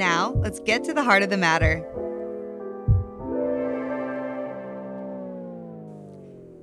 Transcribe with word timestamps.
Now, 0.00 0.32
let's 0.38 0.60
get 0.60 0.82
to 0.84 0.94
the 0.94 1.02
heart 1.02 1.22
of 1.22 1.28
the 1.28 1.36
matter. 1.36 1.84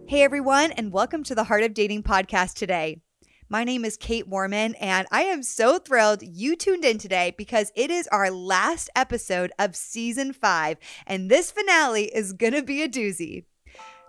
Hey, 0.07 0.23
everyone, 0.23 0.71
and 0.71 0.91
welcome 0.91 1.21
to 1.25 1.35
the 1.35 1.43
Heart 1.43 1.61
of 1.61 1.75
Dating 1.75 2.01
podcast 2.01 2.55
today. 2.55 2.99
My 3.47 3.63
name 3.63 3.85
is 3.85 3.95
Kait 3.95 4.25
Warman, 4.27 4.73
and 4.81 5.07
I 5.11 5.21
am 5.21 5.43
so 5.43 5.77
thrilled 5.77 6.23
you 6.23 6.55
tuned 6.55 6.83
in 6.83 6.97
today 6.97 7.35
because 7.37 7.71
it 7.75 7.91
is 7.91 8.07
our 8.07 8.31
last 8.31 8.89
episode 8.95 9.51
of 9.59 9.75
season 9.75 10.33
five, 10.33 10.79
and 11.05 11.29
this 11.29 11.51
finale 11.51 12.05
is 12.05 12.33
to 12.33 12.63
be 12.63 12.81
a 12.81 12.89
doozy. 12.89 13.43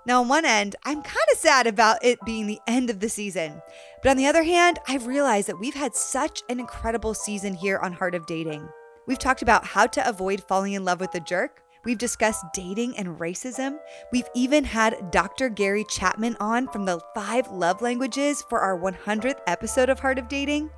Now, 0.06 0.22
on 0.22 0.28
one 0.28 0.46
end, 0.46 0.74
I'm 0.86 1.02
kind 1.02 1.28
of 1.30 1.38
sad 1.38 1.66
about 1.66 2.02
it 2.02 2.18
being 2.24 2.46
the 2.46 2.60
end 2.66 2.88
of 2.88 3.00
the 3.00 3.10
season. 3.10 3.60
But 4.02 4.08
on 4.08 4.16
the 4.16 4.26
other 4.26 4.44
hand, 4.44 4.78
I've 4.88 5.06
realized 5.06 5.48
that 5.48 5.60
we've 5.60 5.74
had 5.74 5.94
such 5.94 6.42
an 6.48 6.58
incredible 6.58 7.12
season 7.12 7.52
here 7.52 7.76
on 7.76 7.92
Heart 7.92 8.14
of 8.14 8.24
Dating. 8.24 8.66
We've 9.08 9.18
talked 9.18 9.40
about 9.40 9.64
how 9.64 9.86
to 9.86 10.06
avoid 10.06 10.44
falling 10.46 10.74
in 10.74 10.84
love 10.84 11.00
with 11.00 11.14
a 11.14 11.20
jerk. 11.20 11.62
We've 11.82 11.96
discussed 11.96 12.44
dating 12.52 12.98
and 12.98 13.18
racism. 13.18 13.78
We've 14.12 14.28
even 14.34 14.64
had 14.64 15.10
Dr. 15.10 15.48
Gary 15.48 15.86
Chapman 15.88 16.36
on 16.40 16.68
from 16.68 16.84
the 16.84 17.00
five 17.14 17.48
love 17.48 17.80
languages 17.80 18.44
for 18.50 18.60
our 18.60 18.78
100th 18.78 19.40
episode 19.46 19.88
of 19.88 19.98
Heart 19.98 20.18
of 20.18 20.28
Dating. 20.28 20.68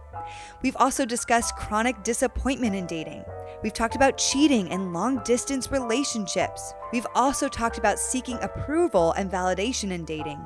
We've 0.63 0.77
also 0.77 1.05
discussed 1.05 1.57
chronic 1.57 2.05
disappointment 2.05 2.77
in 2.77 2.87
dating. 2.87 3.25
We've 3.65 3.75
talked 3.75 3.97
about 3.97 4.17
cheating 4.17 4.71
and 4.71 4.93
long 4.93 5.25
distance 5.25 5.73
relationships. 5.73 6.73
We've 6.93 7.09
also 7.17 7.49
talked 7.49 7.79
about 7.79 7.99
seeking 7.99 8.39
approval 8.43 9.11
and 9.13 9.29
validation 9.29 9.91
in 9.91 10.05
dating. 10.05 10.41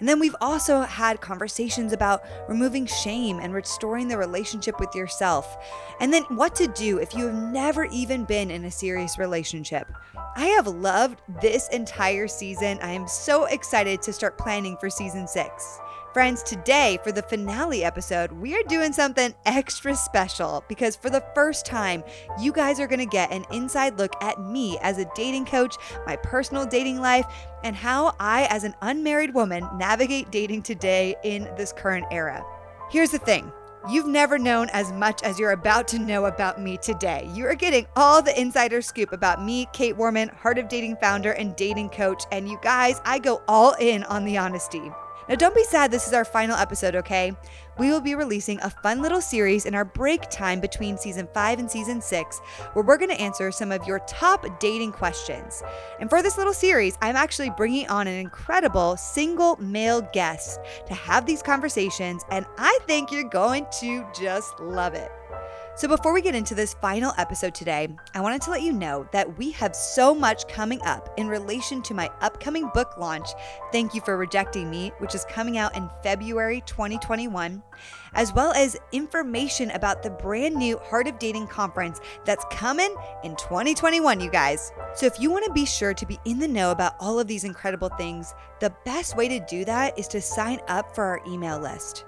And 0.00 0.08
then 0.08 0.18
we've 0.18 0.36
also 0.40 0.80
had 0.80 1.20
conversations 1.20 1.92
about 1.92 2.24
removing 2.48 2.86
shame 2.86 3.38
and 3.38 3.54
restoring 3.54 4.08
the 4.08 4.18
relationship 4.18 4.80
with 4.80 4.94
yourself. 4.94 5.56
And 6.00 6.12
then 6.12 6.24
what 6.24 6.56
to 6.56 6.66
do 6.66 6.98
if 6.98 7.14
you 7.14 7.26
have 7.26 7.52
never 7.52 7.84
even 7.84 8.24
been 8.24 8.50
in 8.50 8.64
a 8.64 8.70
serious 8.70 9.18
relationship. 9.18 9.86
I 10.36 10.46
have 10.46 10.66
loved 10.66 11.20
this 11.40 11.68
entire 11.68 12.26
season. 12.28 12.78
I 12.82 12.92
am 12.92 13.06
so 13.06 13.44
excited 13.44 14.00
to 14.02 14.12
start 14.12 14.38
planning 14.38 14.76
for 14.78 14.90
season 14.90 15.28
six. 15.28 15.78
Friends, 16.12 16.42
today 16.42 16.98
for 17.04 17.12
the 17.12 17.22
finale 17.22 17.84
episode, 17.84 18.32
we 18.32 18.56
are 18.56 18.64
doing 18.64 18.92
something 18.92 19.32
extra 19.46 19.94
special 19.94 20.64
because 20.66 20.96
for 20.96 21.08
the 21.08 21.24
first 21.36 21.64
time, 21.64 22.02
you 22.40 22.50
guys 22.50 22.80
are 22.80 22.88
going 22.88 22.98
to 22.98 23.06
get 23.06 23.30
an 23.30 23.44
inside 23.52 23.96
look 23.96 24.20
at 24.20 24.42
me 24.42 24.76
as 24.82 24.98
a 24.98 25.08
dating 25.14 25.44
coach, 25.44 25.76
my 26.06 26.16
personal 26.16 26.66
dating 26.66 27.00
life, 27.00 27.26
and 27.62 27.76
how 27.76 28.16
I, 28.18 28.48
as 28.50 28.64
an 28.64 28.74
unmarried 28.82 29.32
woman, 29.32 29.68
navigate 29.76 30.32
dating 30.32 30.62
today 30.62 31.14
in 31.22 31.44
this 31.56 31.72
current 31.72 32.06
era. 32.10 32.44
Here's 32.90 33.12
the 33.12 33.18
thing. 33.18 33.52
You've 33.88 34.08
never 34.08 34.36
known 34.36 34.68
as 34.72 34.90
much 34.90 35.22
as 35.22 35.38
you're 35.38 35.52
about 35.52 35.86
to 35.88 36.00
know 36.00 36.24
about 36.24 36.60
me 36.60 36.76
today. 36.76 37.30
You 37.34 37.46
are 37.46 37.54
getting 37.54 37.86
all 37.94 38.20
the 38.20 38.38
insider 38.38 38.82
scoop 38.82 39.12
about 39.12 39.44
me, 39.44 39.66
Kait 39.66 39.94
Warman, 39.94 40.30
Heart 40.30 40.58
of 40.58 40.68
Dating 40.68 40.96
founder 40.96 41.34
and 41.34 41.54
dating 41.54 41.90
coach. 41.90 42.24
And 42.32 42.48
you 42.48 42.58
guys, 42.62 43.00
I 43.04 43.20
go 43.20 43.42
all 43.46 43.74
in 43.74 44.02
on 44.04 44.24
the 44.24 44.38
honesty. 44.38 44.90
Now, 45.28 45.36
don't 45.36 45.54
be 45.54 45.64
sad, 45.64 45.90
this 45.90 46.06
is 46.06 46.12
our 46.12 46.24
final 46.24 46.56
episode, 46.56 46.96
okay? 46.96 47.36
We 47.78 47.90
will 47.90 48.00
be 48.00 48.14
releasing 48.14 48.60
a 48.60 48.70
fun 48.70 49.00
little 49.00 49.20
series 49.20 49.64
in 49.64 49.74
our 49.74 49.84
break 49.84 50.28
time 50.28 50.60
between 50.60 50.98
season 50.98 51.28
five 51.32 51.58
and 51.58 51.70
season 51.70 52.00
six, 52.00 52.40
where 52.72 52.84
we're 52.84 52.98
gonna 52.98 53.14
answer 53.14 53.50
some 53.52 53.72
of 53.72 53.86
your 53.86 54.00
top 54.00 54.44
dating 54.58 54.92
questions. 54.92 55.62
And 56.00 56.10
for 56.10 56.22
this 56.22 56.36
little 56.36 56.52
series, 56.52 56.98
I'm 57.00 57.16
actually 57.16 57.50
bringing 57.50 57.88
on 57.88 58.06
an 58.06 58.18
incredible 58.18 58.96
single 58.96 59.56
male 59.56 60.02
guest 60.12 60.58
to 60.86 60.94
have 60.94 61.26
these 61.26 61.42
conversations, 61.42 62.24
and 62.30 62.44
I 62.58 62.78
think 62.86 63.12
you're 63.12 63.24
going 63.24 63.66
to 63.80 64.06
just 64.18 64.58
love 64.60 64.94
it. 64.94 65.10
So, 65.76 65.88
before 65.88 66.12
we 66.12 66.20
get 66.20 66.34
into 66.34 66.54
this 66.54 66.74
final 66.74 67.12
episode 67.16 67.54
today, 67.54 67.88
I 68.14 68.20
wanted 68.20 68.42
to 68.42 68.50
let 68.50 68.60
you 68.60 68.72
know 68.72 69.08
that 69.12 69.38
we 69.38 69.52
have 69.52 69.74
so 69.74 70.14
much 70.14 70.46
coming 70.48 70.82
up 70.82 71.08
in 71.16 71.28
relation 71.28 71.80
to 71.82 71.94
my 71.94 72.10
upcoming 72.20 72.68
book 72.74 72.98
launch, 72.98 73.28
Thank 73.72 73.94
You 73.94 74.00
for 74.02 74.18
Rejecting 74.18 74.68
Me, 74.68 74.92
which 74.98 75.14
is 75.14 75.24
coming 75.26 75.56
out 75.56 75.76
in 75.76 75.88
February 76.02 76.62
2021, 76.66 77.62
as 78.14 78.34
well 78.34 78.52
as 78.52 78.76
information 78.92 79.70
about 79.70 80.02
the 80.02 80.10
brand 80.10 80.56
new 80.56 80.76
Heart 80.78 81.06
of 81.06 81.18
Dating 81.18 81.46
conference 81.46 82.00
that's 82.24 82.44
coming 82.50 82.94
in 83.22 83.36
2021, 83.36 84.20
you 84.20 84.28
guys. 84.28 84.72
So, 84.94 85.06
if 85.06 85.18
you 85.20 85.30
want 85.30 85.46
to 85.46 85.52
be 85.52 85.64
sure 85.64 85.94
to 85.94 86.04
be 86.06 86.18
in 86.26 86.40
the 86.40 86.48
know 86.48 86.72
about 86.72 86.96
all 86.98 87.18
of 87.18 87.28
these 87.28 87.44
incredible 87.44 87.90
things, 87.90 88.34
the 88.58 88.74
best 88.84 89.16
way 89.16 89.28
to 89.28 89.40
do 89.46 89.64
that 89.64 89.98
is 89.98 90.08
to 90.08 90.20
sign 90.20 90.60
up 90.68 90.94
for 90.94 91.04
our 91.04 91.20
email 91.26 91.58
list. 91.58 92.04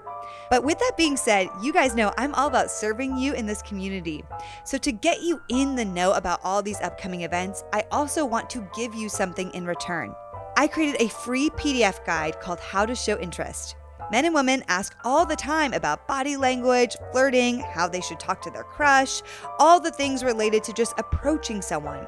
But 0.53 0.63
with 0.63 0.77
that 0.77 0.95
being 0.95 1.17
said, 1.17 1.49
you 1.63 1.73
guys 1.73 1.95
know 1.95 2.13
I'm 2.15 2.35
all 2.35 2.47
about 2.47 2.69
serving 2.69 3.17
you 3.17 3.33
in 3.33 3.47
this 3.47 3.63
community. 3.63 4.23
So, 4.65 4.77
to 4.77 4.91
get 4.91 5.23
you 5.23 5.41
in 5.49 5.73
the 5.73 5.83
know 5.83 6.11
about 6.11 6.41
all 6.43 6.61
these 6.61 6.79
upcoming 6.81 7.21
events, 7.21 7.63
I 7.73 7.85
also 7.91 8.23
want 8.23 8.51
to 8.51 8.69
give 8.75 8.93
you 8.93 9.09
something 9.09 9.49
in 9.55 9.65
return. 9.65 10.13
I 10.55 10.67
created 10.67 11.01
a 11.01 11.09
free 11.09 11.49
PDF 11.49 12.05
guide 12.05 12.39
called 12.39 12.59
How 12.59 12.85
to 12.85 12.93
Show 12.93 13.17
Interest. 13.17 13.75
Men 14.13 14.25
and 14.25 14.35
women 14.35 14.63
ask 14.67 14.95
all 15.03 15.25
the 15.25 15.35
time 15.35 15.73
about 15.73 16.07
body 16.07 16.37
language, 16.37 16.95
flirting, 17.11 17.61
how 17.61 17.87
they 17.87 17.99
should 17.99 18.19
talk 18.19 18.43
to 18.43 18.51
their 18.51 18.63
crush, 18.63 19.23
all 19.57 19.79
the 19.79 19.89
things 19.89 20.23
related 20.23 20.63
to 20.65 20.73
just 20.73 20.93
approaching 20.99 21.63
someone. 21.63 22.05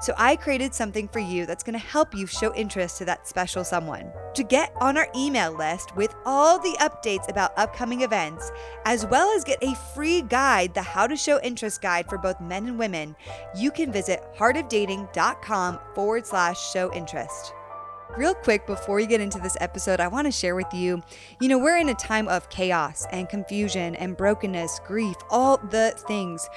So 0.00 0.14
I 0.16 0.36
created 0.36 0.72
something 0.72 1.08
for 1.08 1.18
you 1.18 1.46
that's 1.46 1.64
going 1.64 1.76
to 1.76 1.84
help 1.84 2.14
you 2.14 2.28
show 2.28 2.54
interest 2.54 2.98
to 2.98 3.06
that 3.06 3.26
special 3.26 3.64
someone. 3.64 4.12
To 4.34 4.44
get 4.44 4.72
on 4.80 4.96
our 4.96 5.08
email 5.16 5.52
list 5.52 5.96
with 5.96 6.14
all 6.24 6.60
the 6.60 6.76
updates 6.78 7.28
about 7.28 7.58
upcoming 7.58 8.02
events, 8.02 8.52
as 8.84 9.04
well 9.06 9.28
as 9.36 9.42
get 9.42 9.58
a 9.60 9.74
free 9.96 10.22
guide, 10.22 10.74
the 10.74 10.82
How 10.82 11.08
to 11.08 11.16
Show 11.16 11.40
Interest 11.40 11.82
guide 11.82 12.08
for 12.08 12.18
both 12.18 12.40
men 12.40 12.68
and 12.68 12.78
women, 12.78 13.16
you 13.56 13.72
can 13.72 13.90
visit 13.90 14.22
heartofdating.com 14.36 15.80
forward 15.96 16.24
slash 16.24 16.70
show 16.70 16.92
interest. 16.94 17.52
Real 18.16 18.34
quick, 18.34 18.66
before 18.66 18.96
we 18.96 19.06
get 19.06 19.20
into 19.20 19.38
this 19.38 19.56
episode, 19.60 20.00
I 20.00 20.08
want 20.08 20.26
to 20.26 20.32
share 20.32 20.56
with 20.56 20.72
you 20.72 21.02
you 21.40 21.48
know, 21.48 21.58
we're 21.58 21.76
in 21.76 21.88
a 21.88 21.94
time 21.94 22.26
of 22.28 22.48
chaos 22.48 23.06
and 23.12 23.28
confusion 23.28 23.94
and 23.96 24.16
brokenness, 24.16 24.80
grief, 24.86 25.16
all 25.30 25.58
the 25.58 25.92
things. 26.08 26.48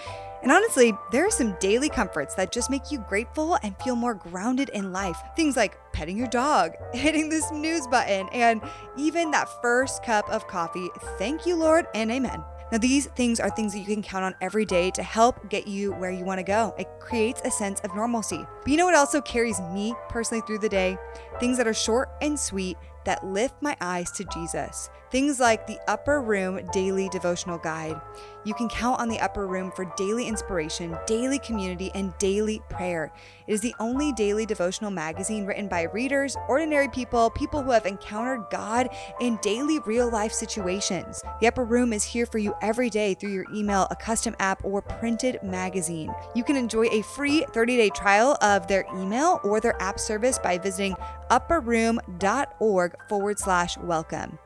And 0.42 0.52
honestly, 0.52 0.94
there 1.12 1.26
are 1.26 1.32
some 1.32 1.56
daily 1.60 1.90
comforts 1.90 2.34
that 2.36 2.52
just 2.52 2.72
make 2.72 2.90
you 2.90 3.00
grateful 3.08 3.60
and 3.62 3.76
feel 3.84 3.96
more 3.96 4.16
grounded 4.16 4.70
in 4.70 4.92
life. 4.92 5.18
Things 5.36 5.56
like 5.56 5.78
petting 5.94 6.18
your 6.18 6.28
dog, 6.28 6.72
hitting 6.94 7.30
the 7.30 7.42
snooze 7.42 7.86
button, 7.86 8.28
and 8.32 8.62
even 8.98 9.30
that 9.32 9.50
first 9.62 10.04
cup 10.04 10.28
of 10.30 10.48
coffee. 10.48 10.90
Thank 11.20 11.46
you, 11.46 11.56
Lord, 11.56 11.86
and 11.94 12.12
amen. 12.12 12.44
Now, 12.72 12.78
these 12.78 13.08
things 13.08 13.40
are 13.40 13.50
things 13.50 13.74
that 13.74 13.80
you 13.80 13.86
can 13.86 14.02
count 14.02 14.24
on 14.24 14.36
every 14.40 14.66
day 14.66 14.92
to 14.92 15.04
help 15.04 15.50
get 15.50 15.68
you 15.68 15.92
where 15.94 16.12
you 16.12 16.24
want 16.24 16.40
to 16.40 16.44
go. 16.44 16.74
It 16.78 16.88
creates 17.00 17.42
a 17.44 17.52
sense 17.52 17.82
of 17.82 17.94
normalcy. 17.96 18.46
But 18.64 18.72
you 18.72 18.78
know 18.78 18.86
what 18.86 18.96
also 18.96 19.20
carries 19.22 19.60
me 19.74 19.94
personally 20.08 20.42
through 20.48 20.60
the 20.60 20.70
day? 20.70 20.98
Things 21.40 21.58
that 21.58 21.68
are 21.68 21.74
short 21.74 22.10
and 22.22 22.40
sweet 22.40 22.78
that 23.04 23.26
lift 23.26 23.56
my 23.62 23.76
eyes 23.82 24.12
to 24.12 24.24
Jesus. 24.26 24.90
Things 25.12 25.42
like 25.42 25.68
the 25.68 25.78
Upper 25.90 26.22
Room 26.22 26.62
Daily 26.72 27.10
Devotional 27.10 27.58
Guide. 27.58 28.00
You 28.46 28.54
can 28.54 28.70
count 28.70 29.02
on 29.02 29.10
the 29.10 29.20
Upper 29.20 29.46
Room 29.46 29.70
for 29.70 29.84
daily 29.98 30.26
inspiration, 30.26 30.98
daily 31.06 31.38
community, 31.38 31.92
and 31.94 32.18
daily 32.18 32.62
prayer. 32.70 33.12
It 33.46 33.54
is 33.54 33.60
the 33.60 33.76
only 33.78 34.14
daily 34.14 34.46
devotional 34.46 34.90
magazine 34.90 35.46
written 35.46 35.68
by 35.68 35.84
readers, 35.84 36.38
ordinary 36.48 36.88
people, 36.88 37.30
people 37.30 37.62
who 37.62 37.72
have 37.72 37.86
encountered 37.86 38.46
God 38.50 38.88
in 39.20 39.38
daily 39.42 39.80
real 39.80 40.10
life 40.10 40.32
situations. 40.32 41.22
The 41.42 41.48
Upper 41.48 41.66
Room 41.66 41.92
is 41.92 42.06
here 42.06 42.26
for 42.26 42.38
you 42.38 42.56
every 42.62 42.90
day 42.90 43.14
through 43.14 43.34
your 43.34 43.46
email, 43.54 43.88
a 43.92 43.96
custom 43.98 44.34
app, 44.40 44.64
or 44.64 44.82
printed 44.82 45.44
magazine. 45.44 46.12
You 46.34 46.46
can 46.46 46.56
enjoy 46.56 46.86
a 46.86 47.02
free 47.02 47.44
30 47.52 47.76
day 47.76 47.90
trial 47.90 48.38
of 48.42 48.66
their 48.68 48.86
email 48.96 49.42
or 49.44 49.60
their 49.60 49.80
app 49.82 50.00
service 50.00 50.40
by 50.40 50.58
visiting 50.58 50.96
upperroom.org 51.32 52.94
forward 53.10 53.40
slash 53.40 53.78
welcome. 53.80 54.38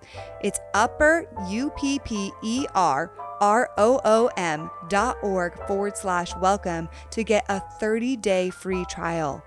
It's 0.42 0.60
upper, 0.74 1.28
U 1.50 1.72
P 1.72 2.00
P 2.00 2.32
E 2.44 2.66
R 2.74 3.12
R-O-O-M 3.42 4.70
dot 4.88 5.18
org 5.22 5.54
forward 5.68 5.98
slash 5.98 6.34
welcome 6.38 6.88
to 7.12 7.24
get 7.24 7.46
a 7.50 7.62
30-day 7.82 8.50
free 8.50 8.86
trial. 8.86 9.44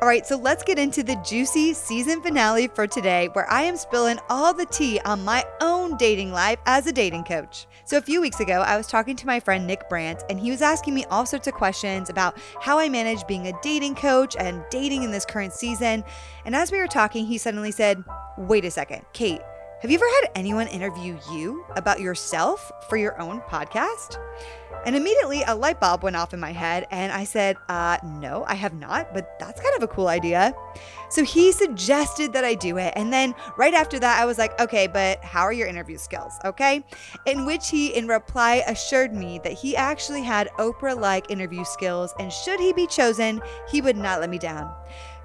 All 0.00 0.08
right, 0.08 0.26
so 0.26 0.36
let's 0.36 0.64
get 0.64 0.78
into 0.80 1.02
the 1.04 1.14
juicy 1.16 1.74
season 1.74 2.22
finale 2.22 2.66
for 2.66 2.88
today, 2.88 3.28
where 3.34 3.48
I 3.48 3.62
am 3.62 3.76
spilling 3.76 4.18
all 4.28 4.52
the 4.52 4.66
tea 4.66 4.98
on 5.04 5.24
my 5.24 5.44
own 5.60 5.96
dating 5.96 6.32
life 6.32 6.58
as 6.66 6.86
a 6.86 6.92
dating 6.92 7.24
coach. 7.24 7.66
So, 7.84 7.98
a 7.98 8.02
few 8.02 8.20
weeks 8.20 8.40
ago, 8.40 8.62
I 8.62 8.76
was 8.76 8.88
talking 8.88 9.14
to 9.16 9.26
my 9.26 9.38
friend 9.38 9.64
Nick 9.64 9.88
Brandt, 9.88 10.24
and 10.28 10.40
he 10.40 10.50
was 10.50 10.60
asking 10.60 10.94
me 10.94 11.04
all 11.04 11.24
sorts 11.24 11.46
of 11.46 11.54
questions 11.54 12.10
about 12.10 12.36
how 12.60 12.78
I 12.80 12.88
manage 12.88 13.26
being 13.28 13.46
a 13.46 13.60
dating 13.62 13.94
coach 13.94 14.34
and 14.36 14.64
dating 14.70 15.04
in 15.04 15.12
this 15.12 15.24
current 15.24 15.52
season. 15.52 16.02
And 16.44 16.56
as 16.56 16.72
we 16.72 16.78
were 16.78 16.88
talking, 16.88 17.24
he 17.24 17.38
suddenly 17.38 17.70
said, 17.70 18.02
Wait 18.36 18.64
a 18.64 18.70
second, 18.72 19.04
Kait, 19.12 19.40
have 19.82 19.90
you 19.90 19.98
ever 19.98 20.06
had 20.20 20.30
anyone 20.34 20.68
interview 20.68 21.18
you 21.32 21.64
about 21.76 22.00
yourself 22.00 22.72
for 22.88 22.96
your 22.96 23.20
own 23.20 23.40
podcast? 23.42 24.16
And 24.84 24.96
immediately 24.96 25.42
a 25.46 25.54
light 25.54 25.80
bulb 25.80 26.02
went 26.02 26.16
off 26.16 26.34
in 26.34 26.40
my 26.40 26.52
head, 26.52 26.86
and 26.90 27.12
I 27.12 27.24
said, 27.24 27.56
uh, 27.68 27.98
No, 28.02 28.44
I 28.46 28.54
have 28.54 28.74
not, 28.74 29.14
but 29.14 29.38
that's 29.38 29.60
kind 29.60 29.74
of 29.76 29.82
a 29.82 29.88
cool 29.88 30.08
idea. 30.08 30.52
So 31.10 31.24
he 31.24 31.52
suggested 31.52 32.32
that 32.32 32.44
I 32.44 32.54
do 32.54 32.78
it. 32.78 32.92
And 32.96 33.12
then 33.12 33.34
right 33.56 33.74
after 33.74 33.98
that, 34.00 34.20
I 34.20 34.24
was 34.24 34.38
like, 34.38 34.58
Okay, 34.60 34.86
but 34.86 35.22
how 35.22 35.42
are 35.42 35.52
your 35.52 35.68
interview 35.68 35.98
skills? 35.98 36.32
Okay. 36.44 36.84
In 37.26 37.46
which 37.46 37.68
he, 37.68 37.94
in 37.94 38.08
reply, 38.08 38.64
assured 38.66 39.12
me 39.12 39.40
that 39.44 39.52
he 39.52 39.76
actually 39.76 40.22
had 40.22 40.48
Oprah 40.58 40.98
like 40.98 41.30
interview 41.30 41.64
skills, 41.64 42.12
and 42.18 42.32
should 42.32 42.58
he 42.58 42.72
be 42.72 42.86
chosen, 42.86 43.40
he 43.70 43.80
would 43.80 43.96
not 43.96 44.20
let 44.20 44.30
me 44.30 44.38
down. 44.38 44.72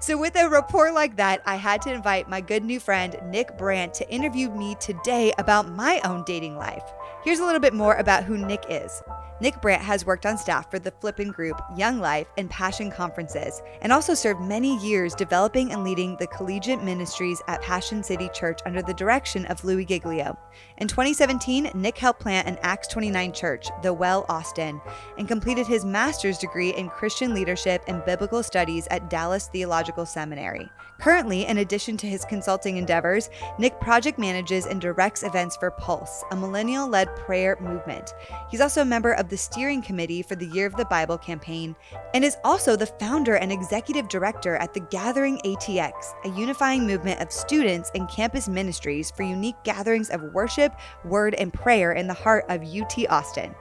So, 0.00 0.16
with 0.16 0.36
a 0.36 0.48
report 0.48 0.94
like 0.94 1.16
that, 1.16 1.42
I 1.44 1.56
had 1.56 1.82
to 1.82 1.92
invite 1.92 2.28
my 2.28 2.40
good 2.40 2.62
new 2.62 2.78
friend, 2.78 3.16
Nick 3.24 3.58
Brandt, 3.58 3.94
to 3.94 4.08
interview 4.08 4.48
me 4.50 4.76
today 4.76 5.32
about 5.38 5.68
my 5.68 6.00
own 6.04 6.22
dating 6.24 6.56
life. 6.56 6.84
Here's 7.24 7.40
a 7.40 7.44
little 7.44 7.60
bit 7.60 7.74
more 7.74 7.96
about 7.96 8.24
who 8.24 8.38
Nick 8.38 8.64
is. 8.68 9.02
Nick 9.40 9.60
Brandt 9.60 9.82
has 9.82 10.06
worked 10.06 10.24
on 10.24 10.38
staff 10.38 10.70
for 10.70 10.78
the 10.78 10.90
Flippen 10.90 11.32
Group, 11.32 11.60
Young 11.76 12.00
Life, 12.00 12.28
and 12.36 12.50
Passion 12.50 12.90
conferences, 12.90 13.60
and 13.82 13.92
also 13.92 14.14
served 14.14 14.40
many 14.40 14.78
years 14.78 15.14
developing 15.14 15.72
and 15.72 15.84
leading 15.84 16.16
the 16.16 16.26
collegiate 16.28 16.82
ministries 16.82 17.42
at 17.46 17.62
Passion 17.62 18.02
City 18.02 18.28
Church 18.32 18.60
under 18.66 18.82
the 18.82 18.94
direction 18.94 19.46
of 19.46 19.64
Louie 19.64 19.84
Giglio. 19.84 20.36
In 20.78 20.88
2017, 20.88 21.70
Nick 21.74 21.98
helped 21.98 22.20
plant 22.20 22.48
an 22.48 22.58
Acts 22.62 22.88
29 22.88 23.32
church, 23.32 23.68
The 23.82 23.92
Well 23.92 24.24
Austin, 24.28 24.80
and 25.18 25.28
completed 25.28 25.66
his 25.66 25.84
master's 25.84 26.38
degree 26.38 26.70
in 26.70 26.88
Christian 26.88 27.34
leadership 27.34 27.82
and 27.86 28.04
biblical 28.04 28.42
studies 28.42 28.88
at 28.90 29.10
Dallas 29.10 29.48
Theological 29.48 30.06
Seminary. 30.06 30.68
Currently, 31.00 31.46
in 31.46 31.58
addition 31.58 31.96
to 31.98 32.08
his 32.08 32.24
consulting 32.24 32.76
endeavors, 32.76 33.30
Nick 33.56 33.78
project 33.80 34.18
manages 34.18 34.66
and 34.66 34.80
directs 34.80 35.22
events 35.22 35.56
for 35.56 35.70
Pulse, 35.70 36.24
a 36.32 36.36
millennial 36.36 36.88
led 36.88 37.14
prayer 37.14 37.56
movement. 37.60 38.14
He's 38.50 38.60
also 38.60 38.82
a 38.82 38.84
member 38.84 39.12
of 39.12 39.28
the 39.28 39.36
steering 39.36 39.80
committee 39.80 40.22
for 40.22 40.34
the 40.34 40.46
Year 40.46 40.66
of 40.66 40.74
the 40.74 40.86
Bible 40.86 41.16
campaign 41.16 41.76
and 42.14 42.24
is 42.24 42.36
also 42.42 42.74
the 42.74 42.86
founder 42.86 43.36
and 43.36 43.52
executive 43.52 44.08
director 44.08 44.56
at 44.56 44.74
the 44.74 44.80
Gathering 44.80 45.40
ATX, 45.44 45.92
a 46.24 46.30
unifying 46.30 46.84
movement 46.84 47.20
of 47.20 47.30
students 47.30 47.92
and 47.94 48.08
campus 48.08 48.48
ministries 48.48 49.12
for 49.12 49.22
unique 49.22 49.62
gatherings 49.62 50.10
of 50.10 50.34
worship, 50.34 50.74
word, 51.04 51.34
and 51.34 51.52
prayer 51.52 51.92
in 51.92 52.08
the 52.08 52.14
heart 52.14 52.44
of 52.48 52.62
UT 52.62 53.08
Austin. 53.08 53.54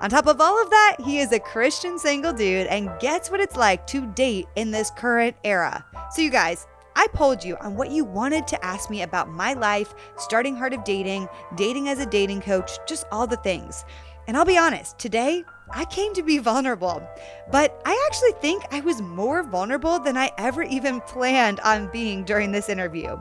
On 0.00 0.10
top 0.10 0.26
of 0.26 0.40
all 0.40 0.60
of 0.62 0.70
that, 0.70 0.96
he 1.04 1.18
is 1.18 1.32
a 1.32 1.38
Christian 1.38 1.98
single 1.98 2.32
dude 2.32 2.66
and 2.66 2.90
gets 3.00 3.30
what 3.30 3.40
it's 3.40 3.56
like 3.56 3.86
to 3.88 4.06
date 4.06 4.46
in 4.56 4.70
this 4.70 4.90
current 4.96 5.36
era. 5.44 5.84
So, 6.12 6.22
you 6.22 6.30
guys, 6.30 6.66
I 6.96 7.06
polled 7.12 7.44
you 7.44 7.56
on 7.58 7.76
what 7.76 7.90
you 7.90 8.04
wanted 8.04 8.46
to 8.48 8.64
ask 8.64 8.90
me 8.90 9.02
about 9.02 9.30
my 9.30 9.52
life, 9.52 9.94
starting 10.16 10.56
Heart 10.56 10.74
of 10.74 10.84
Dating, 10.84 11.28
dating 11.56 11.88
as 11.88 11.98
a 11.98 12.06
dating 12.06 12.42
coach, 12.42 12.72
just 12.86 13.06
all 13.12 13.26
the 13.26 13.36
things. 13.36 13.84
And 14.26 14.36
I'll 14.36 14.44
be 14.44 14.58
honest, 14.58 14.98
today 14.98 15.44
I 15.72 15.84
came 15.86 16.14
to 16.14 16.22
be 16.22 16.38
vulnerable, 16.38 17.02
but 17.50 17.80
I 17.84 18.04
actually 18.06 18.32
think 18.40 18.64
I 18.72 18.80
was 18.80 19.00
more 19.00 19.42
vulnerable 19.42 19.98
than 19.98 20.16
I 20.16 20.30
ever 20.36 20.62
even 20.62 21.00
planned 21.02 21.60
on 21.60 21.90
being 21.92 22.24
during 22.24 22.52
this 22.52 22.68
interview. 22.68 23.20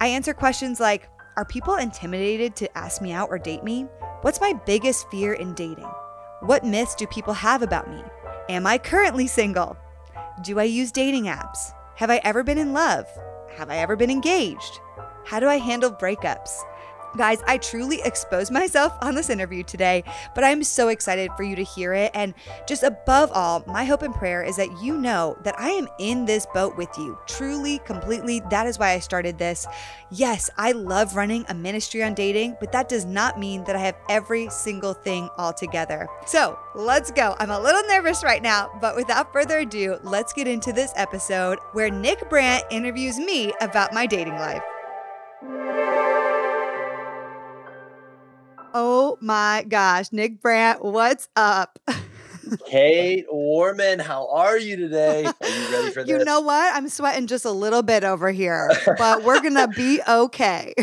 I 0.00 0.08
answer 0.08 0.34
questions 0.34 0.78
like 0.78 1.08
Are 1.36 1.44
people 1.44 1.74
intimidated 1.74 2.56
to 2.56 2.78
ask 2.78 3.02
me 3.02 3.12
out 3.12 3.28
or 3.28 3.38
date 3.38 3.62
me? 3.62 3.82
What's 4.22 4.40
my 4.40 4.54
biggest 4.64 5.10
fear 5.10 5.34
in 5.34 5.52
dating? 5.52 5.90
What 6.40 6.64
myths 6.64 6.94
do 6.94 7.06
people 7.08 7.34
have 7.34 7.60
about 7.60 7.90
me? 7.90 8.02
Am 8.48 8.66
I 8.66 8.78
currently 8.78 9.26
single? 9.26 9.76
Do 10.42 10.58
I 10.58 10.64
use 10.64 10.90
dating 10.90 11.24
apps? 11.24 11.74
Have 11.96 12.08
I 12.08 12.22
ever 12.24 12.42
been 12.42 12.56
in 12.56 12.72
love? 12.72 13.04
Have 13.58 13.68
I 13.68 13.76
ever 13.76 13.96
been 13.96 14.10
engaged? 14.10 14.80
How 15.26 15.38
do 15.38 15.46
I 15.46 15.58
handle 15.58 15.90
breakups? 15.90 16.52
Guys, 17.16 17.42
I 17.46 17.56
truly 17.56 18.02
exposed 18.02 18.52
myself 18.52 18.92
on 19.00 19.14
this 19.14 19.30
interview 19.30 19.62
today, 19.62 20.04
but 20.34 20.44
I'm 20.44 20.62
so 20.62 20.88
excited 20.88 21.30
for 21.36 21.44
you 21.44 21.56
to 21.56 21.62
hear 21.62 21.94
it. 21.94 22.10
And 22.14 22.34
just 22.68 22.82
above 22.82 23.30
all, 23.32 23.64
my 23.66 23.84
hope 23.84 24.02
and 24.02 24.14
prayer 24.14 24.42
is 24.42 24.56
that 24.56 24.82
you 24.82 24.98
know 24.98 25.38
that 25.42 25.58
I 25.58 25.70
am 25.70 25.88
in 25.98 26.26
this 26.26 26.46
boat 26.52 26.76
with 26.76 26.90
you. 26.98 27.18
Truly, 27.26 27.78
completely. 27.80 28.40
That 28.50 28.66
is 28.66 28.78
why 28.78 28.90
I 28.90 28.98
started 28.98 29.38
this. 29.38 29.66
Yes, 30.10 30.50
I 30.58 30.72
love 30.72 31.16
running 31.16 31.46
a 31.48 31.54
ministry 31.54 32.02
on 32.02 32.12
dating, 32.12 32.56
but 32.60 32.70
that 32.72 32.88
does 32.88 33.06
not 33.06 33.38
mean 33.38 33.64
that 33.64 33.76
I 33.76 33.80
have 33.80 33.96
every 34.10 34.50
single 34.50 34.92
thing 34.92 35.30
all 35.38 35.54
together. 35.54 36.08
So 36.26 36.58
let's 36.74 37.10
go. 37.10 37.34
I'm 37.38 37.50
a 37.50 37.58
little 37.58 37.82
nervous 37.88 38.22
right 38.22 38.42
now, 38.42 38.76
but 38.80 38.94
without 38.94 39.32
further 39.32 39.60
ado, 39.60 39.98
let's 40.02 40.34
get 40.34 40.46
into 40.46 40.72
this 40.72 40.92
episode 40.96 41.58
where 41.72 41.90
Nick 41.90 42.28
Brandt 42.28 42.64
interviews 42.70 43.18
me 43.18 43.54
about 43.62 43.94
my 43.94 44.06
dating 44.06 44.34
life. 44.34 44.62
Oh 48.78 49.16
my 49.22 49.64
gosh, 49.66 50.12
Nick 50.12 50.42
Brandt, 50.42 50.84
what's 50.84 51.30
up? 51.34 51.78
Kait 52.70 53.24
Warman, 53.30 53.98
how 54.00 54.28
are 54.28 54.58
you 54.58 54.76
today? 54.76 55.24
Are 55.40 55.48
you 55.48 55.72
ready 55.72 55.90
for 55.92 56.04
this? 56.04 56.10
You 56.10 56.22
know 56.22 56.42
what? 56.42 56.74
I'm 56.74 56.90
sweating 56.90 57.26
just 57.26 57.46
a 57.46 57.50
little 57.50 57.82
bit 57.82 58.04
over 58.04 58.30
here, 58.30 58.70
but 58.98 59.24
we're 59.24 59.40
going 59.40 59.54
to 59.54 59.68
be 59.68 60.02
okay. 60.08 60.74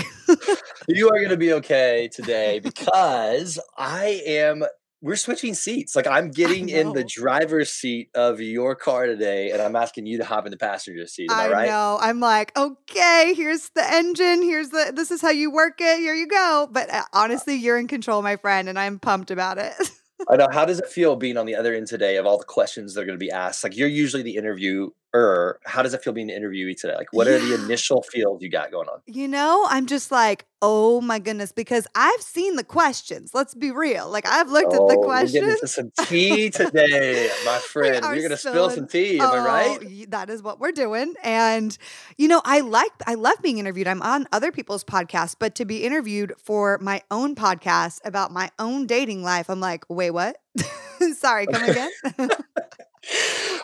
you 0.88 1.08
are 1.08 1.20
going 1.20 1.30
to 1.30 1.38
be 1.38 1.54
okay 1.54 2.10
today 2.12 2.58
because 2.58 3.60
I 3.78 4.24
am 4.26 4.64
we're 5.04 5.18
switching 5.18 5.54
seats. 5.54 5.98
Like 5.98 6.08
I'm 6.08 6.32
getting 6.32 6.70
in 6.70 6.94
the 6.94 7.04
driver's 7.04 7.70
seat 7.70 8.10
of 8.16 8.40
your 8.40 8.74
car 8.74 9.06
today, 9.06 9.52
and 9.52 9.62
I'm 9.62 9.76
asking 9.76 10.06
you 10.06 10.18
to 10.20 10.26
hop 10.26 10.46
in 10.46 10.52
the 10.52 10.58
passenger 10.58 11.06
seat. 11.06 11.30
Am 11.30 11.38
I, 11.38 11.44
I 11.44 11.52
right? 11.52 11.68
know. 11.68 11.98
I'm 12.02 12.22
like, 12.22 12.58
okay, 12.58 13.34
here's 13.36 13.70
the 13.76 13.84
engine. 13.94 14.42
Here's 14.42 14.70
the. 14.70 14.94
This 14.96 15.12
is 15.12 15.22
how 15.22 15.30
you 15.30 15.52
work 15.52 15.82
it. 15.82 16.00
Here 16.00 16.16
you 16.16 16.26
go. 16.26 16.70
But 16.72 16.90
uh, 16.90 17.04
honestly, 17.12 17.56
you're 17.56 17.78
in 17.78 17.90
control, 17.90 18.22
my 18.22 18.38
friend, 18.38 18.70
and 18.70 18.80
I'm 18.80 18.98
pumped 18.98 19.30
about 19.30 19.58
it. 19.58 19.74
I 20.30 20.38
know. 20.38 20.48
How 20.50 20.64
does 20.64 20.80
it 20.80 20.88
feel 20.88 21.18
being 21.18 21.36
on 21.36 21.46
the 21.46 21.56
other 21.56 21.76
end 21.76 21.88
today 21.88 22.16
of 22.16 22.26
all 22.26 22.38
the 22.38 22.46
questions 22.46 22.94
that 22.94 23.02
are 23.02 23.06
going 23.06 23.20
to 23.20 23.24
be 23.24 23.32
asked? 23.32 23.62
Like 23.62 23.76
you're 23.76 23.90
usually 23.90 24.24
the 24.24 24.38
interviewer. 25.14 25.60
How 25.66 25.82
does 25.82 25.94
it 25.94 26.04
feel 26.04 26.14
being 26.14 26.28
the 26.28 26.34
interviewee 26.34 26.80
today? 26.80 26.96
Like 26.96 27.12
what 27.12 27.28
yeah. 27.28 27.34
are 27.34 27.40
the 27.40 27.56
initial 27.56 28.02
feels 28.04 28.42
you 28.42 28.50
got 28.50 28.72
going 28.72 28.88
on? 28.88 29.02
You 29.06 29.28
know, 29.28 29.66
I'm 29.70 29.86
just 29.86 30.12
like, 30.12 30.46
oh 30.62 31.02
my 31.02 31.20
goodness, 31.20 31.52
because 31.52 31.88
I've 31.96 32.22
seen 32.22 32.56
the 32.56 32.64
questions. 32.64 33.32
Let's 33.34 33.54
be 33.54 33.72
real. 33.72 34.10
Like 34.10 34.26
I've 34.26 34.50
looked 34.50 34.74
oh, 34.74 34.90
at 34.90 34.96
the 34.96 35.02
questions. 35.04 35.34
We're 35.34 35.40
getting 35.42 35.52
into 35.52 35.68
some 35.68 35.92
tea 36.06 36.50
today, 36.50 37.30
my 37.46 37.58
friend. 37.58 38.04
You're 38.04 38.16
going 38.16 38.30
to 38.30 38.38
spill 38.38 38.70
some 38.70 38.88
tea. 38.88 39.20
Am 39.20 39.30
oh, 39.30 39.34
I 39.34 39.46
right? 39.46 40.12
That 40.12 40.30
is 40.30 40.42
what 40.42 40.60
we're 40.60 40.72
doing. 40.72 41.14
And 41.24 41.78
you 42.18 42.28
know, 42.28 42.42
I 42.46 42.62
like, 42.62 42.92
I 43.06 43.16
love 43.16 43.42
being 43.42 43.58
interviewed. 43.58 43.88
I'm 43.88 44.02
on 44.02 44.28
other 44.32 44.52
people's 44.52 44.84
podcasts, 44.84 45.36
but 45.38 45.56
to 45.56 45.66
be 45.66 45.84
interviewed 45.84 46.34
for 46.38 46.78
my 46.82 47.02
own 47.12 47.36
podcast 47.36 48.00
about 48.06 48.32
my 48.32 48.50
own 48.60 48.88
dating 48.88 49.24
life, 49.24 49.50
I'm 49.50 49.60
like, 49.60 49.86
wait, 49.90 50.12
what? 50.12 50.38
Sorry, 51.18 51.46
come 51.48 51.64
again. 51.64 51.90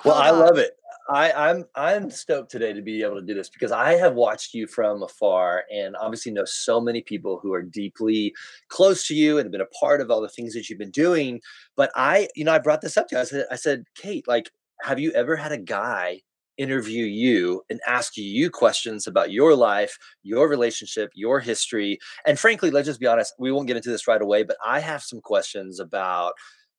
well, 0.03 0.15
I 0.15 0.31
love 0.31 0.57
it. 0.57 0.78
I, 1.09 1.31
I'm 1.49 1.65
I'm 1.75 2.11
stoked 2.11 2.51
today 2.51 2.71
to 2.71 2.83
be 2.83 3.01
able 3.01 3.15
to 3.15 3.25
do 3.25 3.33
this 3.33 3.49
because 3.49 3.71
I 3.71 3.95
have 3.95 4.13
watched 4.13 4.53
you 4.53 4.67
from 4.67 5.01
afar 5.01 5.63
and 5.73 5.95
obviously 5.95 6.31
know 6.31 6.45
so 6.45 6.79
many 6.79 7.01
people 7.01 7.39
who 7.41 7.51
are 7.51 7.63
deeply 7.63 8.33
close 8.67 9.07
to 9.07 9.15
you 9.15 9.37
and 9.37 9.45
have 9.45 9.51
been 9.51 9.59
a 9.59 9.65
part 9.79 10.01
of 10.01 10.11
all 10.11 10.21
the 10.21 10.29
things 10.29 10.53
that 10.53 10.69
you've 10.69 10.77
been 10.77 10.91
doing. 10.91 11.41
But 11.75 11.91
I, 11.95 12.27
you 12.35 12.43
know, 12.45 12.53
I 12.53 12.59
brought 12.59 12.81
this 12.81 12.95
up 12.95 13.07
to 13.07 13.15
you. 13.15 13.21
I 13.21 13.25
said, 13.25 13.45
I 13.51 13.55
said, 13.55 13.85
Kait, 13.99 14.27
like, 14.27 14.51
have 14.83 14.99
you 14.99 15.11
ever 15.13 15.35
had 15.35 15.51
a 15.51 15.57
guy 15.57 16.21
interview 16.57 17.05
you 17.05 17.63
and 17.71 17.79
ask 17.87 18.15
you 18.15 18.51
questions 18.51 19.07
about 19.07 19.31
your 19.31 19.55
life, 19.55 19.97
your 20.21 20.47
relationship, 20.47 21.09
your 21.15 21.39
history? 21.39 21.97
And 22.27 22.37
frankly, 22.37 22.69
let's 22.69 22.87
just 22.87 22.99
be 22.99 23.07
honest, 23.07 23.33
we 23.39 23.51
won't 23.51 23.67
get 23.67 23.77
into 23.77 23.89
this 23.89 24.07
right 24.07 24.21
away, 24.21 24.43
but 24.43 24.57
I 24.63 24.79
have 24.79 25.01
some 25.01 25.21
questions 25.21 25.79
about 25.79 26.33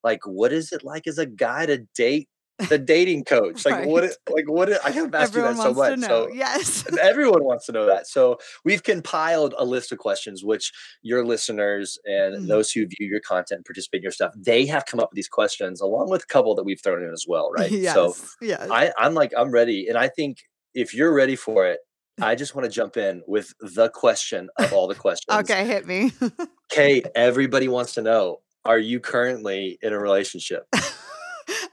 like 0.05 0.21
what 0.25 0.53
is 0.53 0.73
it 0.73 0.85
like 0.85 1.07
as 1.09 1.19
a 1.19 1.27
guy 1.27 1.67
to 1.67 1.79
date 1.97 2.29
the 2.69 2.79
dating 2.79 3.25
coach 3.25 3.65
like 3.65 3.75
right. 3.75 3.89
what 3.89 4.05
like 4.31 4.49
what 4.49 4.85
i 4.85 4.91
have 4.91 5.15
asked 5.15 5.31
everyone 5.35 5.57
you 5.57 5.63
that 5.63 5.63
so 5.63 5.75
much 5.75 6.01
so 6.01 6.29
yes 6.33 6.85
everyone 7.01 7.45
wants 7.45 7.67
to 7.67 7.73
know 7.73 7.87
that 7.87 8.07
so 8.07 8.39
we've 8.65 8.83
compiled 8.83 9.55
a 9.59 9.65
list 9.65 9.93
of 9.93 9.99
questions 9.99 10.45
which 10.45 10.73
your 11.03 11.25
listeners 11.25 11.99
and 12.05 12.37
mm 12.37 12.51
those 12.51 12.73
who 12.73 12.85
view 12.85 13.07
your 13.07 13.21
content 13.21 13.65
participate 13.65 14.01
in 14.01 14.03
your 14.03 14.11
stuff 14.11 14.33
they 14.37 14.67
have 14.67 14.85
come 14.87 14.99
up 14.99 15.11
with 15.11 15.15
these 15.15 15.29
questions 15.29 15.81
along 15.81 16.11
with 16.11 16.25
a 16.25 16.27
couple 16.27 16.53
that 16.53 16.65
we've 16.65 16.81
thrown 16.83 17.01
in 17.01 17.13
as 17.13 17.27
well 17.29 17.51
right 17.53 17.71
yes. 17.71 17.95
so 17.95 18.17
yes. 18.41 18.67
I, 18.69 18.91
i'm 18.99 19.15
like 19.15 19.33
i'm 19.37 19.53
ready 19.53 19.87
and 19.87 19.97
i 19.97 20.09
think 20.09 20.39
if 20.75 20.93
you're 20.93 21.15
ready 21.15 21.37
for 21.37 21.67
it 21.67 21.79
I 22.23 22.35
just 22.35 22.55
want 22.55 22.67
to 22.67 22.71
jump 22.71 22.97
in 22.97 23.23
with 23.27 23.55
the 23.61 23.89
question 23.89 24.51
of 24.59 24.73
all 24.73 24.89
the 24.89 24.95
questions. 24.95 25.39
okay, 25.39 25.65
hit 25.67 25.87
me. 25.87 26.13
Kait, 26.73 27.07
everybody 27.15 27.69
wants 27.69 27.95
to 27.95 28.03
know 28.03 28.41
are 28.65 28.79
you 28.79 29.01
currently 29.01 29.79
in 29.81 29.93
a 29.93 29.99
relationship? 29.99 30.67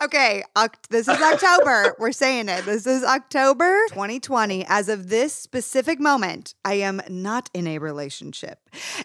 Okay, 0.01 0.43
this 0.89 1.07
is 1.07 1.21
October. 1.21 1.95
We're 1.99 2.11
saying 2.11 2.49
it. 2.49 2.65
This 2.65 2.85
is 2.87 3.03
October 3.03 3.79
2020. 3.89 4.65
As 4.67 4.89
of 4.89 5.09
this 5.09 5.33
specific 5.33 5.99
moment, 5.99 6.53
I 6.63 6.75
am 6.75 7.01
not 7.09 7.49
in 7.53 7.67
a 7.67 7.77
relationship. 7.79 8.59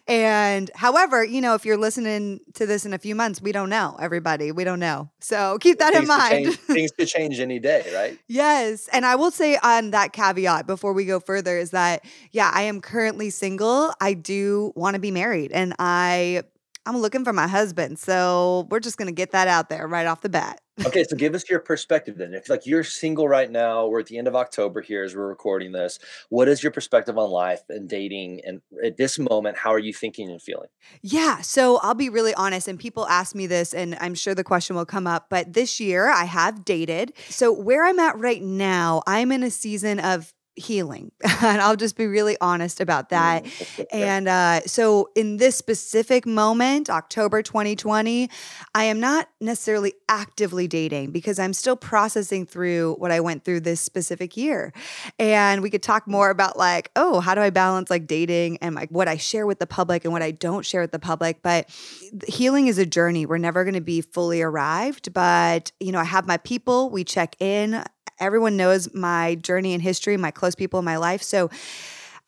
And 0.07 0.71
however, 0.75 1.25
you 1.25 1.41
know, 1.41 1.55
if 1.55 1.64
you're 1.64 1.76
listening 1.76 2.41
to 2.55 2.67
this 2.67 2.85
in 2.85 2.93
a 2.93 2.99
few 2.99 3.14
months, 3.14 3.41
we 3.41 3.52
don't 3.52 3.71
know, 3.71 3.97
everybody. 4.00 4.52
We 4.52 4.64
don't 4.64 4.81
know. 4.81 5.11
So 5.21 5.59
keep 5.61 5.79
that 5.79 5.93
things 5.93 6.02
in 6.02 6.09
mind. 6.09 6.45
Change, 6.45 6.57
things 6.59 6.91
could 6.93 7.09
change 7.09 7.41
any 7.41 7.59
day, 7.59 7.91
right? 7.95 8.19
Yes. 8.33 8.88
And 8.93 9.05
I 9.05 9.17
will 9.17 9.31
say 9.31 9.59
on 9.62 9.91
that 9.91 10.12
caveat 10.12 10.67
before 10.67 10.95
we 10.95 11.05
go 11.05 11.21
further 11.21 11.59
is 11.59 11.71
that, 11.71 12.05
yeah, 12.31 12.50
I 12.52 12.62
am 12.62 12.81
currently 12.81 13.29
single. 13.31 13.93
I 14.00 14.14
do 14.14 14.73
want 14.75 14.95
to 14.95 15.00
be 15.00 15.11
married 15.11 15.52
and 15.52 15.75
I 15.79 16.45
I'm 16.85 16.99
looking 16.99 17.25
for 17.25 17.33
my 17.33 17.47
husband. 17.47 17.99
So 17.99 18.67
we're 18.71 18.81
just 18.81 18.97
going 18.97 19.07
to 19.07 19.15
get 19.15 19.31
that 19.33 19.49
out 19.49 19.69
there 19.69 19.87
right 19.87 20.07
off 20.07 20.21
the 20.21 20.29
bat. 20.29 20.61
okay, 20.87 21.05
so 21.05 21.17
give 21.17 21.35
us 21.35 21.49
your 21.51 21.61
perspective 21.61 22.17
then. 22.17 22.33
If 22.33 22.49
like 22.49 22.67
you're 22.67 22.83
single 22.83 23.29
right 23.29 23.51
now, 23.51 23.87
we're 23.87 24.01
at 24.01 24.07
the 24.07 24.17
end 24.17 24.27
of 24.27 24.35
October 24.35 24.81
here 24.81 25.05
as 25.05 25.15
we're 25.15 25.29
recording 25.29 25.73
this. 25.73 25.99
What 26.31 26.49
is 26.49 26.62
your 26.62 26.73
perspective 26.73 27.19
on 27.19 27.31
life 27.31 27.61
and 27.69 27.89
dating? 27.89 28.41
And 28.45 28.62
at 28.83 28.97
this 28.97 29.19
moment, 29.19 29.59
how 29.59 29.71
are 29.71 29.79
you 29.79 29.93
thinking 29.93 30.31
and 30.31 30.41
feeling? 30.41 30.69
Yeah, 31.03 31.43
so 31.43 31.77
I'll 31.83 31.95
be 31.95 32.09
really 32.09 32.35
honest, 32.35 32.69
and 32.69 32.81
people 32.81 33.07
ask 33.07 33.35
me 33.35 33.47
this, 33.47 33.75
and 33.75 33.97
I'm 34.01 34.15
sure 34.15 34.35
the 34.35 34.45
question 34.45 34.75
will 34.75 34.87
come 34.87 35.07
up. 35.07 35.27
But 35.29 35.53
this 35.53 35.79
year, 35.79 36.09
I 36.09 36.25
have 36.25 36.65
dated. 36.65 37.12
So 37.29 37.53
where 37.53 37.85
I'm 37.85 37.99
at 37.99 38.19
right 38.19 38.43
now, 38.43 39.03
I'm 39.07 39.31
in 39.31 39.43
a 39.43 39.51
season 39.51 40.01
of 40.01 40.33
healing. 40.55 41.13
and 41.43 41.61
I'll 41.61 41.77
just 41.77 41.97
be 41.97 42.07
really 42.07 42.37
honest 42.41 42.81
about 42.81 43.09
that. 43.11 43.45
Mm, 43.45 43.87
and 43.93 44.29
uh, 44.29 44.61
so, 44.67 45.11
in 45.15 45.39
this 45.39 45.57
specific 45.57 46.27
moment, 46.27 46.91
October 46.91 47.43
2020, 47.43 48.29
I 48.75 48.85
am 48.85 49.01
not 49.01 49.29
necessarily 49.41 49.95
actively 50.09 50.69
dating 50.69 51.11
because 51.11 51.39
I'm 51.39 51.53
still 51.53 51.77
processing 51.77 52.47
through 52.47 52.97
what 52.99 53.11
I 53.11 53.21
went 53.21 53.45
through 53.45 53.61
this 53.61 53.81
specific 53.81 54.37
year. 54.37 54.73
And 55.19 55.63
we 55.63 55.71
could 55.71 55.83
talk 55.83 56.07
more 56.07 56.31
about, 56.31 56.57
like, 56.57 56.91
oh, 56.97 57.21
how 57.21 57.35
do 57.35 57.41
I 57.41 57.51
balance 57.51 57.91
like 57.91 58.07
dating 58.07 58.59
and 58.59 58.75
like 58.75 58.91
what 58.91 59.09
I 59.09 59.17
share 59.17 59.47
with 59.47 59.59
the 59.59 59.67
public 59.67 60.05
and 60.05 60.13
what 60.13 60.23
I 60.23 60.31
don't 60.31 60.65
share 60.65 60.83
with 60.83 60.93
the 60.93 60.99
public. 60.99 61.43
But 61.43 61.69
healing 62.27 62.67
is 62.67 62.79
a 62.79 62.87
journey. 62.87 63.27
We're 63.27 63.39
never 63.39 63.65
going 63.65 63.75
to 63.75 63.81
be 63.81 64.01
fully 64.01 64.43
arrived. 64.43 65.13
But, 65.13 65.73
you 65.81 65.93
know, 65.93 65.99
I 65.99 66.05
have 66.05 66.27
my 66.27 66.37
people, 66.39 66.91
we 66.91 67.05
check 67.05 67.37
in 67.41 67.85
everyone 68.23 68.57
knows 68.57 68.93
my 68.95 69.35
journey 69.35 69.75
and 69.75 69.83
history, 69.83 70.17
my 70.17 70.31
close 70.31 70.55
people 70.55 70.79
in 70.79 70.85
my 70.85 70.97
life. 70.97 71.23
So 71.23 71.50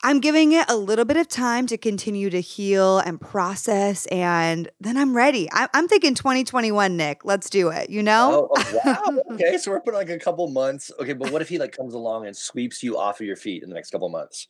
I'm 0.03 0.19
giving 0.19 0.51
it 0.51 0.69
a 0.69 0.75
little 0.75 1.05
bit 1.05 1.17
of 1.17 1.27
time 1.27 1.65
to 1.67 1.77
continue 1.77 2.29
to 2.29 2.39
heal 2.39 2.99
and 2.99 3.19
process, 3.19 4.05
and 4.07 4.69
then 4.79 4.97
I'm 4.97 5.15
ready. 5.15 5.49
I- 5.51 5.69
am 5.73 5.87
thinking 5.87 6.13
2021, 6.13 6.95
Nick. 6.97 7.25
Let's 7.25 7.49
do 7.49 7.69
it. 7.69 7.89
You 7.89 8.03
know? 8.03 8.49
Oh, 8.55 8.55
oh 8.55 8.81
wow. 8.83 9.21
okay, 9.31 9.57
so 9.57 9.71
we're 9.71 9.79
putting 9.79 9.97
like 9.97 10.09
a 10.09 10.19
couple 10.19 10.47
months. 10.49 10.91
Okay, 10.99 11.13
but 11.13 11.31
what 11.31 11.41
if 11.41 11.49
he 11.49 11.57
like 11.57 11.75
comes 11.75 11.93
along 11.93 12.27
and 12.27 12.35
sweeps 12.35 12.83
you 12.83 12.97
off 12.97 13.19
of 13.19 13.25
your 13.25 13.35
feet 13.37 13.63
in 13.63 13.69
the 13.69 13.75
next 13.75 13.89
couple 13.89 14.09
months? 14.09 14.47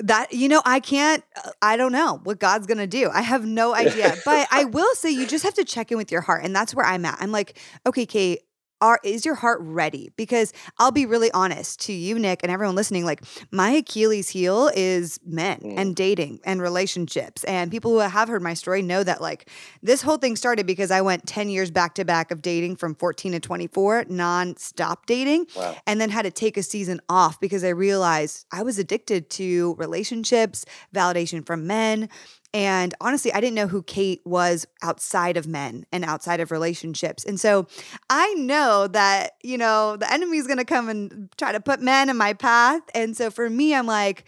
that 0.00 0.32
you 0.32 0.48
know 0.48 0.62
i 0.64 0.78
can't 0.78 1.24
i 1.60 1.76
don't 1.76 1.90
know 1.90 2.20
what 2.22 2.38
god's 2.38 2.68
gonna 2.68 2.86
do 2.86 3.10
i 3.12 3.20
have 3.20 3.44
no 3.44 3.74
idea 3.74 4.14
but 4.24 4.46
i 4.50 4.64
will 4.64 4.94
say 4.94 5.10
you 5.10 5.26
just 5.26 5.42
have 5.42 5.54
to 5.54 5.64
check 5.64 5.90
in 5.90 5.98
with 5.98 6.12
your 6.12 6.20
heart 6.20 6.44
and 6.44 6.54
that's 6.54 6.72
where 6.74 6.86
i'm 6.86 7.04
at 7.04 7.16
i'm 7.20 7.32
like 7.32 7.58
okay 7.84 8.06
kait 8.06 8.38
are 8.80 9.00
is 9.02 9.24
your 9.24 9.34
heart 9.34 9.58
ready 9.62 10.10
because 10.16 10.52
i'll 10.78 10.90
be 10.90 11.06
really 11.06 11.30
honest 11.32 11.80
to 11.80 11.92
you 11.92 12.18
nick 12.18 12.40
and 12.42 12.52
everyone 12.52 12.74
listening 12.74 13.04
like 13.04 13.22
my 13.50 13.70
achilles 13.70 14.28
heel 14.28 14.70
is 14.74 15.18
men 15.24 15.58
mm. 15.60 15.74
and 15.76 15.96
dating 15.96 16.40
and 16.44 16.60
relationships 16.60 17.44
and 17.44 17.70
people 17.70 17.90
who 17.90 17.98
have 17.98 18.28
heard 18.28 18.42
my 18.42 18.54
story 18.54 18.82
know 18.82 19.02
that 19.02 19.20
like 19.20 19.50
this 19.82 20.02
whole 20.02 20.16
thing 20.16 20.36
started 20.36 20.66
because 20.66 20.90
i 20.90 21.00
went 21.00 21.26
10 21.26 21.48
years 21.48 21.70
back 21.70 21.94
to 21.94 22.04
back 22.04 22.30
of 22.30 22.42
dating 22.42 22.76
from 22.76 22.94
14 22.94 23.32
to 23.32 23.40
24 23.40 24.06
non-stop 24.08 25.06
dating 25.06 25.46
wow. 25.56 25.76
and 25.86 26.00
then 26.00 26.10
had 26.10 26.22
to 26.22 26.30
take 26.30 26.56
a 26.56 26.62
season 26.62 27.00
off 27.08 27.40
because 27.40 27.64
i 27.64 27.68
realized 27.68 28.46
i 28.52 28.62
was 28.62 28.78
addicted 28.78 29.30
to 29.30 29.74
relationships 29.78 30.64
validation 30.94 31.44
from 31.44 31.66
men 31.66 32.08
and 32.54 32.94
honestly, 33.00 33.32
I 33.32 33.40
didn't 33.40 33.56
know 33.56 33.66
who 33.66 33.82
Kait 33.82 34.20
was 34.24 34.66
outside 34.82 35.36
of 35.36 35.46
men 35.46 35.84
and 35.92 36.04
outside 36.04 36.40
of 36.40 36.50
relationships. 36.50 37.24
And 37.24 37.38
so 37.38 37.66
I 38.08 38.32
know 38.34 38.86
that, 38.88 39.32
you 39.42 39.58
know, 39.58 39.96
the 39.96 40.10
enemy 40.10 40.38
is 40.38 40.46
going 40.46 40.58
to 40.58 40.64
come 40.64 40.88
and 40.88 41.28
try 41.36 41.52
to 41.52 41.60
put 41.60 41.80
men 41.80 42.08
in 42.08 42.16
my 42.16 42.32
path. 42.32 42.82
And 42.94 43.16
so 43.16 43.30
for 43.30 43.50
me, 43.50 43.74
I'm 43.74 43.86
like, 43.86 44.24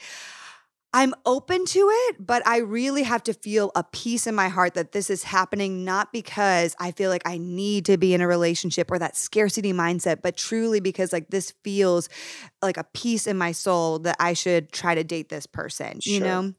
I'm 0.92 1.14
open 1.24 1.64
to 1.66 1.88
it, 1.92 2.16
but 2.18 2.44
I 2.46 2.58
really 2.58 3.04
have 3.04 3.22
to 3.24 3.32
feel 3.32 3.70
a 3.76 3.84
peace 3.84 4.26
in 4.26 4.34
my 4.34 4.48
heart 4.48 4.74
that 4.74 4.90
this 4.90 5.08
is 5.08 5.22
happening, 5.22 5.84
not 5.84 6.12
because 6.12 6.74
I 6.80 6.90
feel 6.90 7.10
like 7.10 7.22
I 7.24 7.38
need 7.38 7.84
to 7.86 7.96
be 7.96 8.12
in 8.12 8.20
a 8.20 8.26
relationship 8.26 8.90
or 8.90 8.98
that 8.98 9.16
scarcity 9.16 9.72
mindset, 9.72 10.20
but 10.20 10.36
truly 10.36 10.80
because 10.80 11.12
like 11.12 11.28
this 11.28 11.52
feels 11.62 12.08
like 12.60 12.76
a 12.76 12.84
peace 12.92 13.28
in 13.28 13.38
my 13.38 13.52
soul 13.52 14.00
that 14.00 14.16
I 14.18 14.32
should 14.32 14.72
try 14.72 14.96
to 14.96 15.04
date 15.04 15.28
this 15.28 15.46
person, 15.46 16.00
sure. 16.00 16.12
you 16.12 16.20
know? 16.20 16.54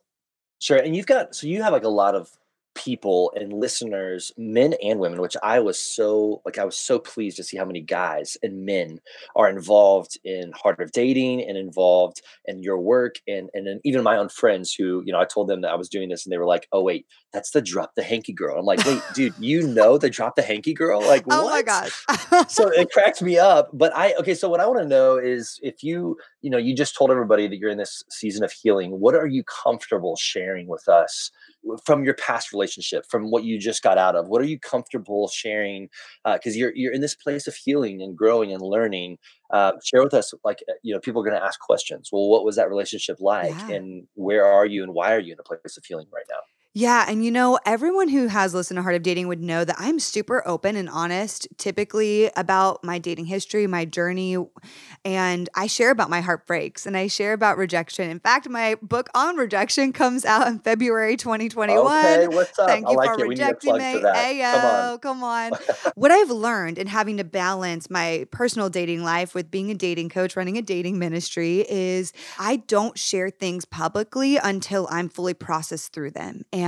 Sure. 0.62 0.78
And 0.78 0.96
you've 0.96 1.08
got, 1.08 1.36
so 1.36 1.48
you 1.48 1.64
have 1.64 1.74
like 1.74 1.84
a 1.84 1.90
lot 1.90 2.16
of 2.16 2.30
people 2.76 3.32
and 3.36 3.54
listeners, 3.54 4.32
men 4.38 4.74
and 4.84 5.00
women, 5.00 5.22
which 5.22 5.36
I 5.44 5.60
was 5.60 5.80
so 5.80 6.42
like 6.46 6.58
I 6.58 6.66
was 6.66 6.78
so 6.78 7.00
pleased 7.00 7.38
to 7.38 7.44
see 7.44 7.58
how 7.58 7.66
many 7.66 7.82
guys 7.82 8.38
and 8.42 8.66
men 8.66 9.00
are 9.36 9.50
involved 9.50 10.18
in 10.24 10.52
Heart 10.54 10.82
of 10.82 10.92
Dating 10.92 11.42
and 11.42 11.58
involved 11.58 12.22
in 12.46 12.64
your 12.64 12.80
work 12.80 13.16
and 13.28 13.50
and 13.54 13.68
then 13.68 13.80
even 13.84 14.04
my 14.04 14.18
own 14.18 14.30
friends 14.30 14.74
who, 14.74 15.04
you 15.06 15.12
know, 15.12 15.20
I 15.20 15.26
told 15.26 15.48
them 15.48 15.62
that 15.62 15.72
I 15.72 15.76
was 15.76 15.90
doing 15.90 16.10
this 16.10 16.26
and 16.26 16.32
they 16.32 16.38
were 16.38 16.46
like, 16.46 16.68
Oh 16.72 16.82
wait, 16.82 17.06
that's 17.34 17.52
the 17.52 17.62
drop 17.62 17.96
the 17.96 18.04
hanky 18.04 18.34
girl. 18.34 18.58
I'm 18.58 18.66
like, 18.66 18.86
wait, 18.86 19.02
dude, 19.14 19.34
you 19.40 19.68
know 19.68 19.98
the 19.98 20.10
drop 20.10 20.36
the 20.36 20.42
hanky 20.42 20.74
girl? 20.74 21.02
Like 21.02 21.24
oh 21.30 21.46
what? 21.46 21.52
my 21.52 21.62
gosh. 21.62 22.06
so 22.48 22.70
it 22.70 22.90
cracked 22.94 23.22
me 23.22 23.38
up. 23.38 23.70
But 23.74 23.96
I 23.96 24.14
okay, 24.16 24.34
so 24.34 24.50
what 24.50 24.60
I 24.60 24.68
want 24.68 24.80
to 24.80 24.88
know 24.88 25.18
is 25.18 25.60
if 25.62 25.84
you, 25.84 26.18
you 26.42 26.50
know, 26.50 26.58
you 26.58 26.76
just 26.76 26.96
told 26.96 27.12
everybody 27.12 27.48
that 27.48 27.58
you're 27.58 27.70
in 27.70 27.78
this 27.78 28.04
season 28.10 28.44
of 28.44 28.52
healing, 28.52 29.00
what 29.00 29.16
are 29.16 29.28
you 29.28 29.44
comfortable 29.44 30.16
sharing 30.16 30.68
with 30.68 30.88
us 30.88 31.32
from 31.86 32.04
your 32.04 32.14
past 32.16 32.52
relationship, 32.52 33.06
from 33.10 33.30
what 33.32 33.44
you 33.44 33.60
just 33.60 33.84
got 33.84 33.98
out 33.98 34.16
of? 34.16 34.28
What 34.28 34.42
are 34.42 34.46
you 34.46 34.60
comfortable 34.60 35.28
sharing? 35.28 35.90
Because 36.26 36.56
uh, 36.56 36.60
you're 36.60 36.72
you're 36.76 36.94
in 36.94 37.02
this 37.02 37.16
place 37.16 37.48
of 37.48 37.56
healing 37.56 38.02
and 38.02 38.18
growing 38.18 38.52
and 38.52 38.62
learning. 38.62 39.18
Uh, 39.52 39.74
share 39.84 40.04
with 40.04 40.14
us, 40.14 40.34
like 40.44 40.64
uh, 40.70 40.74
you 40.82 40.94
know, 40.94 41.00
people 41.00 41.22
are 41.22 41.26
going 41.26 41.40
to 41.40 41.46
ask 41.46 41.60
questions. 41.60 42.10
Well, 42.12 42.30
what 42.30 42.46
was 42.46 42.56
that 42.56 42.70
relationship 42.70 43.18
like, 43.20 43.52
yeah. 43.52 43.76
and 43.76 44.08
where 44.16 44.46
are 44.46 44.66
you, 44.66 44.84
and 44.84 44.94
why 44.94 45.14
are 45.14 45.20
you 45.20 45.34
in 45.34 45.40
a 45.40 45.44
place 45.44 45.78
of 45.78 45.86
healing 45.86 46.08
right 46.14 46.26
now? 46.30 46.40
Yeah. 46.74 47.06
And 47.08 47.26
you 47.26 47.32
know, 47.32 47.60
everyone 47.66 48.08
who 48.08 48.28
has 48.28 48.54
listened 48.54 48.78
to 48.78 48.82
Heart 48.82 48.96
of 48.96 49.04
Dating 49.04 49.28
would 49.28 49.42
know 49.42 49.66
that 49.66 49.76
I'm 49.78 50.00
super 50.00 50.42
open 50.48 50.78
and 50.78 50.88
honest 50.88 51.46
typically 51.58 52.32
about 52.38 52.82
my 52.82 52.98
dating 52.98 53.26
history, 53.26 53.68
my 53.68 53.84
journey. 53.84 54.38
And 55.04 55.50
I 55.54 55.68
share 55.68 55.92
about 55.92 56.10
my 56.10 56.22
heartbreaks 56.22 56.86
and 56.86 56.96
I 56.96 57.08
share 57.08 57.34
about 57.34 57.58
rejection. 57.58 58.10
In 58.10 58.20
fact, 58.20 58.48
my 58.48 58.76
book 58.82 59.10
on 59.14 59.36
rejection 59.36 59.92
comes 59.92 60.24
out 60.24 60.48
in 60.48 60.60
February 60.60 61.18
2021. 61.18 62.06
Okay, 62.06 62.28
what's 62.30 62.58
up? 62.58 62.70
Thank 62.70 62.90
you 62.90 62.96
like 62.96 63.16
for 63.16 63.26
it. 63.26 63.28
rejecting 63.28 63.78
me. 63.78 64.02
Ayo, 64.02 65.02
come 65.02 65.24
on. 65.24 65.52
Come 65.52 65.64
on. 65.64 65.92
what 65.96 66.12
I've 66.12 66.32
learned 66.32 66.78
in 66.78 66.88
having 66.88 67.18
to 67.18 67.26
balance 67.26 67.90
my 67.90 68.28
personal 68.32 68.70
dating 68.70 69.04
life 69.04 69.36
with 69.36 69.52
being 69.52 69.72
a 69.72 69.76
dating 69.76 70.08
coach, 70.08 70.38
running 70.38 70.58
a 70.58 70.62
dating 70.62 71.00
ministry, 71.00 71.66
is 71.70 72.14
I 72.40 72.58
don't 72.58 72.98
share 72.98 73.30
things 73.30 73.66
publicly 73.66 74.38
until 74.38 74.88
I'm 74.90 75.10
fully 75.10 75.34
processed 75.34 75.92
through 75.92 76.12
them. 76.12 76.44
And 76.54 76.61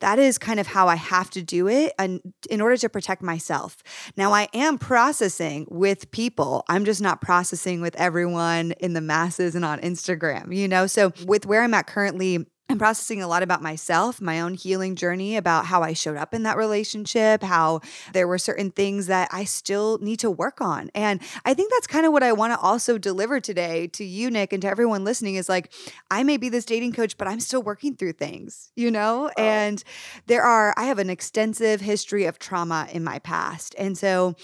that 0.00 0.18
is 0.18 0.38
kind 0.38 0.60
of 0.60 0.66
how 0.66 0.88
I 0.88 0.96
have 0.96 1.30
to 1.30 1.42
do 1.42 1.68
it 1.68 1.92
and 1.98 2.20
in 2.50 2.60
order 2.60 2.76
to 2.76 2.88
protect 2.88 3.22
myself. 3.22 3.82
Now, 4.16 4.32
I 4.32 4.48
am 4.54 4.78
processing 4.78 5.66
with 5.70 6.10
people. 6.10 6.64
I'm 6.68 6.84
just 6.84 7.00
not 7.00 7.20
processing 7.20 7.80
with 7.80 7.94
everyone 7.96 8.72
in 8.72 8.92
the 8.92 9.00
masses 9.00 9.54
and 9.54 9.64
on 9.64 9.80
Instagram, 9.80 10.54
you 10.54 10.68
know? 10.68 10.86
So, 10.86 11.12
with 11.26 11.46
where 11.46 11.62
I'm 11.62 11.74
at 11.74 11.86
currently, 11.86 12.46
I'm 12.70 12.78
processing 12.78 13.22
a 13.22 13.28
lot 13.28 13.42
about 13.42 13.60
myself, 13.60 14.22
my 14.22 14.40
own 14.40 14.54
healing 14.54 14.96
journey, 14.96 15.36
about 15.36 15.66
how 15.66 15.82
I 15.82 15.92
showed 15.92 16.16
up 16.16 16.32
in 16.32 16.44
that 16.44 16.56
relationship, 16.56 17.42
how 17.42 17.82
there 18.14 18.26
were 18.26 18.38
certain 18.38 18.70
things 18.70 19.06
that 19.06 19.28
I 19.30 19.44
still 19.44 19.98
need 19.98 20.18
to 20.20 20.30
work 20.30 20.62
on. 20.62 20.90
And 20.94 21.20
I 21.44 21.52
think 21.52 21.70
that's 21.70 21.86
kind 21.86 22.06
of 22.06 22.12
what 22.12 22.22
I 22.22 22.32
want 22.32 22.54
to 22.54 22.58
also 22.58 22.96
deliver 22.96 23.38
today 23.38 23.88
to 23.88 24.04
you, 24.04 24.30
Nick, 24.30 24.54
and 24.54 24.62
to 24.62 24.68
everyone 24.68 25.04
listening 25.04 25.34
is 25.34 25.46
like, 25.46 25.72
I 26.10 26.22
may 26.22 26.38
be 26.38 26.48
this 26.48 26.64
dating 26.64 26.94
coach, 26.94 27.18
but 27.18 27.28
I'm 27.28 27.38
still 27.38 27.62
working 27.62 27.96
through 27.96 28.14
things, 28.14 28.72
you 28.76 28.90
know? 28.90 29.30
Oh. 29.36 29.42
And 29.42 29.84
there 30.26 30.42
are, 30.42 30.72
I 30.78 30.84
have 30.84 30.98
an 30.98 31.10
extensive 31.10 31.82
history 31.82 32.24
of 32.24 32.38
trauma 32.38 32.88
in 32.90 33.04
my 33.04 33.18
past. 33.18 33.74
And 33.78 33.96
so 33.96 34.36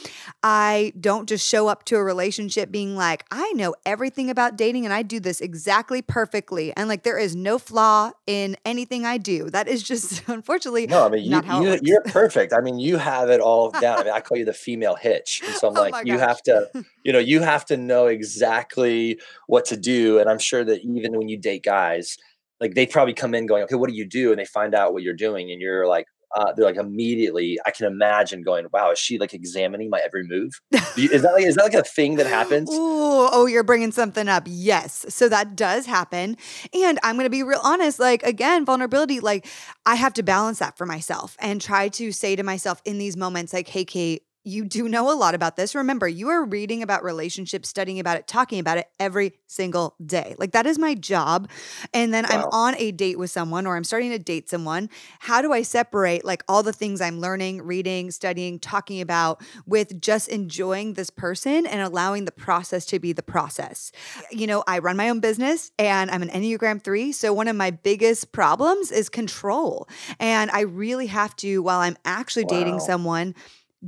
I 0.43 0.93
don't 1.01 1.27
just 1.27 1.49
show 1.49 1.69
up 1.69 1.85
to 1.87 1.97
a 1.97 2.05
relationship 2.05 2.71
being 2.71 2.97
like, 2.97 3.25
I 3.31 3.51
know 3.55 3.75
everything 3.87 4.29
about 4.29 4.57
dating 4.57 4.85
and 4.85 4.93
I 4.93 5.03
do 5.03 5.21
this 5.21 5.41
exactly 5.41 6.03
perfectly. 6.03 6.77
And 6.77 6.87
like, 6.87 7.03
there 7.03 7.19
is 7.19 7.35
no 7.35 7.59
flaw 7.59 8.10
in 8.27 8.57
anything 8.65 9.05
I 9.05 9.19
do. 9.19 9.51
That 9.51 9.69
is 9.69 9.83
just 9.83 10.23
unfortunately 10.29 10.87
no. 10.87 11.07
I 11.07 11.09
mean, 11.09 11.25
you, 11.25 11.43
you 11.63 11.79
you're 11.83 12.03
perfect. 12.03 12.53
I 12.53 12.61
mean, 12.61 12.79
you 12.79 12.97
have 12.97 13.31
it 13.31 13.41
all 13.41 13.71
down. 13.81 14.01
I 14.01 14.05
mean, 14.05 14.13
I 14.13 14.21
call 14.21 14.39
you 14.39 14.45
the 14.45 14.53
female 14.53 14.95
hitch, 14.95 15.43
and 15.45 15.55
so 15.55 15.69
I'm 15.69 15.77
oh 15.77 15.81
like, 15.83 16.07
you 16.07 16.19
have 16.19 16.43
to, 16.43 16.69
you 17.05 17.13
know, 17.13 17.19
you 17.19 17.41
have 17.41 17.65
to 17.67 17.77
know 17.77 18.07
exactly 18.07 19.21
what 19.47 19.65
to 19.67 19.77
do. 19.77 20.19
And 20.19 20.29
I'm 20.29 20.39
sure 20.39 20.65
that 20.65 20.83
even 20.83 21.17
when 21.17 21.29
you 21.29 21.39
date 21.39 21.65
guys, 21.65 22.17
like 22.61 22.75
they 22.75 22.87
probably 22.87 23.15
come 23.15 23.35
in 23.35 23.47
going, 23.47 23.63
okay, 23.65 23.77
what 23.77 23.89
do 23.89 23.97
you 23.97 24.07
do? 24.07 24.31
And 24.31 24.39
they 24.39 24.45
find 24.45 24.75
out 24.75 24.93
what 24.93 25.03
you're 25.03 25.15
doing, 25.15 25.51
and 25.51 25.61
you're 25.61 25.87
like, 25.87 26.07
uh, 26.37 26.53
they're 26.53 26.65
like 26.65 26.77
immediately 26.77 27.59
I 27.67 27.71
can 27.71 27.87
imagine 27.87 28.43
going, 28.43 28.67
wow, 28.73 28.93
is 28.93 28.99
she 28.99 29.19
like 29.19 29.35
examining 29.35 29.91
my 29.91 30.01
every 30.05 30.25
move? 30.25 30.61
You, 30.97 31.09
is 31.11 31.23
that 31.23 31.35
like 31.35 31.45
is 31.45 31.55
that 31.55 31.63
like 31.63 31.75
a 31.75 31.85
thing 31.85 32.17
that 32.17 32.27
happens? 32.27 32.69
Ooh, 32.69 33.29
oh, 33.33 33.47
you're 33.47 33.63
bringing 33.63 33.93
something 33.93 34.29
up. 34.29 34.43
Yes, 34.47 35.07
so 35.09 35.29
that 35.29 35.55
does 35.55 35.87
happen, 35.87 36.37
and 36.75 36.99
I'm 37.05 37.17
gonna 37.17 37.31
be 37.31 37.45
real 37.45 37.61
honest. 37.63 38.01
Like 38.01 38.25
again, 38.25 38.65
vulnerability. 38.65 39.21
Like 39.21 39.47
I 39.87 39.95
have 39.95 40.13
to 40.15 40.25
balance 40.25 40.59
that 40.59 40.77
for 40.77 40.87
myself 40.87 41.37
and 41.39 41.61
try 41.61 41.89
to 41.91 42.11
say 42.11 42.35
to 42.35 42.43
myself 42.43 42.83
in 42.85 42.99
these 42.99 43.17
moments, 43.17 43.53
like, 43.53 43.69
hey, 43.69 43.85
Kait, 43.85 44.21
you 44.45 44.65
do 44.65 44.89
know 44.89 45.13
a 45.13 45.15
lot 45.15 45.35
about 45.35 45.57
this. 45.57 45.75
Remember, 45.75 46.09
you 46.09 46.31
are 46.31 46.45
reading 46.45 46.83
about 46.83 47.05
relationships, 47.05 47.69
studying 47.69 48.01
about 48.01 48.17
it, 48.17 48.27
talking 48.27 48.59
about 48.59 48.79
it 48.79 48.89
every 48.99 49.35
single 49.47 49.95
day. 50.05 50.35
Like 50.39 50.53
that 50.53 50.67
is 50.67 50.79
my 50.79 50.95
job. 50.95 51.49
And 51.93 52.15
then 52.15 52.25
wow. 52.25 52.31
I'm 52.33 52.45
on 52.53 52.75
a 52.79 52.91
date 52.93 53.19
with 53.19 53.31
someone 53.31 53.67
or 53.67 53.77
I'm 53.77 53.85
starting 53.85 54.11
to 54.11 54.19
date 54.19 54.49
someone. 54.49 54.89
How 55.19 55.43
do 55.43 55.53
I 55.53 55.63
separate 55.63 56.25
like 56.25 56.43
all 56.49 56.63
the 56.63 56.73
things 56.73 57.01
I'm 57.01 57.21
learning, 57.21 57.63
reading, 57.63 58.11
studying, 58.11 58.59
talking 58.59 59.01
about 59.01 59.43
with 59.67 60.01
just 60.01 60.29
enjoying 60.29 60.95
this 60.95 61.11
person 61.11 61.67
and 61.67 61.83
allowing 61.83 62.25
the 62.25 62.33
process 62.33 62.87
to 62.87 62.99
be 62.99 63.13
the 63.13 63.23
process? 63.23 63.93
You 64.31 64.47
know, 64.47 64.65
I 64.67 64.79
run 64.79 64.97
my 64.97 65.11
own 65.11 65.21
business 65.21 65.71
and 65.79 66.11
I'm 66.11 66.23
an 66.23 66.31
Enneagram 66.31 66.83
3. 66.83 67.13
So 67.13 67.35
one 67.35 67.49
of 67.49 67.57
my 67.57 67.71
biggest 67.71 68.33
problems 68.33 68.91
is 68.91 69.11
control. 69.11 69.87
And 70.19 70.51
I 70.51 70.61
really 70.61 71.09
have 71.09 71.37
to, 71.37 71.63
while 71.63 71.81
I'm 71.81 71.97
actually 72.07 72.45
wow. 72.45 72.59
dating 72.59 72.81
someone, 72.81 73.35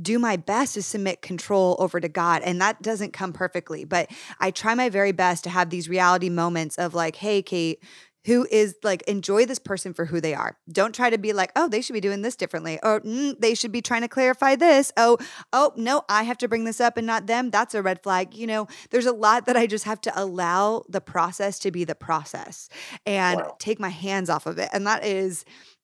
do 0.01 0.19
my 0.19 0.35
best 0.35 0.73
to 0.73 0.81
submit 0.81 1.21
control 1.21 1.75
over 1.79 1.99
to 1.99 2.09
God. 2.09 2.41
And 2.43 2.59
that 2.61 2.81
doesn't 2.81 3.13
come 3.13 3.33
perfectly, 3.33 3.85
but 3.85 4.09
I 4.39 4.51
try 4.51 4.73
my 4.75 4.89
very 4.89 5.11
best 5.11 5.43
to 5.45 5.49
have 5.49 5.69
these 5.69 5.87
reality 5.87 6.29
moments 6.29 6.77
of 6.77 6.93
like, 6.93 7.15
hey, 7.17 7.43
Kait, 7.43 7.77
who 8.25 8.47
is 8.49 8.75
like 8.83 9.01
enjoy 9.03 9.45
this 9.45 9.59
person 9.59 9.93
for 9.93 10.05
who 10.05 10.21
they 10.21 10.33
are. 10.33 10.57
Don't 10.71 10.95
try 10.95 11.09
to 11.09 11.17
be 11.17 11.33
like, 11.33 11.51
oh, 11.55 11.67
they 11.67 11.81
should 11.81 11.93
be 11.93 11.99
doing 11.99 12.21
this 12.21 12.35
differently, 12.35 12.79
or 12.81 13.01
mm, 13.01 13.37
they 13.39 13.53
should 13.53 13.71
be 13.71 13.81
trying 13.81 14.01
to 14.01 14.07
clarify 14.07 14.55
this. 14.55 14.91
Oh, 14.95 15.17
oh 15.51 15.73
no, 15.75 16.03
I 16.07 16.23
have 16.23 16.37
to 16.39 16.47
bring 16.47 16.63
this 16.63 16.79
up 16.79 16.97
and 16.97 17.05
not 17.05 17.27
them. 17.27 17.49
That's 17.49 17.75
a 17.75 17.81
red 17.81 18.01
flag. 18.01 18.33
You 18.33 18.47
know, 18.47 18.67
there's 18.91 19.05
a 19.05 19.11
lot 19.11 19.45
that 19.47 19.57
I 19.57 19.67
just 19.67 19.85
have 19.85 19.99
to 20.01 20.11
allow 20.15 20.83
the 20.87 21.01
process 21.01 21.59
to 21.59 21.71
be 21.71 21.83
the 21.83 21.95
process 21.95 22.69
and 23.05 23.41
wow. 23.41 23.55
take 23.59 23.79
my 23.79 23.89
hands 23.89 24.29
off 24.29 24.45
of 24.45 24.57
it, 24.57 24.69
and 24.71 24.87
that 24.87 25.05
is 25.05 25.43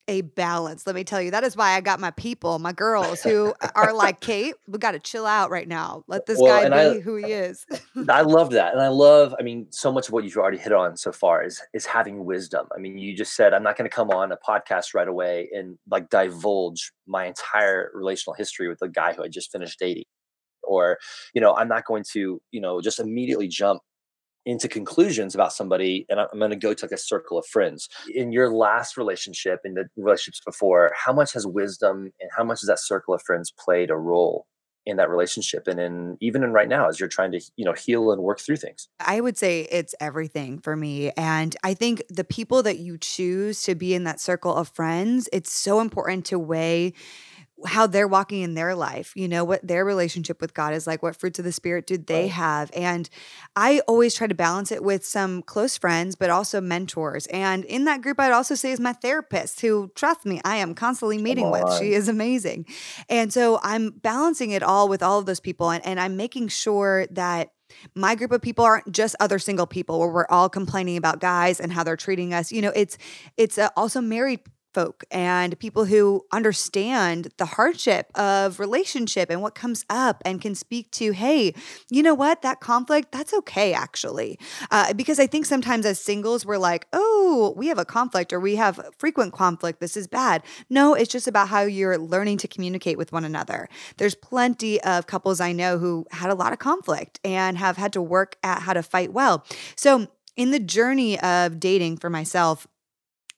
a 0.09 0.21
balance. 0.21 0.87
Let 0.87 0.95
me 0.95 1.03
tell 1.03 1.21
you, 1.21 1.29
that 1.31 1.43
is 1.43 1.55
why 1.55 1.73
I 1.73 1.81
got 1.81 1.99
my 1.99 2.09
people, 2.11 2.57
my 2.57 2.73
girls 2.73 3.21
who 3.21 3.53
are 3.75 3.93
like, 3.93 4.19
Kait, 4.21 4.53
we 4.67 4.79
got 4.79 4.91
to 4.91 4.99
chill 4.99 5.27
out 5.27 5.51
right 5.51 5.67
now. 5.67 6.03
Let 6.07 6.25
this 6.25 6.39
well, 6.41 6.63
guy 6.63 6.67
be 6.67 6.97
I, 6.97 6.99
who 6.99 7.15
he 7.17 7.25
uh, 7.25 7.43
is. 7.43 7.65
I 8.09 8.21
love 8.21 8.49
that. 8.51 8.73
And 8.73 8.81
I 8.81 8.87
love, 8.87 9.35
I 9.39 9.43
mean, 9.43 9.67
so 9.69 9.91
much 9.91 10.07
of 10.07 10.13
what 10.13 10.23
you've 10.23 10.35
already 10.35 10.57
hit 10.57 10.73
on 10.73 10.97
so 10.97 11.11
far 11.11 11.43
is 11.43 11.61
is 11.75 11.85
having 11.85 12.25
wisdom. 12.25 12.67
I 12.75 12.79
mean, 12.79 12.97
you 12.97 13.15
just 13.15 13.35
said, 13.35 13.53
I'm 13.53 13.61
not 13.61 13.77
going 13.77 13.87
to 13.87 13.95
come 13.95 14.09
on 14.09 14.31
a 14.31 14.37
podcast 14.37 14.95
right 14.95 15.07
away 15.07 15.49
and 15.53 15.77
like 15.89 16.09
divulge 16.09 16.91
my 17.05 17.25
entire 17.25 17.91
relational 17.93 18.33
history 18.33 18.67
with 18.67 18.79
the 18.79 18.89
guy 18.89 19.13
who 19.13 19.23
I 19.23 19.27
just 19.27 19.51
finished 19.51 19.77
dating. 19.77 20.05
Or, 20.63 20.97
you 21.35 21.41
know, 21.41 21.55
I'm 21.55 21.67
not 21.67 21.85
going 21.85 22.03
to, 22.13 22.41
you 22.51 22.61
know, 22.61 22.81
just 22.81 22.99
immediately 22.99 23.47
jump 23.47 23.81
into 24.49 24.67
conclusions 24.67 25.35
about 25.35 25.53
somebody 25.53 26.07
and 26.09 26.19
i'm 26.19 26.39
going 26.39 26.49
to 26.49 26.57
go 26.57 26.73
to 26.73 26.85
like 26.85 26.91
a 26.91 26.97
circle 26.97 27.37
of 27.37 27.45
friends. 27.45 27.87
In 28.13 28.31
your 28.31 28.51
last 28.51 28.97
relationship 28.97 29.59
in 29.63 29.75
the 29.75 29.85
relationships 29.95 30.41
before 30.43 30.91
how 30.95 31.13
much 31.13 31.33
has 31.33 31.45
wisdom 31.45 32.11
and 32.19 32.29
how 32.35 32.43
much 32.43 32.61
has 32.61 32.67
that 32.67 32.79
circle 32.79 33.13
of 33.13 33.21
friends 33.21 33.51
played 33.51 33.91
a 33.91 33.95
role 33.95 34.47
in 34.85 34.97
that 34.97 35.09
relationship? 35.09 35.67
And 35.67 35.79
in 35.79 36.17
even 36.19 36.43
in 36.43 36.51
right 36.51 36.67
now 36.67 36.89
as 36.89 36.99
you're 36.99 37.09
trying 37.09 37.31
to 37.33 37.41
you 37.57 37.65
know 37.65 37.73
heal 37.73 38.11
and 38.11 38.23
work 38.23 38.39
through 38.39 38.57
things. 38.57 38.89
I 38.99 39.21
would 39.21 39.37
say 39.37 39.67
it's 39.71 39.93
everything 39.99 40.59
for 40.59 40.75
me 40.75 41.11
and 41.11 41.55
i 41.63 41.73
think 41.73 42.01
the 42.09 42.23
people 42.23 42.63
that 42.63 42.79
you 42.79 42.97
choose 42.97 43.61
to 43.63 43.75
be 43.75 43.93
in 43.93 44.03
that 44.05 44.19
circle 44.19 44.55
of 44.55 44.67
friends 44.69 45.29
it's 45.31 45.51
so 45.51 45.79
important 45.79 46.25
to 46.25 46.39
weigh 46.39 46.93
how 47.65 47.87
they're 47.87 48.07
walking 48.07 48.41
in 48.41 48.53
their 48.53 48.75
life, 48.75 49.13
you 49.15 49.27
know, 49.27 49.43
what 49.43 49.65
their 49.65 49.83
relationship 49.83 50.41
with 50.41 50.53
God 50.53 50.73
is 50.73 50.87
like, 50.87 51.03
what 51.03 51.15
fruits 51.15 51.39
of 51.39 51.45
the 51.45 51.51
spirit 51.51 51.87
do 51.87 51.97
they 51.97 52.23
right. 52.23 52.31
have? 52.31 52.71
And 52.75 53.09
I 53.55 53.79
always 53.87 54.15
try 54.15 54.27
to 54.27 54.35
balance 54.35 54.71
it 54.71 54.83
with 54.83 55.05
some 55.05 55.41
close 55.41 55.77
friends, 55.77 56.15
but 56.15 56.29
also 56.29 56.61
mentors. 56.61 57.25
And 57.27 57.65
in 57.65 57.85
that 57.85 58.01
group, 58.01 58.19
I'd 58.19 58.31
also 58.31 58.55
say 58.55 58.71
is 58.71 58.79
my 58.79 58.93
therapist, 58.93 59.61
who, 59.61 59.91
trust 59.95 60.25
me, 60.25 60.41
I 60.45 60.57
am 60.57 60.73
constantly 60.73 61.17
meeting 61.17 61.51
with. 61.51 61.77
She 61.79 61.93
is 61.93 62.07
amazing. 62.07 62.65
And 63.09 63.33
so 63.33 63.59
I'm 63.63 63.91
balancing 63.91 64.51
it 64.51 64.63
all 64.63 64.87
with 64.87 65.03
all 65.03 65.19
of 65.19 65.25
those 65.25 65.39
people. 65.39 65.69
And, 65.69 65.85
and 65.85 65.99
I'm 65.99 66.17
making 66.17 66.49
sure 66.49 67.07
that 67.11 67.51
my 67.95 68.15
group 68.15 68.31
of 68.31 68.41
people 68.41 68.65
aren't 68.65 68.91
just 68.91 69.15
other 69.19 69.37
single 69.37 69.67
people 69.67 69.99
where 69.99 70.09
we're 70.09 70.25
all 70.29 70.49
complaining 70.49 70.97
about 70.97 71.19
guys 71.19 71.59
and 71.59 71.71
how 71.71 71.83
they're 71.83 71.95
treating 71.95 72.33
us 72.33 72.51
you 72.51 72.63
know 72.63 72.71
it's 72.75 72.97
it's 73.37 73.59
uh, 73.59 73.69
also 73.75 74.01
married 74.01 74.39
folk 74.73 75.03
and 75.11 75.57
people 75.59 75.85
who 75.85 76.25
understand 76.31 77.29
the 77.37 77.45
hardship 77.45 78.07
of 78.15 78.59
relationship 78.59 79.29
and 79.29 79.41
what 79.41 79.55
comes 79.55 79.85
up 79.89 80.21
and 80.25 80.41
can 80.41 80.55
speak 80.55 80.91
to 80.91 81.11
hey 81.11 81.53
you 81.89 82.03
know 82.03 82.13
what? 82.13 82.41
That 82.41 82.59
conflict 82.59 83.11
that's 83.11 83.33
okay 83.33 83.73
actually. 83.73 84.39
Uh, 84.71 84.93
because 84.93 85.19
i 85.19 85.27
think 85.27 85.45
sometimes 85.45 85.85
as 85.85 85.99
singles 85.99 86.45
we're 86.45 86.57
like 86.57 86.87
oh 86.93 87.53
we 87.57 87.67
have 87.67 87.79
a 87.79 87.85
conflict 87.85 88.33
or 88.33 88.39
we 88.39 88.55
have 88.55 88.79
frequent 88.97 89.33
conflict. 89.33 89.79
This 89.79 89.97
is 89.97 90.07
bad. 90.07 90.43
No 90.69 90.93
it's 90.93 91.11
just 91.11 91.27
about 91.27 91.49
how 91.49 91.61
you're 91.61 91.97
learning 91.97 92.37
to 92.39 92.47
communicate 92.47 92.97
with 92.97 93.11
one 93.11 93.25
another. 93.25 93.69
There's 93.97 94.15
plenty 94.15 94.81
of 94.81 95.07
couples 95.07 95.39
i 95.39 95.51
know 95.51 95.77
who 95.77 96.05
had 96.11 96.29
a 96.29 96.35
lot 96.35 96.53
of 96.53 96.59
conflict 96.59 97.19
and 97.23 97.57
have 97.57 97.77
had 97.77 97.93
to 97.93 98.01
work 98.01 98.35
at 98.43 98.61
how 98.61 98.73
to 98.73 98.83
fight 98.83 99.13
well. 99.13 99.45
So 99.75 100.07
in 100.35 100.51
the 100.51 100.59
journey 100.59 101.19
of 101.19 101.59
dating 101.59 101.97
for 101.97 102.09
myself 102.09 102.67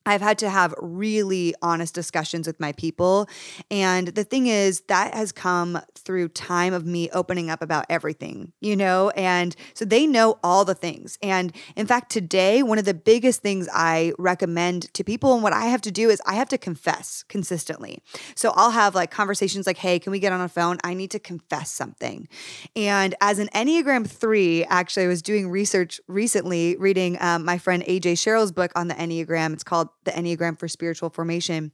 I've 0.05 0.21
had 0.21 0.37
to 0.39 0.49
have 0.49 0.73
really 0.79 1.53
honest 1.61 1.93
discussions 1.93 2.47
with 2.47 2.59
my 2.59 2.71
people. 2.73 3.27
And 3.69 4.09
the 4.09 4.23
thing 4.23 4.47
is, 4.47 4.81
that 4.81 5.13
has 5.13 5.31
come 5.31 5.79
through 5.95 6.29
time 6.29 6.73
of 6.73 6.85
me 6.85 7.09
opening 7.11 7.49
up 7.49 7.61
about 7.61 7.85
everything, 7.89 8.51
you 8.61 8.75
know? 8.75 9.11
And 9.11 9.55
so 9.73 9.85
they 9.85 10.07
know 10.07 10.39
all 10.43 10.65
the 10.65 10.73
things. 10.73 11.17
And 11.21 11.53
in 11.75 11.85
fact, 11.85 12.11
today, 12.11 12.63
one 12.63 12.79
of 12.79 12.85
the 12.85 12.93
biggest 12.93 13.41
things 13.41 13.69
I 13.71 14.13
recommend 14.17 14.93
to 14.95 15.03
people 15.03 15.33
and 15.33 15.43
what 15.43 15.53
I 15.53 15.65
have 15.65 15.81
to 15.81 15.91
do 15.91 16.09
is 16.09 16.21
I 16.25 16.35
have 16.35 16.49
to 16.49 16.57
confess 16.57 17.23
consistently. 17.27 18.01
So 18.35 18.53
I'll 18.55 18.71
have 18.71 18.95
like 18.95 19.11
conversations 19.11 19.67
like, 19.67 19.77
hey, 19.77 19.99
can 19.99 20.11
we 20.11 20.19
get 20.19 20.33
on 20.33 20.41
a 20.41 20.49
phone? 20.49 20.77
I 20.83 20.93
need 20.93 21.11
to 21.11 21.19
confess 21.19 21.69
something. 21.69 22.27
And 22.75 23.15
as 23.21 23.39
an 23.39 23.49
Enneagram 23.53 24.07
3, 24.07 24.65
actually, 24.65 25.05
I 25.05 25.07
was 25.07 25.21
doing 25.21 25.49
research 25.49 26.01
recently, 26.07 26.75
reading 26.77 27.17
um, 27.21 27.45
my 27.45 27.57
friend 27.57 27.83
AJ 27.83 28.13
Sherrill's 28.13 28.51
book 28.51 28.71
on 28.75 28.87
the 28.87 28.95
Enneagram. 28.95 29.53
It's 29.53 29.63
called 29.63 29.89
the 30.03 30.11
Enneagram 30.11 30.59
for 30.59 30.67
Spiritual 30.67 31.09
Formation. 31.09 31.71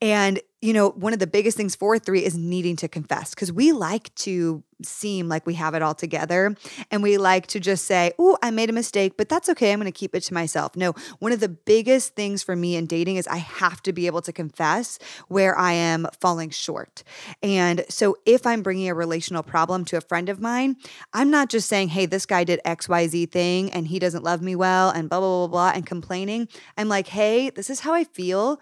And, 0.00 0.40
you 0.60 0.72
know, 0.72 0.90
one 0.90 1.12
of 1.12 1.20
the 1.20 1.26
biggest 1.26 1.56
things 1.56 1.76
for 1.76 1.98
three 1.98 2.24
is 2.24 2.36
needing 2.36 2.76
to 2.76 2.88
confess 2.88 3.30
because 3.30 3.52
we 3.52 3.72
like 3.72 4.12
to 4.16 4.64
seem 4.82 5.28
like 5.28 5.46
we 5.46 5.54
have 5.54 5.74
it 5.74 5.82
all 5.82 5.94
together. 5.94 6.56
And 6.90 7.02
we 7.02 7.18
like 7.18 7.46
to 7.48 7.60
just 7.60 7.84
say, 7.84 8.12
Oh, 8.18 8.36
I 8.42 8.50
made 8.50 8.70
a 8.70 8.72
mistake, 8.72 9.16
but 9.16 9.28
that's 9.28 9.48
okay. 9.48 9.72
I'm 9.72 9.80
going 9.80 9.90
to 9.90 9.96
keep 9.96 10.14
it 10.14 10.22
to 10.24 10.34
myself. 10.34 10.76
No, 10.76 10.94
one 11.18 11.32
of 11.32 11.40
the 11.40 11.48
biggest 11.48 12.14
things 12.14 12.42
for 12.42 12.56
me 12.56 12.76
in 12.76 12.86
dating 12.86 13.16
is 13.16 13.26
I 13.26 13.36
have 13.36 13.82
to 13.84 13.92
be 13.92 14.06
able 14.06 14.22
to 14.22 14.32
confess 14.32 14.98
where 15.28 15.56
I 15.56 15.72
am 15.72 16.06
falling 16.20 16.50
short. 16.50 17.02
And 17.42 17.84
so 17.88 18.16
if 18.26 18.46
I'm 18.46 18.62
bringing 18.62 18.88
a 18.88 18.94
relational 18.94 19.42
problem 19.42 19.84
to 19.86 19.96
a 19.96 20.00
friend 20.00 20.28
of 20.28 20.40
mine, 20.40 20.76
I'm 21.12 21.30
not 21.30 21.50
just 21.50 21.68
saying, 21.68 21.88
Hey, 21.88 22.06
this 22.06 22.26
guy 22.26 22.44
did 22.44 22.60
XYZ 22.64 23.30
thing 23.30 23.70
and 23.70 23.86
he 23.86 23.98
doesn't 23.98 24.24
love 24.24 24.42
me 24.42 24.56
well 24.56 24.90
and 24.90 25.08
blah, 25.08 25.20
blah, 25.20 25.46
blah, 25.46 25.48
blah, 25.48 25.72
and 25.74 25.86
complaining. 25.86 26.48
I'm 26.76 26.88
like, 26.88 27.08
Hey, 27.08 27.50
this 27.50 27.70
is 27.70 27.80
how 27.80 27.94
I 27.94 28.04
feel. 28.04 28.60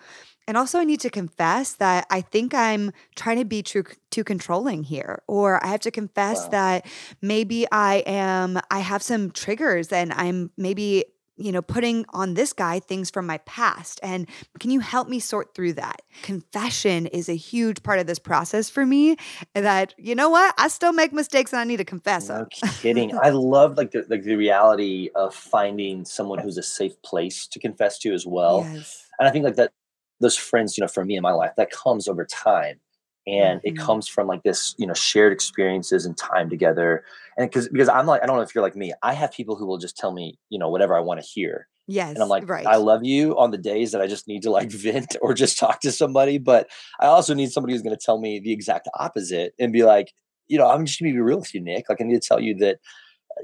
And 0.49 0.57
also, 0.57 0.79
I 0.79 0.85
need 0.85 1.01
to 1.01 1.11
confess 1.11 1.73
that 1.75 2.07
I 2.11 2.21
think 2.21 2.55
I'm 2.55 2.93
trying 3.17 3.39
to 3.39 3.45
be 3.45 3.63
too 3.63 3.85
too 4.11 4.23
controlling 4.23 4.85
here, 4.85 5.23
or 5.27 5.63
I 5.65 5.69
have 5.69 5.81
to 5.81 5.91
confess 5.91 6.45
wow. 6.45 6.49
that 6.51 6.87
maybe 7.21 7.67
I 7.73 8.05
am 8.07 8.61
I 8.71 8.79
have 8.79 9.03
some 9.03 9.31
triggers, 9.33 9.93
and 9.93 10.13
I'm 10.13 10.53
maybe 10.57 11.05
you 11.37 11.53
know 11.53 11.63
putting 11.63 12.07
on 12.11 12.35
this 12.35 12.53
guy 12.53 12.79
things 12.79 13.11
from 13.11 13.27
my 13.27 13.39
past. 13.39 13.99
And 14.05 14.29
can 14.61 14.71
you 14.71 14.79
help 14.79 15.09
me 15.09 15.19
sort 15.19 15.53
through 15.53 15.73
that? 15.75 16.03
Confession 16.23 17.07
is 17.07 17.29
a 17.29 17.37
huge 17.37 17.83
part 17.83 17.99
of 17.99 18.07
this 18.07 18.21
process 18.21 18.71
for 18.71 18.87
me. 18.87 19.17
That 19.55 19.95
you 19.99 20.15
know 20.15 20.31
what, 20.31 20.55
I 20.59 20.69
still 20.69 20.93
make 20.93 21.13
mistakes, 21.13 21.53
and 21.53 21.59
I 21.59 21.65
need 21.65 21.79
to 21.79 21.85
confess. 21.85 22.29
No 22.29 22.47
kidding. 22.81 23.19
I 23.21 23.31
love 23.31 23.77
like 23.77 23.91
the 23.91 24.07
like 24.09 24.23
the 24.23 24.37
reality 24.37 25.11
of 25.17 25.35
finding 25.35 26.05
someone 26.05 26.39
who's 26.39 26.57
a 26.57 26.63
safe 26.63 27.03
place 27.03 27.49
to 27.49 27.59
confess 27.59 27.99
to 28.01 28.15
as 28.15 28.25
well. 28.25 28.65
Yes. 28.73 29.03
And 29.19 29.27
I 29.27 29.33
think 29.33 29.45
like 29.45 29.57
that 29.57 29.73
those 30.21 30.37
friends, 30.37 30.77
you 30.77 30.83
know, 30.83 30.89
for 30.89 31.05
me 31.05 31.17
in 31.17 31.23
my 31.23 31.33
life, 31.33 31.53
that 31.57 31.71
comes 31.71 32.09
over 32.09 32.25
time. 32.25 32.81
And 33.27 33.59
mm-hmm. 33.61 33.69
it 33.69 33.79
comes 33.79 34.07
from 34.07 34.29
like 34.29 34.45
this, 34.45 34.75
you 34.79 34.87
know, 34.87 34.95
shared 34.95 35.33
experiences 35.33 36.07
and 36.07 36.17
time 36.17 36.49
together. 36.49 37.05
And 37.37 37.51
because 37.51 37.69
because 37.69 37.89
I'm 37.89 38.07
like, 38.07 38.23
I 38.23 38.27
don't 38.27 38.37
know 38.37 38.43
if 38.43 38.55
you're 38.55 38.63
like 38.63 38.77
me, 38.77 38.93
I 39.03 39.15
have 39.15 39.33
people 39.33 39.57
who 39.57 39.67
will 39.67 39.79
just 39.79 39.97
tell 39.97 40.13
me, 40.13 40.39
you 40.49 40.59
know, 40.59 40.69
whatever 40.69 40.97
I 40.97 41.01
want 41.01 41.21
to 41.21 41.27
hear. 41.27 41.67
Yes. 41.89 42.15
And 42.15 42.23
I'm 42.23 42.29
like, 42.29 42.49
right. 42.49 42.67
I 42.67 42.77
love 42.77 43.05
you 43.05 43.39
on 43.39 43.53
the 43.53 43.59
days 43.59 43.93
that 43.93 44.01
I 44.01 44.07
just 44.07 44.27
need 44.27 44.43
to 44.43 44.51
like 44.51 44.71
vent 44.71 45.17
or 45.21 45.35
just 45.35 45.59
talk 45.59 45.81
to 45.81 45.93
somebody. 45.93 46.39
But 46.39 46.69
I 47.01 47.07
also 47.07 47.35
need 47.35 47.53
somebody 47.53 47.75
who's 47.75 47.83
going 47.83 47.97
to 47.97 48.05
tell 48.05 48.19
me 48.19 48.41
the 48.41 48.53
exact 48.53 48.89
opposite 48.95 49.55
and 49.59 49.73
be 49.73 49.85
like, 49.85 50.13
you 50.49 50.59
know, 50.59 50.69
I'm 50.69 50.87
just 50.87 51.01
going 51.01 51.13
to 51.13 51.17
be 51.17 51.21
real 51.21 51.39
with 51.39 51.55
you, 51.55 51.61
Nick. 51.61 51.89
Like, 51.89 52.01
I 52.01 52.05
need 52.05 52.21
to 52.21 52.27
tell 52.27 52.41
you 52.41 52.55
that, 52.57 52.79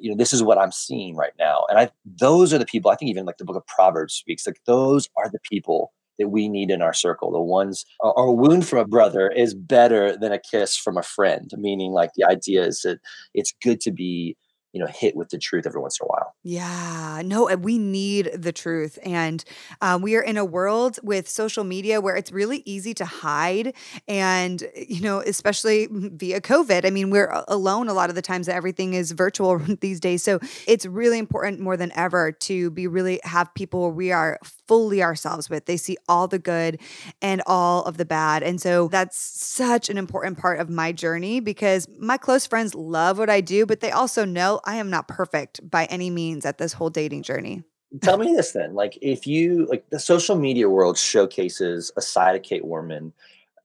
you 0.00 0.10
know, 0.10 0.16
this 0.16 0.32
is 0.32 0.42
what 0.42 0.58
I'm 0.58 0.72
seeing 0.72 1.16
right 1.16 1.32
now. 1.38 1.66
And 1.68 1.78
I, 1.78 1.90
those 2.04 2.52
are 2.52 2.58
the 2.58 2.66
people, 2.66 2.90
I 2.90 2.96
think 2.96 3.10
even 3.10 3.26
like 3.26 3.38
the 3.38 3.44
book 3.44 3.56
of 3.56 3.66
Proverbs 3.66 4.14
speaks, 4.14 4.46
like, 4.46 4.60
those 4.66 5.08
are 5.16 5.28
the 5.28 5.40
people 5.40 5.92
that 6.18 6.28
we 6.28 6.48
need 6.48 6.70
in 6.70 6.82
our 6.82 6.92
circle. 6.92 7.30
The 7.30 7.40
ones, 7.40 7.84
our 8.02 8.30
wound 8.30 8.66
from 8.66 8.78
a 8.80 8.86
brother 8.86 9.30
is 9.30 9.54
better 9.54 10.16
than 10.16 10.32
a 10.32 10.40
kiss 10.40 10.76
from 10.76 10.96
a 10.96 11.02
friend, 11.02 11.50
meaning 11.56 11.92
like 11.92 12.10
the 12.16 12.24
idea 12.24 12.64
is 12.64 12.80
that 12.82 13.00
it's 13.34 13.52
good 13.62 13.80
to 13.82 13.90
be 13.90 14.36
you 14.72 14.80
know 14.80 14.86
hit 14.86 15.16
with 15.16 15.30
the 15.30 15.38
truth 15.38 15.66
every 15.66 15.80
once 15.80 15.98
in 16.00 16.04
a 16.04 16.08
while. 16.08 16.34
Yeah 16.42 17.22
no 17.24 17.54
we 17.56 17.78
need 17.78 18.30
the 18.34 18.52
truth 18.52 18.98
and 19.04 19.44
um, 19.80 20.02
we 20.02 20.16
are 20.16 20.22
in 20.22 20.36
a 20.36 20.44
world 20.44 20.98
with 21.02 21.28
social 21.28 21.64
media 21.64 22.00
where 22.00 22.16
it's 22.16 22.32
really 22.32 22.62
easy 22.64 22.94
to 22.94 23.04
hide 23.04 23.74
and 24.08 24.64
you 24.74 25.00
know 25.00 25.20
especially 25.20 25.88
via 25.90 26.40
covid 26.40 26.84
i 26.84 26.90
mean 26.90 27.10
we're 27.10 27.30
alone 27.48 27.88
a 27.88 27.92
lot 27.92 28.08
of 28.08 28.16
the 28.16 28.22
times 28.22 28.46
that 28.46 28.54
everything 28.54 28.94
is 28.94 29.12
virtual 29.12 29.58
these 29.80 30.00
days 30.00 30.22
so 30.22 30.38
it's 30.66 30.86
really 30.86 31.18
important 31.18 31.60
more 31.60 31.76
than 31.76 31.92
ever 31.94 32.32
to 32.32 32.70
be 32.70 32.86
really 32.86 33.20
have 33.24 33.52
people 33.54 33.80
where 33.82 33.90
we 33.90 34.12
are 34.12 34.38
fully 34.66 35.02
ourselves 35.02 35.50
with. 35.50 35.66
They 35.66 35.76
see 35.76 35.96
all 36.08 36.28
the 36.28 36.38
good 36.38 36.80
and 37.20 37.42
all 37.46 37.82
of 37.84 37.98
the 37.98 38.04
bad 38.04 38.42
and 38.42 38.60
so 38.60 38.88
that's 38.88 39.18
such 39.18 39.88
an 39.88 39.98
important 39.98 40.38
part 40.38 40.60
of 40.60 40.70
my 40.70 40.92
journey 40.92 41.40
because 41.40 41.86
my 41.98 42.16
close 42.16 42.46
friends 42.46 42.74
love 42.74 43.18
what 43.18 43.28
i 43.28 43.40
do 43.40 43.66
but 43.66 43.80
they 43.80 43.90
also 43.90 44.24
know 44.24 44.60
I 44.64 44.76
am 44.76 44.90
not 44.90 45.08
perfect 45.08 45.68
by 45.68 45.84
any 45.86 46.10
means 46.10 46.44
at 46.46 46.58
this 46.58 46.72
whole 46.72 46.90
dating 46.90 47.22
journey. 47.22 47.64
Tell 48.00 48.16
me 48.16 48.32
this 48.32 48.52
then. 48.52 48.74
Like 48.74 48.98
if 49.02 49.26
you 49.26 49.66
like 49.66 49.88
the 49.90 49.98
social 49.98 50.36
media 50.36 50.68
world 50.68 50.96
showcases 50.96 51.92
a 51.96 52.00
side 52.00 52.36
of 52.36 52.42
Kait 52.42 52.64
Warman, 52.64 53.12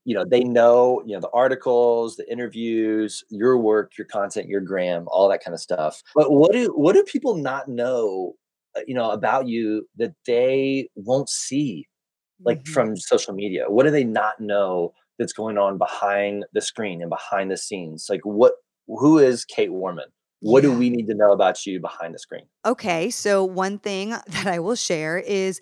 you 0.04 0.14
know, 0.14 0.24
they 0.24 0.44
know, 0.44 1.02
you 1.06 1.14
know, 1.14 1.20
the 1.20 1.30
articles, 1.34 2.16
the 2.16 2.30
interviews, 2.30 3.24
your 3.30 3.58
work, 3.58 3.96
your 3.96 4.06
content, 4.06 4.48
your 4.48 4.60
gram, 4.60 5.04
all 5.08 5.28
that 5.28 5.42
kind 5.42 5.54
of 5.54 5.60
stuff. 5.60 6.02
But 6.14 6.32
what 6.32 6.52
do 6.52 6.72
what 6.74 6.94
do 6.94 7.02
people 7.04 7.36
not 7.36 7.68
know, 7.68 8.34
uh, 8.76 8.80
you 8.86 8.94
know, 8.94 9.10
about 9.10 9.48
you 9.48 9.86
that 9.96 10.14
they 10.26 10.88
won't 10.94 11.28
see 11.28 11.88
like 12.44 12.62
mm-hmm. 12.62 12.72
from 12.72 12.96
social 12.96 13.34
media? 13.34 13.64
What 13.68 13.84
do 13.84 13.90
they 13.90 14.04
not 14.04 14.40
know 14.40 14.92
that's 15.18 15.32
going 15.32 15.58
on 15.58 15.78
behind 15.78 16.44
the 16.52 16.60
screen 16.60 17.00
and 17.00 17.10
behind 17.10 17.50
the 17.50 17.56
scenes? 17.56 18.06
Like 18.10 18.22
what 18.24 18.54
who 18.86 19.18
is 19.18 19.44
Kait 19.44 19.70
Warman? 19.70 20.08
What 20.40 20.62
do 20.62 20.72
we 20.72 20.88
need 20.90 21.06
to 21.08 21.14
know 21.14 21.32
about 21.32 21.66
you 21.66 21.80
behind 21.80 22.14
the 22.14 22.18
screen? 22.18 22.46
Okay, 22.64 23.10
so 23.10 23.44
one 23.44 23.78
thing 23.78 24.10
that 24.28 24.46
I 24.46 24.58
will 24.58 24.76
share 24.76 25.18
is 25.18 25.60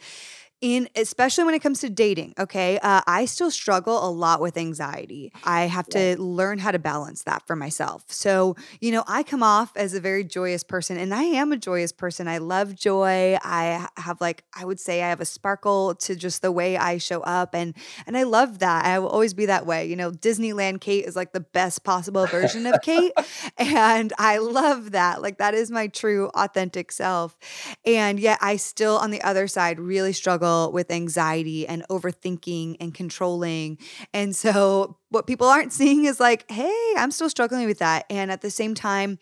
in 0.62 0.88
especially 0.96 1.44
when 1.44 1.54
it 1.54 1.60
comes 1.60 1.80
to 1.80 1.90
dating 1.90 2.32
okay? 2.38 2.78
Uh, 2.78 3.02
i 3.06 3.24
still 3.26 3.50
struggle 3.50 4.08
a 4.08 4.10
lot 4.10 4.40
with 4.40 4.56
anxiety. 4.56 5.32
I 5.44 5.62
have 5.62 5.86
to 5.88 6.20
learn 6.20 6.58
how 6.58 6.70
to 6.70 6.78
balance 6.78 7.24
that 7.24 7.46
for 7.46 7.54
myself. 7.56 8.04
So 8.08 8.56
you 8.80 8.90
know 8.90 9.04
i 9.06 9.22
come 9.22 9.42
off 9.42 9.72
as 9.76 9.92
a 9.92 10.00
very 10.00 10.24
joyous 10.24 10.64
person 10.64 10.96
and 10.96 11.12
i 11.12 11.24
am 11.24 11.52
a 11.52 11.56
joyous 11.56 11.92
person. 11.92 12.26
I 12.26 12.38
love 12.38 12.74
joy. 12.74 13.36
I 13.42 13.86
have 13.96 14.20
like 14.20 14.44
i 14.54 14.64
would 14.64 14.80
say 14.80 15.02
i 15.02 15.10
have 15.10 15.20
a 15.20 15.26
sparkle 15.26 15.94
to 15.96 16.16
just 16.16 16.40
the 16.40 16.52
way 16.52 16.76
i 16.76 16.98
show 16.98 17.20
up 17.20 17.54
and 17.54 17.74
and 18.06 18.16
i 18.16 18.22
love 18.22 18.60
that. 18.60 18.86
I 18.86 18.98
will 18.98 19.08
always 19.08 19.34
be 19.34 19.46
that 19.46 19.66
way. 19.66 19.86
You 19.86 19.96
know 19.96 20.10
disneyland 20.10 20.78
kait 20.78 21.06
is 21.06 21.16
like 21.16 21.32
the 21.32 21.40
best 21.40 21.84
possible 21.84 22.26
version 22.26 22.66
of 22.66 22.80
kait 22.80 23.10
and 23.58 24.12
i 24.18 24.38
love 24.38 24.92
that. 24.92 25.20
Like 25.20 25.36
that 25.38 25.52
is 25.52 25.70
my 25.70 25.88
true 25.88 26.30
authentic 26.34 26.92
self. 26.92 27.36
And 27.84 28.18
yet 28.18 28.38
i 28.40 28.56
still 28.56 28.96
on 28.96 29.10
the 29.10 29.20
other 29.20 29.48
side 29.48 29.78
really 29.78 30.14
struggle 30.14 30.45
struggle 30.46 30.72
with 30.72 30.90
anxiety 30.90 31.66
and 31.66 31.84
overthinking 31.88 32.76
and 32.80 32.94
controlling. 32.94 33.78
And 34.12 34.34
so, 34.34 34.98
what 35.10 35.26
people 35.26 35.48
aren't 35.48 35.72
seeing 35.72 36.04
is 36.04 36.20
like, 36.20 36.50
hey, 36.50 36.94
I'm 36.96 37.10
still 37.10 37.30
struggling 37.30 37.66
with 37.66 37.78
that. 37.78 38.06
And 38.10 38.30
at 38.30 38.42
the 38.42 38.50
same 38.50 38.74
time, 38.74 39.18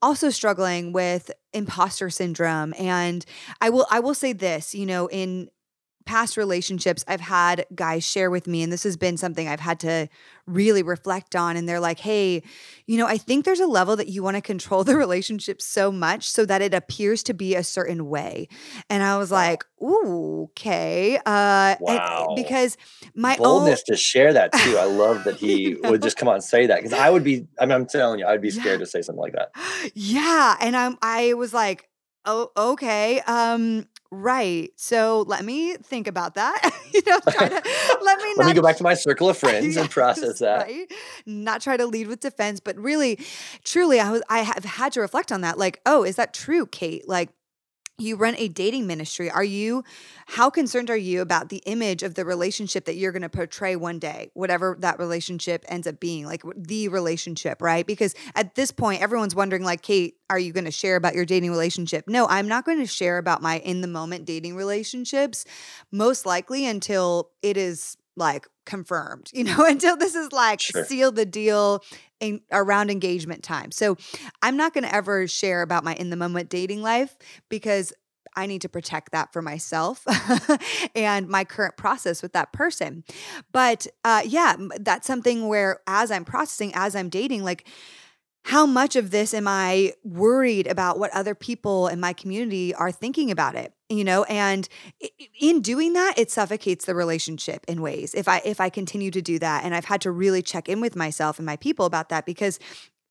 also 0.00 0.30
struggling 0.30 0.92
with 0.92 1.30
imposter 1.52 2.10
syndrome 2.10 2.74
and 2.76 3.24
i 3.60 3.70
will 3.70 3.86
i 3.88 4.00
will 4.00 4.14
say 4.14 4.32
this 4.32 4.74
you 4.74 4.84
know 4.84 5.06
in 5.10 5.48
past 6.04 6.36
relationships, 6.36 7.04
I've 7.06 7.20
had 7.20 7.66
guys 7.74 8.04
share 8.04 8.30
with 8.30 8.46
me, 8.46 8.62
and 8.62 8.72
this 8.72 8.84
has 8.84 8.96
been 8.96 9.16
something 9.16 9.48
I've 9.48 9.60
had 9.60 9.80
to 9.80 10.08
really 10.46 10.82
reflect 10.82 11.36
on. 11.36 11.56
And 11.56 11.68
they're 11.68 11.80
like, 11.80 12.00
hey, 12.00 12.42
you 12.86 12.98
know, 12.98 13.06
I 13.06 13.16
think 13.16 13.44
there's 13.44 13.60
a 13.60 13.66
level 13.66 13.96
that 13.96 14.08
you 14.08 14.22
want 14.22 14.36
to 14.36 14.40
control 14.40 14.84
the 14.84 14.96
relationship 15.02 15.62
so 15.62 15.92
much 15.92 16.28
so 16.28 16.44
that 16.46 16.62
it 16.62 16.74
appears 16.74 17.22
to 17.24 17.34
be 17.34 17.54
a 17.54 17.62
certain 17.62 18.08
way. 18.08 18.48
And 18.90 19.02
I 19.02 19.16
was 19.18 19.30
like, 19.30 19.64
ooh, 19.82 20.48
okay. 20.50 21.18
Uh, 21.24 21.76
wow. 21.80 22.32
because 22.36 22.76
my 23.14 23.36
boldness 23.36 23.82
own- 23.88 23.94
to 23.94 23.96
share 23.96 24.32
that 24.32 24.52
too. 24.52 24.76
I 24.78 24.84
love 24.84 25.24
that 25.24 25.36
he 25.38 25.76
would 25.84 26.02
just 26.02 26.16
come 26.16 26.28
on 26.28 26.36
and 26.36 26.44
say 26.44 26.66
that 26.66 26.76
because 26.76 26.92
I 26.92 27.10
would 27.10 27.24
be, 27.24 27.46
I 27.58 27.66
mean, 27.66 27.72
I'm 27.72 27.86
telling 27.86 28.18
you, 28.18 28.26
I'd 28.26 28.42
be 28.42 28.50
scared 28.50 28.80
yeah. 28.80 28.84
to 28.84 28.86
say 28.86 29.02
something 29.02 29.22
like 29.22 29.34
that. 29.34 29.50
Yeah. 29.94 30.56
And 30.60 30.76
I'm, 30.76 30.96
I 31.02 31.34
was 31.34 31.52
like, 31.52 31.88
oh, 32.24 32.50
okay. 32.56 33.20
Um, 33.20 33.86
Right. 34.14 34.70
So 34.76 35.24
let 35.26 35.42
me 35.42 35.74
think 35.76 36.06
about 36.06 36.34
that. 36.34 36.70
you 36.92 37.00
know, 37.06 37.18
try 37.30 37.48
to 37.48 37.54
let 38.02 38.18
me 38.18 38.34
let 38.36 38.46
me 38.46 38.52
go 38.52 38.60
back 38.60 38.76
to 38.76 38.82
my 38.82 38.92
circle 38.92 39.30
of 39.30 39.38
friends 39.38 39.68
yes, 39.68 39.76
and 39.78 39.90
process 39.90 40.40
that. 40.40 40.66
Right. 40.66 40.92
Not 41.24 41.62
try 41.62 41.78
to 41.78 41.86
lead 41.86 42.08
with 42.08 42.20
defense, 42.20 42.60
but 42.60 42.76
really, 42.76 43.18
truly, 43.64 44.00
I 44.00 44.10
was 44.10 44.22
I 44.28 44.40
have 44.40 44.66
had 44.66 44.92
to 44.92 45.00
reflect 45.00 45.32
on 45.32 45.40
that. 45.40 45.56
Like, 45.56 45.80
oh, 45.86 46.04
is 46.04 46.16
that 46.16 46.34
true, 46.34 46.66
Kait? 46.66 47.04
Like, 47.06 47.30
you 47.98 48.16
run 48.16 48.34
a 48.36 48.48
dating 48.48 48.86
ministry. 48.86 49.30
Are 49.30 49.44
you, 49.44 49.84
how 50.26 50.50
concerned 50.50 50.90
are 50.90 50.96
you 50.96 51.20
about 51.20 51.50
the 51.50 51.62
image 51.66 52.02
of 52.02 52.14
the 52.14 52.24
relationship 52.24 52.86
that 52.86 52.96
you're 52.96 53.12
going 53.12 53.22
to 53.22 53.28
portray 53.28 53.76
one 53.76 53.98
day, 53.98 54.30
whatever 54.34 54.76
that 54.80 54.98
relationship 54.98 55.64
ends 55.68 55.86
up 55.86 56.00
being, 56.00 56.26
like 56.26 56.42
the 56.56 56.88
relationship, 56.88 57.60
right? 57.62 57.86
Because 57.86 58.14
at 58.34 58.54
this 58.54 58.72
point, 58.72 59.02
everyone's 59.02 59.34
wondering, 59.34 59.62
like, 59.62 59.82
Kait, 59.82 60.14
are 60.30 60.38
you 60.38 60.52
going 60.52 60.64
to 60.64 60.70
share 60.70 60.96
about 60.96 61.14
your 61.14 61.26
dating 61.26 61.50
relationship? 61.50 62.08
No, 62.08 62.26
I'm 62.26 62.48
not 62.48 62.64
going 62.64 62.78
to 62.78 62.86
share 62.86 63.18
about 63.18 63.42
my 63.42 63.58
in 63.58 63.82
the 63.82 63.88
moment 63.88 64.24
dating 64.24 64.56
relationships, 64.56 65.44
most 65.90 66.24
likely 66.26 66.66
until 66.66 67.30
it 67.42 67.56
is 67.56 67.96
like 68.16 68.46
confirmed, 68.66 69.30
you 69.32 69.44
know, 69.44 69.64
until 69.68 69.96
this 69.96 70.14
is 70.14 70.32
like 70.32 70.60
sure. 70.60 70.84
seal 70.84 71.12
the 71.12 71.26
deal 71.26 71.82
in, 72.20 72.40
around 72.50 72.90
engagement 72.90 73.42
time. 73.42 73.70
So 73.72 73.96
I'm 74.42 74.56
not 74.56 74.74
going 74.74 74.84
to 74.84 74.94
ever 74.94 75.26
share 75.26 75.62
about 75.62 75.84
my 75.84 75.94
in 75.94 76.10
the 76.10 76.16
moment 76.16 76.48
dating 76.48 76.82
life 76.82 77.16
because 77.48 77.92
I 78.34 78.46
need 78.46 78.62
to 78.62 78.68
protect 78.68 79.12
that 79.12 79.32
for 79.32 79.42
myself 79.42 80.06
and 80.94 81.28
my 81.28 81.44
current 81.44 81.76
process 81.76 82.22
with 82.22 82.32
that 82.32 82.52
person. 82.52 83.04
But 83.52 83.86
uh, 84.04 84.22
yeah, 84.24 84.56
that's 84.80 85.06
something 85.06 85.48
where 85.48 85.80
as 85.86 86.10
I'm 86.10 86.24
processing, 86.24 86.72
as 86.74 86.96
I'm 86.96 87.08
dating, 87.08 87.44
like, 87.44 87.68
how 88.44 88.66
much 88.66 88.96
of 88.96 89.10
this 89.10 89.32
am 89.32 89.46
I 89.46 89.92
worried 90.02 90.66
about 90.66 90.98
what 90.98 91.12
other 91.12 91.34
people 91.34 91.86
in 91.86 92.00
my 92.00 92.12
community 92.12 92.74
are 92.74 92.90
thinking 92.90 93.30
about 93.30 93.54
it? 93.54 93.72
You 93.88 94.04
know, 94.04 94.24
and 94.24 94.68
in 95.38 95.60
doing 95.60 95.92
that, 95.92 96.14
it 96.16 96.30
suffocates 96.30 96.86
the 96.86 96.94
relationship 96.94 97.64
in 97.68 97.82
ways. 97.82 98.14
If 98.14 98.26
I 98.26 98.40
if 98.44 98.60
I 98.60 98.68
continue 98.68 99.10
to 99.10 99.22
do 99.22 99.38
that, 99.38 99.64
and 99.64 99.74
I've 99.74 99.84
had 99.84 100.00
to 100.02 100.10
really 100.10 100.42
check 100.42 100.68
in 100.68 100.80
with 100.80 100.96
myself 100.96 101.38
and 101.38 101.46
my 101.46 101.56
people 101.56 101.86
about 101.86 102.08
that 102.08 102.26
because 102.26 102.58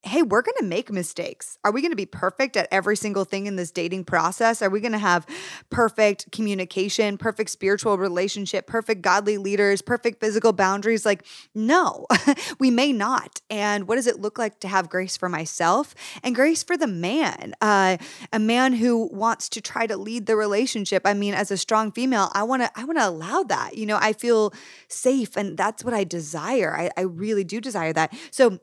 hey, 0.03 0.23
we're 0.23 0.41
going 0.41 0.57
to 0.57 0.65
make 0.65 0.91
mistakes. 0.91 1.59
Are 1.63 1.71
we 1.71 1.81
going 1.81 1.91
to 1.91 1.95
be 1.95 2.07
perfect 2.07 2.57
at 2.57 2.67
every 2.71 2.95
single 2.95 3.23
thing 3.23 3.45
in 3.45 3.55
this 3.55 3.69
dating 3.69 4.05
process? 4.05 4.63
Are 4.63 4.69
we 4.69 4.79
going 4.79 4.93
to 4.93 4.97
have 4.97 5.27
perfect 5.69 6.31
communication, 6.31 7.19
perfect 7.19 7.51
spiritual 7.51 7.99
relationship, 7.99 8.65
perfect 8.65 9.03
godly 9.03 9.37
leaders, 9.37 9.83
perfect 9.83 10.19
physical 10.19 10.53
boundaries? 10.53 11.05
Like, 11.05 11.25
no, 11.53 12.07
we 12.59 12.71
may 12.71 12.91
not. 12.91 13.41
And 13.51 13.87
what 13.87 13.95
does 13.95 14.07
it 14.07 14.19
look 14.19 14.39
like 14.39 14.59
to 14.61 14.67
have 14.67 14.89
grace 14.89 15.17
for 15.17 15.29
myself 15.29 15.93
and 16.23 16.33
grace 16.33 16.63
for 16.63 16.77
the 16.77 16.87
man? 16.87 17.53
Uh, 17.61 17.97
a 18.33 18.39
man 18.39 18.73
who 18.73 19.07
wants 19.11 19.49
to 19.49 19.61
try 19.61 19.85
to 19.85 19.97
lead 19.97 20.25
the 20.25 20.35
relationship. 20.35 21.03
I 21.05 21.13
mean, 21.13 21.35
as 21.35 21.51
a 21.51 21.57
strong 21.57 21.91
female, 21.91 22.31
I 22.33 22.41
want 22.41 22.63
to 22.63 22.71
I 22.75 22.85
want 22.85 22.97
to 22.97 23.07
allow 23.07 23.43
that. 23.43 23.77
You 23.77 23.85
know, 23.85 23.99
I 24.01 24.13
feel 24.13 24.51
safe 24.87 25.37
and 25.37 25.55
that's 25.57 25.83
what 25.83 25.93
I 25.93 26.05
desire. 26.05 26.75
I, 26.75 26.89
I 26.97 27.01
really 27.01 27.43
do 27.43 27.61
desire 27.61 27.93
that. 27.93 28.13
So 28.31 28.59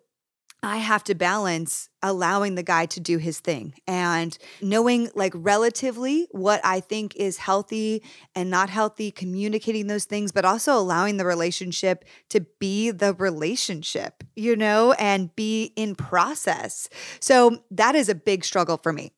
I 0.62 0.78
have 0.78 1.04
to 1.04 1.14
balance 1.14 1.88
allowing 2.02 2.56
the 2.56 2.62
guy 2.62 2.86
to 2.86 3.00
do 3.00 3.18
his 3.18 3.38
thing 3.38 3.74
and 3.86 4.36
knowing, 4.60 5.08
like, 5.14 5.32
relatively 5.34 6.26
what 6.32 6.60
I 6.64 6.80
think 6.80 7.14
is 7.16 7.36
healthy 7.36 8.02
and 8.34 8.50
not 8.50 8.68
healthy, 8.68 9.10
communicating 9.10 9.86
those 9.86 10.04
things, 10.04 10.32
but 10.32 10.44
also 10.44 10.76
allowing 10.76 11.16
the 11.16 11.24
relationship 11.24 12.04
to 12.30 12.40
be 12.58 12.90
the 12.90 13.14
relationship, 13.14 14.24
you 14.34 14.56
know, 14.56 14.92
and 14.92 15.34
be 15.36 15.72
in 15.76 15.94
process. 15.94 16.88
So 17.20 17.62
that 17.70 17.94
is 17.94 18.08
a 18.08 18.14
big 18.14 18.44
struggle 18.44 18.78
for 18.78 18.92
me. 18.92 19.12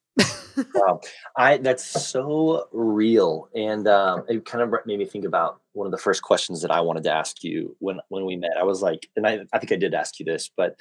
wow, 0.75 1.01
I 1.37 1.59
that's 1.59 1.85
so 1.85 2.67
real, 2.73 3.49
and 3.55 3.87
um, 3.87 4.25
it 4.29 4.45
kind 4.45 4.63
of 4.63 4.75
made 4.85 4.99
me 4.99 5.05
think 5.05 5.25
about 5.25 5.61
one 5.73 5.87
of 5.87 5.93
the 5.93 5.99
first 5.99 6.23
questions 6.23 6.61
that 6.63 6.71
I 6.71 6.81
wanted 6.81 7.05
to 7.05 7.13
ask 7.13 7.43
you 7.43 7.77
when 7.79 8.01
when 8.09 8.25
we 8.25 8.37
met. 8.37 8.57
I 8.59 8.65
was 8.65 8.83
like, 8.83 9.09
and 9.17 9.27
I, 9.27 9.41
I 9.53 9.59
think 9.59 9.73
I 9.73 9.77
did 9.77 9.95
ask 9.95 10.19
you 10.19 10.27
this, 10.27 10.51
but 10.55 10.77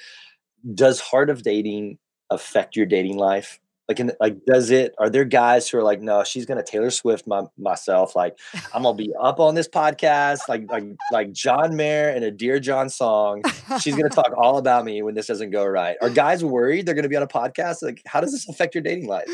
does 0.74 1.00
Heart 1.00 1.30
of 1.30 1.42
Dating 1.42 1.98
affect 2.30 2.76
your 2.76 2.86
dating 2.86 3.18
life 3.18 3.59
Like, 3.90 3.98
in, 3.98 4.12
like, 4.20 4.44
does 4.44 4.70
it? 4.70 4.94
Are 4.98 5.10
there 5.10 5.24
guys 5.24 5.68
who 5.68 5.76
are 5.78 5.82
like, 5.82 6.00
no, 6.00 6.22
she's 6.22 6.46
gonna 6.46 6.62
Taylor 6.62 6.90
Swift 6.90 7.26
my, 7.26 7.42
myself. 7.58 8.14
Like, 8.14 8.38
I'm 8.72 8.84
gonna 8.84 8.96
be 8.96 9.12
up 9.20 9.40
on 9.40 9.56
this 9.56 9.66
podcast, 9.66 10.48
like, 10.48 10.70
like, 10.70 10.84
like 11.10 11.32
John 11.32 11.74
Mayer 11.74 12.10
in 12.10 12.22
a 12.22 12.30
Dear 12.30 12.60
John 12.60 12.88
song. 12.88 13.42
She's 13.80 13.96
gonna 13.96 14.08
talk 14.08 14.30
all 14.38 14.58
about 14.58 14.84
me 14.84 15.02
when 15.02 15.16
this 15.16 15.26
doesn't 15.26 15.50
go 15.50 15.66
right. 15.66 15.96
Are 16.00 16.08
guys 16.08 16.44
worried 16.44 16.86
they're 16.86 16.94
gonna 16.94 17.08
be 17.08 17.16
on 17.16 17.24
a 17.24 17.26
podcast? 17.26 17.82
Like, 17.82 18.00
how 18.06 18.20
does 18.20 18.30
this 18.30 18.48
affect 18.48 18.76
your 18.76 18.82
dating 18.82 19.08
life? 19.08 19.26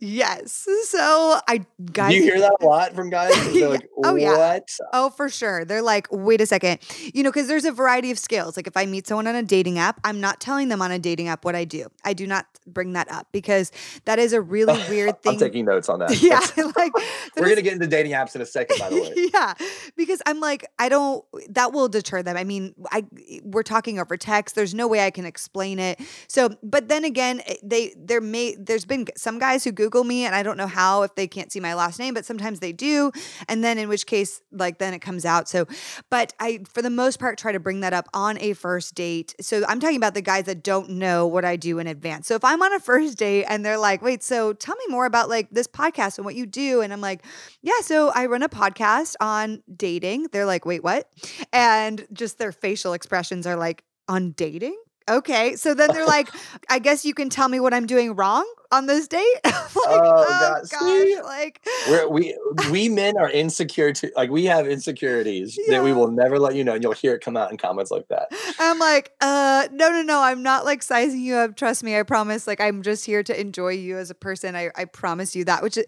Yes. 0.00 0.66
So 0.84 1.38
I 1.46 1.64
guys, 1.92 2.10
Do 2.10 2.16
you 2.16 2.22
hear 2.24 2.40
that 2.40 2.56
a 2.60 2.64
lot 2.64 2.94
from 2.94 3.10
guys? 3.10 3.32
They're 3.52 3.68
like, 3.68 3.88
oh 4.04 4.16
yeah. 4.16 4.58
Oh, 4.92 5.10
for 5.10 5.28
sure. 5.28 5.64
They're 5.64 5.82
like, 5.82 6.08
wait 6.10 6.40
a 6.40 6.46
second. 6.46 6.80
You 7.14 7.22
know, 7.22 7.30
because 7.30 7.48
there's 7.48 7.64
a 7.64 7.72
variety 7.72 8.10
of 8.10 8.18
skills. 8.18 8.56
Like 8.56 8.66
if 8.66 8.76
I 8.76 8.86
meet 8.86 9.06
someone 9.06 9.26
on 9.26 9.34
a 9.34 9.42
dating 9.42 9.78
app, 9.78 10.00
I'm 10.04 10.20
not 10.20 10.40
telling 10.40 10.68
them 10.68 10.82
on 10.82 10.90
a 10.90 10.98
dating 10.98 11.28
app 11.28 11.44
what 11.44 11.54
I 11.54 11.64
do. 11.64 11.86
I 12.04 12.12
do 12.12 12.26
not 12.26 12.46
bring 12.66 12.92
that 12.92 13.10
up 13.10 13.28
because 13.32 13.70
that 14.04 14.18
is 14.18 14.32
a 14.32 14.40
really 14.40 14.78
weird 14.88 15.22
thing. 15.22 15.34
I'm 15.34 15.38
taking 15.38 15.64
notes 15.64 15.88
on 15.88 15.98
that. 16.00 16.12
Yeah. 16.22 16.40
like 16.76 16.92
we're 17.36 17.48
gonna 17.48 17.62
get 17.62 17.72
into 17.72 17.86
dating 17.86 18.12
apps 18.12 18.36
in 18.36 18.40
a 18.40 18.46
second, 18.46 18.78
by 18.78 18.90
the 18.90 19.00
way. 19.00 19.30
yeah. 19.34 19.54
Because 19.96 20.22
I'm 20.24 20.40
like, 20.40 20.64
I 20.78 20.88
don't 20.88 21.24
that 21.50 21.72
will 21.72 21.88
deter 21.88 22.22
them. 22.22 22.36
I 22.36 22.44
mean, 22.44 22.74
I 22.90 23.04
we're 23.42 23.64
talking 23.64 23.98
over 23.98 24.16
text. 24.16 24.54
There's 24.54 24.74
no 24.74 24.86
way 24.86 25.04
I 25.04 25.10
can 25.10 25.24
explain 25.26 25.78
it. 25.78 26.00
So, 26.28 26.50
but 26.62 26.88
then 26.88 27.04
again, 27.04 27.42
eh, 27.46 27.56
they 27.62 27.94
there 27.96 28.20
may 28.20 28.54
there's 28.54 28.84
been 28.84 29.06
some 29.16 29.38
guys 29.38 29.64
who 29.64 29.72
Google 29.72 30.04
me 30.04 30.24
and 30.24 30.34
I 30.34 30.42
don't 30.42 30.56
know 30.56 30.66
how 30.66 31.02
if 31.02 31.14
they 31.16 31.26
can't 31.26 31.50
see 31.50 31.60
my 31.60 31.74
last 31.74 31.98
name, 31.98 32.14
but 32.14 32.24
sometimes 32.24 32.60
they 32.60 32.72
do. 32.72 33.10
And 33.48 33.64
then 33.64 33.78
in 33.78 33.88
which 33.88 34.06
case, 34.06 34.40
like 34.52 34.78
then 34.78 34.94
it 34.94 35.00
comes 35.00 35.24
out. 35.24 35.48
So, 35.48 35.66
but 36.08 36.32
I 36.38 36.60
for 36.72 36.82
the 36.82 36.90
most 36.90 37.18
part 37.18 37.38
try 37.38 37.52
to 37.52 37.60
bring 37.60 37.80
that 37.80 37.92
up 37.92 38.08
on 38.14 38.38
a 38.38 38.52
first 38.52 38.94
date. 38.94 39.34
So 39.40 39.64
I'm 39.68 39.80
talking 39.80 39.96
about 39.96 40.14
the 40.14 40.22
guys 40.22 40.44
that 40.44 40.62
don't 40.62 40.90
know 40.90 41.26
what 41.26 41.44
I 41.44 41.56
do 41.56 41.78
in 41.78 41.86
advance. 41.86 42.26
So 42.28 42.34
if 42.34 42.44
I'm 42.44 42.62
on 42.62 42.72
a 42.72 42.80
first 42.80 43.18
date 43.18 43.44
and 43.48 43.64
they're 43.64 43.78
like, 43.82 44.00
wait, 44.00 44.22
so 44.22 44.54
tell 44.54 44.76
me 44.76 44.84
more 44.88 45.04
about 45.04 45.28
like 45.28 45.50
this 45.50 45.66
podcast 45.66 46.16
and 46.16 46.24
what 46.24 46.34
you 46.34 46.46
do. 46.46 46.80
And 46.80 46.92
I'm 46.92 47.02
like, 47.02 47.22
yeah, 47.60 47.80
so 47.82 48.10
I 48.14 48.26
run 48.26 48.42
a 48.42 48.48
podcast 48.48 49.14
on 49.20 49.62
dating. 49.76 50.28
They're 50.32 50.46
like, 50.46 50.64
wait, 50.64 50.82
what? 50.82 51.10
And 51.52 52.06
just 52.12 52.38
their 52.38 52.52
facial 52.52 52.94
expressions 52.94 53.46
are 53.46 53.56
like, 53.56 53.84
on 54.08 54.32
dating? 54.32 54.76
Okay. 55.08 55.56
So 55.56 55.74
then 55.74 55.90
they're 55.92 56.06
like, 56.18 56.28
I 56.68 56.78
guess 56.78 57.04
you 57.04 57.14
can 57.14 57.28
tell 57.28 57.48
me 57.48 57.60
what 57.60 57.74
I'm 57.74 57.86
doing 57.86 58.14
wrong 58.14 58.46
on 58.72 58.86
this 58.86 59.06
date. 59.06 59.22
like, 59.44 59.52
oh, 59.76 60.24
God. 60.28 60.62
gosh, 60.70 60.80
See? 60.80 61.18
like 61.22 61.64
We're, 61.88 62.08
we 62.08 62.36
we 62.70 62.88
men 62.88 63.16
are 63.18 63.30
insecure 63.30 63.92
to 63.92 64.10
like 64.16 64.30
we 64.30 64.46
have 64.46 64.66
insecurities 64.66 65.56
Yeah. 65.58 65.76
that 65.76 65.84
we 65.84 65.92
will 65.92 66.10
never 66.10 66.38
let 66.38 66.54
you 66.56 66.64
know, 66.64 66.74
and 66.74 66.82
you'll 66.82 66.92
hear 66.92 67.14
it 67.14 67.20
come 67.20 67.36
out 67.36 67.50
in 67.50 67.56
comments 67.58 67.90
like 67.90 68.08
that. 68.08 68.28
I'm 68.58 68.78
like, 68.78 69.12
uh, 69.20 69.68
no, 69.72 69.90
no, 69.90 70.02
no. 70.02 70.20
I'm 70.20 70.42
not 70.42 70.64
like 70.64 70.82
sizing 70.82 71.20
you 71.20 71.36
up. 71.36 71.56
Trust 71.56 71.84
me. 71.84 71.96
I 71.98 72.02
promise. 72.02 72.46
Like, 72.46 72.60
I'm 72.60 72.82
just 72.82 73.04
here 73.04 73.22
to 73.22 73.38
enjoy 73.40 73.70
you 73.70 73.98
as 73.98 74.10
a 74.10 74.14
person. 74.14 74.56
I, 74.56 74.70
I 74.74 74.86
promise 74.86 75.36
you 75.36 75.44
that. 75.44 75.62
Which, 75.62 75.76
is, 75.76 75.84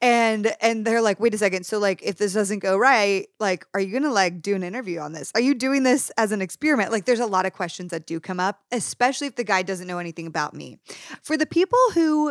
and 0.00 0.54
and 0.60 0.84
they're 0.84 1.02
like, 1.02 1.20
wait 1.20 1.34
a 1.34 1.38
second. 1.38 1.64
So 1.66 1.78
like, 1.78 2.02
if 2.02 2.16
this 2.16 2.34
doesn't 2.34 2.60
go 2.60 2.76
right, 2.78 3.26
like, 3.40 3.66
are 3.74 3.80
you 3.80 3.92
gonna 3.92 4.12
like 4.12 4.40
do 4.42 4.54
an 4.54 4.62
interview 4.62 5.00
on 5.00 5.12
this? 5.12 5.32
Are 5.34 5.40
you 5.40 5.54
doing 5.54 5.82
this 5.82 6.10
as 6.16 6.32
an 6.32 6.40
experiment? 6.40 6.92
Like, 6.92 7.04
there's 7.04 7.20
a 7.20 7.26
lot 7.26 7.46
of 7.46 7.52
questions 7.52 7.90
that 7.90 8.06
do 8.06 8.20
come 8.20 8.38
up, 8.40 8.60
especially 8.72 9.26
if 9.26 9.34
the 9.36 9.44
guy 9.44 9.62
doesn't 9.62 9.86
know 9.86 9.98
anything 9.98 10.26
about 10.26 10.54
me. 10.54 10.78
For 11.22 11.36
the 11.36 11.46
people 11.46 11.78
who 11.94 12.27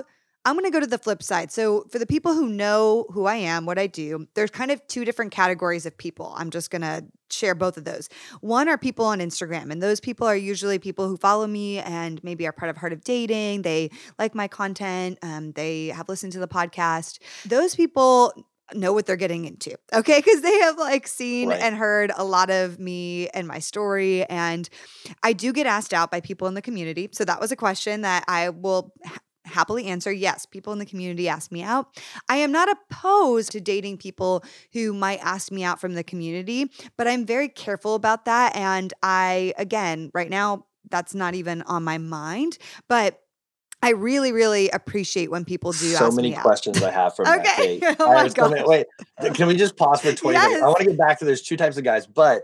I'm 0.47 0.53
going 0.55 0.63
to 0.65 0.71
go 0.71 0.79
to 0.79 0.87
the 0.87 0.97
flip 0.97 1.21
side. 1.21 1.51
So, 1.51 1.85
for 1.91 1.99
the 1.99 2.05
people 2.05 2.33
who 2.33 2.47
know 2.47 3.05
who 3.11 3.25
I 3.25 3.35
am, 3.35 3.65
what 3.65 3.77
I 3.77 3.85
do, 3.87 4.27
there's 4.33 4.49
kind 4.49 4.71
of 4.71 4.85
two 4.87 5.03
different 5.03 5.31
categories 5.31 5.85
of 5.85 5.97
people. 5.97 6.33
I'm 6.37 6.49
just 6.51 6.71
going 6.71 6.83
to 6.83 7.03
share 7.29 7.53
both 7.53 7.75
of 7.75 7.83
those. 7.83 8.07
One 8.39 8.69
are 8.69 8.77
people 8.77 9.03
on 9.05 9.19
Instagram, 9.19 9.71
and 9.71 9.83
those 9.83 9.99
people 9.99 10.25
are 10.25 10.37
usually 10.37 10.79
people 10.79 11.07
who 11.09 11.17
follow 11.17 11.47
me 11.47 11.79
and 11.79 12.23
maybe 12.23 12.47
are 12.47 12.53
part 12.53 12.69
of 12.69 12.77
Heart 12.77 12.93
of 12.93 13.03
Dating. 13.03 13.63
They 13.63 13.91
like 14.17 14.33
my 14.35 14.47
content, 14.47 15.19
um, 15.21 15.51
they 15.51 15.87
have 15.87 16.07
listened 16.07 16.31
to 16.33 16.39
the 16.39 16.47
podcast. 16.47 17.19
Those 17.45 17.75
people 17.75 18.33
know 18.73 18.93
what 18.93 19.05
they're 19.05 19.15
getting 19.15 19.45
into. 19.45 19.75
Okay. 19.93 20.21
Cause 20.21 20.41
they 20.41 20.59
have 20.59 20.77
like 20.77 21.07
seen 21.07 21.49
Right. 21.49 21.61
and 21.61 21.73
heard 21.75 22.11
a 22.17 22.25
lot 22.25 22.49
of 22.49 22.79
me 22.79 23.29
and 23.29 23.47
my 23.47 23.59
story. 23.59 24.25
And 24.25 24.67
I 25.23 25.31
do 25.31 25.53
get 25.53 25.65
asked 25.65 25.93
out 25.93 26.11
by 26.11 26.19
people 26.19 26.47
in 26.49 26.53
the 26.53 26.61
community. 26.61 27.07
So 27.13 27.23
that 27.25 27.39
was 27.39 27.53
a 27.53 27.55
question 27.55 28.01
that 28.01 28.25
I 28.27 28.49
will 28.49 28.93
happily 29.47 29.85
answer. 29.85 30.11
Yes, 30.11 30.45
people 30.45 30.73
in 30.73 30.79
the 30.79 30.85
community 30.85 31.27
ask 31.27 31.51
me 31.51 31.63
out. 31.63 31.87
I 32.29 32.37
am 32.37 32.51
not 32.51 32.69
opposed 32.69 33.51
to 33.53 33.61
dating 33.61 33.97
people 33.97 34.43
who 34.73 34.93
might 34.93 35.19
ask 35.23 35.51
me 35.51 35.63
out 35.63 35.81
from 35.81 35.93
the 35.95 36.03
community, 36.03 36.71
but 36.97 37.07
I'm 37.07 37.25
very 37.25 37.49
careful 37.49 37.95
about 37.95 38.25
that. 38.25 38.55
And 38.55 38.93
I, 39.01 39.53
again, 39.57 40.11
right 40.13 40.29
now, 40.29 40.65
that's 40.89 41.13
not 41.15 41.35
even 41.35 41.61
on 41.63 41.83
my 41.83 41.97
mind. 41.97 42.57
But 42.87 43.19
I 43.83 43.91
really, 43.91 44.31
really 44.31 44.69
appreciate 44.69 45.29
when 45.29 45.45
people 45.45 45.71
do 45.71 45.77
so 45.93 46.07
ask 46.07 46.15
many 46.15 46.31
me 46.31 46.35
out. 46.35 46.41
questions 46.43 46.81
I 46.81 46.89
have 46.91 47.15
from 47.15 47.25
that. 47.25 47.39
Okay. 47.59 47.79
Oh 47.99 48.13
my 48.13 48.23
have 48.23 48.31
so 48.31 48.49
many- 48.49 48.61
gosh. 48.61 48.67
wait, 49.21 49.33
can 49.35 49.47
we 49.47 49.55
just 49.55 49.77
pause 49.77 50.01
for 50.01 50.11
20 50.13 50.37
seconds? 50.37 50.53
Yes. 50.53 50.63
I 50.63 50.65
want 50.65 50.77
to 50.79 50.85
get 50.85 50.97
back 50.97 51.19
to 51.19 51.25
there's 51.25 51.41
two 51.43 51.57
types 51.57 51.77
of 51.77 51.83
guys, 51.83 52.07
but 52.07 52.41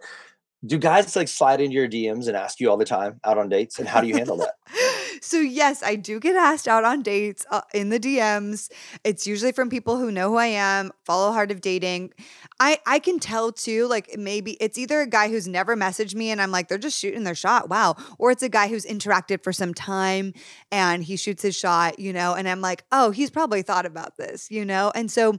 do 0.66 0.78
guys 0.78 1.16
like 1.16 1.28
slide 1.28 1.60
into 1.60 1.74
your 1.76 1.90
DMs 1.90 2.28
and 2.28 2.38
ask 2.38 2.60
you 2.60 2.70
all 2.70 2.78
the 2.78 2.86
time 2.86 3.20
out 3.24 3.38
on 3.38 3.50
dates? 3.50 3.80
And 3.80 3.88
how 3.88 4.00
do 4.00 4.08
you 4.08 4.16
handle 4.16 4.38
that? 4.38 4.56
so 5.22 5.38
yes, 5.38 5.84
I 5.84 5.96
do 5.96 6.20
get 6.20 6.36
asked 6.36 6.68
out 6.68 6.86
on 6.86 7.02
dates 7.02 7.46
uh, 7.52 7.62
in 7.74 7.90
the 7.90 8.00
DMs. 8.00 8.72
It's 9.04 9.28
usually 9.28 9.52
from 9.52 9.70
people 9.70 9.98
who 9.98 10.10
know 10.12 10.30
who 10.30 10.38
I 10.38 10.48
am, 10.48 10.92
follow 11.04 11.32
Heart 11.34 11.52
of 11.52 11.60
Dating. 11.60 12.14
I 12.60 12.80
I 12.86 13.00
can 13.00 13.20
tell 13.20 13.52
too. 13.52 13.88
Like 13.88 14.18
maybe 14.18 14.52
it's 14.62 14.78
either 14.78 15.02
a 15.02 15.08
guy 15.08 15.30
who's 15.30 15.48
never 15.48 15.76
messaged 15.76 16.16
me 16.16 16.32
and 16.32 16.42
I'm 16.42 16.52
like 16.52 16.70
they're 16.70 16.78
just 16.78 16.98
shooting 16.98 17.24
their 17.24 17.36
shot. 17.36 17.70
Wow, 17.70 17.96
or 18.18 18.32
it's 18.32 18.44
a 18.44 18.50
guy 18.50 18.70
who's 18.70 18.86
interacted 18.86 19.44
for 19.44 19.52
some 19.52 19.74
time 19.74 20.34
and 20.72 21.04
he 21.04 21.18
shoots 21.18 21.44
his 21.44 21.58
shot. 21.58 22.00
You 22.00 22.14
know, 22.14 22.36
and 22.36 22.48
I'm 22.48 22.62
like, 22.62 22.86
oh, 22.92 23.12
he's 23.12 23.30
probably 23.30 23.64
thought 23.64 23.86
about 23.86 24.16
this. 24.18 24.50
You 24.50 24.64
know, 24.64 24.92
and 24.96 25.12
so. 25.12 25.38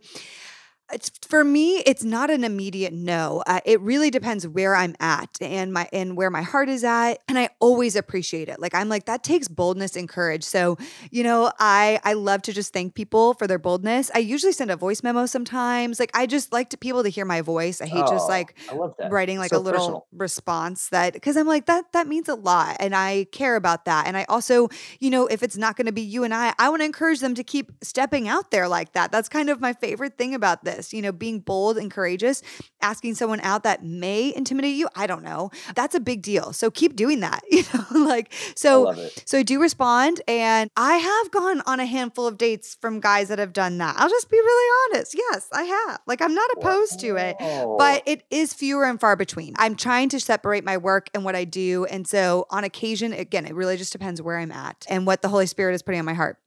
It's, 0.92 1.10
for 1.26 1.42
me, 1.42 1.78
it's 1.78 2.04
not 2.04 2.28
an 2.30 2.44
immediate 2.44 2.92
no. 2.92 3.42
Uh, 3.46 3.60
it 3.64 3.80
really 3.80 4.10
depends 4.10 4.46
where 4.46 4.76
I'm 4.76 4.94
at 5.00 5.30
and 5.40 5.72
my 5.72 5.88
and 5.94 6.14
where 6.14 6.28
my 6.30 6.42
heart 6.42 6.68
is 6.68 6.84
at, 6.84 7.14
and 7.26 7.38
I 7.38 7.48
always 7.58 7.96
appreciate 7.96 8.48
it. 8.50 8.60
Like 8.60 8.74
I'm 8.74 8.90
like 8.90 9.06
that 9.06 9.24
takes 9.24 9.48
boldness 9.48 9.96
and 9.96 10.06
courage. 10.08 10.44
So 10.44 10.76
you 11.10 11.24
know, 11.24 11.50
I 11.58 12.00
I 12.04 12.12
love 12.12 12.42
to 12.42 12.52
just 12.52 12.74
thank 12.74 12.94
people 12.94 13.32
for 13.34 13.46
their 13.46 13.58
boldness. 13.58 14.10
I 14.14 14.18
usually 14.18 14.52
send 14.52 14.70
a 14.70 14.76
voice 14.76 15.02
memo 15.02 15.24
sometimes. 15.24 15.98
Like 15.98 16.10
I 16.14 16.26
just 16.26 16.52
like 16.52 16.68
to 16.70 16.76
people 16.76 17.02
to 17.02 17.08
hear 17.08 17.24
my 17.24 17.40
voice. 17.40 17.80
I 17.80 17.86
hate 17.86 18.06
just 18.06 18.28
Oh, 18.28 18.28
like 18.28 18.54
love 18.74 18.94
that. 18.98 19.10
writing 19.10 19.38
like 19.38 19.50
So 19.50 19.56
a 19.56 19.60
little 19.60 19.78
personal. 19.80 20.06
response 20.12 20.90
that 20.90 21.14
because 21.14 21.36
I'm 21.38 21.46
like 21.46 21.64
that 21.66 21.92
that 21.92 22.06
means 22.06 22.28
a 22.28 22.34
lot 22.34 22.76
and 22.78 22.94
I 22.94 23.24
care 23.32 23.56
about 23.56 23.86
that 23.86 24.06
and 24.06 24.16
I 24.18 24.24
also 24.28 24.68
you 25.00 25.08
know 25.08 25.26
if 25.28 25.42
it's 25.42 25.56
not 25.56 25.76
going 25.76 25.86
to 25.86 25.92
be 25.92 26.02
you 26.02 26.24
and 26.24 26.34
I 26.34 26.52
I 26.58 26.68
want 26.68 26.82
to 26.82 26.86
encourage 26.86 27.20
them 27.20 27.34
to 27.36 27.42
keep 27.42 27.72
stepping 27.82 28.28
out 28.28 28.50
there 28.50 28.68
like 28.68 28.92
that 28.92 29.10
that's 29.10 29.30
kind 29.30 29.48
of 29.48 29.60
my 29.62 29.72
favorite 29.72 30.18
thing 30.18 30.34
about 30.34 30.62
this 30.62 30.73
you 30.92 31.02
know 31.02 31.12
being 31.12 31.40
bold 31.40 31.78
and 31.78 31.90
courageous 31.90 32.42
asking 32.82 33.14
someone 33.14 33.40
out 33.40 33.62
that 33.62 33.84
may 33.84 34.34
intimidate 34.34 34.74
you 34.74 34.88
I 34.94 35.06
don't 35.06 35.22
know 35.22 35.50
that's 35.74 35.94
a 35.94 36.00
big 36.00 36.22
deal 36.22 36.52
so 36.52 36.70
keep 36.70 36.96
doing 36.96 37.20
that 37.20 37.42
you 37.50 37.62
know 37.72 38.04
like 38.04 38.32
so 38.56 38.84
so 39.26 39.38
I 39.38 39.42
do 39.42 39.60
respond, 39.60 40.20
and 40.28 40.70
I 40.76 40.96
have 40.96 41.30
gone 41.30 41.62
on 41.66 41.80
a 41.80 41.86
handful 41.86 42.26
of 42.26 42.38
dates 42.38 42.76
from 42.80 43.00
guys 43.00 43.28
that 43.28 43.38
have 43.38 43.52
done 43.52 43.78
that. 43.78 43.96
I'll 43.98 44.08
just 44.08 44.30
be 44.30 44.36
really 44.36 44.94
honest. 44.96 45.14
Yes, 45.14 45.48
I 45.52 45.62
have. 45.64 46.00
Like, 46.06 46.20
I'm 46.20 46.34
not 46.34 46.50
opposed 46.56 47.00
to 47.00 47.16
it, 47.16 47.36
but 47.78 48.02
it 48.06 48.24
is 48.30 48.54
fewer 48.54 48.84
and 48.84 49.00
far 49.00 49.16
between. 49.16 49.54
I'm 49.58 49.76
trying 49.76 50.08
to 50.10 50.20
separate 50.20 50.64
my 50.64 50.76
work 50.76 51.08
and 51.14 51.24
what 51.24 51.34
I 51.34 51.44
do. 51.44 51.84
And 51.86 52.06
so, 52.06 52.46
on 52.50 52.64
occasion, 52.64 53.12
again, 53.12 53.46
it 53.46 53.54
really 53.54 53.76
just 53.76 53.92
depends 53.92 54.20
where 54.20 54.38
I'm 54.38 54.52
at 54.52 54.86
and 54.88 55.06
what 55.06 55.22
the 55.22 55.28
Holy 55.28 55.46
Spirit 55.46 55.74
is 55.74 55.82
putting 55.82 56.00
on 56.00 56.06
my 56.06 56.14
heart. 56.14 56.38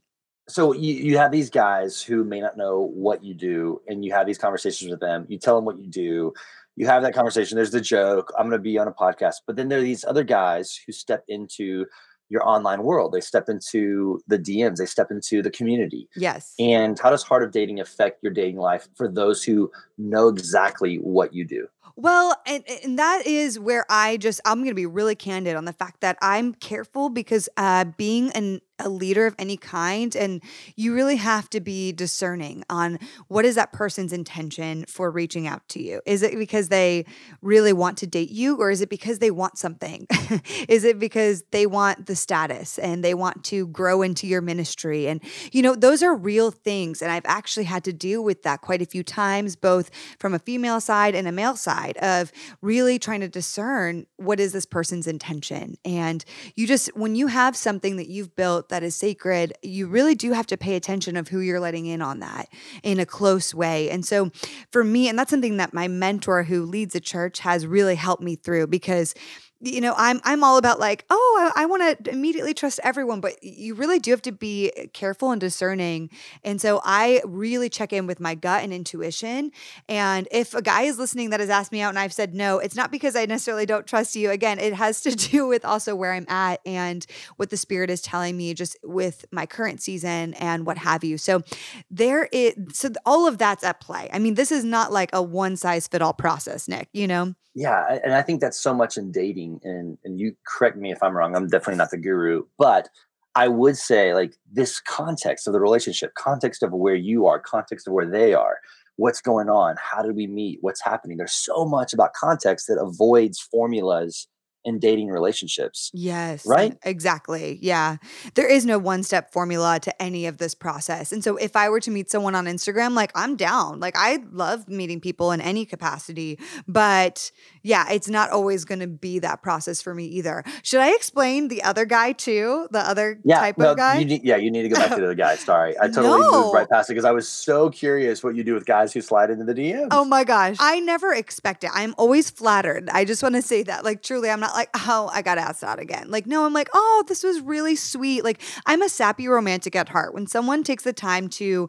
So 0.48 0.74
you, 0.74 0.94
you 0.94 1.18
have 1.18 1.32
these 1.32 1.50
guys 1.50 2.02
who 2.02 2.24
may 2.24 2.40
not 2.40 2.58
know 2.58 2.80
what 2.94 3.24
you 3.24 3.34
do 3.34 3.82
and 3.88 4.04
you 4.06 4.14
have 4.14 4.26
these 4.26 4.38
conversations 4.38 4.90
with 4.90 5.00
them. 5.00 5.26
You 5.28 5.38
tell 5.38 5.56
them 5.56 5.66
what 5.66 5.78
you 5.78 5.88
do. 5.88 6.34
You 6.76 6.86
have 6.88 7.02
that 7.04 7.14
conversation. 7.14 7.56
There's 7.56 7.72
the 7.72 7.82
joke 7.82 8.32
i'm 8.38 8.48
going 8.48 8.60
to 8.60 8.64
be 8.64 8.78
on 8.78 8.88
a 8.88 8.94
podcast. 8.94 9.36
But 9.46 9.56
then 9.56 9.68
there 9.68 9.80
are 9.80 9.84
these 9.84 10.06
other 10.06 10.24
guys 10.24 10.80
who 10.86 10.92
step 10.92 11.24
into 11.28 11.86
your 12.30 12.48
online 12.48 12.84
world. 12.84 13.14
They 13.14 13.22
step 13.22 13.50
into 13.50 14.20
the 14.28 14.38
dms 14.38 14.78
they 14.78 14.86
step 14.86 15.12
into 15.12 15.42
the 15.42 15.52
community. 15.52 16.08
Yes. 16.16 16.54
and 16.60 16.98
how 17.00 17.10
does 17.10 17.24
heart 17.24 17.44
of 17.44 17.52
dating 17.52 17.80
affect 17.80 18.22
your 18.22 18.34
dating 18.34 18.58
life 18.58 18.88
for 18.96 19.08
those 19.08 19.44
who 19.44 19.72
know 19.98 20.28
exactly 20.28 20.98
what 20.98 21.34
you 21.34 21.46
do? 21.46 21.68
Well, 22.00 22.40
and, 22.46 22.64
and 22.84 23.00
that 23.00 23.26
is 23.26 23.60
where 23.60 23.84
I 23.90 24.18
just, 24.18 24.40
I'm 24.46 24.60
going 24.60 24.70
to 24.70 24.76
be 24.76 24.86
really 24.86 25.16
candid 25.16 25.56
on 25.56 25.66
the 25.66 25.74
fact 25.74 26.02
that 26.02 26.16
I'm 26.22 26.54
careful 26.54 27.10
because 27.10 27.50
uh, 27.58 27.86
being 27.86 28.30
an, 28.34 28.62
a 28.80 28.90
leader 28.90 29.26
of 29.26 29.36
any 29.40 29.58
kind, 29.58 30.16
and 30.16 30.42
you 30.76 30.94
really 30.94 31.16
have 31.18 31.50
to 31.50 31.60
be 31.60 31.92
discerning 31.92 32.64
on 32.70 33.00
what 33.28 33.46
is 33.46 33.56
that 33.56 33.74
person's 33.74 34.14
intention 34.14 34.86
for 34.88 35.10
reaching 35.10 35.48
out 35.48 35.68
to 35.70 35.82
you. 35.82 36.02
Is 36.06 36.22
it 36.22 36.38
because 36.38 36.70
they 36.70 37.06
really 37.42 37.74
want 37.74 37.98
to 38.00 38.08
date 38.08 38.30
you, 38.30 38.58
or 38.58 38.72
is 38.72 38.82
it 38.82 38.90
because 38.90 39.20
they 39.20 39.32
want 39.32 39.58
something? 39.58 40.08
is 40.68 40.84
it 40.84 41.00
because 41.00 41.44
they 41.52 41.66
want 41.66 42.06
the 42.06 42.16
status 42.16 42.78
and 42.78 43.04
they 43.04 43.14
want 43.14 43.44
to 43.46 43.68
grow 43.68 44.02
into 44.02 44.28
your 44.28 44.42
ministry? 44.42 45.08
And, 45.08 45.22
you 45.52 45.62
know, 45.62 45.76
those 45.76 46.04
are 46.04 46.16
real 46.16 46.52
things. 46.52 47.02
And 47.02 47.12
I've 47.12 47.26
actually 47.26 47.66
had 47.66 47.84
to 47.86 47.94
deal 47.94 48.24
with 48.24 48.44
that 48.44 48.62
quite 48.62 48.82
a 48.82 48.86
few 48.86 49.04
times, 49.04 49.56
both 49.56 49.90
from 50.20 50.34
a 50.34 50.40
female 50.40 50.80
side 50.80 51.16
and 51.16 51.28
a 51.28 51.32
male 51.32 51.56
side 51.56 51.98
of 51.98 52.32
really 52.62 53.00
trying 53.00 53.22
to 53.22 53.28
discern 53.28 54.06
what 54.18 54.40
is 54.40 54.54
this 54.54 54.66
person's 54.66 55.08
intention. 55.08 55.76
And 55.84 56.24
you 56.56 56.68
just, 56.68 56.96
when 56.96 57.16
you 57.16 57.28
have 57.28 57.56
something 57.56 57.98
that 57.98 58.08
you've 58.08 58.36
built 58.36 58.67
that 58.70 58.84
is 58.84 58.96
sacred, 58.96 59.54
you 59.62 59.88
really 59.88 60.16
do 60.16 60.32
have 60.34 60.48
to 60.48 60.58
pay 60.58 60.76
attention 60.76 61.16
of 61.16 61.28
who 61.28 61.40
you're 61.40 61.60
letting 61.60 61.86
in 61.86 62.02
on 62.02 62.20
that 62.20 62.50
in 62.84 63.00
a 63.00 63.06
close 63.06 63.54
way. 63.54 63.90
And 63.90 64.06
so 64.06 64.32
for 64.72 64.84
me, 64.84 65.10
and 65.10 65.18
that's 65.18 65.32
something 65.32 65.58
that 65.58 65.74
my 65.74 65.88
mentor 65.88 66.44
who 66.44 66.64
leads 66.64 66.96
a 66.96 67.00
church 67.00 67.40
has 67.40 67.66
really 67.66 67.96
helped 67.96 68.24
me 68.24 68.36
through 68.36 68.68
because 68.68 69.14
you 69.60 69.82
know 69.82 69.94
i'm 69.98 70.22
i'm 70.24 70.44
all 70.44 70.58
about 70.58 70.80
like 70.80 71.06
oh 71.10 71.52
i, 71.56 71.64
I 71.64 71.66
want 71.66 72.06
to 72.06 72.12
immediately 72.12 72.54
trust 72.54 72.80
everyone 72.84 73.22
but 73.22 73.44
you 73.44 73.74
really 73.74 74.00
do 74.00 74.12
have 74.12 74.22
to 74.24 74.32
be 74.32 74.72
eh, 74.76 74.86
careful 74.94 75.32
and 75.32 75.42
discerning. 75.42 76.10
And 76.44 76.62
so 76.62 76.82
i 76.84 77.22
really 77.26 77.70
check 77.70 77.92
in 77.94 78.08
with 78.08 78.20
my 78.20 78.36
gut 78.36 78.64
and 78.64 78.74
intuition. 78.74 79.52
And 79.90 80.28
if 80.32 80.54
a 80.54 80.62
guy 80.62 80.84
is 80.84 81.00
listening 81.00 81.32
that 81.32 81.40
has 81.40 81.50
asked 81.50 81.72
me 81.72 81.82
out 81.82 81.90
and 81.90 82.00
i've 82.00 82.14
said 82.14 82.34
no 82.34 82.60
it's 82.60 82.76
not 82.76 82.92
because 82.92 83.16
i 83.16 83.26
necessarily 83.26 83.66
don't 83.66 83.88
trust 83.88 84.16
you. 84.16 84.30
Again 84.30 84.60
it 84.60 84.74
has 84.74 85.02
to 85.02 85.12
do 85.16 85.48
with 85.48 85.66
also 85.66 85.96
where 85.96 86.14
i'm 86.14 86.26
at 86.30 86.62
and 86.66 87.06
what 87.38 87.50
the 87.50 87.58
spirit 87.58 87.90
is 87.90 88.02
telling 88.02 88.38
me 88.38 88.54
just 88.54 88.78
with 88.84 89.26
my 89.32 89.46
current 89.46 89.82
season 89.82 90.34
and 90.36 90.66
what 90.66 90.78
have 90.78 91.04
you. 91.04 91.18
So 91.18 91.42
there 91.90 92.26
is 92.32 92.54
so 92.74 92.90
all 93.06 93.28
of 93.28 93.38
that's 93.38 93.64
at 93.64 93.80
play. 93.80 94.10
I 94.14 94.20
mean 94.20 94.36
this 94.36 94.52
is 94.52 94.64
not 94.64 94.92
like 94.92 95.10
a 95.14 95.22
one 95.22 95.56
size 95.58 95.88
fit 95.88 96.02
all 96.02 96.14
process 96.14 96.68
nick 96.68 96.90
you 96.94 97.08
know? 97.08 97.34
Yeah, 97.60 97.98
and 98.04 98.14
I 98.14 98.22
think 98.22 98.40
that's 98.40 98.60
so 98.60 98.72
much 98.72 98.98
in 98.98 99.12
dating. 99.12 99.47
And 99.64 99.98
and 100.04 100.20
you 100.20 100.36
correct 100.46 100.78
me 100.78 100.92
if 100.92 101.02
I'm 101.02 101.16
wrong. 101.16 101.36
I'm 101.36 101.48
definitely 101.48 101.78
not 101.78 101.92
the 101.92 101.98
guru, 101.98 102.44
but 102.58 102.90
I 103.36 103.48
would 103.48 103.78
say 103.78 104.14
like 104.14 104.36
this 104.52 104.80
context 104.80 105.48
of 105.48 105.54
the 105.54 105.60
relationship, 105.60 106.14
context 106.16 106.64
of 106.64 106.72
where 106.74 106.96
you 106.96 107.28
are, 107.28 107.40
context 107.40 107.88
of 107.88 107.94
where 107.94 108.10
they 108.10 108.34
are, 108.34 108.58
what's 108.96 109.22
going 109.22 109.48
on, 109.48 109.76
how 109.80 110.02
did 110.02 110.16
we 110.16 110.26
meet, 110.28 110.58
what's 110.62 110.84
happening. 110.84 111.18
There's 111.18 111.34
so 111.34 111.64
much 111.64 111.94
about 111.94 112.14
context 112.14 112.68
that 112.68 112.80
avoids 112.82 113.40
formulas 113.40 114.28
in 114.66 114.80
dating 114.80 115.08
relationships. 115.10 115.92
Yes. 115.94 116.46
Right? 116.46 116.78
Exactly. 116.84 117.58
Yeah. 117.62 117.98
There 118.36 118.48
is 118.48 118.66
no 118.66 118.78
one 118.78 119.04
step 119.04 119.32
formula 119.32 119.80
to 119.82 120.02
any 120.02 120.26
of 120.26 120.38
this 120.38 120.54
process. 120.54 121.12
And 121.12 121.24
so 121.24 121.38
if 121.38 121.56
I 121.56 121.70
were 121.70 121.80
to 121.80 121.92
meet 121.92 122.12
someone 122.12 122.36
on 122.36 122.46
Instagram, 122.46 122.94
like 122.94 123.12
I'm 123.16 123.36
down. 123.36 123.80
Like 123.80 123.96
I 123.98 124.20
love 124.32 124.68
meeting 124.68 125.00
people 125.00 125.32
in 125.32 125.40
any 125.40 125.66
capacity. 125.66 126.40
But 126.68 127.32
yeah, 127.64 127.90
it's 127.92 128.10
not 128.10 128.32
always 128.32 128.66
going 128.66 128.80
to 128.80 128.88
be 128.88 129.20
that 129.20 129.42
process 129.42 129.82
for 129.82 129.94
me 129.94 130.06
either. 130.06 130.44
Should 130.64 130.82
I 130.82 130.94
explain 130.94 131.48
the 131.48 131.64
other 131.64 131.86
guy 131.86 132.12
too? 132.12 132.68
The 132.72 132.80
other 132.80 133.20
yeah, 133.24 133.40
type 133.40 133.58
no, 133.58 133.72
of 133.72 133.78
guy? 133.78 134.00
You 134.00 134.06
need, 134.06 134.24
yeah, 134.24 134.36
you 134.36 134.52
need 134.52 134.64
to 134.64 134.70
go 134.70 134.76
back 134.76 134.96
to 134.98 135.08
the 135.08 135.16
guy. 135.16 135.36
Sorry. 135.36 135.76
I 135.80 135.88
totally 135.88 136.20
No. 136.20 136.44
moved 136.44 136.54
right 136.54 136.70
past 136.70 136.90
it 136.90 136.94
because 136.94 137.06
I 137.06 137.12
was 137.12 137.30
so 137.30 137.70
curious 137.70 138.24
what 138.24 138.36
you 138.36 138.44
do 138.44 138.54
with 138.54 138.66
guys 138.66 138.92
who 138.94 139.02
slide 139.02 139.30
into 139.30 139.46
the 139.46 139.54
DMs. 139.54 139.88
Oh 139.92 140.04
my 140.04 140.24
gosh. 140.24 140.58
I 140.60 140.80
never 140.82 141.14
expect 141.14 141.64
it. 141.64 141.72
I'm 141.74 141.96
always 141.98 142.30
flattered. 142.30 142.90
I 142.92 143.06
just 143.06 143.24
want 143.24 143.36
to 143.36 143.42
say 143.42 143.64
that. 143.64 143.86
Like, 143.86 144.04
truly, 144.04 144.30
I'm 144.30 144.40
not 144.40 144.47
like, 144.54 144.70
oh, 144.74 145.10
I 145.14 145.22
got 145.22 145.38
asked 145.38 145.64
out 145.64 145.80
again. 145.80 146.10
Like, 146.10 146.26
no, 146.26 146.46
I'm 146.46 146.54
like, 146.54 146.70
oh, 146.74 147.04
this 147.08 147.24
was 147.24 147.42
really 147.42 147.76
sweet. 147.76 148.24
Like, 148.24 148.42
I'm 148.66 148.82
a 148.82 148.90
sappy 148.90 149.28
romantic 149.28 149.76
at 149.76 149.90
heart. 149.90 150.14
When 150.14 150.28
someone 150.28 150.64
takes 150.64 150.84
the 150.84 150.94
time 150.94 151.30
to, 151.30 151.68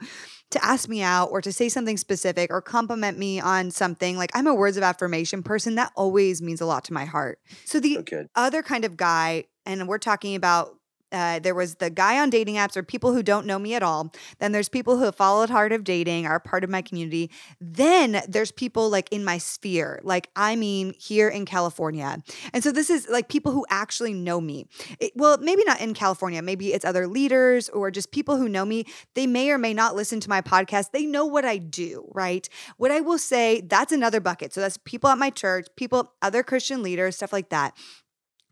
to 0.50 0.64
ask 0.64 0.88
me 0.88 1.02
out 1.02 1.26
or 1.30 1.40
to 1.40 1.52
say 1.52 1.68
something 1.68 1.96
specific 1.96 2.50
or 2.50 2.62
compliment 2.62 3.18
me 3.18 3.40
on 3.40 3.70
something, 3.70 4.16
like 4.16 4.30
I'm 4.34 4.46
a 4.46 4.54
words 4.54 4.76
of 4.76 4.82
affirmation 4.82 5.42
person, 5.42 5.74
that 5.76 5.92
always 5.96 6.40
means 6.40 6.60
a 6.60 6.66
lot 6.66 6.84
to 6.84 6.92
my 6.92 7.04
heart. 7.04 7.38
So 7.64 7.80
the 7.80 8.02
good. 8.02 8.28
other 8.34 8.62
kind 8.62 8.84
of 8.84 8.96
guy, 8.96 9.44
and 9.66 9.86
we're 9.86 9.98
talking 9.98 10.34
about 10.34 10.77
uh, 11.12 11.38
there 11.38 11.54
was 11.54 11.76
the 11.76 11.90
guy 11.90 12.18
on 12.20 12.30
dating 12.30 12.56
apps 12.56 12.76
or 12.76 12.82
people 12.82 13.12
who 13.12 13.22
don't 13.22 13.46
know 13.46 13.58
me 13.58 13.74
at 13.74 13.82
all. 13.82 14.12
Then 14.38 14.52
there's 14.52 14.68
people 14.68 14.98
who 14.98 15.04
have 15.04 15.14
followed 15.14 15.50
Heart 15.50 15.72
of 15.72 15.84
Dating, 15.84 16.26
are 16.26 16.40
part 16.40 16.64
of 16.64 16.70
my 16.70 16.82
community. 16.82 17.30
Then 17.60 18.22
there's 18.28 18.52
people 18.52 18.90
like 18.90 19.10
in 19.12 19.24
my 19.24 19.38
sphere, 19.38 20.00
like 20.02 20.28
I 20.36 20.56
mean 20.56 20.94
here 20.98 21.28
in 21.28 21.46
California. 21.46 22.22
And 22.52 22.62
so 22.62 22.72
this 22.72 22.90
is 22.90 23.08
like 23.08 23.28
people 23.28 23.52
who 23.52 23.64
actually 23.70 24.14
know 24.14 24.40
me. 24.40 24.66
It- 25.00 25.12
well, 25.14 25.38
maybe 25.38 25.64
not 25.64 25.80
in 25.80 25.94
California, 25.94 26.42
maybe 26.42 26.72
it's 26.72 26.84
other 26.84 27.06
leaders 27.06 27.68
or 27.70 27.90
just 27.90 28.10
people 28.10 28.36
who 28.36 28.48
know 28.48 28.64
me. 28.64 28.84
They 29.14 29.26
may 29.26 29.50
or 29.50 29.58
may 29.58 29.74
not 29.74 29.96
listen 29.96 30.20
to 30.20 30.28
my 30.28 30.40
podcast. 30.40 30.90
They 30.92 31.06
know 31.06 31.24
what 31.26 31.44
I 31.44 31.58
do, 31.58 32.08
right? 32.12 32.48
What 32.76 32.90
I 32.90 33.00
will 33.00 33.18
say, 33.18 33.60
that's 33.62 33.92
another 33.92 34.20
bucket. 34.20 34.52
So 34.52 34.60
that's 34.60 34.78
people 34.84 35.10
at 35.10 35.18
my 35.18 35.30
church, 35.30 35.66
people, 35.76 36.12
other 36.22 36.42
Christian 36.42 36.82
leaders, 36.82 37.16
stuff 37.16 37.32
like 37.32 37.48
that. 37.50 37.76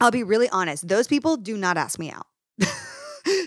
I'll 0.01 0.11
be 0.11 0.23
really 0.23 0.49
honest. 0.51 0.89
Those 0.89 1.07
people 1.07 1.37
do 1.37 1.57
not 1.57 1.77
ask 1.77 1.99
me 1.99 2.11
out. 2.11 2.27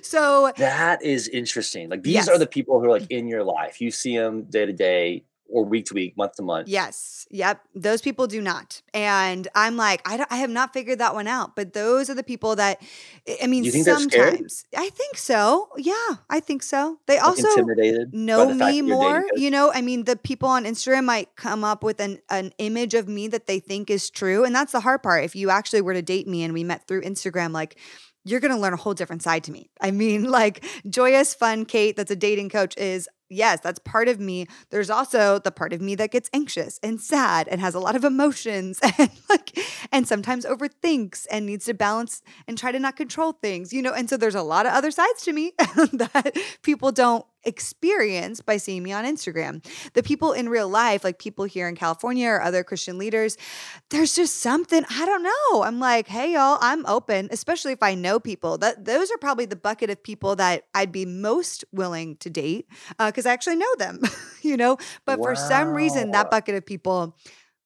So 0.10 0.52
That 0.58 1.04
is 1.04 1.28
interesting. 1.28 1.90
Like 1.90 2.04
these 2.04 2.14
Yes. 2.16 2.30
are 2.30 2.38
the 2.38 2.48
people 2.48 2.80
who 2.80 2.86
are 2.86 2.92
like 3.00 3.04
mm. 3.04 3.18
in 3.18 3.28
your 3.28 3.44
life. 3.44 3.82
You 3.82 3.92
see 3.92 4.18
them 4.18 4.44
day 4.44 4.66
to 4.66 4.74
day 4.74 5.24
or 5.52 5.66
week 5.66 5.86
to 5.86 5.96
week, 5.96 6.16
month 6.16 6.34
to 6.34 6.44
month. 6.44 6.68
Yes. 6.68 7.28
Yep. 7.32 7.62
Those 7.74 8.02
people 8.02 8.28
do 8.28 8.40
not. 8.40 8.84
And 8.94 9.48
I'm 9.56 9.78
like, 9.78 10.02
I, 10.08 10.18
don't, 10.18 10.32
I 10.32 10.38
have 10.38 10.50
not 10.50 10.74
figured 10.74 11.00
that 11.00 11.16
one 11.16 11.28
out. 11.28 11.56
But 11.56 11.74
those 11.74 12.08
are 12.10 12.14
the 12.14 12.24
people 12.24 12.56
that, 12.58 12.80
I- 13.42 13.48
mean, 13.48 13.64
You 13.64 13.72
think 13.72 13.86
they're 13.86 13.98
sometimes 13.98 14.66
I 14.78 14.90
think 14.90 15.18
so. 15.18 15.70
Yeah, 15.78 15.94
I 16.30 16.40
think 16.40 16.62
so. 16.62 17.00
They 17.08 17.18
Like, 17.18 17.26
also 17.26 17.48
intimidated 17.50 18.14
know 18.14 18.54
the 18.54 18.64
me 18.64 18.82
more. 18.84 19.26
You 19.36 19.50
know, 19.50 19.72
I 19.74 19.82
mean, 19.82 20.04
the 20.04 20.16
people 20.16 20.50
on 20.50 20.66
Instagram 20.66 21.06
might 21.06 21.36
come 21.36 21.64
up 21.64 21.84
with 21.84 22.00
an, 22.00 22.20
an 22.30 22.54
image 22.60 22.94
of 22.94 23.08
me 23.08 23.28
that 23.30 23.48
they 23.48 23.60
think 23.60 23.90
is 23.90 24.12
true. 24.12 24.44
And 24.46 24.54
that's 24.54 24.72
the 24.72 24.82
hard 24.82 25.02
part. 25.02 25.24
If 25.24 25.36
you 25.36 25.50
actually 25.50 25.82
were 25.82 25.94
to 25.94 26.04
date 26.04 26.28
me 26.28 26.44
and 26.44 26.54
we 26.54 26.64
met 26.64 26.88
through 26.88 27.02
Instagram, 27.02 27.54
like, 27.54 27.76
you're 28.26 28.40
going 28.40 28.54
to 28.54 28.60
learn 28.60 28.74
a 28.74 28.78
whole 28.78 28.94
different 28.94 29.24
side 29.24 29.44
to 29.46 29.52
me. 29.52 29.70
I 29.82 29.92
mean, 29.92 30.26
like, 30.26 30.66
joyous, 30.90 31.34
fun 31.34 31.66
Kait, 31.66 31.96
that's 31.96 32.12
a 32.12 32.16
dating 32.16 32.50
coach, 32.50 32.78
is 32.78 33.08
yes, 33.30 33.60
that's 33.62 33.80
part 33.80 34.08
of 34.08 34.20
me. 34.20 34.48
There's 34.72 34.90
also 34.90 35.40
the 35.40 35.52
part 35.52 35.72
of 35.74 35.82
me 35.82 35.96
that 35.96 36.12
gets 36.12 36.30
anxious 36.34 36.80
and 36.82 37.00
sad 37.00 37.48
and 37.48 37.62
has 37.62 37.76
a 37.76 37.80
lot 37.80 37.96
of 37.96 38.04
emotions 38.04 38.80
and 38.98 39.12
like 39.30 39.58
and 39.92 40.08
sometimes 40.08 40.46
overthinks 40.46 41.28
and 41.32 41.46
needs 41.46 41.66
to 41.66 41.74
balance 41.74 42.22
and 42.48 42.58
try 42.58 42.72
to 42.72 42.80
not 42.80 42.96
control 42.96 43.34
things, 43.34 43.72
you 43.72 43.82
know. 43.82 43.94
And 43.94 44.10
so 44.10 44.18
there's 44.18 44.36
a 44.36 44.42
lot 44.42 44.66
of 44.66 44.74
other 44.74 44.92
sides 44.92 45.24
to 45.24 45.34
me 45.34 45.54
that 45.58 46.36
people 46.64 46.92
don't 46.92 47.26
experience 47.44 48.42
by 48.42 48.58
seeing 48.58 48.84
me 48.84 48.92
on 48.92 49.06
Instagram. 49.06 49.66
The 49.94 50.04
people 50.04 50.34
in 50.34 50.50
real 50.50 50.68
life, 50.68 51.04
like 51.04 51.20
people 51.20 51.46
here 51.46 51.68
in 51.68 51.76
California 51.76 52.28
or 52.28 52.42
other 52.42 52.64
Christian 52.64 52.98
leaders, 52.98 53.38
there's 53.90 54.16
just 54.16 54.38
something, 54.38 54.84
I 54.90 55.06
don't 55.06 55.24
know. 55.24 55.64
I'm 55.64 55.80
like, 55.80 56.08
hey 56.08 56.34
y'all, 56.34 56.58
I'm 56.62 56.86
open, 56.86 57.30
especially 57.32 57.72
if 57.72 57.82
I 57.82 57.96
know 57.96 58.20
people. 58.20 58.58
That 58.58 58.86
those 58.86 59.12
are 59.12 59.18
probably 59.18 59.46
the 59.46 59.56
bucket 59.56 59.90
of 59.90 60.02
people 60.02 60.36
that 60.38 60.66
I'd 60.74 60.92
be 60.92 61.06
most 61.06 61.64
willing 61.72 62.18
to 62.18 62.30
date 62.30 62.68
uh, 62.98 63.08
because 63.08 63.26
I 63.26 63.34
actually 63.34 63.58
know 63.58 63.76
them, 63.78 64.02
you 64.42 64.58
know. 64.58 64.78
But 65.06 65.18
for 65.18 65.36
some 65.36 65.70
reason, 65.70 66.12
that 66.12 66.30
bucket 66.30 66.56
of 66.56 66.66
people, 66.66 67.16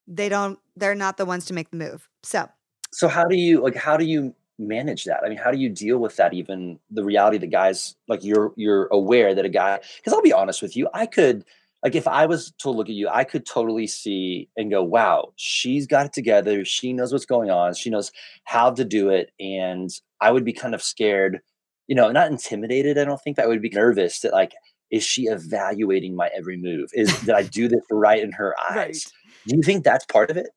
they 0.06 0.28
don't, 0.28 0.58
they're 0.76 0.94
not 0.94 1.16
the 1.16 1.24
ones 1.24 1.46
to 1.46 1.54
make 1.54 1.70
the 1.70 1.76
move. 1.76 2.08
So 2.22 2.48
So 2.92 3.08
how 3.08 3.24
do 3.24 3.36
you 3.36 3.62
like 3.62 3.76
how 3.76 3.96
do 3.96 4.04
you 4.04 4.34
manage 4.58 5.04
that? 5.04 5.22
I 5.24 5.28
mean, 5.28 5.38
how 5.38 5.50
do 5.50 5.58
you 5.58 5.68
deal 5.68 5.98
with 5.98 6.16
that 6.16 6.34
even 6.34 6.78
the 6.90 7.04
reality 7.04 7.38
that 7.38 7.50
guys 7.50 7.96
like 8.08 8.24
you're 8.24 8.52
you're 8.56 8.86
aware 8.86 9.34
that 9.34 9.44
a 9.44 9.48
guy 9.48 9.80
because 9.96 10.12
I'll 10.12 10.22
be 10.22 10.32
honest 10.32 10.62
with 10.62 10.76
you, 10.76 10.88
I 10.94 11.06
could 11.06 11.44
like 11.84 11.94
if 11.94 12.08
I 12.08 12.24
was 12.26 12.52
to 12.60 12.70
look 12.70 12.88
at 12.88 12.94
you, 12.94 13.08
I 13.08 13.24
could 13.24 13.44
totally 13.46 13.86
see 13.86 14.48
and 14.56 14.70
go, 14.70 14.82
wow, 14.82 15.32
she's 15.36 15.86
got 15.86 16.06
it 16.06 16.14
together. 16.14 16.64
She 16.64 16.94
knows 16.94 17.12
what's 17.12 17.26
going 17.26 17.50
on. 17.50 17.74
She 17.74 17.90
knows 17.90 18.10
how 18.44 18.70
to 18.70 18.84
do 18.84 19.10
it. 19.10 19.30
And 19.38 19.90
I 20.20 20.32
would 20.32 20.46
be 20.46 20.54
kind 20.54 20.74
of 20.74 20.82
scared, 20.82 21.40
you 21.86 21.94
know, 21.94 22.10
not 22.10 22.30
intimidated, 22.30 22.96
I 22.96 23.04
don't 23.04 23.20
think, 23.20 23.36
that 23.36 23.44
I 23.44 23.48
would 23.48 23.60
be 23.60 23.68
nervous 23.68 24.20
that 24.20 24.32
like, 24.32 24.52
is 24.90 25.04
she 25.04 25.24
evaluating 25.24 26.16
my 26.16 26.30
every 26.34 26.56
move? 26.56 26.88
Is 26.94 27.12
did 27.20 27.34
I 27.34 27.42
do 27.42 27.68
this 27.68 27.82
right 27.90 28.22
in 28.22 28.32
her 28.32 28.54
eyes? 28.70 29.12
Do 29.46 29.56
you 29.56 29.62
think 29.62 29.84
that's 29.84 30.06
part 30.06 30.30
of 30.30 30.38
it? 30.38 30.48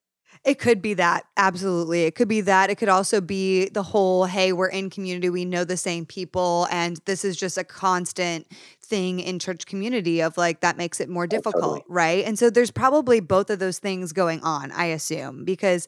It 0.43 0.59
could 0.59 0.81
be 0.81 0.93
that. 0.95 1.25
Absolutely. 1.35 2.03
It 2.03 2.15
could 2.15 2.27
be 2.27 2.41
that. 2.41 2.69
It 2.69 2.75
could 2.75 2.89
also 2.89 3.21
be 3.21 3.69
the 3.69 3.83
whole 3.83 4.25
hey, 4.25 4.53
we're 4.53 4.67
in 4.67 4.89
community, 4.89 5.29
we 5.29 5.45
know 5.45 5.63
the 5.63 5.77
same 5.77 6.05
people, 6.05 6.67
and 6.71 6.97
this 7.05 7.23
is 7.25 7.37
just 7.37 7.57
a 7.57 7.63
constant 7.63 8.47
thing 8.81 9.19
in 9.19 9.37
church 9.37 9.65
community 9.65 10.21
of 10.21 10.37
like 10.37 10.61
that 10.61 10.77
makes 10.77 10.99
it 10.99 11.09
more 11.09 11.23
oh, 11.23 11.27
difficult, 11.27 11.63
totally. 11.63 11.83
right? 11.87 12.25
And 12.25 12.39
so 12.39 12.49
there's 12.49 12.71
probably 12.71 13.19
both 13.19 13.49
of 13.49 13.59
those 13.59 13.79
things 13.79 14.13
going 14.13 14.41
on, 14.41 14.71
I 14.71 14.85
assume, 14.85 15.43
because 15.43 15.87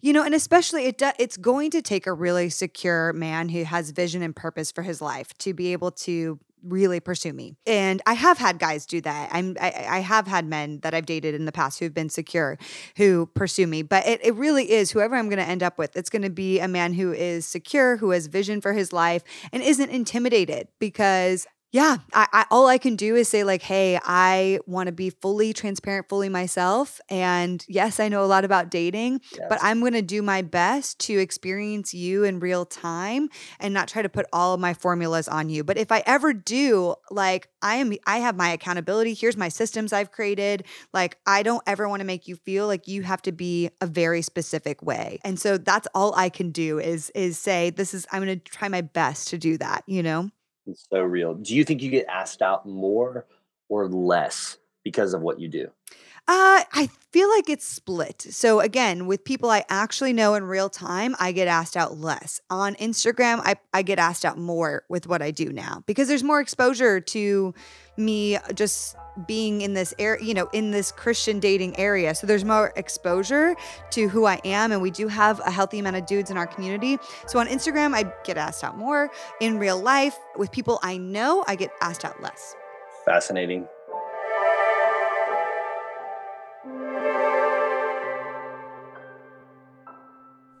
you 0.00 0.12
know, 0.12 0.24
and 0.24 0.34
especially 0.34 0.86
it 0.86 0.98
do, 0.98 1.10
it's 1.18 1.36
going 1.36 1.70
to 1.70 1.82
take 1.82 2.06
a 2.06 2.12
really 2.12 2.50
secure 2.50 3.12
man 3.12 3.48
who 3.48 3.64
has 3.64 3.90
vision 3.90 4.22
and 4.22 4.34
purpose 4.34 4.72
for 4.72 4.82
his 4.82 5.00
life 5.00 5.36
to 5.38 5.54
be 5.54 5.72
able 5.72 5.92
to 5.92 6.38
really 6.62 7.00
pursue 7.00 7.32
me. 7.32 7.56
And 7.66 8.02
I 8.06 8.14
have 8.14 8.38
had 8.38 8.58
guys 8.58 8.86
do 8.86 9.00
that. 9.02 9.30
I'm 9.32 9.56
I, 9.60 9.86
I 9.88 9.98
have 10.00 10.26
had 10.26 10.46
men 10.46 10.80
that 10.80 10.94
I've 10.94 11.06
dated 11.06 11.34
in 11.34 11.44
the 11.44 11.52
past 11.52 11.78
who've 11.78 11.94
been 11.94 12.08
secure 12.08 12.58
who 12.96 13.26
pursue 13.34 13.66
me. 13.66 13.82
But 13.82 14.06
it, 14.06 14.20
it 14.24 14.34
really 14.34 14.70
is 14.70 14.90
whoever 14.90 15.16
I'm 15.16 15.28
gonna 15.28 15.42
end 15.42 15.62
up 15.62 15.78
with, 15.78 15.96
it's 15.96 16.10
gonna 16.10 16.30
be 16.30 16.60
a 16.60 16.68
man 16.68 16.94
who 16.94 17.12
is 17.12 17.46
secure, 17.46 17.96
who 17.96 18.10
has 18.10 18.26
vision 18.26 18.60
for 18.60 18.72
his 18.72 18.92
life, 18.92 19.22
and 19.52 19.62
isn't 19.62 19.90
intimidated 19.90 20.68
because 20.78 21.46
Yeah, 21.72 21.98
I, 22.12 22.26
I, 22.32 22.46
all 22.50 22.66
I 22.66 22.78
can 22.78 22.96
do 22.96 23.14
is 23.14 23.28
say 23.28 23.44
like, 23.44 23.62
"Hey, 23.62 23.98
I 24.02 24.58
want 24.66 24.88
to 24.88 24.92
be 24.92 25.10
fully 25.10 25.52
transparent, 25.52 26.08
fully 26.08 26.28
myself." 26.28 27.00
And 27.08 27.64
yes, 27.68 28.00
I 28.00 28.08
know 28.08 28.24
a 28.24 28.26
lot 28.26 28.44
about 28.44 28.70
dating, 28.70 29.20
yes. 29.32 29.46
but 29.48 29.58
I'm 29.62 29.78
going 29.78 29.92
to 29.92 30.02
do 30.02 30.20
my 30.20 30.42
best 30.42 30.98
to 31.00 31.18
experience 31.18 31.94
you 31.94 32.24
in 32.24 32.40
real 32.40 32.64
time 32.64 33.28
and 33.60 33.72
not 33.72 33.86
try 33.86 34.02
to 34.02 34.08
put 34.08 34.26
all 34.32 34.54
of 34.54 34.60
my 34.60 34.74
formulas 34.74 35.28
on 35.28 35.48
you. 35.48 35.62
But 35.62 35.78
if 35.78 35.92
I 35.92 36.02
ever 36.06 36.32
do, 36.32 36.96
like, 37.10 37.48
I 37.62 37.76
am, 37.76 37.92
I 38.04 38.18
have 38.18 38.36
my 38.36 38.48
accountability. 38.50 39.14
Here's 39.14 39.36
my 39.36 39.48
systems 39.48 39.92
I've 39.92 40.10
created. 40.10 40.64
Like, 40.92 41.18
I 41.24 41.44
don't 41.44 41.62
ever 41.68 41.88
want 41.88 42.00
to 42.00 42.06
make 42.06 42.26
you 42.26 42.34
feel 42.34 42.66
like 42.66 42.88
you 42.88 43.02
have 43.02 43.22
to 43.22 43.32
be 43.32 43.70
a 43.80 43.86
very 43.86 44.22
specific 44.22 44.82
way. 44.82 45.20
And 45.24 45.38
so 45.38 45.56
that's 45.56 45.86
all 45.94 46.14
I 46.16 46.30
can 46.30 46.50
do 46.50 46.80
is 46.80 47.10
is 47.10 47.38
say, 47.38 47.70
"This 47.70 47.94
is." 47.94 48.08
I'm 48.10 48.24
going 48.24 48.40
to 48.40 48.44
try 48.44 48.66
my 48.66 48.80
best 48.80 49.28
to 49.28 49.38
do 49.38 49.56
that. 49.58 49.84
You 49.86 50.02
know. 50.02 50.30
So 50.74 51.02
real. 51.02 51.34
Do 51.34 51.54
you 51.54 51.64
think 51.64 51.82
you 51.82 51.90
get 51.90 52.06
asked 52.06 52.42
out 52.42 52.66
more 52.66 53.26
or 53.68 53.88
less 53.88 54.58
because 54.84 55.14
of 55.14 55.22
what 55.22 55.40
you 55.40 55.48
do? 55.48 55.70
Uh, 56.28 56.62
I 56.72 56.90
feel 57.10 57.28
like 57.28 57.48
it's 57.48 57.66
split. 57.66 58.22
So 58.30 58.60
again, 58.60 59.06
with 59.06 59.24
people 59.24 59.50
I 59.50 59.64
actually 59.68 60.12
know 60.12 60.34
in 60.34 60.44
real 60.44 60.68
time, 60.68 61.16
I 61.18 61.32
get 61.32 61.48
asked 61.48 61.76
out 61.76 61.98
less. 61.98 62.40
On 62.50 62.74
Instagram, 62.76 63.40
I, 63.44 63.56
I 63.74 63.82
get 63.82 63.98
asked 63.98 64.24
out 64.24 64.38
more 64.38 64.84
with 64.88 65.06
what 65.06 65.20
I 65.20 65.30
do 65.30 65.52
now 65.52 65.82
because 65.86 66.08
there's 66.08 66.22
more 66.22 66.40
exposure 66.40 67.00
to 67.00 67.54
me 67.96 68.38
just 68.54 68.96
being 69.26 69.60
in 69.60 69.74
this 69.74 69.92
area, 69.98 70.24
you 70.24 70.34
know, 70.34 70.48
in 70.52 70.70
this 70.70 70.92
Christian 70.92 71.40
dating 71.40 71.78
area. 71.78 72.14
So 72.14 72.26
there's 72.26 72.44
more 72.44 72.72
exposure 72.76 73.56
to 73.90 74.08
who 74.08 74.24
I 74.24 74.40
am. 74.44 74.70
And 74.70 74.80
we 74.80 74.90
do 74.90 75.08
have 75.08 75.40
a 75.40 75.50
healthy 75.50 75.80
amount 75.80 75.96
of 75.96 76.06
dudes 76.06 76.30
in 76.30 76.36
our 76.36 76.46
community. 76.46 76.98
So 77.26 77.38
on 77.40 77.48
Instagram, 77.48 77.92
I 77.92 78.10
get 78.24 78.36
asked 78.36 78.62
out 78.62 78.78
more. 78.78 79.10
In 79.40 79.58
real 79.58 79.80
life, 79.80 80.16
with 80.36 80.52
people 80.52 80.78
I 80.82 80.96
know, 80.96 81.44
I 81.48 81.56
get 81.56 81.70
asked 81.80 82.04
out 82.04 82.22
less. 82.22 82.54
Fascinating. 83.04 83.66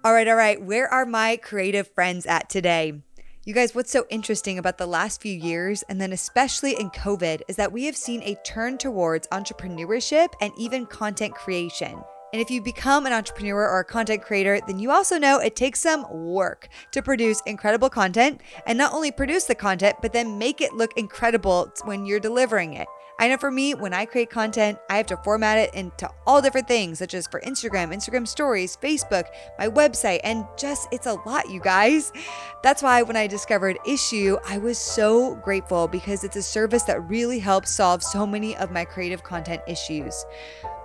All 0.02 0.14
right, 0.14 0.26
all 0.26 0.34
right. 0.34 0.62
Where 0.62 0.88
are 0.88 1.04
my 1.04 1.36
creative 1.36 1.86
friends 1.86 2.24
at 2.24 2.48
today? 2.48 3.02
You 3.44 3.52
guys, 3.52 3.74
what's 3.74 3.90
so 3.90 4.06
interesting 4.08 4.58
about 4.58 4.78
the 4.78 4.86
last 4.86 5.20
few 5.20 5.34
years, 5.34 5.82
and 5.90 6.00
then 6.00 6.10
especially 6.10 6.72
in 6.72 6.88
COVID, 6.88 7.42
is 7.48 7.56
that 7.56 7.70
we 7.70 7.84
have 7.84 7.98
seen 7.98 8.22
a 8.22 8.34
turn 8.36 8.78
towards 8.78 9.28
entrepreneurship 9.28 10.28
and 10.40 10.54
even 10.56 10.86
content 10.86 11.34
creation. 11.34 12.02
And 12.32 12.40
if 12.40 12.50
you 12.50 12.62
become 12.62 13.04
an 13.04 13.12
entrepreneur 13.12 13.68
or 13.68 13.80
a 13.80 13.84
content 13.84 14.22
creator, 14.22 14.58
then 14.66 14.78
you 14.78 14.90
also 14.90 15.18
know 15.18 15.38
it 15.38 15.54
takes 15.54 15.80
some 15.80 16.06
work 16.10 16.68
to 16.92 17.02
produce 17.02 17.42
incredible 17.44 17.90
content 17.90 18.40
and 18.66 18.78
not 18.78 18.94
only 18.94 19.12
produce 19.12 19.44
the 19.44 19.54
content, 19.54 19.96
but 20.00 20.14
then 20.14 20.38
make 20.38 20.62
it 20.62 20.72
look 20.72 20.96
incredible 20.96 21.70
when 21.84 22.06
you're 22.06 22.20
delivering 22.20 22.72
it. 22.72 22.88
I 23.20 23.28
know 23.28 23.36
for 23.36 23.50
me, 23.50 23.74
when 23.74 23.92
I 23.92 24.06
create 24.06 24.30
content, 24.30 24.78
I 24.88 24.96
have 24.96 25.04
to 25.08 25.16
format 25.18 25.58
it 25.58 25.74
into 25.74 26.08
all 26.26 26.40
different 26.40 26.66
things, 26.66 26.98
such 26.98 27.12
as 27.12 27.26
for 27.26 27.38
Instagram, 27.42 27.94
Instagram 27.94 28.26
stories, 28.26 28.78
Facebook, 28.82 29.24
my 29.58 29.68
website, 29.68 30.20
and 30.24 30.46
just 30.56 30.88
it's 30.90 31.04
a 31.06 31.12
lot, 31.26 31.50
you 31.50 31.60
guys. 31.60 32.14
That's 32.62 32.82
why 32.82 33.02
when 33.02 33.16
I 33.16 33.26
discovered 33.26 33.76
Issuu, 33.86 34.40
I 34.48 34.56
was 34.56 34.78
so 34.78 35.34
grateful 35.34 35.86
because 35.86 36.24
it's 36.24 36.36
a 36.36 36.42
service 36.42 36.84
that 36.84 37.06
really 37.10 37.38
helps 37.38 37.70
solve 37.70 38.02
so 38.02 38.26
many 38.26 38.56
of 38.56 38.70
my 38.70 38.86
creative 38.86 39.22
content 39.22 39.60
issues. 39.68 40.24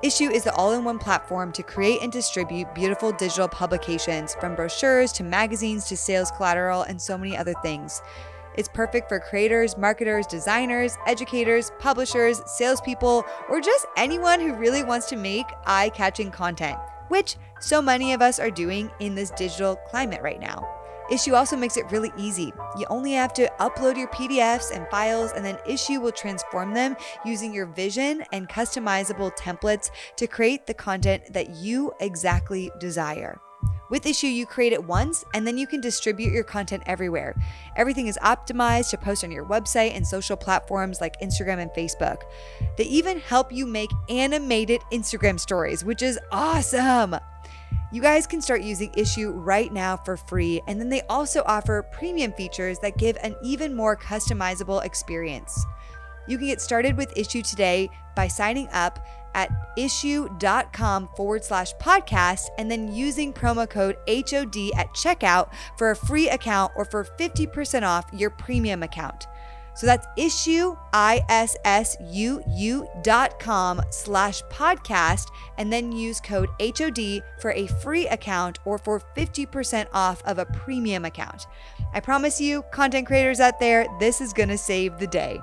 Issuu 0.03 0.29
is 0.29 0.43
the 0.43 0.53
all 0.55 0.73
in 0.73 0.83
one 0.83 0.99
platform 0.99 1.53
to 1.53 1.63
create 1.63 2.01
and 2.01 2.11
distribute 2.11 2.75
beautiful 2.75 3.13
digital 3.13 3.47
publications, 3.47 4.35
from 4.41 4.55
brochures 4.55 5.13
to 5.13 5.23
magazines 5.23 5.85
to 5.85 5.95
sales 5.95 6.31
collateral 6.31 6.81
and 6.81 7.01
so 7.01 7.17
many 7.17 7.37
other 7.37 7.53
things. 7.61 8.01
It's 8.57 8.69
perfect 8.69 9.09
for 9.09 9.19
creators, 9.19 9.77
marketers, 9.77 10.25
designers, 10.27 10.97
educators, 11.07 11.71
publishers, 11.79 12.41
salespeople, 12.45 13.23
or 13.49 13.61
just 13.61 13.85
anyone 13.97 14.39
who 14.39 14.53
really 14.53 14.83
wants 14.83 15.07
to 15.07 15.15
make 15.15 15.45
eye 15.65 15.89
catching 15.93 16.31
content, 16.31 16.77
which 17.09 17.35
so 17.59 17.81
many 17.81 18.13
of 18.13 18.21
us 18.21 18.39
are 18.39 18.51
doing 18.51 18.89
in 18.99 19.15
this 19.15 19.31
digital 19.31 19.75
climate 19.75 20.21
right 20.21 20.39
now. 20.39 20.67
Issuu 21.11 21.37
also 21.37 21.55
makes 21.55 21.77
it 21.77 21.91
really 21.91 22.11
easy. 22.17 22.51
You 22.79 22.87
only 22.89 23.11
have 23.11 23.31
to 23.33 23.51
upload 23.59 23.95
your 23.95 24.07
PDFs 24.07 24.75
and 24.75 24.87
files, 24.89 25.33
and 25.33 25.45
then 25.45 25.57
Issuu 25.67 26.01
will 26.01 26.11
transform 26.11 26.73
them 26.73 26.95
using 27.23 27.53
your 27.53 27.67
vision 27.67 28.23
and 28.31 28.49
customizable 28.49 29.35
templates 29.37 29.91
to 30.15 30.25
create 30.25 30.65
the 30.65 30.73
content 30.73 31.31
that 31.31 31.51
you 31.51 31.91
exactly 31.99 32.71
desire. 32.79 33.39
With 33.89 34.03
Issuu, 34.03 34.33
you 34.33 34.45
create 34.45 34.73
it 34.73 34.83
once 34.83 35.23
and 35.33 35.45
then 35.45 35.57
you 35.57 35.67
can 35.67 35.79
distribute 35.79 36.33
your 36.33 36.43
content 36.43 36.83
everywhere. 36.85 37.35
Everything 37.75 38.07
is 38.07 38.17
optimized 38.23 38.89
to 38.89 38.97
post 38.97 39.23
on 39.23 39.31
your 39.31 39.45
website 39.45 39.95
and 39.95 40.05
social 40.05 40.35
platforms 40.35 41.01
like 41.01 41.19
Instagram 41.21 41.59
and 41.59 41.71
Facebook. 41.71 42.23
They 42.77 42.85
even 42.85 43.19
help 43.19 43.51
you 43.51 43.67
make 43.67 43.91
animated 44.09 44.81
Instagram 44.91 45.39
stories, 45.39 45.85
which 45.85 46.01
is 46.01 46.19
awesome. 46.31 47.17
You 47.91 48.01
guys 48.01 48.25
can 48.25 48.41
start 48.41 48.61
using 48.61 48.89
Issuu 48.91 49.31
right 49.33 49.71
now 49.71 49.95
for 49.95 50.17
free, 50.17 50.61
and 50.67 50.79
then 50.79 50.89
they 50.89 51.01
also 51.03 51.43
offer 51.45 51.83
premium 51.93 52.33
features 52.33 52.79
that 52.79 52.97
give 52.97 53.15
an 53.21 53.35
even 53.43 53.75
more 53.75 53.95
customizable 53.95 54.83
experience. 54.83 55.63
You 56.27 56.37
can 56.37 56.47
get 56.47 56.59
started 56.59 56.97
with 56.97 57.13
Issuu 57.15 57.47
today 57.47 57.89
by 58.15 58.27
signing 58.27 58.67
up 58.73 58.99
at 59.35 59.51
issuu.com 59.77 61.09
forward 61.15 61.43
slash 61.43 61.73
podcast 61.75 62.47
and 62.57 62.71
then 62.71 62.91
using 62.91 63.31
promo 63.31 63.69
code 63.69 63.97
HOD 64.07 64.71
at 64.75 64.93
checkout 64.95 65.51
for 65.77 65.91
a 65.91 65.95
free 65.95 66.29
account 66.29 66.71
or 66.75 66.85
for 66.85 67.03
50% 67.03 67.83
off 67.83 68.05
your 68.13 68.31
premium 68.31 68.81
account. 68.81 69.27
So 69.75 69.85
that's 69.85 70.07
Issuu, 70.17 70.77
I-S-S-U-U 70.93 72.87
dot 73.03 73.39
com 73.41 73.81
slash 73.89 74.41
podcast 74.43 75.27
and 75.57 75.71
then 75.71 75.91
use 75.91 76.21
code 76.21 76.47
HOD 76.61 77.21
for 77.41 77.51
a 77.51 77.67
free 77.67 78.07
account 78.07 78.59
or 78.63 78.77
for 78.77 79.01
50% 79.17 79.87
off 79.91 80.23
of 80.23 80.39
a 80.39 80.45
premium 80.45 81.03
account. 81.03 81.47
I 81.93 81.99
promise 81.99 82.39
you, 82.39 82.63
content 82.71 83.05
creators 83.05 83.41
out 83.41 83.59
there, 83.59 83.85
this 83.99 84.21
is 84.21 84.31
going 84.31 84.49
to 84.49 84.57
save 84.57 84.97
the 84.97 85.07
day. 85.07 85.41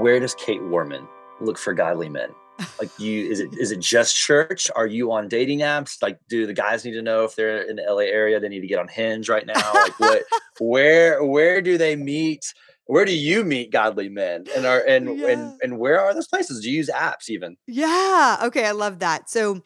Where 0.00 0.18
does 0.18 0.34
Kait 0.34 0.66
Warman 0.70 1.06
look 1.42 1.58
for 1.58 1.74
godly 1.74 2.08
men? 2.08 2.30
Like 2.78 2.90
you 2.98 3.30
is 3.30 3.38
it 3.38 3.54
is 3.58 3.70
it 3.70 3.80
just 3.80 4.16
church? 4.16 4.70
Are 4.74 4.86
you 4.86 5.12
on 5.12 5.28
dating 5.28 5.58
apps? 5.58 6.02
Like 6.02 6.18
do 6.30 6.46
the 6.46 6.54
guys 6.54 6.86
need 6.86 6.92
to 6.92 7.02
know 7.02 7.24
if 7.24 7.36
they're 7.36 7.62
in 7.62 7.76
the 7.76 7.82
LA 7.82 8.04
area, 8.04 8.40
they 8.40 8.48
need 8.48 8.60
to 8.60 8.66
get 8.66 8.78
on 8.78 8.88
Hinge 8.88 9.28
right 9.28 9.46
now? 9.46 9.72
Like 9.74 10.00
what 10.00 10.22
where 10.58 11.22
where 11.22 11.60
do 11.60 11.76
they 11.76 11.96
meet? 11.96 12.54
Where 12.86 13.04
do 13.04 13.14
you 13.14 13.44
meet 13.44 13.72
godly 13.72 14.08
men? 14.08 14.46
And 14.56 14.64
are 14.64 14.82
and 14.88 15.18
yeah. 15.18 15.28
and 15.28 15.60
and 15.62 15.78
where 15.78 16.00
are 16.00 16.14
those 16.14 16.28
places? 16.28 16.62
Do 16.62 16.70
you 16.70 16.78
use 16.78 16.88
apps 16.88 17.28
even? 17.28 17.58
Yeah. 17.66 18.38
Okay, 18.44 18.64
I 18.64 18.72
love 18.72 19.00
that. 19.00 19.28
So 19.28 19.62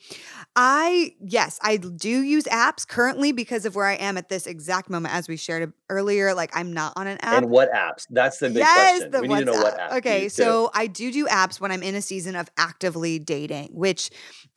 I, 0.57 1.17
yes, 1.21 1.59
I 1.63 1.79
do 1.79 2.09
use 2.09 2.45
apps 2.45 2.87
currently 2.87 3.33
because 3.33 3.67
of 3.67 3.75
where 3.75 3.87
I 3.87 3.95
am 3.95 4.17
at 4.17 4.29
this 4.29 4.47
exact 4.47 4.89
moment, 4.89 5.15
as 5.15 5.29
we 5.29 5.37
shared 5.37 5.73
earlier. 5.91 6.33
Like, 6.33 6.57
I'm 6.57 6.73
not 6.73 6.93
on 6.97 7.09
an 7.09 7.19
app. 7.23 7.43
And 7.43 7.51
what 7.51 7.73
apps? 7.73 8.07
That's 8.09 8.39
the 8.39 8.49
big 8.49 8.59
yes, 8.59 8.91
question. 8.91 9.11
The 9.11 9.21
we 9.23 9.29
need 9.29 9.39
to 9.41 9.45
know 9.47 9.53
what 9.55 9.79
apps. 9.79 9.97
Okay, 9.99 10.29
so 10.29 10.71
I 10.73 10.87
do 10.87 11.11
do 11.11 11.27
apps 11.27 11.61
when 11.61 11.73
I'm 11.73 11.83
in 11.83 11.97
a 11.97 12.03
season 12.03 12.37
of 12.37 12.49
actively 12.57 13.19
dating, 13.19 13.71
which 13.73 14.11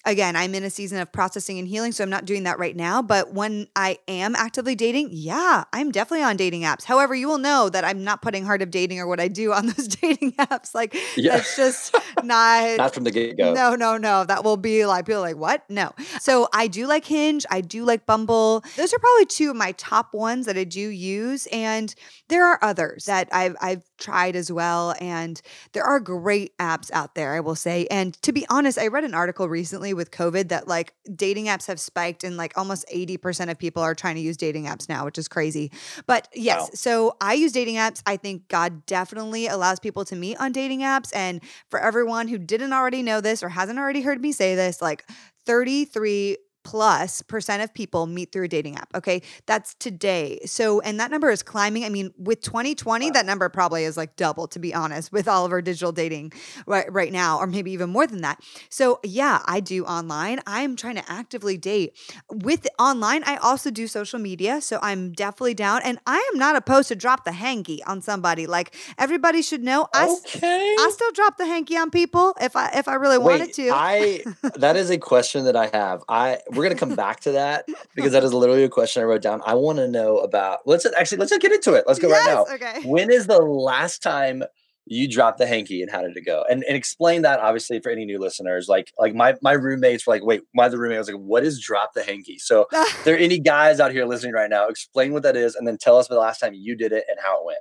again, 0.07 0.35
I'm 0.35 0.55
in 0.55 0.63
a 0.63 0.69
season 0.69 0.99
of 0.99 1.11
processing 1.11 1.59
and 1.59 1.67
healing, 1.67 1.91
so 1.91 2.03
I'm 2.03 2.09
not 2.09 2.25
doing 2.25 2.43
that 2.43 2.57
right 2.57 2.75
now. 2.75 3.01
But 3.01 3.33
when 3.33 3.67
I 3.75 3.99
am 4.07 4.35
actively 4.35 4.73
dating, 4.73 5.09
yeah, 5.11 5.65
I'm 5.73 5.91
definitely 5.91 6.23
on 6.23 6.37
dating 6.37 6.61
apps. 6.61 6.85
However, 6.85 7.13
you 7.13 7.27
will 7.27 7.37
know 7.37 7.69
that 7.69 7.83
I'm 7.83 8.03
not 8.03 8.21
putting 8.21 8.45
Heart 8.45 8.61
of 8.61 8.71
Dating 8.71 8.99
or 8.99 9.07
what 9.07 9.19
I 9.19 9.27
do 9.27 9.53
on 9.53 9.67
those 9.67 9.87
dating 10.01 10.31
apps. 10.33 10.73
Like, 10.73 10.95
yeah. 11.15 11.35
that's 11.35 11.55
just 11.55 11.95
not 12.23 12.77
not 12.77 12.93
from 12.93 13.03
the 13.03 13.11
get 13.11 13.37
go. 13.37 13.53
No, 13.53 13.75
no, 13.75 13.97
no. 13.97 14.23
That 14.23 14.43
will 14.43 14.57
be 14.57 14.85
like 14.85 15.05
people 15.05 15.21
like 15.21 15.35
what? 15.35 15.69
No. 15.69 15.91
So 16.19 16.47
I 16.53 16.67
do 16.67 16.87
like 16.87 17.05
Hinge. 17.05 17.45
I 17.51 17.61
do 17.61 17.83
like 17.83 18.05
Bumble. 18.05 18.63
Those 18.77 18.93
are 18.93 18.99
probably 18.99 19.25
two 19.25 19.51
of 19.51 19.57
my 19.57 19.73
top 19.73 20.13
ones 20.13 20.45
that 20.45 20.57
I 20.57 20.63
do 20.63 20.87
use, 20.87 21.47
and 21.47 21.93
there 22.29 22.45
are 22.45 22.59
others 22.61 23.05
that 23.05 23.27
I've 23.33 23.55
I've 23.61 23.83
tried 23.97 24.35
as 24.35 24.51
well. 24.51 24.95
And 25.01 25.41
there 25.73 25.83
are 25.83 25.99
great 25.99 26.57
apps 26.57 26.91
out 26.93 27.15
there, 27.15 27.33
I 27.33 27.41
will 27.41 27.55
say. 27.55 27.87
And 27.91 28.13
to 28.21 28.31
be 28.31 28.45
honest, 28.49 28.77
I 28.77 28.87
read 28.87 29.03
an 29.03 29.13
article 29.13 29.49
recently 29.49 29.93
with 29.97 30.11
COVID 30.11 30.49
that 30.49 30.67
like 30.67 30.93
dating 31.13 31.47
apps 31.47 31.67
have 31.67 31.79
spiked 31.79 32.23
and 32.23 32.37
like 32.37 32.57
almost 32.57 32.85
80% 32.93 33.51
of 33.51 33.57
people 33.57 33.83
are 33.83 33.95
trying 33.95 34.15
to 34.15 34.21
use 34.21 34.37
dating 34.37 34.65
apps 34.65 34.87
now, 34.87 35.03
which 35.05 35.17
is 35.17 35.27
crazy. 35.27 35.71
But 36.05 36.29
yes, 36.33 36.61
wow. 36.61 36.69
so 36.73 37.17
I 37.19 37.33
use 37.33 37.51
dating 37.51 37.75
apps. 37.75 38.01
I 38.05 38.17
think 38.17 38.47
God 38.47 38.85
definitely 38.85 39.47
allows 39.47 39.79
people 39.79 40.05
to 40.05 40.15
meet 40.15 40.37
on 40.39 40.51
dating 40.51 40.81
apps. 40.81 41.13
And 41.15 41.41
for 41.69 41.79
everyone 41.79 42.27
who 42.27 42.37
didn't 42.37 42.71
already 42.71 43.03
know 43.03 43.19
this 43.19 43.43
or 43.43 43.49
hasn't 43.49 43.79
already 43.79 44.01
heard 44.01 44.21
me 44.21 44.31
say 44.31 44.55
this, 44.55 44.81
like 44.81 45.09
33 45.45 46.37
plus 46.67 47.21
percent 47.21 47.63
of 47.63 47.73
people 47.73 48.07
meet 48.07 48.33
through 48.33 48.43
a 48.43 48.47
dating 48.49 48.75
app. 48.75 48.93
Okay. 48.93 49.21
That's 49.45 49.73
today. 49.75 50.41
So, 50.45 50.81
and 50.81 50.99
that 50.99 51.09
number 51.11 51.29
is 51.29 51.41
climbing. 51.41 51.85
I 51.85 51.89
mean, 51.89 52.13
with 52.17 52.41
2020, 52.41 53.05
wow. 53.05 53.11
that 53.13 53.25
number 53.25 53.47
probably 53.47 53.85
is 53.85 53.95
like 53.95 54.17
double, 54.17 54.49
to 54.49 54.59
be 54.59 54.75
honest, 54.75 55.13
with 55.13 55.29
all 55.29 55.45
of 55.45 55.53
our 55.53 55.61
digital 55.61 55.93
dating 55.93 56.33
right, 56.65 56.91
right 56.91 57.13
now, 57.13 57.37
or 57.37 57.47
maybe 57.47 57.71
even 57.71 57.89
more 57.89 58.05
than 58.05 58.19
that. 58.19 58.43
So, 58.67 58.99
yeah, 59.01 59.41
I 59.45 59.61
do 59.61 59.85
online. 59.85 60.41
I'm 60.45 60.75
trying 60.75 60.95
to 60.95 61.09
actively 61.09 61.55
date. 61.55 61.95
With 62.29 62.67
online, 62.77 63.23
I 63.25 63.37
also 63.37 63.71
do 63.71 63.87
social 63.87 64.19
media. 64.19 64.59
So, 64.59 64.77
I'm 64.81 65.13
definitely 65.13 65.53
down. 65.53 65.83
And 65.85 65.99
I 66.05 66.17
am 66.33 66.37
not 66.37 66.57
opposed 66.57 66.89
to 66.89 66.97
drop 66.97 67.23
the 67.23 67.31
hanky 67.31 67.81
on 67.85 68.01
somebody. 68.01 68.45
Like, 68.45 68.75
everybody 68.97 69.41
should 69.41 69.63
know 69.63 69.87
I, 69.93 70.13
okay. 70.25 70.75
I 70.77 70.89
still 70.91 71.11
drop 71.13 71.37
the 71.37 71.45
hanky 71.45 71.77
on 71.77 71.91
people 71.91 72.35
if 72.41 72.57
I 72.57 72.71
if 72.75 72.89
I 72.89 72.95
really 72.95 73.19
Wait, 73.19 73.39
wanted 73.39 73.53
to. 73.53 73.69
I 73.71 74.23
that 74.55 74.75
is 74.75 74.89
a 74.89 74.97
question 74.97 75.45
that 75.45 75.55
I 75.55 75.69
have. 75.71 76.03
I 76.09 76.39
we're 76.57 76.63
gonna 76.63 76.75
come 76.75 76.95
back 76.95 77.21
to 77.21 77.33
that 77.33 77.65
because 77.95 78.11
that 78.11 78.23
is 78.23 78.33
literally 78.33 78.63
a 78.63 78.69
question 78.69 79.01
I 79.01 79.05
wrote 79.05 79.21
down. 79.21 79.41
I 79.45 79.53
want 79.53 79.77
to 79.77 79.87
know 79.87 80.17
about. 80.17 80.59
Let's 80.65 80.85
actually 80.85 81.19
let's 81.19 81.37
get 81.37 81.51
into 81.51 81.73
it. 81.73 81.85
Let's 81.87 81.99
go 81.99 82.09
yes, 82.09 82.25
right 82.25 82.33
now. 82.33 82.55
Okay. 82.55 82.87
When 82.87 83.11
is 83.11 83.27
the 83.27 83.41
last 83.41 84.01
time 84.01 84.43
you 84.89 85.07
dropped 85.07 85.37
the 85.37 85.47
hanky 85.47 85.81
and 85.81 85.91
how 85.91 86.01
did 86.01 86.15
it 86.15 86.25
go? 86.25 86.43
And 86.49 86.63
and 86.63 86.75
explain 86.75 87.23
that 87.23 87.39
obviously 87.39 87.79
for 87.79 87.91
any 87.91 88.05
new 88.05 88.19
listeners. 88.19 88.67
Like 88.67 88.91
like 88.97 89.13
my 89.13 89.35
my 89.41 89.53
roommates 89.53 90.07
were 90.07 90.13
like, 90.13 90.23
wait, 90.23 90.41
my 90.53 90.65
other 90.65 90.79
roommate 90.79 90.97
was 90.99 91.09
like, 91.09 91.21
what 91.21 91.43
is 91.43 91.59
drop 91.59 91.93
the 91.93 92.03
hanky? 92.03 92.37
So 92.39 92.67
if 92.73 93.03
there 93.03 93.15
are 93.15 93.19
any 93.19 93.39
guys 93.39 93.79
out 93.79 93.91
here 93.91 94.05
listening 94.05 94.33
right 94.33 94.49
now, 94.49 94.67
explain 94.67 95.13
what 95.13 95.23
that 95.23 95.35
is 95.35 95.55
and 95.55 95.67
then 95.67 95.77
tell 95.77 95.97
us 95.97 96.07
the 96.07 96.15
last 96.15 96.39
time 96.39 96.53
you 96.53 96.75
did 96.75 96.91
it 96.91 97.05
and 97.09 97.17
how 97.21 97.39
it 97.39 97.45
went. 97.45 97.59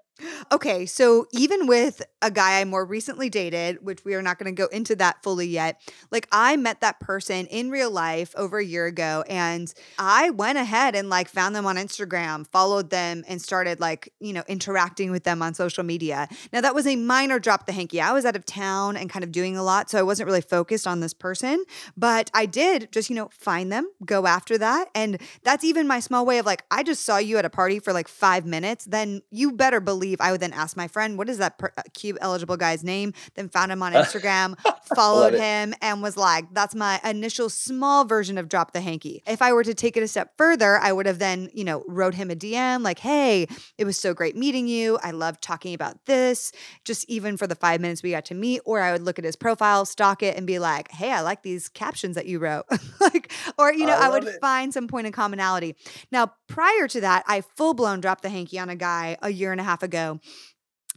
Okay, 0.50 0.86
so 0.86 1.26
even 1.32 1.66
with 1.66 2.00
a 2.22 2.30
guy 2.30 2.60
I 2.60 2.64
more 2.64 2.86
recently 2.86 3.28
dated, 3.28 3.84
which 3.84 4.02
we 4.04 4.14
are 4.14 4.22
not 4.22 4.38
going 4.38 4.54
to 4.54 4.62
go 4.62 4.66
into 4.68 4.96
that 4.96 5.22
fully 5.22 5.46
yet, 5.46 5.78
like 6.10 6.26
I 6.32 6.56
met 6.56 6.80
that 6.80 7.00
person 7.00 7.46
in 7.46 7.70
real 7.70 7.90
life 7.90 8.34
over 8.34 8.58
a 8.58 8.64
year 8.64 8.86
ago 8.86 9.24
and 9.28 9.72
I 9.98 10.30
went 10.30 10.56
ahead 10.56 10.94
and 10.94 11.10
like 11.10 11.28
found 11.28 11.54
them 11.54 11.66
on 11.66 11.76
Instagram, 11.76 12.46
followed 12.46 12.88
them 12.88 13.24
and 13.28 13.42
started 13.42 13.78
like, 13.78 14.10
you 14.18 14.32
know, 14.32 14.42
interacting 14.48 15.10
with 15.10 15.24
them 15.24 15.42
on 15.42 15.52
social 15.52 15.84
media. 15.84 16.28
Now 16.50 16.62
that 16.62 16.74
was 16.74 16.86
a 16.86 16.96
minor 17.16 17.38
drop 17.38 17.64
the 17.64 17.72
hanky. 17.72 17.98
I 17.98 18.12
was 18.12 18.26
out 18.26 18.36
of 18.36 18.44
town 18.44 18.94
and 18.94 19.08
kind 19.08 19.24
of 19.24 19.32
doing 19.32 19.56
a 19.56 19.62
lot, 19.62 19.88
so 19.88 19.98
I 19.98 20.02
wasn't 20.02 20.26
really 20.26 20.42
focused 20.42 20.86
on 20.86 21.00
this 21.00 21.14
person, 21.14 21.64
but 21.96 22.30
I 22.34 22.44
did 22.44 22.92
just, 22.92 23.08
you 23.08 23.16
know, 23.16 23.30
find 23.32 23.72
them, 23.72 23.90
go 24.04 24.26
after 24.26 24.58
that, 24.58 24.88
and 24.94 25.18
that's 25.42 25.64
even 25.64 25.86
my 25.86 25.98
small 26.00 26.26
way 26.26 26.36
of 26.36 26.44
like 26.44 26.64
I 26.70 26.82
just 26.82 27.04
saw 27.04 27.16
you 27.16 27.38
at 27.38 27.46
a 27.46 27.48
party 27.48 27.78
for 27.78 27.94
like 27.94 28.06
5 28.06 28.44
minutes, 28.44 28.84
then 28.84 29.22
you 29.30 29.52
better 29.52 29.80
believe 29.80 30.20
I 30.20 30.30
would 30.30 30.42
then 30.42 30.52
ask 30.52 30.76
my 30.76 30.88
friend, 30.88 31.16
what 31.16 31.30
is 31.30 31.38
that 31.38 31.56
per- 31.56 31.72
uh, 31.78 31.82
cube 31.94 32.18
eligible 32.20 32.58
guy's 32.58 32.84
name? 32.84 33.14
Then 33.34 33.48
found 33.48 33.72
him 33.72 33.82
on 33.82 33.92
Instagram, 34.02 34.54
followed 34.94 35.32
him, 35.32 35.72
and 35.80 36.02
was 36.02 36.18
like, 36.18 36.52
that's 36.52 36.74
my 36.74 37.00
initial 37.02 37.48
small 37.48 38.04
version 38.04 38.36
of 38.36 38.50
drop 38.50 38.72
the 38.72 38.82
hanky. 38.82 39.22
If 39.26 39.40
I 39.40 39.54
were 39.54 39.64
to 39.64 39.72
take 39.72 39.96
it 39.96 40.02
a 40.02 40.08
step 40.08 40.34
further, 40.36 40.76
I 40.76 40.92
would 40.92 41.06
have 41.06 41.18
then, 41.18 41.48
you 41.54 41.64
know, 41.64 41.82
wrote 41.88 42.14
him 42.14 42.30
a 42.30 42.36
DM 42.36 42.82
like, 42.82 42.98
hey, 42.98 43.46
it 43.78 43.86
was 43.86 43.96
so 43.96 44.12
great 44.12 44.36
meeting 44.36 44.68
you. 44.68 44.98
I 45.02 45.12
loved 45.12 45.40
talking 45.40 45.72
about 45.72 46.04
this, 46.04 46.52
just 46.84 47.05
even 47.08 47.36
for 47.36 47.46
the 47.46 47.54
five 47.56 47.80
minutes 47.80 48.02
we 48.02 48.12
got 48.12 48.26
to 48.26 48.34
meet. 48.34 48.60
Or 48.64 48.80
I 48.80 48.92
would 48.92 49.02
look 49.02 49.18
at 49.18 49.24
his 49.24 49.36
profile, 49.36 49.84
stalk 49.84 50.22
it, 50.22 50.36
and 50.36 50.46
be 50.46 50.58
like, 50.60 50.90
hey, 50.92 51.10
I 51.12 51.22
like 51.22 51.42
these 51.42 51.68
captions 51.68 52.14
that 52.14 52.26
you 52.26 52.38
wrote. 52.38 52.66
like, 53.00 53.32
or, 53.58 53.72
you 53.72 53.86
know, 53.86 53.96
I, 53.96 54.06
I 54.06 54.08
would 54.10 54.24
it. 54.24 54.40
find 54.40 54.72
some 54.72 54.86
point 54.86 55.06
of 55.06 55.12
commonality. 55.12 55.74
Now, 56.12 56.32
prior 56.46 56.86
to 56.88 57.00
that, 57.00 57.24
I 57.26 57.40
full 57.40 57.74
blown 57.74 58.00
dropped 58.00 58.22
the 58.22 58.28
hanky 58.28 58.58
on 58.58 58.70
a 58.70 58.76
guy 58.76 59.16
a 59.20 59.30
year 59.30 59.52
and 59.52 59.60
a 59.60 59.64
half 59.64 59.82
ago 59.82 59.96
ago 59.96 60.20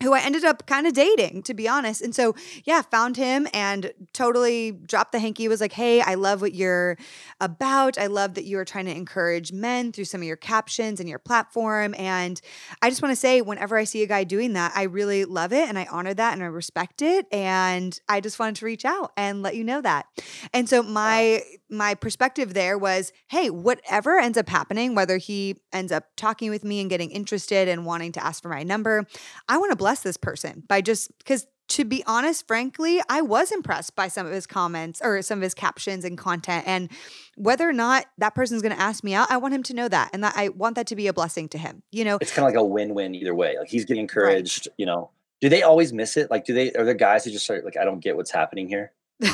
who 0.02 0.14
I 0.14 0.22
ended 0.22 0.44
up 0.44 0.66
kind 0.66 0.88
of 0.88 0.94
dating, 0.94 1.44
to 1.44 1.54
be 1.54 1.68
honest. 1.68 2.02
And 2.02 2.16
so, 2.16 2.36
yeah, 2.64 2.82
found 2.82 3.18
him 3.18 3.48
and 3.54 3.92
totally 4.14 4.72
dropped 4.72 5.12
the 5.12 5.20
hanky. 5.20 5.48
Was 5.48 5.62
like, 5.62 5.74
hey, 5.74 6.02
I 6.02 6.16
love 6.16 6.42
what 6.42 6.54
you're 6.54 6.98
about. 7.42 7.98
I 7.98 8.08
love 8.08 8.36
that 8.36 8.46
you 8.46 8.58
are 8.60 8.66
trying 8.66 8.86
to 8.86 8.96
encourage 8.96 9.52
men 9.52 9.92
through 9.92 10.06
some 10.06 10.22
of 10.22 10.28
your 10.28 10.38
captions 10.38 11.00
and 11.00 11.10
your 11.10 11.20
platform. 11.20 11.96
And 11.98 12.40
I 12.82 12.90
just 12.90 13.02
want 13.02 13.12
to 13.12 13.16
say, 13.16 13.42
whenever 13.42 13.78
I 13.78 13.84
see 13.84 14.04
a 14.04 14.08
guy 14.08 14.24
doing 14.24 14.54
that, 14.54 14.72
I 14.76 14.84
really 14.84 15.26
love 15.26 15.54
it 15.54 15.68
and 15.68 15.78
I 15.78 15.88
honor 15.92 16.14
that 16.14 16.34
and 16.34 16.44
I 16.44 16.48
respect 16.48 17.02
it. 17.02 17.26
And 17.32 18.00
I 18.08 18.22
just 18.22 18.40
wanted 18.40 18.56
to 18.58 18.66
reach 18.66 18.86
out 18.86 19.12
and 19.18 19.42
let 19.42 19.56
you 19.56 19.64
know 19.64 19.82
that. 19.82 20.06
And 20.54 20.70
so 20.70 20.84
my 20.84 21.44
my 21.70 21.94
perspective 21.94 22.54
there 22.54 22.78
was, 22.78 23.12
hey, 23.28 23.50
whatever 23.50 24.18
ends 24.18 24.38
up 24.38 24.50
happening, 24.50 24.96
whether 24.96 25.18
he 25.18 25.58
ends 25.72 25.92
up 25.92 26.06
talking 26.16 26.50
with 26.50 26.64
me 26.64 26.82
and 26.82 26.90
getting 26.90 27.12
interested 27.12 27.68
and 27.68 27.86
wanting 27.86 28.12
to 28.14 28.24
ask 28.24 28.42
for 28.42 28.50
my 28.50 28.64
number, 28.64 29.06
I 29.48 29.58
want 29.58 29.72
to 29.72 29.76
bless 29.76 29.89
this 30.04 30.18
person 30.18 30.64
by 30.68 30.82
just 30.82 31.16
because 31.18 31.48
to 31.70 31.86
be 31.86 32.04
honest, 32.08 32.48
frankly, 32.48 33.00
I 33.10 33.22
was 33.22 33.52
impressed 33.52 33.96
by 33.96 34.08
some 34.08 34.26
of 34.26 34.34
his 34.34 34.48
comments 34.48 35.02
or 35.04 35.22
some 35.22 35.38
of 35.38 35.44
his 35.44 35.54
captions 35.54 36.04
and 36.04 36.18
content. 36.18 36.64
And 36.68 36.90
whether 37.38 37.70
or 37.70 37.74
not 37.74 38.06
that 38.18 38.34
person's 38.34 38.64
going 38.64 38.76
to 38.76 38.82
ask 38.82 39.04
me 39.04 39.14
out, 39.14 39.30
I 39.30 39.38
want 39.38 39.54
him 39.54 39.62
to 39.64 39.76
know 39.76 39.88
that. 39.88 40.10
And 40.12 40.24
that 40.24 40.34
I 40.36 40.50
want 40.50 40.76
that 40.78 40.88
to 40.88 40.96
be 40.96 41.06
a 41.06 41.14
blessing 41.14 41.48
to 41.50 41.60
him. 41.60 41.84
You 41.92 42.06
know, 42.06 42.18
it's 42.20 42.34
kind 42.34 42.48
of 42.48 42.54
like 42.54 42.60
a 42.60 42.66
win 42.66 42.96
win 42.96 43.14
either 43.14 43.36
way. 43.36 43.56
Like 43.60 43.70
he's 43.70 43.86
getting 43.86 44.02
encouraged, 44.02 44.68
right. 44.68 44.76
you 44.78 44.88
know. 44.88 45.12
Do 45.42 45.48
they 45.48 45.62
always 45.62 45.94
miss 45.94 46.18
it? 46.18 46.32
Like, 46.32 46.44
do 46.44 46.54
they, 46.54 46.72
are 46.74 46.84
there 46.84 46.96
guys 46.96 47.24
who 47.24 47.32
just 47.32 47.46
start, 47.46 47.64
like, 47.64 47.78
I 47.78 47.86
don't 47.86 48.02
get 48.02 48.18
what's 48.18 48.32
happening 48.32 48.68
here? 48.68 48.92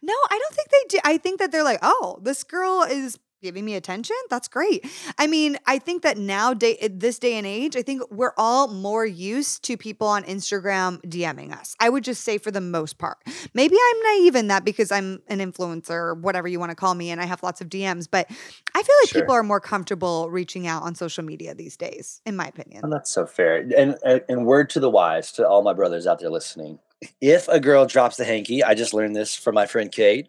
No, 0.00 0.14
I 0.30 0.38
don't 0.38 0.54
think 0.54 0.68
they 0.70 0.84
do. 0.88 0.98
I 1.04 1.18
think 1.18 1.38
that 1.40 1.52
they're 1.52 1.64
like, 1.64 1.80
oh, 1.82 2.18
this 2.22 2.44
girl 2.44 2.82
is 2.82 3.18
giving 3.42 3.64
me 3.64 3.74
attention? 3.74 4.16
That's 4.30 4.48
great. 4.48 4.86
I 5.18 5.26
mean 5.26 5.56
i 5.66 5.78
think 5.78 6.02
that 6.02 6.18
now 6.18 6.54
day 6.54 6.76
eh, 6.80 6.88
this 6.90 7.18
day 7.18 7.34
and 7.34 7.46
age 7.46 7.76
i 7.76 7.82
think 7.82 8.02
we're 8.10 8.32
all 8.36 8.68
more 8.68 9.04
used 9.04 9.62
to 9.64 9.76
people 9.76 10.06
on 10.06 10.22
instagram 10.24 11.00
dming 11.02 11.52
us. 11.52 11.76
I 11.80 11.88
would 11.88 12.04
just 12.04 12.24
say 12.24 12.38
for 12.38 12.50
the 12.50 12.60
most 12.60 12.98
part. 12.98 13.18
Maybe 13.54 13.76
i'm 13.76 14.02
naive 14.02 14.36
in 14.36 14.48
that 14.48 14.64
because 14.64 14.92
i'm 14.92 15.22
an 15.28 15.38
influencer 15.38 15.90
or 15.90 16.14
whatever 16.14 16.48
you 16.48 16.58
want 16.58 16.70
to 16.70 16.76
call 16.76 16.94
me 16.94 17.10
and 17.10 17.20
i 17.20 17.24
have 17.24 17.42
lots 17.42 17.60
of 17.60 17.68
dms 17.68 18.08
but 18.10 18.26
i 18.74 18.82
feel 18.82 18.96
like 19.02 19.08
sure. 19.10 19.22
people 19.22 19.34
are 19.34 19.42
more 19.42 19.60
comfortable 19.60 20.30
reaching 20.30 20.66
out 20.66 20.82
on 20.82 20.94
social 20.94 21.24
media 21.24 21.54
these 21.54 21.76
days 21.76 22.20
in 22.24 22.36
my 22.36 22.46
opinion. 22.46 22.84
And 22.84 22.92
that's 22.92 23.10
so 23.10 23.26
fair. 23.26 23.58
And 23.76 23.96
eh, 24.04 24.20
and 24.28 24.46
word 24.46 24.70
to 24.70 24.80
the 24.80 24.90
wise 24.90 25.32
to 25.32 25.46
all 25.46 25.62
my 25.62 25.72
brothers 25.72 26.06
out 26.06 26.20
there 26.20 26.30
listening. 26.30 26.78
If 27.20 27.48
a 27.48 27.60
girl 27.60 27.86
drops 27.86 28.16
the 28.16 28.24
hanky, 28.24 28.64
I 28.64 28.74
just 28.74 28.92
learned 28.92 29.14
this 29.14 29.34
from 29.34 29.54
my 29.54 29.66
friend 29.66 29.90
Kait. 29.90 30.26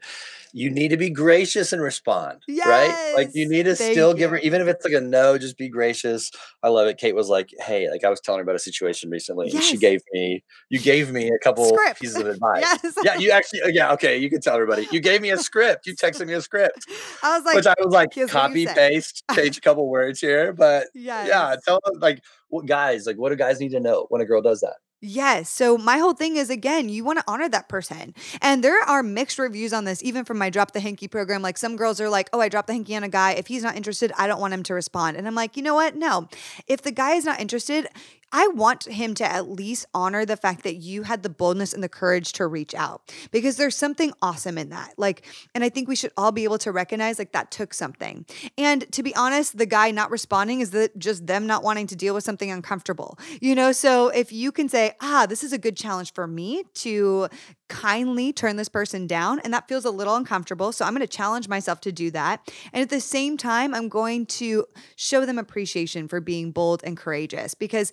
You 0.53 0.69
need 0.69 0.89
to 0.89 0.97
be 0.97 1.09
gracious 1.09 1.71
and 1.73 1.81
respond, 1.81 2.39
yes! 2.47 2.67
right? 2.67 3.13
Like 3.15 3.29
you 3.33 3.47
need 3.47 3.63
to 3.63 3.75
Thank 3.75 3.93
still 3.93 4.13
give 4.13 4.31
her, 4.31 4.37
even 4.37 4.61
if 4.61 4.67
it's 4.67 4.83
like 4.83 4.93
a 4.93 5.01
no, 5.01 5.37
just 5.37 5.57
be 5.57 5.69
gracious. 5.69 6.31
I 6.63 6.69
love 6.69 6.87
it. 6.87 6.99
Kait 6.99 7.13
was 7.13 7.29
like, 7.29 7.49
"Hey, 7.59 7.89
like 7.89 8.03
I 8.03 8.09
was 8.09 8.19
telling 8.19 8.39
her 8.39 8.43
about 8.43 8.55
a 8.55 8.59
situation 8.59 9.09
recently, 9.09 9.47
yes. 9.47 9.55
and 9.55 9.63
she 9.63 9.77
gave 9.77 10.01
me, 10.11 10.43
you 10.69 10.79
gave 10.79 11.11
me 11.11 11.29
a 11.29 11.37
couple 11.43 11.65
script. 11.69 12.01
pieces 12.01 12.17
of 12.17 12.27
advice. 12.27 12.63
yes. 12.83 12.95
Yeah, 13.03 13.15
you 13.15 13.31
actually, 13.31 13.61
uh, 13.61 13.67
yeah, 13.67 13.93
okay, 13.93 14.17
you 14.17 14.29
can 14.29 14.41
tell 14.41 14.55
everybody. 14.55 14.87
You 14.91 14.99
gave 14.99 15.21
me 15.21 15.29
a 15.29 15.37
script. 15.37 15.85
You 15.85 15.95
texted 15.95 16.27
me 16.27 16.33
a 16.33 16.41
script. 16.41 16.85
I 17.23 17.37
was 17.37 17.45
like, 17.45 17.55
which 17.55 17.67
I 17.67 17.75
was 17.79 17.93
like, 17.93 18.29
copy 18.29 18.65
paste, 18.65 19.23
change 19.33 19.57
a 19.57 19.61
couple 19.61 19.87
words 19.87 20.19
here, 20.19 20.53
but 20.53 20.87
yes. 20.93 21.27
yeah, 21.27 21.55
tell 21.65 21.79
them 21.85 21.99
like, 21.99 22.23
what 22.47 22.65
guys, 22.65 23.05
like, 23.05 23.17
what 23.17 23.29
do 23.29 23.35
guys 23.35 23.59
need 23.59 23.71
to 23.71 23.79
know 23.79 24.07
when 24.09 24.21
a 24.21 24.25
girl 24.25 24.41
does 24.41 24.61
that? 24.61 24.77
Yes. 25.01 25.49
So 25.49 25.77
my 25.77 25.97
whole 25.97 26.11
thing 26.11 26.35
is 26.35 26.49
again, 26.49 26.89
you 26.89 27.05
want 27.05 27.19
to 27.19 27.25
honor 27.25 27.47
that 27.47 27.69
person. 27.69 28.13
And 28.41 28.61
there 28.61 28.81
are 28.81 29.01
mixed 29.01 29.39
reviews 29.39 29.71
on 29.71 29.85
this, 29.85 30.03
even 30.03 30.25
from 30.25 30.37
my 30.37 30.49
drop 30.49 30.71
the 30.71 30.81
hanky 30.81 31.07
program. 31.07 31.41
Like 31.41 31.57
some 31.57 31.77
girls 31.77 32.01
are 32.01 32.09
like, 32.09 32.29
oh, 32.33 32.41
I 32.41 32.49
dropped 32.49 32.67
the 32.67 32.73
hanky 32.73 32.97
on 32.97 33.03
a 33.03 33.09
guy. 33.09 33.31
If 33.31 33.47
he's 33.47 33.63
not 33.63 33.77
interested, 33.77 34.11
I 34.17 34.27
don't 34.27 34.41
want 34.41 34.53
him 34.53 34.63
to 34.63 34.73
respond. 34.73 35.15
And 35.15 35.25
I'm 35.25 35.35
like, 35.35 35.55
you 35.55 35.63
know 35.63 35.73
what? 35.73 35.95
No. 35.95 36.27
If 36.67 36.81
the 36.81 36.91
guy 36.91 37.13
is 37.13 37.23
not 37.23 37.39
interested, 37.39 37.87
I 38.31 38.47
want 38.47 38.85
him 38.85 39.13
to 39.15 39.25
at 39.25 39.49
least 39.49 39.85
honor 39.93 40.25
the 40.25 40.37
fact 40.37 40.63
that 40.63 40.75
you 40.75 41.03
had 41.03 41.23
the 41.23 41.29
boldness 41.29 41.73
and 41.73 41.83
the 41.83 41.89
courage 41.89 42.33
to 42.33 42.47
reach 42.47 42.75
out 42.75 43.13
because 43.31 43.57
there's 43.57 43.75
something 43.75 44.13
awesome 44.21 44.57
in 44.57 44.69
that. 44.69 44.93
Like, 44.97 45.25
and 45.55 45.63
I 45.63 45.69
think 45.69 45.87
we 45.87 45.95
should 45.95 46.11
all 46.17 46.31
be 46.31 46.43
able 46.43 46.57
to 46.59 46.71
recognize 46.71 47.19
like 47.19 47.31
that 47.31 47.51
took 47.51 47.73
something. 47.73 48.25
And 48.57 48.91
to 48.91 49.03
be 49.03 49.15
honest, 49.15 49.57
the 49.57 49.65
guy 49.65 49.91
not 49.91 50.11
responding 50.11 50.61
is 50.61 50.71
that 50.71 50.97
just 50.97 51.27
them 51.27 51.47
not 51.47 51.63
wanting 51.63 51.87
to 51.87 51.95
deal 51.95 52.13
with 52.13 52.23
something 52.23 52.51
uncomfortable, 52.51 53.17
you 53.41 53.55
know? 53.55 53.71
So 53.71 54.09
if 54.09 54.31
you 54.31 54.51
can 54.51 54.69
say, 54.69 54.93
ah, 55.01 55.25
this 55.27 55.43
is 55.43 55.53
a 55.53 55.57
good 55.57 55.75
challenge 55.75 56.13
for 56.13 56.27
me 56.27 56.63
to 56.75 57.29
kindly 57.69 58.33
turn 58.33 58.57
this 58.57 58.69
person 58.69 59.07
down, 59.07 59.39
and 59.39 59.53
that 59.53 59.67
feels 59.67 59.85
a 59.85 59.91
little 59.91 60.15
uncomfortable. 60.15 60.71
So 60.71 60.83
I'm 60.83 60.93
going 60.93 61.07
to 61.07 61.17
challenge 61.17 61.47
myself 61.47 61.79
to 61.81 61.91
do 61.91 62.11
that. 62.11 62.51
And 62.73 62.81
at 62.81 62.89
the 62.89 62.99
same 62.99 63.37
time, 63.37 63.73
I'm 63.73 63.87
going 63.87 64.25
to 64.25 64.65
show 64.95 65.25
them 65.25 65.37
appreciation 65.37 66.07
for 66.07 66.19
being 66.19 66.51
bold 66.51 66.81
and 66.83 66.97
courageous 66.97 67.53
because 67.53 67.91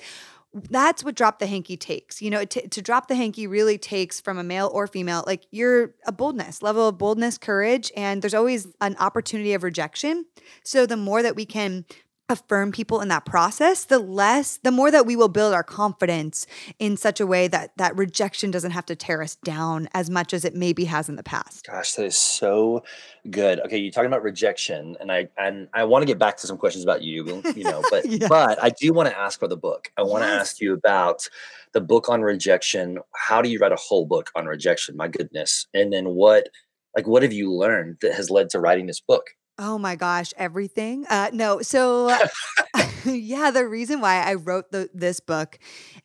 that's 0.71 1.05
what 1.05 1.15
drop 1.15 1.39
the 1.39 1.47
hanky 1.47 1.77
takes. 1.77 2.23
You 2.23 2.31
know, 2.31 2.45
to, 2.45 2.69
to 2.69 2.83
drop 2.83 3.09
the 3.09 3.15
hanky 3.15 3.47
really 3.47 3.79
takes 3.79 4.21
from 4.21 4.39
a 4.39 4.45
male 4.45 4.71
or 4.73 4.87
female, 4.87 5.23
like 5.27 5.47
you're 5.51 5.95
a 6.07 6.13
boldness, 6.13 6.63
level 6.63 6.89
of 6.89 6.99
boldness, 6.99 7.39
courage, 7.39 7.93
and 7.97 8.23
there's 8.23 8.35
always 8.35 8.67
an 8.81 8.97
opportunity 8.99 9.53
of 9.53 9.63
rejection. 9.63 10.25
So 10.65 10.87
the 10.87 10.97
more 10.97 11.23
that 11.23 11.37
we 11.37 11.45
can 11.45 11.85
affirm 12.29 12.73
people 12.73 13.01
in 13.01 13.09
that 13.09 13.25
process 13.25 13.85
the 13.85 13.99
less 13.99 14.57
the 14.59 14.73
more 14.73 14.91
that 14.91 15.07
we 15.07 15.15
will 15.15 15.29
build 15.29 15.55
our 15.55 15.63
confidence 15.63 16.47
in 16.79 16.97
such 16.97 17.21
a 17.21 17.27
way 17.27 17.47
that 17.47 17.71
that 17.77 17.97
rejection 17.97 18.51
doesn't 18.51 18.73
have 18.73 18.85
to 18.85 18.97
tear 18.97 19.23
us 19.23 19.37
down 19.37 19.89
as 19.95 20.11
much 20.11 20.35
as 20.35 20.45
it 20.45 20.55
maybe 20.55 20.85
has 20.85 21.09
in 21.09 21.17
the 21.17 21.23
past. 21.23 21.67
Gosh 21.67 21.93
that 21.93 22.05
is 22.05 22.17
so 22.17 22.83
good. 23.31 23.61
Okay 23.61 23.79
you're 23.79 23.93
talking 23.93 24.09
about 24.09 24.23
rejection 24.23 24.97
and 25.01 25.13
i 25.13 25.29
and 25.39 25.69
i 25.73 25.85
want 25.85 26.03
to 26.03 26.07
get 26.07 26.19
back 26.19 26.37
to 26.39 26.47
some 26.47 26.59
questions 26.59 26.83
about 26.85 27.03
you 27.03 27.43
you 27.55 27.65
know 27.65 27.83
but 27.91 28.05
yes. 28.05 28.29
but 28.29 28.63
i 28.63 28.71
do 28.71 28.93
want 28.93 29.09
to 29.09 29.17
ask 29.17 29.39
for 29.39 29.49
the 29.49 29.57
book. 29.57 29.91
I 29.97 30.03
want 30.03 30.25
to 30.25 30.29
ask 30.29 30.61
you 30.61 30.75
about 30.75 31.29
the 31.73 31.81
book 31.81 32.09
on 32.09 32.23
rejection. 32.23 32.99
How 33.15 33.43
do 33.43 33.49
you 33.49 33.59
write 33.59 33.73
a 33.73 33.77
whole 33.77 34.07
book 34.07 34.31
on 34.35 34.47
rejection? 34.47 34.97
My 34.97 35.09
goodness. 35.09 35.67
And 35.75 35.93
then 35.93 36.07
what 36.07 36.49
like 36.97 37.07
what 37.07 37.23
have 37.23 37.33
you 37.33 37.53
learned 37.53 37.99
that 38.01 38.15
has 38.15 38.31
led 38.31 38.51
to 38.51 38.61
writing 38.61 38.87
this 38.87 39.01
book 39.01 39.27
Oh 39.59 39.79
my 39.79 39.97
gosh, 39.97 40.33
everything. 40.37 41.07
Uh, 41.09 41.31
no, 41.33 41.63
so 41.63 42.15
yeah, 43.07 43.51
the 43.51 43.67
reason 43.67 44.01
why 44.01 44.23
I 44.23 44.35
wrote 44.35 44.71
the, 44.73 44.91
this 44.95 45.21
book 45.21 45.59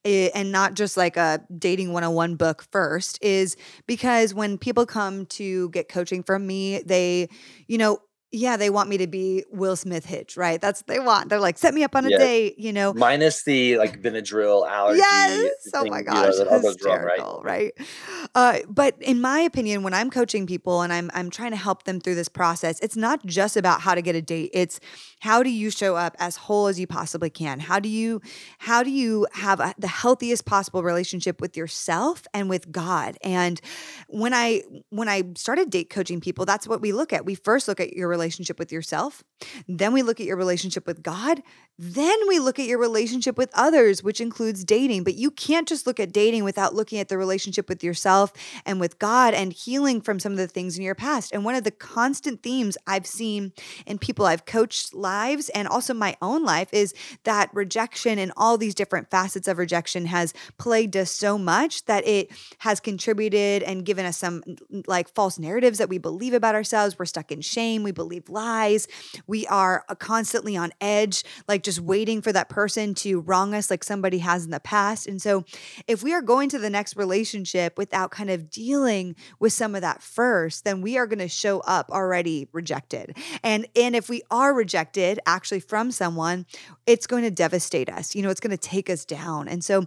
eh, 0.05 0.29
and 0.35 0.51
not 0.51 0.75
just 0.75 0.97
like 0.97 1.17
a 1.17 1.41
dating 1.57 1.93
101 1.93 2.35
book 2.35 2.65
first 2.71 3.19
is 3.21 3.57
because 3.87 4.33
when 4.33 4.57
people 4.57 4.85
come 4.85 5.25
to 5.27 5.69
get 5.71 5.89
coaching 5.89 6.23
from 6.23 6.47
me, 6.47 6.81
they, 6.85 7.29
you 7.67 7.77
know, 7.77 7.99
yeah, 8.33 8.55
they 8.55 8.69
want 8.69 8.87
me 8.87 8.97
to 8.97 9.07
be 9.07 9.43
Will 9.51 9.75
Smith 9.75 10.05
Hitch, 10.05 10.37
right? 10.37 10.61
That's 10.61 10.79
what 10.81 10.87
they 10.87 10.99
want. 10.99 11.27
They're 11.27 11.39
like, 11.39 11.57
set 11.57 11.73
me 11.73 11.83
up 11.83 11.97
on 11.97 12.05
a 12.05 12.09
yeah. 12.09 12.17
date, 12.17 12.57
you 12.57 12.71
know. 12.71 12.93
Minus 12.93 13.43
the 13.43 13.77
like 13.77 14.01
Benadryl 14.01 14.65
allergy. 14.69 14.99
Yes. 14.99 15.51
Oh 15.73 15.85
my 15.85 16.01
gosh. 16.01 16.37
You 16.37 16.45
know, 16.45 16.59
hysterical, 16.61 17.41
right? 17.43 17.73
right? 17.77 17.87
Uh, 18.33 18.59
but 18.69 18.95
in 19.01 19.19
my 19.19 19.41
opinion, 19.41 19.83
when 19.83 19.93
I'm 19.93 20.09
coaching 20.09 20.47
people 20.47 20.81
and 20.81 20.93
I'm 20.93 21.11
I'm 21.13 21.29
trying 21.29 21.51
to 21.51 21.57
help 21.57 21.83
them 21.83 21.99
through 21.99 22.15
this 22.15 22.29
process, 22.29 22.79
it's 22.79 22.95
not 22.95 23.25
just 23.25 23.57
about 23.57 23.81
how 23.81 23.95
to 23.95 24.01
get 24.01 24.15
a 24.15 24.21
date. 24.21 24.51
It's 24.53 24.79
how 25.19 25.43
do 25.43 25.49
you 25.49 25.69
show 25.69 25.97
up 25.97 26.15
as 26.17 26.37
whole 26.37 26.67
as 26.67 26.79
you 26.79 26.87
possibly 26.87 27.29
can? 27.29 27.59
How 27.59 27.79
do 27.79 27.89
you 27.89 28.21
how 28.59 28.81
do 28.81 28.91
you 28.91 29.27
have 29.33 29.59
a, 29.59 29.75
the 29.77 29.89
healthiest 29.89 30.45
possible 30.45 30.83
relationship 30.83 31.41
with 31.41 31.57
yourself 31.57 32.25
and 32.33 32.49
with 32.49 32.71
God? 32.71 33.17
And 33.23 33.59
when 34.07 34.33
I 34.33 34.63
when 34.89 35.09
I 35.09 35.23
started 35.35 35.69
date 35.69 35.89
coaching 35.89 36.21
people, 36.21 36.45
that's 36.45 36.65
what 36.65 36.79
we 36.79 36.93
look 36.93 37.11
at. 37.11 37.25
We 37.25 37.35
first 37.35 37.67
look 37.67 37.81
at 37.81 37.91
your 37.91 38.07
relationship 38.07 38.20
with 38.59 38.71
yourself, 38.71 39.23
then 39.67 39.93
we 39.93 40.01
look 40.01 40.19
at 40.19 40.25
your 40.25 40.37
relationship 40.37 40.85
with 40.85 41.03
God, 41.03 41.41
then 41.77 42.19
we 42.27 42.37
look 42.37 42.59
at 42.59 42.67
your 42.67 42.77
relationship 42.77 43.37
with 43.39 43.49
others, 43.55 44.03
which 44.03 44.21
includes 44.21 44.63
dating. 44.63 45.03
But 45.03 45.15
you 45.15 45.31
can't 45.31 45.67
just 45.67 45.87
look 45.87 45.99
at 45.99 46.11
dating 46.11 46.43
without 46.43 46.75
looking 46.75 46.99
at 46.99 47.09
the 47.09 47.17
relationship 47.17 47.67
with 47.67 47.83
yourself 47.83 48.33
and 48.67 48.79
with 48.79 48.99
God 48.99 49.33
and 49.33 49.51
healing 49.51 49.99
from 49.99 50.19
some 50.19 50.31
of 50.31 50.37
the 50.37 50.47
things 50.47 50.77
in 50.77 50.83
your 50.83 50.93
past. 50.93 51.31
And 51.31 51.43
one 51.43 51.55
of 51.55 51.63
the 51.63 51.71
constant 51.71 52.43
themes 52.43 52.77
I've 52.85 53.07
seen 53.07 53.51
in 53.87 53.97
people 53.97 54.27
I've 54.27 54.45
coached 54.45 54.93
lives 54.93 55.49
and 55.49 55.67
also 55.67 55.95
my 55.95 56.15
own 56.21 56.43
life 56.43 56.69
is 56.71 56.93
that 57.23 57.49
rejection 57.51 58.19
and 58.19 58.31
all 58.37 58.59
these 58.59 58.75
different 58.75 59.09
facets 59.09 59.47
of 59.47 59.57
rejection 59.57 60.05
has 60.05 60.35
plagued 60.59 60.95
us 60.95 61.09
so 61.09 61.39
much 61.39 61.85
that 61.85 62.05
it 62.07 62.29
has 62.59 62.79
contributed 62.79 63.63
and 63.63 63.85
given 63.85 64.05
us 64.05 64.17
some 64.17 64.43
like 64.85 65.09
false 65.15 65.39
narratives 65.39 65.79
that 65.79 65.89
we 65.89 65.97
believe 65.97 66.33
about 66.33 66.53
ourselves. 66.53 66.99
We're 66.99 67.05
stuck 67.05 67.31
in 67.31 67.41
shame. 67.41 67.81
We 67.81 67.91
believe 67.91 68.10
lies. 68.27 68.87
We 69.27 69.47
are 69.47 69.85
uh, 69.87 69.95
constantly 69.95 70.57
on 70.57 70.71
edge, 70.81 71.23
like 71.47 71.63
just 71.63 71.79
waiting 71.79 72.21
for 72.21 72.31
that 72.33 72.49
person 72.49 72.93
to 72.95 73.21
wrong 73.21 73.53
us 73.53 73.69
like 73.69 73.83
somebody 73.83 74.17
has 74.19 74.45
in 74.45 74.51
the 74.51 74.59
past. 74.59 75.07
And 75.07 75.21
so, 75.21 75.45
if 75.87 76.03
we 76.03 76.13
are 76.13 76.21
going 76.21 76.49
to 76.49 76.59
the 76.59 76.69
next 76.69 76.95
relationship 76.95 77.77
without 77.77 78.11
kind 78.11 78.29
of 78.29 78.49
dealing 78.49 79.15
with 79.39 79.53
some 79.53 79.75
of 79.75 79.81
that 79.81 80.01
first, 80.01 80.65
then 80.65 80.81
we 80.81 80.97
are 80.97 81.07
going 81.07 81.19
to 81.19 81.27
show 81.27 81.59
up 81.61 81.89
already 81.91 82.47
rejected. 82.51 83.17
And 83.43 83.67
and 83.75 83.95
if 83.95 84.09
we 84.09 84.21
are 84.29 84.53
rejected 84.53 85.19
actually 85.25 85.61
from 85.61 85.91
someone, 85.91 86.45
it's 86.85 87.07
going 87.07 87.23
to 87.23 87.31
devastate 87.31 87.89
us. 87.89 88.15
You 88.15 88.23
know, 88.23 88.29
it's 88.29 88.39
going 88.39 88.51
to 88.51 88.57
take 88.57 88.89
us 88.89 89.05
down. 89.05 89.47
And 89.47 89.63
so 89.63 89.85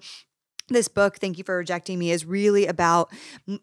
this 0.69 0.89
book, 0.89 1.19
Thank 1.19 1.37
You 1.37 1.45
for 1.45 1.59
Rejecting 1.59 1.99
Me, 1.99 2.11
is 2.11 2.25
really 2.25 2.67
about 2.67 3.13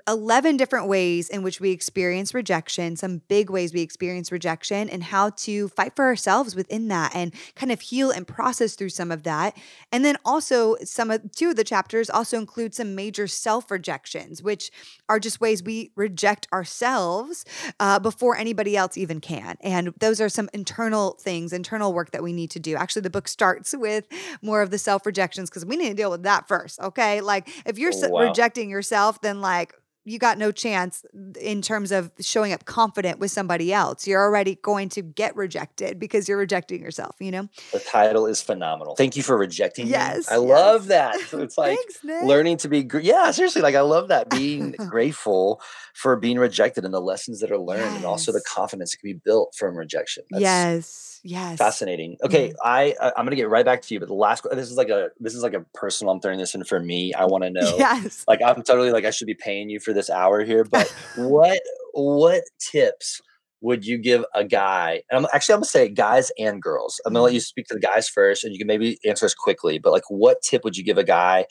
11 0.08 0.58
different 0.58 0.88
ways 0.88 1.30
in 1.30 1.42
which 1.42 1.60
we 1.60 1.72
experience 1.72 2.34
rejection, 2.34 2.96
some 2.96 3.24
big 3.28 3.50
ways 3.50 3.74
we 3.74 3.82
experience 3.82 4.32
rejection, 4.32 4.88
and 4.88 5.04
how 5.04 5.32
to 5.32 5.68
fight 5.70 5.96
for 5.96 6.06
ourselves 6.06 6.56
within 6.56 6.90
that 6.90 7.12
and 7.16 7.34
kind 7.56 7.72
of 7.72 7.82
heal 7.82 8.12
and 8.12 8.28
process 8.28 8.76
through 8.76 8.90
some 8.90 9.12
of 9.12 9.24
that. 9.24 9.58
And 9.92 10.06
then 10.06 10.16
also, 10.24 10.76
some 10.84 11.10
of 11.10 11.32
two 11.32 11.50
of 11.50 11.56
the 11.56 11.64
chapters 11.64 12.08
also 12.08 12.38
include 12.38 12.76
some 12.76 12.94
major 12.94 13.26
self 13.26 13.72
rejections, 13.72 14.44
which 14.44 14.70
are 15.10 15.20
just 15.20 15.42
ways 15.42 15.64
we 15.64 15.92
reject 15.96 16.48
ourselves 16.54 17.46
uh, 17.80 17.98
before 17.98 18.38
anybody 18.38 18.78
else 18.78 18.96
even 18.96 19.20
can. 19.20 19.58
And 19.62 19.94
those 20.00 20.22
are 20.22 20.30
some 20.30 20.50
internal 20.54 21.18
things, 21.20 21.52
internal 21.52 21.94
work 21.94 22.12
that 22.12 22.22
we 22.22 22.32
need 22.32 22.52
to 22.52 22.60
do. 22.60 22.76
Actually, 22.76 23.02
the 23.04 23.10
book 23.10 23.28
starts 23.28 23.74
with 23.76 24.08
more 24.44 24.62
of 24.62 24.70
the 24.70 24.78
self 24.78 25.04
rejections 25.08 25.50
because 25.50 25.66
we 25.66 25.78
need 25.78 25.90
to 25.90 25.96
deal 25.96 26.12
with 26.12 26.22
that 26.24 26.48
first. 26.48 26.80
Okay 26.80 26.91
Okay. 26.92 27.22
Like 27.22 27.50
if 27.66 27.80
you're 27.80 27.92
oh, 27.94 28.10
wow. 28.10 28.28
rejecting 28.28 28.70
yourself, 28.70 29.22
then 29.22 29.42
like 29.42 29.74
you 30.04 30.18
got 30.18 30.38
no 30.38 30.52
chance 30.52 31.06
in 31.40 31.62
terms 31.62 31.92
of 31.92 32.12
showing 32.20 32.54
up 32.54 32.66
confident 32.66 33.20
with 33.20 33.30
somebody 33.30 33.72
else. 33.72 34.08
You're 34.08 34.22
already 34.22 34.56
going 34.56 34.90
to 34.90 35.02
get 35.04 35.36
rejected 35.36 36.00
because 36.00 36.28
you're 36.28 36.40
rejecting 36.40 36.82
yourself, 36.82 37.16
you 37.20 37.30
know? 37.30 37.50
The 37.72 37.80
title 37.80 38.26
is 38.26 38.42
phenomenal. 38.42 38.96
Thank 38.96 39.16
you 39.16 39.22
for 39.22 39.38
rejecting 39.38 39.88
yes, 39.88 40.30
me. 40.30 40.38
I 40.38 40.40
yes. 40.40 40.50
love 40.50 40.88
that. 40.88 41.16
It's 41.42 41.58
like 41.58 41.78
Thanks, 41.78 42.26
learning 42.26 42.58
to 42.58 42.68
be, 42.68 42.88
yeah, 43.02 43.32
seriously. 43.32 43.62
Like 43.62 43.76
I 43.76 43.82
love 43.82 44.10
that 44.10 44.30
being 44.30 44.72
grateful 44.90 45.62
for 45.94 46.16
being 46.16 46.38
rejected 46.38 46.84
and 46.84 46.94
the 46.94 47.02
lessons 47.02 47.40
that 47.40 47.52
are 47.52 47.58
learned 47.58 47.82
yes. 47.82 47.96
and 47.98 48.06
also 48.06 48.32
the 48.32 48.42
confidence 48.42 48.92
that 48.92 48.98
can 48.98 49.12
be 49.12 49.20
built 49.24 49.56
from 49.58 49.76
rejection. 49.76 50.24
That's, 50.30 50.42
yes 50.42 51.11
Yes. 51.24 51.58
Fascinating. 51.58 52.18
Okay, 52.24 52.50
mm. 52.50 52.56
I 52.64 52.96
I'm 53.16 53.26
gonna 53.26 53.36
get 53.36 53.50
right 53.50 53.66
back 53.66 53.82
to 53.84 53.94
you, 53.94 54.00
but 54.00 54.08
the 54.08 54.16
last 54.16 54.46
this 54.52 54.72
is 54.72 54.78
like 54.78 54.90
a 54.90 55.10
this 55.20 55.36
is 55.36 55.44
like 55.44 55.54
a 55.54 55.66
personal. 55.74 56.14
I'm 56.14 56.20
throwing 56.20 56.40
this 56.40 56.56
in 56.56 56.64
for 56.64 56.80
me. 56.80 57.14
I 57.14 57.26
want 57.26 57.44
to 57.44 57.50
know. 57.52 57.76
Yes. 57.78 58.24
Like 58.28 58.42
I'm 58.42 58.64
totally 58.64 58.92
like 58.92 59.06
I 59.06 59.12
should 59.12 59.28
be 59.28 59.36
paying 59.36 59.70
you 59.70 59.80
for 59.80 59.94
this 59.94 60.10
hour 60.10 60.44
here, 60.44 60.64
but 60.64 60.94
what 61.16 61.60
what 61.94 62.44
tips 62.60 63.22
would 63.62 63.86
you 63.86 63.98
give 64.00 64.26
a 64.34 64.44
guy? 64.44 65.04
And 65.10 65.20
I'm 65.20 65.32
actually 65.34 65.54
I'm 65.54 65.60
gonna 65.60 65.66
say 65.66 65.90
guys 65.90 66.32
and 66.40 66.62
girls. 66.62 67.00
I'm 67.06 67.14
gonna 67.14 67.24
let 67.24 67.34
you 67.34 67.40
mm-hmm. 67.40 67.44
speak 67.44 67.68
to 67.68 67.76
the 67.76 67.80
guys 67.80 68.10
first, 68.10 68.44
and 68.44 68.54
you 68.54 68.58
can 68.58 68.68
maybe 68.68 68.98
answer 69.06 69.26
this 69.26 69.36
quickly. 69.36 69.78
But 69.78 69.92
like, 69.92 70.10
what 70.10 70.42
tip 70.42 70.64
would 70.64 70.76
you 70.76 70.84
give 70.84 70.98
a 70.98 71.04
guy 71.04 71.46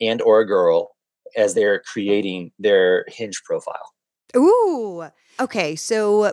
and 0.00 0.20
or 0.20 0.40
a 0.40 0.46
girl 0.46 0.90
as 1.36 1.54
they're 1.54 1.80
creating 1.80 2.52
their 2.58 3.06
hinge 3.08 3.42
profile? 3.44 3.92
Ooh. 4.36 5.04
Okay. 5.40 5.76
So 5.76 6.32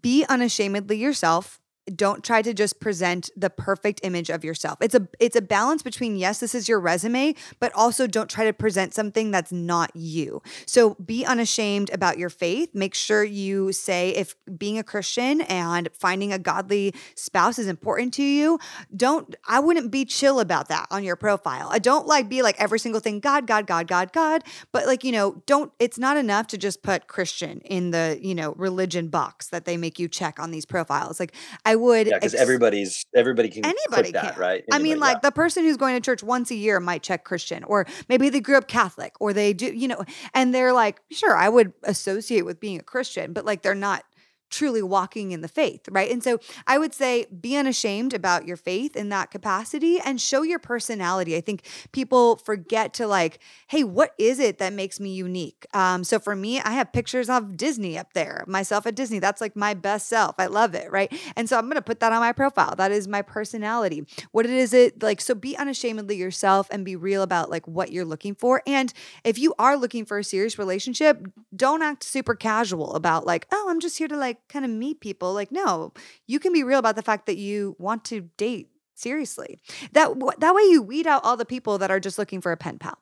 be 0.00 0.24
unashamedly 0.28 0.96
yourself 0.96 1.60
don't 1.94 2.24
try 2.24 2.42
to 2.42 2.52
just 2.52 2.80
present 2.80 3.30
the 3.36 3.50
perfect 3.50 4.00
image 4.02 4.30
of 4.30 4.44
yourself. 4.44 4.78
It's 4.80 4.94
a 4.94 5.06
it's 5.20 5.36
a 5.36 5.42
balance 5.42 5.82
between 5.82 6.16
yes, 6.16 6.40
this 6.40 6.54
is 6.54 6.68
your 6.68 6.80
resume, 6.80 7.34
but 7.60 7.72
also 7.74 8.06
don't 8.06 8.28
try 8.28 8.44
to 8.44 8.52
present 8.52 8.94
something 8.94 9.30
that's 9.30 9.52
not 9.52 9.94
you. 9.94 10.42
So 10.66 10.94
be 10.94 11.24
unashamed 11.24 11.90
about 11.92 12.18
your 12.18 12.30
faith. 12.30 12.74
Make 12.74 12.94
sure 12.94 13.22
you 13.22 13.72
say 13.72 14.10
if 14.10 14.34
being 14.58 14.78
a 14.78 14.82
Christian 14.84 15.42
and 15.42 15.88
finding 15.92 16.32
a 16.32 16.38
godly 16.38 16.94
spouse 17.14 17.58
is 17.58 17.68
important 17.68 18.12
to 18.14 18.22
you, 18.22 18.58
don't 18.96 19.36
I 19.46 19.60
wouldn't 19.60 19.90
be 19.90 20.04
chill 20.04 20.40
about 20.40 20.68
that 20.68 20.86
on 20.90 21.04
your 21.04 21.16
profile. 21.16 21.68
I 21.70 21.78
don't 21.78 22.06
like 22.06 22.28
be 22.28 22.42
like 22.42 22.60
every 22.60 22.78
single 22.78 23.00
thing 23.00 23.20
God, 23.20 23.46
God, 23.46 23.66
God, 23.66 23.86
God, 23.86 24.12
God, 24.12 24.42
but 24.72 24.86
like, 24.86 25.04
you 25.04 25.12
know, 25.12 25.42
don't 25.46 25.72
it's 25.78 25.98
not 25.98 26.16
enough 26.16 26.48
to 26.48 26.58
just 26.58 26.82
put 26.82 27.06
Christian 27.06 27.60
in 27.60 27.92
the, 27.92 28.18
you 28.20 28.34
know, 28.34 28.54
religion 28.56 29.08
box 29.08 29.48
that 29.48 29.64
they 29.64 29.76
make 29.76 29.98
you 29.98 30.08
check 30.08 30.40
on 30.40 30.50
these 30.50 30.66
profiles. 30.66 31.20
Like 31.20 31.32
I 31.64 31.75
would 31.76 32.06
because 32.06 32.34
ex- 32.34 32.42
everybody's 32.42 33.04
everybody 33.14 33.48
can 33.48 33.64
anybody 33.64 34.12
that, 34.12 34.34
can. 34.34 34.40
right? 34.40 34.64
Anybody, 34.70 34.72
I 34.72 34.78
mean, 34.78 34.98
like 34.98 35.16
yeah. 35.16 35.28
the 35.28 35.32
person 35.32 35.64
who's 35.64 35.76
going 35.76 35.94
to 35.94 36.00
church 36.00 36.22
once 36.22 36.50
a 36.50 36.54
year 36.54 36.80
might 36.80 37.02
check 37.02 37.24
Christian, 37.24 37.64
or 37.64 37.86
maybe 38.08 38.28
they 38.28 38.40
grew 38.40 38.56
up 38.56 38.68
Catholic, 38.68 39.14
or 39.20 39.32
they 39.32 39.52
do, 39.52 39.66
you 39.66 39.88
know, 39.88 40.04
and 40.34 40.54
they're 40.54 40.72
like, 40.72 41.00
sure, 41.10 41.36
I 41.36 41.48
would 41.48 41.72
associate 41.82 42.42
with 42.42 42.60
being 42.60 42.78
a 42.78 42.82
Christian, 42.82 43.32
but 43.32 43.44
like 43.44 43.62
they're 43.62 43.74
not 43.74 44.04
truly 44.50 44.82
walking 44.82 45.32
in 45.32 45.40
the 45.40 45.48
faith, 45.48 45.88
right? 45.90 46.10
And 46.10 46.22
so 46.22 46.38
I 46.66 46.78
would 46.78 46.94
say 46.94 47.26
be 47.26 47.56
unashamed 47.56 48.14
about 48.14 48.46
your 48.46 48.56
faith 48.56 48.96
in 48.96 49.08
that 49.10 49.30
capacity 49.30 49.98
and 49.98 50.20
show 50.20 50.42
your 50.42 50.58
personality. 50.58 51.36
I 51.36 51.40
think 51.40 51.66
people 51.92 52.36
forget 52.36 52.94
to 52.94 53.06
like, 53.06 53.40
hey, 53.68 53.84
what 53.84 54.14
is 54.18 54.38
it 54.38 54.58
that 54.58 54.72
makes 54.72 55.00
me 55.00 55.10
unique? 55.10 55.66
Um, 55.74 56.04
so 56.04 56.18
for 56.18 56.36
me, 56.36 56.60
I 56.60 56.72
have 56.72 56.92
pictures 56.92 57.28
of 57.28 57.56
Disney 57.56 57.98
up 57.98 58.12
there, 58.12 58.44
myself 58.46 58.86
at 58.86 58.94
Disney. 58.94 59.18
That's 59.18 59.40
like 59.40 59.56
my 59.56 59.74
best 59.74 60.08
self. 60.08 60.36
I 60.38 60.46
love 60.46 60.74
it, 60.74 60.90
right? 60.90 61.12
And 61.36 61.48
so 61.48 61.58
I'm 61.58 61.68
gonna 61.68 61.82
put 61.82 62.00
that 62.00 62.12
on 62.12 62.20
my 62.20 62.32
profile. 62.32 62.74
That 62.76 62.92
is 62.92 63.08
my 63.08 63.22
personality. 63.22 64.06
What 64.32 64.46
is 64.46 64.72
it 64.72 65.02
like? 65.02 65.20
So 65.20 65.34
be 65.34 65.56
unashamedly 65.56 66.16
yourself 66.16 66.68
and 66.70 66.84
be 66.84 66.96
real 66.96 67.22
about 67.22 67.50
like 67.50 67.66
what 67.66 67.92
you're 67.92 68.04
looking 68.04 68.34
for. 68.34 68.62
And 68.66 68.92
if 69.24 69.38
you 69.38 69.54
are 69.58 69.76
looking 69.76 70.04
for 70.04 70.18
a 70.18 70.24
serious 70.24 70.58
relationship, 70.58 71.26
don't 71.54 71.82
act 71.82 72.04
super 72.04 72.34
casual 72.34 72.94
about 72.94 73.26
like, 73.26 73.46
oh, 73.52 73.66
I'm 73.68 73.80
just 73.80 73.98
here 73.98 74.08
to 74.08 74.16
like 74.16 74.35
kind 74.48 74.64
of 74.64 74.70
meet 74.70 75.00
people. 75.00 75.32
Like, 75.32 75.52
no, 75.52 75.92
you 76.26 76.38
can 76.38 76.52
be 76.52 76.62
real 76.62 76.78
about 76.78 76.96
the 76.96 77.02
fact 77.02 77.26
that 77.26 77.36
you 77.36 77.76
want 77.78 78.04
to 78.06 78.22
date 78.36 78.70
seriously. 78.94 79.60
That 79.92 80.10
that 80.38 80.54
way 80.54 80.62
you 80.62 80.82
weed 80.82 81.06
out 81.06 81.24
all 81.24 81.36
the 81.36 81.44
people 81.44 81.78
that 81.78 81.90
are 81.90 82.00
just 82.00 82.18
looking 82.18 82.40
for 82.40 82.52
a 82.52 82.56
pen 82.56 82.78
pal. 82.78 82.98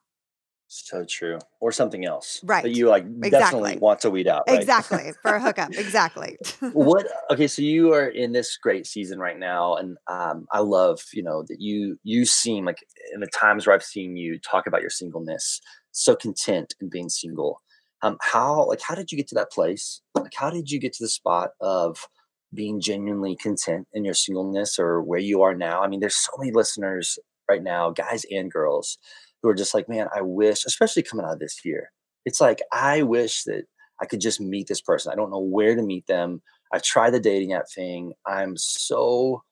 So 0.66 1.04
true. 1.04 1.38
Or 1.60 1.70
something 1.70 2.04
else. 2.04 2.40
Right. 2.42 2.64
That 2.64 2.70
you 2.70 2.88
like 2.88 3.04
exactly. 3.04 3.30
definitely 3.30 3.76
want 3.78 4.00
to 4.00 4.10
weed 4.10 4.26
out. 4.26 4.44
Right? 4.48 4.58
Exactly. 4.58 5.12
For 5.22 5.34
a 5.36 5.40
hookup. 5.40 5.72
exactly. 5.78 6.36
what 6.72 7.06
okay, 7.30 7.46
so 7.46 7.62
you 7.62 7.92
are 7.92 8.08
in 8.08 8.32
this 8.32 8.56
great 8.56 8.86
season 8.86 9.18
right 9.18 9.38
now. 9.38 9.76
And 9.76 9.96
um, 10.08 10.46
I 10.50 10.60
love, 10.60 11.00
you 11.12 11.22
know, 11.22 11.44
that 11.48 11.60
you 11.60 11.98
you 12.02 12.24
seem 12.24 12.64
like 12.64 12.78
in 13.12 13.20
the 13.20 13.28
times 13.28 13.66
where 13.66 13.74
I've 13.74 13.84
seen 13.84 14.16
you 14.16 14.38
talk 14.38 14.66
about 14.66 14.80
your 14.80 14.90
singleness, 14.90 15.60
so 15.92 16.16
content 16.16 16.74
in 16.80 16.88
being 16.88 17.08
single 17.08 17.62
um, 18.04 18.16
how 18.20 18.66
like 18.66 18.80
how 18.80 18.94
did 18.94 19.10
you 19.10 19.16
get 19.16 19.28
to 19.28 19.34
that 19.34 19.50
place 19.50 20.00
like 20.14 20.32
how 20.36 20.50
did 20.50 20.70
you 20.70 20.78
get 20.78 20.92
to 20.92 21.02
the 21.04 21.08
spot 21.08 21.50
of 21.60 22.08
being 22.52 22.80
genuinely 22.80 23.34
content 23.36 23.88
in 23.92 24.04
your 24.04 24.14
singleness 24.14 24.78
or 24.78 25.02
where 25.02 25.18
you 25.18 25.42
are 25.42 25.54
now 25.54 25.82
i 25.82 25.88
mean 25.88 26.00
there's 26.00 26.16
so 26.16 26.32
many 26.38 26.52
listeners 26.52 27.18
right 27.48 27.62
now 27.62 27.90
guys 27.90 28.24
and 28.30 28.50
girls 28.50 28.98
who 29.42 29.48
are 29.48 29.54
just 29.54 29.74
like 29.74 29.88
man 29.88 30.08
i 30.14 30.20
wish 30.20 30.64
especially 30.64 31.02
coming 31.02 31.24
out 31.26 31.32
of 31.32 31.38
this 31.40 31.64
year 31.64 31.90
it's 32.24 32.40
like 32.40 32.60
i 32.72 33.02
wish 33.02 33.42
that 33.44 33.64
i 34.00 34.06
could 34.06 34.20
just 34.20 34.40
meet 34.40 34.66
this 34.68 34.80
person 34.80 35.12
i 35.12 35.16
don't 35.16 35.30
know 35.30 35.40
where 35.40 35.74
to 35.74 35.82
meet 35.82 36.06
them 36.06 36.40
I've 36.74 36.82
tried 36.82 37.10
the 37.10 37.20
dating 37.20 37.52
app 37.52 37.68
thing. 37.70 38.14
I'm 38.26 38.56
so 38.56 39.44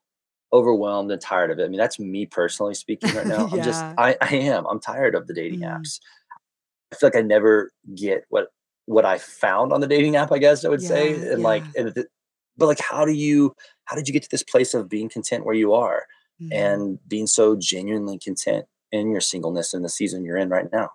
overwhelmed 0.53 1.11
and 1.13 1.21
tired 1.21 1.53
of 1.53 1.59
it. 1.61 1.65
I 1.65 1.69
mean, 1.69 1.79
that's 1.79 2.01
me 2.01 2.27
personally 2.27 2.75
speaking 2.75 3.15
right 3.15 3.27
now. 3.29 3.47
yeah. 3.47 3.57
I'm 3.57 3.63
just, 3.63 3.83
I, 3.83 4.17
I 4.21 4.35
am. 4.35 4.67
I'm 4.67 4.81
tired 4.81 5.15
of 5.15 5.29
the 5.29 5.35
dating 5.35 5.61
mm. 5.61 5.73
apps. 5.73 6.01
I 6.93 6.97
feel 6.97 7.09
like 7.09 7.17
I 7.17 7.23
never 7.23 7.73
get 7.95 8.25
what 8.29 8.49
what 8.87 9.05
I 9.05 9.19
found 9.19 9.73
on 9.73 9.81
the 9.81 9.87
dating 9.87 10.17
app. 10.17 10.33
I 10.33 10.39
guess 10.39 10.65
I 10.65 10.69
would 10.69 10.83
yeah, 10.83 10.89
say, 10.89 11.15
and 11.15 11.41
yeah. 11.41 11.49
like, 11.49 11.65
and 11.77 11.95
but 12.57 12.67
like, 12.67 12.81
how 12.81 13.05
do 13.05 13.13
you? 13.13 13.55
How 13.87 13.97
did 13.97 14.07
you 14.07 14.13
get 14.13 14.23
to 14.23 14.29
this 14.31 14.43
place 14.43 14.75
of 14.75 14.89
being 14.89 15.09
content 15.09 15.45
where 15.45 15.55
you 15.55 15.73
are, 15.73 16.05
mm. 16.41 16.49
and 16.53 16.99
being 17.09 17.27
so 17.27 17.57
genuinely 17.59 18.19
content 18.19 18.67
in 18.91 19.11
your 19.11 19.21
singleness 19.21 19.75
in 19.75 19.83
the 19.83 19.89
season 19.89 20.25
you're 20.25 20.37
in 20.37 20.49
right 20.49 20.67
now? 20.73 20.91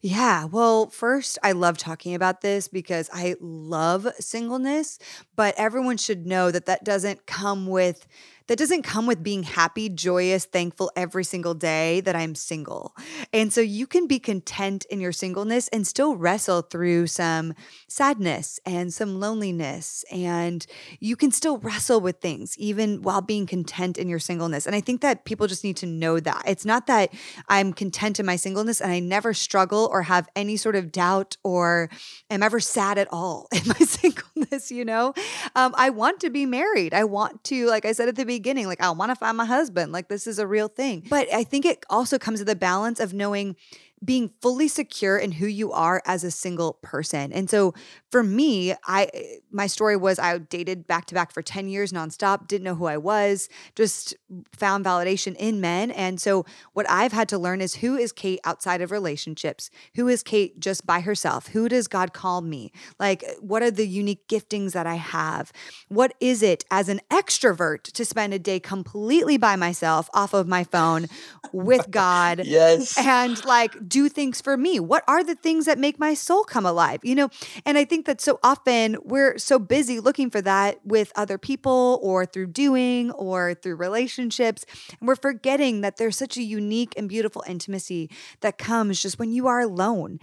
Yeah. 0.00 0.44
Well, 0.44 0.88
first, 0.90 1.38
I 1.42 1.52
love 1.52 1.76
talking 1.76 2.14
about 2.14 2.40
this 2.40 2.68
because 2.68 3.10
I 3.12 3.34
love 3.40 4.06
singleness, 4.20 4.98
but 5.34 5.54
everyone 5.58 5.96
should 5.96 6.24
know 6.24 6.52
that 6.52 6.66
that 6.66 6.84
doesn't 6.84 7.26
come 7.26 7.66
with 7.66 8.06
that 8.48 8.58
doesn't 8.58 8.82
come 8.82 9.06
with 9.06 9.22
being 9.22 9.42
happy, 9.42 9.90
joyous, 9.90 10.46
thankful 10.46 10.90
every 10.96 11.22
single 11.22 11.52
day 11.52 12.00
that 12.00 12.16
I'm 12.16 12.34
single. 12.34 12.96
And 13.30 13.52
so 13.52 13.60
you 13.60 13.86
can 13.86 14.06
be 14.06 14.18
content 14.18 14.86
in 14.86 15.00
your 15.00 15.12
singleness 15.12 15.68
and 15.68 15.86
still 15.86 16.16
wrestle 16.16 16.62
through 16.62 17.08
some 17.08 17.52
sadness 17.88 18.58
and 18.64 18.92
some 18.92 19.20
loneliness. 19.20 20.02
And 20.10 20.66
you 20.98 21.14
can 21.14 21.30
still 21.30 21.58
wrestle 21.58 22.00
with 22.00 22.20
things 22.20 22.56
even 22.58 23.02
while 23.02 23.20
being 23.20 23.46
content 23.46 23.98
in 23.98 24.08
your 24.08 24.18
singleness. 24.18 24.66
And 24.66 24.74
I 24.74 24.80
think 24.80 25.02
that 25.02 25.26
people 25.26 25.46
just 25.46 25.62
need 25.62 25.76
to 25.78 25.86
know 25.86 26.18
that. 26.18 26.42
It's 26.46 26.64
not 26.64 26.86
that 26.86 27.12
I'm 27.48 27.74
content 27.74 28.18
in 28.18 28.24
my 28.24 28.36
singleness 28.36 28.80
and 28.80 28.90
I 28.90 28.98
never 28.98 29.34
struggle 29.34 29.87
or 29.88 30.02
have 30.02 30.28
any 30.34 30.56
sort 30.56 30.76
of 30.76 30.90
doubt 30.92 31.36
or 31.44 31.90
am 32.30 32.42
ever 32.42 32.60
sad 32.60 32.98
at 32.98 33.08
all 33.10 33.48
in 33.52 33.62
my 33.66 33.78
singleness, 33.86 34.70
you 34.70 34.84
know? 34.84 35.14
Um, 35.54 35.74
I 35.76 35.90
want 35.90 36.20
to 36.20 36.30
be 36.30 36.46
married. 36.46 36.94
I 36.94 37.04
want 37.04 37.44
to, 37.44 37.66
like 37.66 37.84
I 37.84 37.92
said 37.92 38.08
at 38.08 38.16
the 38.16 38.24
beginning, 38.24 38.38
beginning, 38.38 38.66
like, 38.66 38.80
I 38.80 38.90
want 38.90 39.10
to 39.10 39.16
find 39.16 39.36
my 39.36 39.44
husband. 39.44 39.92
Like, 39.92 40.08
this 40.08 40.26
is 40.26 40.38
a 40.38 40.46
real 40.46 40.68
thing. 40.68 41.04
But 41.08 41.32
I 41.32 41.44
think 41.44 41.64
it 41.64 41.84
also 41.90 42.18
comes 42.18 42.38
to 42.38 42.44
the 42.44 42.56
balance 42.56 43.00
of 43.00 43.12
knowing 43.12 43.56
being 44.04 44.30
fully 44.40 44.68
secure 44.68 45.16
in 45.16 45.32
who 45.32 45.46
you 45.46 45.72
are 45.72 46.02
as 46.06 46.22
a 46.22 46.30
single 46.30 46.74
person. 46.82 47.32
And 47.32 47.50
so 47.50 47.74
for 48.10 48.22
me, 48.22 48.74
I 48.86 49.10
my 49.50 49.66
story 49.66 49.96
was 49.96 50.18
I 50.18 50.38
dated 50.38 50.86
back 50.86 51.06
to 51.06 51.14
back 51.14 51.32
for 51.32 51.42
10 51.42 51.68
years 51.68 51.92
nonstop, 51.92 52.46
didn't 52.46 52.64
know 52.64 52.74
who 52.74 52.86
I 52.86 52.96
was, 52.96 53.48
just 53.74 54.14
found 54.52 54.84
validation 54.84 55.34
in 55.36 55.60
men. 55.60 55.90
And 55.90 56.20
so 56.20 56.44
what 56.74 56.88
I've 56.88 57.12
had 57.12 57.28
to 57.30 57.38
learn 57.38 57.60
is 57.60 57.76
who 57.76 57.96
is 57.96 58.12
Kait 58.12 58.38
outside 58.44 58.80
of 58.80 58.90
relationships? 58.90 59.70
Who 59.96 60.06
is 60.08 60.22
Kait 60.22 60.58
just 60.58 60.86
by 60.86 61.00
herself? 61.00 61.48
Who 61.48 61.68
does 61.68 61.88
God 61.88 62.12
call 62.12 62.40
me? 62.40 62.72
Like 62.98 63.24
what 63.40 63.62
are 63.62 63.70
the 63.70 63.86
unique 63.86 64.28
giftings 64.28 64.72
that 64.72 64.86
I 64.86 64.94
have? 64.94 65.52
What 65.88 66.14
is 66.20 66.42
it 66.42 66.64
as 66.70 66.88
an 66.88 67.00
extrovert 67.10 67.82
to 67.82 68.04
spend 68.04 68.32
a 68.32 68.38
day 68.38 68.60
completely 68.60 69.38
by 69.38 69.56
myself 69.56 70.08
off 70.14 70.34
of 70.34 70.46
my 70.46 70.62
phone 70.62 71.06
with 71.52 71.90
God? 71.90 72.42
yes. 72.44 72.96
And 72.98 73.44
like 73.44 73.87
do 73.88 74.08
things 74.08 74.40
for 74.40 74.56
me? 74.56 74.78
What 74.80 75.04
are 75.08 75.24
the 75.24 75.34
things 75.34 75.66
that 75.66 75.78
make 75.78 75.98
my 75.98 76.14
soul 76.14 76.44
come 76.44 76.66
alive? 76.66 77.00
You 77.02 77.14
know, 77.14 77.30
and 77.64 77.78
I 77.78 77.84
think 77.84 78.06
that 78.06 78.20
so 78.20 78.38
often 78.42 78.96
we're 79.02 79.38
so 79.38 79.58
busy 79.58 80.00
looking 80.00 80.30
for 80.30 80.40
that 80.42 80.78
with 80.84 81.12
other 81.16 81.38
people 81.38 81.98
or 82.02 82.26
through 82.26 82.48
doing 82.48 83.10
or 83.12 83.54
through 83.54 83.76
relationships. 83.76 84.64
And 84.98 85.08
we're 85.08 85.16
forgetting 85.16 85.80
that 85.80 85.96
there's 85.96 86.16
such 86.16 86.36
a 86.36 86.42
unique 86.42 86.94
and 86.96 87.08
beautiful 87.08 87.44
intimacy 87.46 88.10
that 88.40 88.58
comes 88.58 89.00
just 89.02 89.18
when 89.18 89.32
you 89.32 89.46
are 89.46 89.60
alone, 89.60 90.18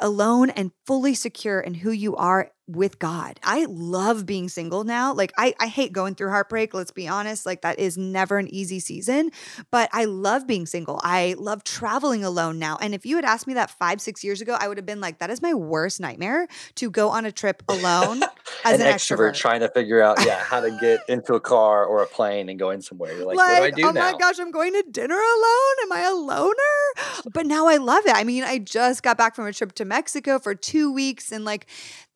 alone 0.00 0.50
and 0.50 0.72
fully 0.86 1.14
secure 1.14 1.60
in 1.60 1.74
who 1.74 1.90
you 1.90 2.16
are 2.16 2.50
with 2.70 2.98
God. 2.98 3.40
I 3.42 3.66
love 3.68 4.26
being 4.26 4.48
single 4.48 4.84
now. 4.84 5.12
Like 5.12 5.32
I, 5.36 5.54
I 5.58 5.66
hate 5.66 5.92
going 5.92 6.14
through 6.14 6.30
heartbreak. 6.30 6.72
Let's 6.72 6.90
be 6.90 7.08
honest. 7.08 7.46
Like 7.46 7.62
that 7.62 7.78
is 7.78 7.98
never 7.98 8.38
an 8.38 8.52
easy 8.52 8.80
season, 8.80 9.30
but 9.70 9.88
I 9.92 10.04
love 10.04 10.46
being 10.46 10.66
single. 10.66 11.00
I 11.02 11.34
love 11.38 11.64
traveling 11.64 12.24
alone 12.24 12.58
now. 12.58 12.78
And 12.80 12.94
if 12.94 13.04
you 13.04 13.16
had 13.16 13.24
asked 13.24 13.46
me 13.46 13.54
that 13.54 13.70
five, 13.70 14.00
six 14.00 14.22
years 14.22 14.40
ago, 14.40 14.56
I 14.58 14.68
would 14.68 14.76
have 14.76 14.86
been 14.86 15.00
like, 15.00 15.18
that 15.18 15.30
is 15.30 15.42
my 15.42 15.54
worst 15.54 16.00
nightmare 16.00 16.46
to 16.76 16.90
go 16.90 17.08
on 17.08 17.26
a 17.26 17.32
trip 17.32 17.62
alone 17.68 18.22
as 18.64 18.80
an, 18.80 18.86
an 18.86 18.94
extrovert, 18.94 19.32
extrovert, 19.32 19.34
trying 19.34 19.60
to 19.60 19.68
figure 19.68 20.00
out, 20.00 20.24
yeah, 20.24 20.38
how 20.38 20.60
to 20.60 20.76
get 20.80 21.00
into 21.08 21.34
a 21.34 21.40
car 21.40 21.84
or 21.84 22.02
a 22.02 22.06
plane 22.06 22.48
and 22.48 22.58
going 22.58 22.80
somewhere. 22.82 23.12
You're 23.16 23.26
like, 23.26 23.36
like 23.36 23.48
what 23.48 23.58
do 23.58 23.64
I 23.64 23.70
do 23.70 23.88
oh 23.88 23.90
now? 23.90 24.12
my 24.12 24.18
gosh, 24.18 24.38
I'm 24.38 24.50
going 24.50 24.72
to 24.74 24.84
dinner 24.90 25.14
alone. 25.14 25.76
Am 25.82 25.92
I 25.92 26.08
a 26.08 26.14
loner? 26.14 27.32
But 27.32 27.46
now 27.46 27.66
I 27.66 27.76
love 27.76 28.06
it. 28.06 28.14
I 28.14 28.24
mean, 28.24 28.44
I 28.44 28.58
just 28.58 29.02
got 29.02 29.18
back 29.18 29.34
from 29.34 29.46
a 29.46 29.52
trip 29.52 29.72
to 29.74 29.84
Mexico 29.84 30.38
for 30.38 30.54
two 30.54 30.92
weeks 30.92 31.32
and 31.32 31.44
like 31.44 31.66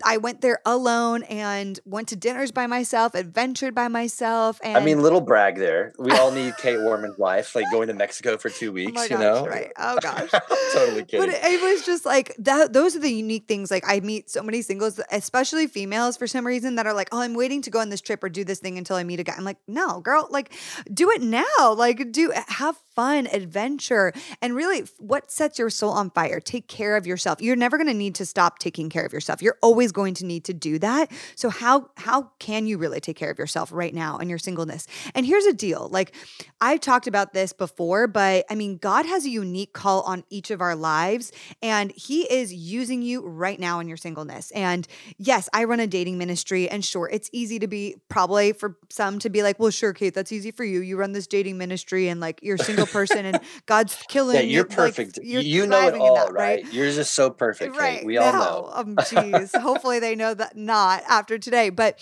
I 0.05 0.19
went 0.19 0.41
there 0.45 0.61
alone 0.67 1.23
and 1.25 1.81
went 1.87 2.09
to 2.09 2.17
dinners 2.17 2.53
by 2.53 2.67
myself, 2.67 3.15
adventured 3.15 3.75
by 3.75 3.89
myself. 3.89 4.61
And 4.63 4.77
I 4.77 4.85
mean, 4.85 5.01
little 5.01 5.23
brag 5.23 5.57
there. 5.57 5.93
We 5.99 6.13
all 6.13 6.31
need 6.31 6.53
Kait 6.55 6.85
Warman's 6.85 7.19
life, 7.19 7.55
like 7.55 7.65
going 7.73 7.89
to 7.89 7.95
Mexico 7.95 8.37
for 8.37 8.51
two 8.51 8.69
oh 8.71 8.73
weeks. 8.73 8.93
Oh 8.93 9.09
gosh, 9.09 9.11
you 9.11 9.19
know, 9.19 9.47
right? 9.47 9.73
Oh 9.79 9.99
gosh, 10.01 10.31
totally 10.73 11.05
kidding. 11.05 11.27
But 11.27 11.31
it, 11.31 11.63
was 11.63 11.85
just 11.87 12.05
like 12.05 12.35
that. 12.39 12.73
Those 12.75 12.95
are 12.95 12.99
the 13.01 13.11
unique 13.11 13.49
things. 13.49 13.71
Like 13.71 13.85
I 13.87 14.01
meet 14.01 14.29
so 14.29 14.43
many 14.43 14.61
singles, 14.61 15.01
especially 15.11 15.67
females, 15.67 16.17
for 16.17 16.27
some 16.27 16.47
reason, 16.47 16.75
that 16.75 16.87
are 16.87 16.95
like, 16.95 17.09
"Oh, 17.11 17.21
I'm 17.21 17.35
waiting 17.35 17.63
to 17.63 17.71
go 17.71 17.81
on 17.81 17.89
this 17.89 18.03
trip 18.03 18.23
or 18.23 18.29
do 18.29 18.45
this 18.45 18.59
thing 18.59 18.77
until 18.77 18.97
I 18.97 19.05
meet 19.05 19.21
a 19.21 19.25
guy." 19.25 19.35
I'm 19.37 19.45
like, 19.45 19.59
"No, 19.67 20.01
girl, 20.01 20.29
like 20.31 20.53
do 20.93 21.11
it 21.11 21.23
now. 21.23 21.75
Like 21.75 22.13
do 22.13 22.33
have 22.49 22.77
fun, 22.95 23.29
adventure, 23.33 24.13
and 24.41 24.55
really, 24.55 24.85
what 24.99 25.31
sets 25.31 25.59
your 25.59 25.71
soul 25.71 25.91
on 25.91 26.11
fire? 26.11 26.41
Take 26.41 26.69
care 26.69 26.97
of 26.97 27.07
yourself. 27.07 27.41
You're 27.41 27.57
never 27.57 27.77
going 27.77 27.89
to 27.89 27.95
need 27.95 28.15
to 28.17 28.27
stop 28.27 28.59
taking 28.59 28.89
care 28.89 29.05
of 29.05 29.13
yourself. 29.13 29.43
You're 29.43 29.59
always 29.63 29.93
going 29.93 30.15
to 30.15 30.27
need 30.27 30.45
to 30.45 30.55
do 30.55 30.79
that. 30.79 31.11
So 31.35 31.51
how 31.51 31.91
how 31.97 32.31
can 32.39 32.67
you 32.67 32.79
really 32.79 33.01
take 33.01 33.17
care 33.17 33.31
of 33.31 33.39
yourself 33.39 33.71
right 33.73 33.95
now 33.95 34.19
in 34.19 34.29
your 34.29 34.39
singleness? 34.39 34.87
And 35.15 35.27
here's 35.27 35.47
a 35.47 35.53
deal. 35.53 35.89
Like 35.91 36.15
I've 36.61 36.81
talked 36.81 37.07
about 37.07 37.33
this 37.33 37.53
before, 37.53 38.07
but 38.07 38.45
I 38.51 38.55
mean, 38.55 38.79
God 38.79 39.07
has 39.07 39.25
a 39.25 39.31
unique 39.31 39.73
call 39.73 40.03
on 40.03 40.25
each 40.31 40.51
of 40.51 40.61
our 40.61 40.77
lives, 40.77 41.33
and 41.63 41.93
He 41.93 42.23
is 42.33 42.53
using 42.53 43.03
you 43.03 43.27
right 43.27 43.59
now 43.59 43.81
in 43.81 43.89
your 43.89 43.97
singleness. 43.97 44.51
And 44.53 44.87
yes, 45.19 45.49
I 45.53 45.65
run 45.65 45.81
a 45.81 45.87
dating 45.87 46.19
ministry, 46.19 46.69
and 46.69 46.85
sure, 46.85 47.09
it's 47.11 47.29
easy 47.33 47.59
to 47.59 47.67
be 47.67 47.97
probably 48.09 48.53
for 48.53 48.77
some 48.91 49.19
to 49.21 49.31
be 49.31 49.43
like, 49.43 49.59
well, 49.59 49.71
sure, 49.71 49.93
Kait, 49.93 50.15
that's 50.15 50.33
easy 50.33 50.51
for 50.51 50.65
you. 50.65 50.81
You 50.81 50.97
run 50.97 51.13
this 51.13 51.27
dating 51.27 51.59
ministry, 51.59 52.09
and 52.09 52.21
like 52.21 52.41
you're 52.43 52.59
single 52.59 52.84
person 52.87 53.25
and 53.25 53.41
God's 53.67 53.97
killing 54.09 54.37
yeah, 54.37 54.43
you're 54.43 54.67
you. 54.69 54.77
perfect. 54.77 55.19
Like, 55.19 55.27
you're 55.27 55.43
you 55.43 55.67
know 55.67 55.89
it 55.89 55.95
all, 55.95 56.15
that, 56.15 56.33
right? 56.33 56.65
right? 56.65 56.73
You're 56.73 56.91
just 56.91 57.15
so 57.15 57.31
perfect. 57.31 57.77
Right. 57.77 58.05
We 58.05 58.19
all 58.19 58.33
know. 58.33 58.71
Um, 58.73 58.97
geez. 59.09 59.55
Hopefully 59.55 59.99
they 59.99 60.15
know 60.15 60.35
that 60.35 60.57
not 60.57 61.03
after 61.09 61.39
today. 61.39 61.71
But 61.71 61.99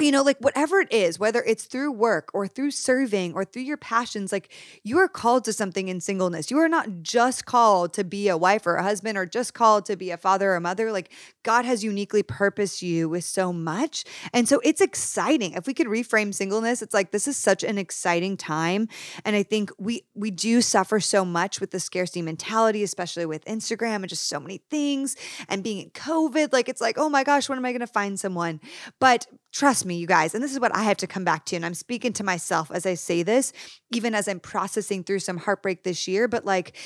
you 0.00 0.12
know, 0.12 0.22
like 0.22 0.38
whatever 0.38 0.80
it 0.80 0.92
is, 0.92 1.18
whether 1.18 1.42
it's 1.42 1.64
through 1.64 1.92
work 1.92 2.30
or 2.32 2.46
through 2.46 2.70
serving 2.70 3.34
or 3.34 3.44
through 3.44 3.62
your 3.62 3.76
passions, 3.76 4.32
like 4.32 4.52
you 4.82 4.98
are 4.98 5.08
called 5.08 5.44
to 5.44 5.52
something 5.52 5.88
in 5.88 6.00
singleness. 6.00 6.50
You 6.50 6.58
are 6.58 6.68
not 6.68 7.02
just 7.02 7.46
called 7.46 7.92
to 7.94 8.04
be 8.04 8.28
a 8.28 8.36
wife 8.36 8.66
or 8.66 8.76
a 8.76 8.82
husband 8.82 9.18
or 9.18 9.26
just 9.26 9.54
called 9.54 9.86
to 9.86 9.96
be 9.96 10.10
a 10.10 10.16
father 10.16 10.52
or 10.52 10.56
a 10.56 10.60
mother. 10.60 10.92
Like 10.92 11.10
God 11.42 11.64
has 11.64 11.84
uniquely 11.84 12.22
purposed 12.22 12.82
you 12.82 13.08
with 13.08 13.24
so 13.24 13.52
much. 13.52 14.04
And 14.32 14.48
so 14.48 14.60
it's 14.64 14.80
exciting. 14.80 15.52
If 15.52 15.66
we 15.66 15.74
could 15.74 15.86
reframe 15.86 16.34
singleness, 16.34 16.82
it's 16.82 16.94
like 16.94 17.10
this 17.10 17.28
is 17.28 17.36
such 17.36 17.62
an 17.62 17.78
exciting 17.78 18.36
time. 18.36 18.88
And 19.24 19.36
I 19.36 19.42
think 19.42 19.70
we 19.78 20.04
we 20.14 20.30
do 20.30 20.60
suffer 20.62 21.00
so 21.00 21.24
much 21.24 21.60
with 21.60 21.70
the 21.70 21.80
scarcity 21.80 22.22
mentality, 22.22 22.82
especially 22.82 23.26
with 23.26 23.44
Instagram 23.44 23.96
and 23.96 24.08
just 24.08 24.28
so 24.28 24.40
many 24.40 24.58
things 24.70 25.16
and 25.48 25.62
being 25.62 25.78
in 25.78 25.90
COVID. 25.90 26.52
Like 26.52 26.68
it's 26.68 26.80
like, 26.80 26.98
oh 26.98 27.08
my 27.08 27.24
gosh, 27.24 27.48
when 27.48 27.58
am 27.58 27.64
I 27.64 27.72
gonna 27.72 27.86
find 27.86 28.18
someone? 28.18 28.60
But 28.98 29.26
Trust 29.52 29.84
me, 29.84 29.96
you 29.96 30.06
guys, 30.06 30.34
and 30.34 30.44
this 30.44 30.52
is 30.52 30.60
what 30.60 30.74
I 30.76 30.84
have 30.84 30.96
to 30.98 31.08
come 31.08 31.24
back 31.24 31.44
to. 31.46 31.56
And 31.56 31.66
I'm 31.66 31.74
speaking 31.74 32.12
to 32.14 32.24
myself 32.24 32.70
as 32.70 32.86
I 32.86 32.94
say 32.94 33.24
this, 33.24 33.52
even 33.92 34.14
as 34.14 34.28
I'm 34.28 34.38
processing 34.38 35.02
through 35.02 35.18
some 35.18 35.38
heartbreak 35.38 35.82
this 35.82 36.06
year. 36.06 36.28
But 36.28 36.44
like, 36.44 36.76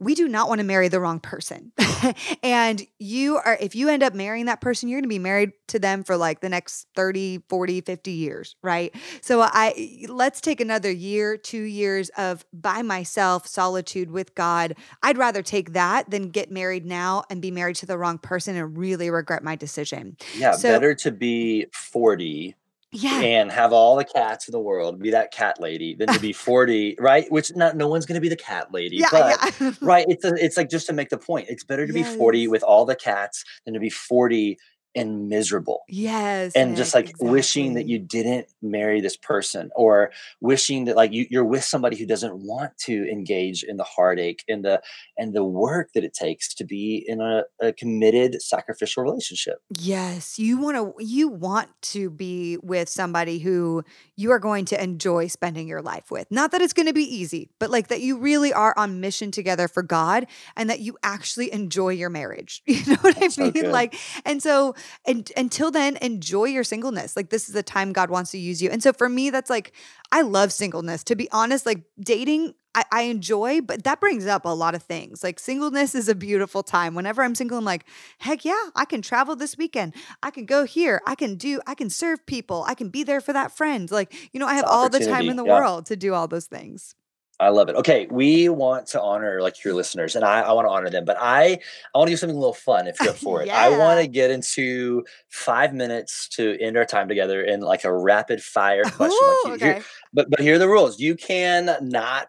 we 0.00 0.14
do 0.14 0.28
not 0.28 0.48
want 0.48 0.58
to 0.58 0.64
marry 0.64 0.88
the 0.88 1.00
wrong 1.00 1.20
person. 1.20 1.72
and 2.42 2.82
you 2.98 3.36
are, 3.36 3.56
if 3.60 3.74
you 3.74 3.88
end 3.88 4.02
up 4.02 4.14
marrying 4.14 4.46
that 4.46 4.60
person, 4.60 4.88
you're 4.88 4.98
going 4.98 5.04
to 5.04 5.08
be 5.08 5.18
married 5.18 5.52
to 5.68 5.78
them 5.78 6.02
for 6.02 6.16
like 6.16 6.40
the 6.40 6.48
next 6.48 6.86
30, 6.96 7.44
40, 7.48 7.80
50 7.80 8.10
years, 8.10 8.56
right? 8.62 8.94
So 9.20 9.40
I, 9.40 10.04
let's 10.08 10.40
take 10.40 10.60
another 10.60 10.90
year, 10.90 11.36
two 11.36 11.62
years 11.62 12.10
of 12.18 12.44
by 12.52 12.82
myself, 12.82 13.46
solitude 13.46 14.10
with 14.10 14.34
God. 14.34 14.74
I'd 15.02 15.18
rather 15.18 15.42
take 15.42 15.72
that 15.72 16.10
than 16.10 16.30
get 16.30 16.50
married 16.50 16.84
now 16.84 17.24
and 17.30 17.40
be 17.40 17.50
married 17.50 17.76
to 17.76 17.86
the 17.86 17.96
wrong 17.96 18.18
person 18.18 18.56
and 18.56 18.76
really 18.76 19.10
regret 19.10 19.42
my 19.44 19.56
decision. 19.56 20.16
Yeah. 20.36 20.52
So, 20.52 20.72
better 20.72 20.94
to 20.96 21.12
be 21.12 21.66
40 21.72 22.54
yeah. 22.94 23.20
and 23.20 23.50
have 23.50 23.72
all 23.72 23.96
the 23.96 24.04
cats 24.04 24.48
in 24.48 24.52
the 24.52 24.60
world, 24.60 25.00
be 25.00 25.10
that 25.10 25.32
cat 25.32 25.60
lady, 25.60 25.94
than 25.94 26.08
to 26.08 26.20
be 26.20 26.32
40, 26.32 26.96
right? 26.98 27.30
Which 27.30 27.54
not 27.54 27.76
no 27.76 27.88
one's 27.88 28.06
gonna 28.06 28.20
be 28.20 28.28
the 28.28 28.36
cat 28.36 28.72
lady. 28.72 28.96
Yeah, 28.96 29.08
but 29.10 29.54
yeah. 29.60 29.72
right, 29.80 30.06
it's 30.08 30.24
a, 30.24 30.34
it's 30.34 30.56
like 30.56 30.70
just 30.70 30.86
to 30.86 30.92
make 30.92 31.10
the 31.10 31.18
point. 31.18 31.48
It's 31.48 31.64
better 31.64 31.86
to 31.86 31.92
yes. 31.92 32.12
be 32.12 32.18
40 32.18 32.48
with 32.48 32.62
all 32.62 32.84
the 32.84 32.96
cats 32.96 33.44
than 33.64 33.74
to 33.74 33.80
be 33.80 33.90
40 33.90 34.58
and 34.94 35.28
miserable. 35.28 35.82
Yes. 35.88 36.52
And 36.54 36.76
just 36.76 36.94
like 36.94 37.10
exactly. 37.10 37.30
wishing 37.30 37.74
that 37.74 37.86
you 37.86 37.98
didn't 37.98 38.48
marry 38.62 39.00
this 39.00 39.16
person 39.16 39.70
or 39.74 40.12
wishing 40.40 40.84
that 40.84 40.96
like 40.96 41.12
you, 41.12 41.26
you're 41.30 41.44
with 41.44 41.64
somebody 41.64 41.96
who 41.96 42.06
doesn't 42.06 42.36
want 42.36 42.76
to 42.78 43.08
engage 43.10 43.62
in 43.62 43.76
the 43.76 43.84
heartache 43.84 44.44
and 44.48 44.64
the 44.64 44.82
and 45.18 45.34
the 45.34 45.44
work 45.44 45.92
that 45.94 46.04
it 46.04 46.14
takes 46.14 46.54
to 46.54 46.64
be 46.64 47.04
in 47.06 47.20
a, 47.20 47.44
a 47.60 47.72
committed 47.72 48.40
sacrificial 48.42 49.02
relationship. 49.02 49.58
Yes, 49.78 50.38
you 50.38 50.58
want 50.58 50.76
to 50.76 51.04
you 51.04 51.28
want 51.28 51.70
to 51.82 52.10
be 52.10 52.58
with 52.62 52.88
somebody 52.88 53.38
who 53.38 53.84
you 54.16 54.30
are 54.30 54.38
going 54.38 54.64
to 54.66 54.82
enjoy 54.82 55.26
spending 55.26 55.66
your 55.66 55.82
life 55.82 56.10
with. 56.10 56.30
Not 56.30 56.52
that 56.52 56.60
it's 56.60 56.72
going 56.72 56.86
to 56.86 56.92
be 56.92 57.04
easy, 57.04 57.50
but 57.58 57.70
like 57.70 57.88
that 57.88 58.00
you 58.00 58.18
really 58.18 58.52
are 58.52 58.74
on 58.76 59.00
mission 59.00 59.30
together 59.30 59.68
for 59.68 59.82
God 59.82 60.26
and 60.56 60.70
that 60.70 60.80
you 60.80 60.96
actually 61.02 61.52
enjoy 61.52 61.90
your 61.90 62.10
marriage. 62.10 62.62
You 62.74 62.92
know 62.92 62.98
what 63.02 63.16
That's 63.20 63.38
I 63.38 63.44
mean? 63.44 63.52
good. 63.52 63.72
like 63.72 63.94
and 64.24 64.42
so 64.42 64.74
and 65.06 65.30
until 65.36 65.70
then 65.70 65.96
enjoy 65.98 66.44
your 66.44 66.64
singleness. 66.64 67.16
Like 67.16 67.30
this 67.30 67.48
is 67.48 67.54
the 67.54 67.62
time 67.62 67.92
God 67.92 68.10
wants 68.10 68.30
to 68.32 68.38
use 68.38 68.62
you. 68.62 68.70
And 68.70 68.82
so 68.82 68.92
for 68.92 69.08
me 69.08 69.30
that's 69.30 69.50
like 69.50 69.72
I 70.12 70.22
love 70.22 70.52
singleness. 70.52 71.04
To 71.04 71.16
be 71.16 71.30
honest, 71.30 71.66
like 71.66 71.82
dating 71.98 72.54
I, 72.74 72.84
I 72.90 73.02
enjoy, 73.02 73.60
but 73.60 73.84
that 73.84 74.00
brings 74.00 74.26
up 74.26 74.44
a 74.44 74.48
lot 74.48 74.74
of 74.74 74.82
things. 74.82 75.22
Like 75.22 75.38
singleness 75.38 75.94
is 75.94 76.08
a 76.08 76.14
beautiful 76.14 76.62
time. 76.62 76.94
Whenever 76.94 77.22
I'm 77.22 77.34
single, 77.34 77.56
I'm 77.56 77.64
like, 77.64 77.86
heck 78.18 78.44
yeah, 78.44 78.70
I 78.74 78.84
can 78.84 79.00
travel 79.00 79.36
this 79.36 79.56
weekend. 79.56 79.94
I 80.22 80.30
can 80.30 80.44
go 80.44 80.64
here. 80.64 81.00
I 81.06 81.14
can 81.14 81.36
do, 81.36 81.60
I 81.66 81.74
can 81.74 81.88
serve 81.88 82.26
people. 82.26 82.64
I 82.66 82.74
can 82.74 82.88
be 82.88 83.04
there 83.04 83.20
for 83.20 83.32
that 83.32 83.56
friend. 83.56 83.90
Like, 83.90 84.12
you 84.32 84.40
know, 84.40 84.46
I 84.46 84.54
have 84.54 84.64
all 84.64 84.88
the 84.88 85.00
time 85.00 85.28
in 85.28 85.36
the 85.36 85.44
yeah. 85.44 85.58
world 85.58 85.86
to 85.86 85.96
do 85.96 86.14
all 86.14 86.26
those 86.26 86.46
things. 86.46 86.96
I 87.40 87.48
love 87.48 87.68
it. 87.68 87.74
Okay, 87.76 88.06
we 88.10 88.48
want 88.48 88.86
to 88.88 89.00
honor 89.02 89.42
like 89.42 89.64
your 89.64 89.74
listeners, 89.74 90.14
and 90.14 90.24
I, 90.24 90.40
I 90.42 90.52
want 90.52 90.66
to 90.66 90.70
honor 90.70 90.88
them, 90.88 91.04
but 91.04 91.16
I 91.20 91.58
I 91.94 91.98
want 91.98 92.06
to 92.08 92.12
do 92.12 92.16
something 92.16 92.36
a 92.36 92.40
little 92.40 92.54
fun 92.54 92.86
if 92.86 92.96
you're 93.00 93.10
up 93.10 93.16
for 93.28 93.42
it. 93.42 93.48
I 93.50 93.76
want 93.76 94.00
to 94.00 94.06
get 94.06 94.30
into 94.30 95.04
five 95.30 95.74
minutes 95.74 96.28
to 96.30 96.56
end 96.60 96.76
our 96.76 96.84
time 96.84 97.08
together 97.08 97.42
in 97.42 97.60
like 97.60 97.84
a 97.84 97.92
rapid 97.92 98.42
fire 98.42 98.84
question. 98.90 99.18
Ooh, 99.20 99.40
like 99.50 99.60
you- 99.60 99.66
here- 99.66 99.74
okay. 99.76 99.84
but 100.12 100.30
but 100.30 100.40
here 100.40 100.54
are 100.54 100.58
the 100.58 100.68
rules. 100.68 101.00
You 101.00 101.16
can 101.16 101.76
not 101.82 102.28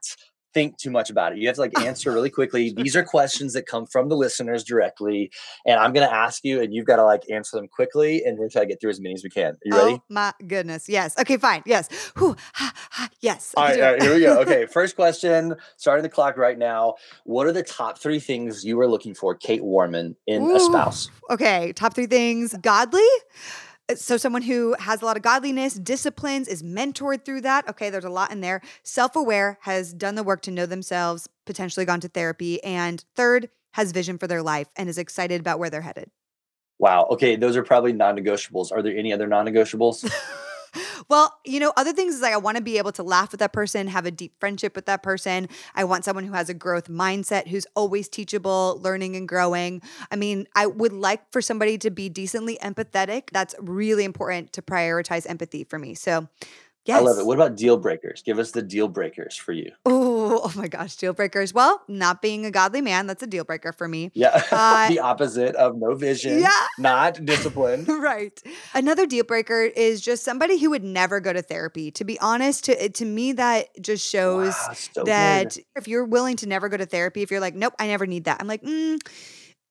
think 0.56 0.78
too 0.78 0.90
much 0.90 1.12
about 1.12 1.34
it. 1.34 1.38
You 1.38 1.48
have 1.48 1.58
to 1.58 1.62
like 1.62 1.80
answer 1.82 2.12
really 2.12 2.32
quickly. 2.32 2.74
These 2.76 2.96
are 2.96 3.04
questions 3.04 3.54
that 3.54 3.68
come 3.68 3.86
from 3.86 4.10
the 4.10 4.16
listeners 4.16 4.64
directly, 4.64 5.32
and 5.68 5.80
I'm 5.80 5.94
going 5.94 6.08
to 6.08 6.14
ask 6.14 6.44
you, 6.44 6.62
and 6.62 6.74
you've 6.74 6.86
got 6.86 6.96
to 6.96 7.04
like 7.04 7.24
answer 7.30 7.58
them 7.58 7.68
quickly, 7.68 8.24
and 8.24 8.40
we're 8.40 8.50
trying 8.50 8.64
to 8.64 8.70
get 8.70 8.82
through 8.82 8.90
as 8.90 9.00
many 9.00 9.14
as 9.14 9.24
we 9.24 9.30
can. 9.30 9.54
Are 9.54 9.58
you 9.66 9.76
ready? 9.76 9.94
Oh 9.94 10.04
my 10.10 10.34
goodness. 10.48 10.90
Yes. 10.90 11.16
Okay, 11.20 11.38
fine. 11.38 11.62
Yes. 11.68 11.90
Whew, 12.18 12.36
ha, 12.54 12.74
ha, 12.90 13.10
yes. 13.20 13.54
All 13.56 13.66
right, 13.66 13.80
all 13.80 13.92
right, 13.92 14.02
here 14.02 14.16
we 14.16 14.22
go. 14.22 14.36
Okay, 14.46 14.68
first 14.68 14.96
question, 14.96 15.56
starting 15.76 16.04
the 16.04 16.10
clock 16.10 16.38
right 16.38 16.58
now. 16.58 16.96
What 17.24 17.48
are 17.48 17.52
the 17.52 17.64
top 17.64 17.98
three 17.98 18.20
things 18.20 18.64
you 18.64 18.80
are 18.80 18.88
looking 18.88 19.16
for, 19.16 19.36
Kait 19.36 19.62
Warman, 19.62 20.16
in 20.28 20.44
a 20.52 20.60
spouse? 20.60 21.10
Okay, 21.30 21.74
top 21.74 21.96
three 21.96 22.06
things. 22.06 22.54
Godly. 22.62 23.02
So 23.94 24.18
someone 24.18 24.42
who 24.42 24.76
has 24.80 25.02
a 25.02 25.06
lot 25.06 25.16
of 25.16 25.22
godliness, 25.22 25.76
disciplines, 25.76 26.48
is 26.48 26.64
mentored 26.64 27.24
through 27.24 27.42
that. 27.42 27.70
Okay, 27.70 27.92
there's 27.92 28.04
a 28.04 28.10
lot 28.10 28.32
in 28.32 28.42
there. 28.42 28.62
Self-aware, 28.82 29.60
has 29.62 29.94
done 29.94 30.16
the 30.16 30.24
work 30.24 30.42
to 30.44 30.52
know 30.52 30.66
themselves, 30.66 31.30
potentially 31.46 31.86
gone 31.86 32.00
to 32.02 32.08
therapy, 32.08 32.64
and 32.64 33.06
third, 33.16 33.50
has 33.74 33.92
vision 33.92 34.18
for 34.18 34.26
their 34.26 34.42
life 34.42 34.68
and 34.76 34.90
is 34.90 34.98
excited 34.98 35.40
about 35.40 35.60
where 35.60 35.70
they're 35.70 35.82
headed. 35.82 36.10
Wow. 36.80 37.08
Okay, 37.12 37.36
those 37.36 37.56
are 37.56 37.64
probably 37.64 37.94
non-negotiables. 37.94 38.72
Are 38.72 38.82
there 38.82 38.98
any 38.98 39.14
other 39.14 39.28
non-negotiables? 39.28 40.12
Well, 41.08 41.38
you 41.46 41.60
know, 41.60 41.72
other 41.78 41.94
things 41.94 42.16
is 42.16 42.22
like 42.22 42.34
I 42.34 42.38
want 42.38 42.58
to 42.58 42.64
be 42.64 42.78
able 42.78 42.92
to 42.94 43.04
laugh 43.04 43.32
with 43.32 43.40
that 43.40 43.54
person, 43.54 43.88
have 43.88 44.06
a 44.06 44.12
deep 44.12 44.34
friendship 44.40 44.76
with 44.76 44.86
that 44.88 45.04
person. 45.04 45.48
I 45.76 45.84
want 45.84 46.04
someone 46.04 46.24
who 46.24 46.34
has 46.34 46.50
a 46.50 46.54
growth 46.54 46.90
mindset, 46.90 47.48
who's 47.48 47.68
always 47.76 48.10
teachable, 48.10 48.80
learning 48.82 49.16
and 49.16 49.28
growing. 49.28 49.82
I 50.12 50.16
mean, 50.16 50.48
I 50.56 50.66
would 50.66 50.94
like 50.94 51.32
for 51.32 51.42
somebody 51.42 51.78
to 51.80 51.92
be 51.92 52.10
decently 52.10 52.58
empathetic. 52.62 53.30
That's 53.32 53.54
really 53.60 54.04
important 54.04 54.54
to 54.54 54.62
prioritize 54.62 55.30
empathy 55.30 55.64
for 55.64 55.78
me. 55.78 55.94
So, 55.94 56.28
yes. 56.86 56.98
I 56.98 57.02
love 57.02 57.18
it. 57.20 57.26
What 57.26 57.36
about 57.36 57.56
deal 57.56 57.78
breakers? 57.78 58.22
Give 58.24 58.40
us 58.40 58.52
the 58.52 58.62
deal 58.62 58.88
breakers 58.88 59.36
for 59.36 59.52
you. 59.52 59.72
Oh, 59.86 60.42
oh 60.44 60.54
my 60.56 60.68
gosh, 60.68 60.96
deal 60.96 61.14
breakers. 61.14 61.54
Well, 61.54 61.82
not 61.88 62.22
being 62.22 62.46
a 62.46 62.52
godly 62.52 62.82
man, 62.82 63.08
that's 63.08 63.22
a 63.24 63.28
deal 63.28 63.44
breaker 63.44 63.72
for 63.72 63.88
me. 63.88 64.12
Yeah, 64.14 64.42
Uh, 64.52 64.88
the 64.90 65.00
opposite 65.00 65.56
of 65.56 65.76
no 65.78 65.94
vision, 65.96 66.40
Yeah. 66.40 66.50
not 66.80 67.24
discipline. 67.26 67.86
right. 67.88 68.42
Another 68.74 69.06
deal 69.06 69.24
breaker 69.24 69.62
is 69.62 70.02
just 70.02 70.24
somebody 70.24 70.60
who 70.60 70.70
would 70.70 70.84
never 70.84 71.20
go 71.20 71.34
to 71.34 71.42
therapy. 71.42 71.92
To 71.92 72.04
be 72.04 72.20
honest, 72.20 72.66
to 72.66 72.90
to 72.90 73.06
me 73.06 73.34
that 73.34 73.68
just 73.82 74.08
shows 74.10 74.54
Wow, 74.68 74.74
so 74.74 75.04
good. 75.04 75.08
that 75.08 75.58
if 75.76 75.88
you're 75.88 76.06
willing 76.06 76.36
to 76.38 76.48
never 76.48 76.70
go 76.70 76.78
to 76.78 76.86
therapy, 76.86 77.22
if 77.22 77.32
you're 77.32 77.40
like, 77.40 77.56
nope, 77.56 77.74
I 77.80 77.88
never 77.88 78.06
need 78.06 78.26
that. 78.26 78.38
I'm 78.42 78.48
like, 78.48 78.62
mm, 78.64 79.00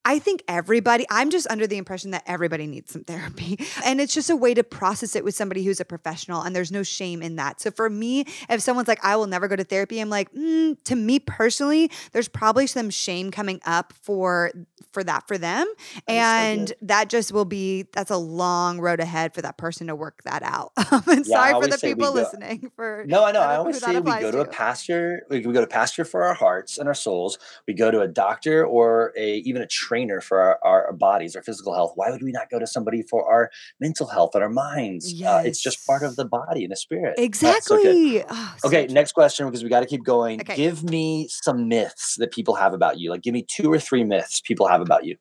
I 0.05 0.19
think 0.19 0.43
everybody, 0.49 1.07
I'm 1.11 1.31
just 1.31 1.47
under 1.51 1.67
the 1.67 1.77
impression 1.79 2.11
that 2.13 2.23
everybody 2.27 2.67
needs 2.67 2.93
some 2.93 3.05
therapy. 3.05 3.59
And 3.85 4.01
it's 4.01 4.15
just 4.15 4.31
a 4.31 4.37
way 4.37 4.55
to 4.55 4.63
process 4.65 5.17
it 5.17 5.25
with 5.25 5.35
somebody 5.35 5.65
who's 5.65 5.81
a 5.81 5.85
professional, 5.85 6.43
and 6.43 6.55
there's 6.55 6.73
no 6.73 6.83
shame 6.83 7.23
in 7.23 7.37
that. 7.37 7.61
So 7.61 7.71
for 7.71 7.89
me, 7.89 8.27
if 8.49 8.61
someone's 8.61 8.89
like, 8.89 9.05
I 9.05 9.17
will 9.17 9.27
never 9.27 9.49
go 9.49 9.57
to 9.57 9.65
therapy, 9.65 10.01
I'm 10.01 10.11
like, 10.11 10.33
mm, 10.33 10.77
to 10.85 10.97
me 10.97 11.19
personally, 11.19 11.91
there's 12.13 12.29
probably 12.29 12.67
some 12.67 12.91
shame 12.91 13.31
coming 13.31 13.61
up 13.65 13.93
for 14.03 14.53
for 14.93 15.03
that 15.03 15.27
for 15.27 15.37
them. 15.37 15.67
So 15.95 16.01
and 16.09 16.69
good. 16.69 16.77
that 16.83 17.09
just 17.09 17.33
will 17.33 17.45
be 17.45 17.87
that's 17.93 18.11
a 18.11 18.17
long 18.17 18.79
road 18.81 19.01
ahead 19.01 19.35
for 19.35 19.43
that 19.43 19.57
person 19.57 19.89
to 19.89 19.97
work 19.97 20.23
that 20.25 20.43
out. 20.43 20.73
and 20.77 21.27
Yeah, 21.27 21.53
sorry 21.53 21.61
for 21.61 21.69
the 21.69 21.79
people 21.79 22.09
go- 22.09 22.21
listening 22.21 22.71
for 22.77 23.05
No, 23.07 23.25
I 23.25 23.33
know. 23.33 23.41
I 23.41 23.57
always 23.57 23.81
say 23.81 23.99
we 23.99 24.13
go 24.21 24.31
to 24.31 24.41
a 24.41 24.45
to. 24.45 24.51
pastor. 24.51 25.23
We 25.31 25.45
we 25.45 25.53
go 25.53 25.61
to 25.61 25.67
pastor 25.67 26.05
for 26.05 26.23
our 26.25 26.35
hearts 26.35 26.79
and 26.79 26.87
our 26.89 26.95
souls. 26.95 27.39
We 27.67 27.75
go 27.75 27.91
to 27.91 28.01
a 28.03 28.09
doctor 28.09 28.65
or 28.65 29.13
a 29.17 29.37
even 29.39 29.63
a 29.63 29.67
trainer 29.67 29.94
for 30.21 30.41
our, 30.41 30.59
our 30.65 30.93
bodies, 30.93 31.37
our 31.37 31.43
physical 31.43 31.75
health. 31.75 31.93
Why 31.95 32.11
would 32.11 32.23
we 32.23 32.33
not 32.33 32.51
go 32.51 32.59
to 32.59 32.67
somebody 32.67 33.03
for 33.09 33.31
our 33.31 33.51
mental 33.81 34.07
health 34.07 34.31
and 34.35 34.43
our 34.43 34.51
minds? 34.51 35.23
Uh, 35.23 35.43
it's 35.45 35.63
just 35.63 35.87
part 35.87 36.03
of 36.03 36.17
the 36.17 36.25
body 36.25 36.65
and 36.65 36.73
the 36.73 36.77
spirit. 36.77 37.15
So. 37.19 37.23
Exactly. 37.23 38.25
Oh, 38.29 38.55
so 38.59 38.69
Okay, 38.69 38.87
true. 38.87 38.95
next 38.95 39.13
question 39.13 39.47
because 39.47 39.63
we 39.63 39.69
got 39.69 39.81
to 39.81 39.87
keep 39.87 40.05
going. 40.05 40.41
Okay. 40.41 40.57
Give 40.57 40.83
me 40.83 41.29
some 41.31 41.69
myths 41.69 42.17
that 42.19 42.33
people 42.33 42.55
have 42.55 42.75
about 42.75 42.99
you. 42.99 43.11
Like, 43.11 43.23
give 43.23 43.35
me 43.35 43.47
two 43.49 43.73
or 43.73 43.79
three 43.79 44.05
myths 44.05 44.41
people 44.41 44.67
have 44.69 44.81
about 44.81 45.05
you. 45.05 45.17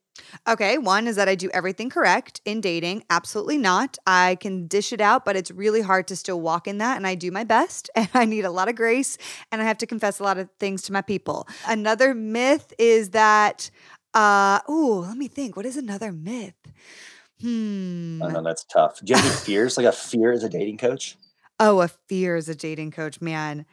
Okay, 0.48 0.78
one 0.78 1.08
is 1.08 1.16
that 1.16 1.28
I 1.28 1.36
do 1.36 1.50
everything 1.54 1.90
correct 1.90 2.42
in 2.46 2.62
dating. 2.62 3.04
Absolutely 3.10 3.58
not. 3.58 3.98
I 4.06 4.38
can 4.40 4.68
dish 4.68 4.94
it 4.94 5.02
out, 5.02 5.26
but 5.26 5.36
it's 5.36 5.52
really 5.52 5.82
hard 5.82 6.08
to 6.10 6.16
still 6.16 6.40
walk 6.40 6.68
in 6.68 6.78
that. 6.80 6.98
And 6.98 7.08
I 7.08 7.16
do 7.16 7.32
my 7.32 7.44
best 7.44 7.90
and 7.96 8.10
I 8.14 8.26
need 8.26 8.46
a 8.46 8.52
lot 8.52 8.70
of 8.70 8.76
grace 8.76 9.18
and 9.52 9.62
I 9.62 9.66
have 9.66 9.78
to 9.80 9.88
confess 9.88 10.20
a 10.20 10.24
lot 10.24 10.38
of 10.38 10.50
things 10.60 10.84
to 10.84 10.94
my 10.94 11.02
people. 11.02 11.48
Another 11.68 12.14
myth 12.14 12.74
is 12.78 13.10
that, 13.12 13.70
uh, 14.14 14.60
oh, 14.68 15.06
let 15.08 15.18
me 15.18 15.28
think. 15.28 15.56
What 15.56 15.66
is 15.66 15.78
another 15.78 16.12
myth? 16.12 16.56
Hmm. 17.42 18.22
I 18.24 18.32
know 18.32 18.44
that's 18.44 18.64
tough. 18.64 19.00
Do 19.04 19.12
you 19.12 19.16
have 19.16 19.26
any 19.26 19.36
fears? 19.36 19.78
Like 19.78 19.86
a 19.86 19.92
fear 19.92 20.32
as 20.32 20.44
a 20.44 20.50
dating 20.50 20.78
coach? 20.78 21.18
Oh, 21.60 21.82
a 21.82 21.88
fear 21.88 22.36
as 22.36 22.50
a 22.50 22.56
dating 22.56 22.92
coach, 22.92 23.22
man. 23.22 23.66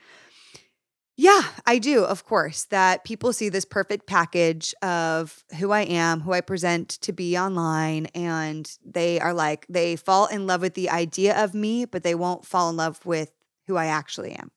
Yeah, 1.17 1.43
I 1.67 1.79
do, 1.79 2.05
of 2.05 2.25
course, 2.25 2.65
that 2.67 3.05
people 3.05 3.35
see 3.35 3.51
this 3.51 3.67
perfect 3.67 4.07
package 4.07 4.75
of 4.81 5.45
who 5.59 5.71
I 5.71 5.83
am, 5.83 6.21
who 6.21 6.33
I 6.33 6.41
present 6.41 6.89
to 7.03 7.13
be 7.13 7.37
online, 7.37 8.07
and 8.15 8.71
they 8.83 9.21
are 9.21 9.35
like, 9.35 9.67
they 9.69 9.97
fall 9.97 10.27
in 10.27 10.47
love 10.47 10.63
with 10.63 10.73
the 10.73 10.89
idea 10.89 11.37
of 11.37 11.53
me, 11.53 11.85
but 11.85 12.05
they 12.05 12.15
won't 12.15 12.47
fall 12.47 12.71
in 12.71 12.77
love 12.77 13.05
with 13.05 13.33
who 13.67 13.77
I 13.77 13.87
actually 13.87 14.33
am. 14.33 14.51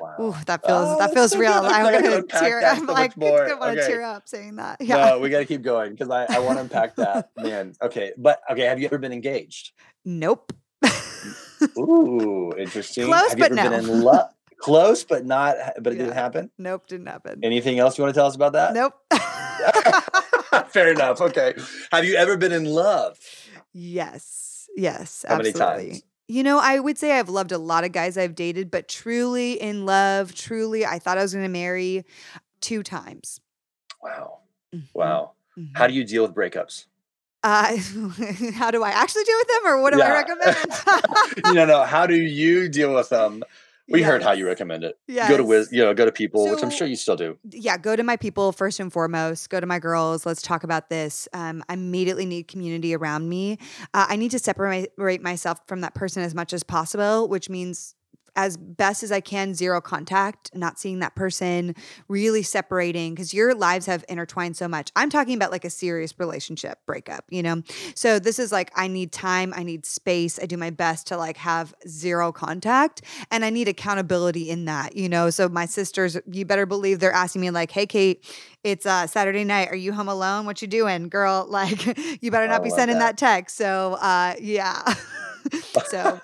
Wow. 0.00 0.16
Ooh, 0.20 0.34
that 0.46 0.64
feels 0.64 0.88
Oh, 0.88 0.98
that 0.98 1.12
feels 1.14 1.32
so 1.32 1.38
real. 1.38 1.52
I'm 1.52 1.62
feel 1.62 1.84
like 1.84 1.94
I 1.94 2.02
gonna 2.02 2.22
tear. 2.22 2.64
I'm 2.66 2.86
so 2.86 2.92
like, 2.92 3.16
more. 3.16 3.48
I 3.48 3.54
want 3.54 3.74
to 3.74 3.80
Okay. 3.82 3.86
tear 3.92 4.02
up 4.02 4.28
saying 4.28 4.56
that. 4.56 4.80
Yeah. 4.80 4.96
No, 5.10 5.18
we 5.18 5.28
got 5.30 5.38
to 5.40 5.44
keep 5.44 5.62
going 5.62 5.90
because 5.92 6.10
I, 6.10 6.24
I 6.24 6.38
want 6.40 6.56
to 6.56 6.62
unpack 6.62 6.96
that, 6.96 7.30
man. 7.36 7.74
Okay, 7.82 8.12
but 8.16 8.40
okay, 8.50 8.62
have 8.62 8.78
you 8.80 8.86
ever 8.86 8.98
been 8.98 9.12
engaged? 9.12 9.72
Nope. 10.04 10.52
Ooh, 11.78 12.52
interesting. 12.58 13.04
Close, 13.04 13.28
have 13.30 13.38
you 13.38 13.44
but 13.44 13.52
ever 13.58 13.70
been 13.70 13.72
in 13.90 14.00
love? 14.02 14.30
Close, 14.58 15.04
but 15.04 15.24
not. 15.24 15.56
But 15.80 15.92
it 15.92 15.96
Yeah. 15.98 16.04
didn't 16.04 16.14
happen. 16.16 16.50
nope, 16.58 16.86
didn't 16.86 17.06
happen. 17.06 17.40
Anything 17.42 17.78
else 17.78 17.96
you 17.98 18.04
want 18.04 18.14
to 18.14 18.18
tell 18.18 18.26
us 18.26 18.34
about 18.34 18.52
that? 18.52 18.74
Nope. 18.74 18.94
Fair 20.70 20.92
enough. 20.92 21.20
Okay. 21.20 21.54
Have 21.92 22.04
you 22.04 22.16
ever 22.16 22.36
been 22.36 22.52
in 22.52 22.64
love? 22.64 23.18
Yes. 23.72 24.68
Yes. 24.76 25.24
How 25.28 25.36
many 25.38 25.48
absolutely. 25.50 26.02
You 26.30 26.44
know, 26.44 26.60
I 26.60 26.78
would 26.78 26.96
say 26.96 27.18
I've 27.18 27.28
loved 27.28 27.50
a 27.50 27.58
lot 27.58 27.82
of 27.82 27.90
guys 27.90 28.16
I've 28.16 28.36
dated, 28.36 28.70
but 28.70 28.86
truly 28.86 29.60
in 29.60 29.84
love, 29.84 30.32
truly, 30.32 30.86
I 30.86 31.00
thought 31.00 31.18
I 31.18 31.22
was 31.22 31.32
going 31.32 31.44
to 31.44 31.50
marry 31.50 32.04
two 32.60 32.84
times. 32.84 33.40
Wow. 34.00 34.38
Mhm, 34.72 34.84
Wow. 34.94 35.32
mhm. 35.58 35.70
How 35.74 35.88
do 35.88 35.92
you 35.92 36.04
deal 36.04 36.22
with 36.22 36.32
breakups? 36.32 36.86
Uh, 37.42 37.76
how 38.54 38.70
do 38.70 38.84
I 38.84 38.90
actually 38.90 39.24
deal 39.24 39.38
with 39.38 39.48
them, 39.48 39.66
or 39.72 39.82
what 39.82 39.92
do 39.92 40.00
I 40.00 40.12
recommend? 40.12 41.46
no, 41.56 41.64
no. 41.66 41.82
How 41.82 42.06
do 42.06 42.14
you 42.14 42.68
deal 42.68 42.94
with 42.94 43.08
them? 43.08 43.42
We 43.88 44.02
heard 44.02 44.22
how 44.22 44.32
you 44.32 44.46
recommend 44.46 44.84
it. 44.84 44.98
Yeah. 45.08 45.28
Go 45.28 45.36
to 45.36 45.44
Wiz, 45.44 45.68
you 45.72 45.82
know, 45.82 45.92
go 45.94 46.04
to 46.04 46.12
people, 46.12 46.48
which 46.48 46.62
I'm 46.62 46.70
sure 46.70 46.86
you 46.86 46.96
still 46.96 47.16
do. 47.16 47.38
yeah, 47.50 47.76
go 47.76 47.96
to 47.96 48.02
my 48.02 48.16
people 48.16 48.52
first 48.52 48.78
and 48.78 48.92
foremost. 48.92 49.50
Go 49.50 49.58
to 49.60 49.66
my 49.66 49.78
girls. 49.78 50.24
Let's 50.24 50.42
talk 50.42 50.62
about 50.64 50.90
this. 50.90 51.28
Um, 51.32 51.64
I 51.68 51.74
immediately 51.74 52.24
need 52.26 52.46
community 52.48 52.94
around 52.94 53.28
me. 53.28 53.58
Uh, 53.94 54.06
I 54.08 54.16
need 54.16 54.30
to 54.30 54.38
separate 54.38 55.22
myself 55.22 55.60
from 55.66 55.80
that 55.80 55.94
person 55.94 56.22
as 56.22 56.34
much 56.34 56.52
as 56.52 56.62
possible, 56.62 57.28
which 57.28 57.48
means 57.48 57.94
as 58.36 58.56
best 58.56 59.02
as 59.02 59.12
I 59.12 59.20
can, 59.20 59.54
zero 59.54 59.80
contact, 59.80 60.50
not 60.54 60.78
seeing 60.78 61.00
that 61.00 61.14
person, 61.14 61.74
really 62.08 62.42
separating 62.42 63.14
because 63.14 63.34
your 63.34 63.54
lives 63.54 63.86
have 63.86 64.04
intertwined 64.08 64.56
so 64.56 64.68
much. 64.68 64.90
I'm 64.96 65.10
talking 65.10 65.34
about 65.34 65.50
like 65.50 65.64
a 65.64 65.70
serious 65.70 66.18
relationship 66.18 66.78
breakup, 66.86 67.24
you 67.30 67.42
know? 67.42 67.62
So 67.94 68.18
this 68.18 68.38
is 68.38 68.52
like, 68.52 68.70
I 68.74 68.88
need 68.88 69.12
time, 69.12 69.52
I 69.56 69.62
need 69.62 69.86
space. 69.86 70.38
I 70.40 70.46
do 70.46 70.56
my 70.56 70.70
best 70.70 71.08
to 71.08 71.16
like 71.16 71.36
have 71.36 71.74
zero 71.86 72.32
contact 72.32 73.02
and 73.30 73.44
I 73.44 73.50
need 73.50 73.68
accountability 73.68 74.50
in 74.50 74.64
that, 74.66 74.96
you 74.96 75.08
know? 75.08 75.30
So 75.30 75.48
my 75.48 75.66
sisters, 75.66 76.16
you 76.30 76.44
better 76.44 76.66
believe 76.66 77.00
they're 77.00 77.12
asking 77.12 77.40
me, 77.40 77.50
like, 77.50 77.70
hey, 77.70 77.86
Kait, 77.86 78.24
it's 78.64 78.86
uh, 78.86 79.06
Saturday 79.06 79.44
night. 79.44 79.68
Are 79.70 79.76
you 79.76 79.92
home 79.92 80.08
alone? 80.08 80.46
What 80.46 80.62
you 80.62 80.68
doing, 80.68 81.08
girl? 81.08 81.48
Like, 81.60 81.98
you 82.22 82.30
better 82.30 82.46
not 82.46 82.62
be 82.62 82.70
sending 82.70 82.98
that. 83.00 83.18
that 83.18 83.18
text. 83.18 83.56
So, 83.56 83.94
uh, 84.00 84.34
yeah. 84.40 84.94
so 85.86 86.20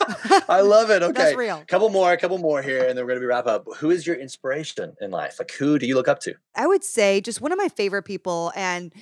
I 0.49 0.61
love 0.61 0.91
it. 0.91 0.97
Okay. 1.07 1.13
That's 1.13 1.37
real. 1.37 1.63
Couple 1.69 1.89
more, 1.89 2.13
a 2.13 2.17
couple 2.17 2.39
more 2.39 2.63
here, 2.63 2.85
and 2.85 2.99
then 2.99 3.05
we're 3.05 3.13
gonna 3.13 3.21
be 3.21 3.27
wrap 3.27 3.47
up. 3.47 3.65
Who 3.77 3.91
is 3.91 4.07
your 4.07 4.17
inspiration 4.17 4.97
in 5.01 5.11
life? 5.11 5.37
Like 5.39 5.53
who 5.53 5.79
do 5.79 5.87
you 5.87 5.95
look 5.95 6.09
up 6.09 6.19
to? 6.21 6.35
I 6.55 6.67
would 6.67 6.83
say 6.83 7.21
just 7.21 7.41
one 7.41 7.53
of 7.53 7.59
my 7.59 7.69
favorite 7.69 8.03
people 8.03 8.53
and 8.57 8.93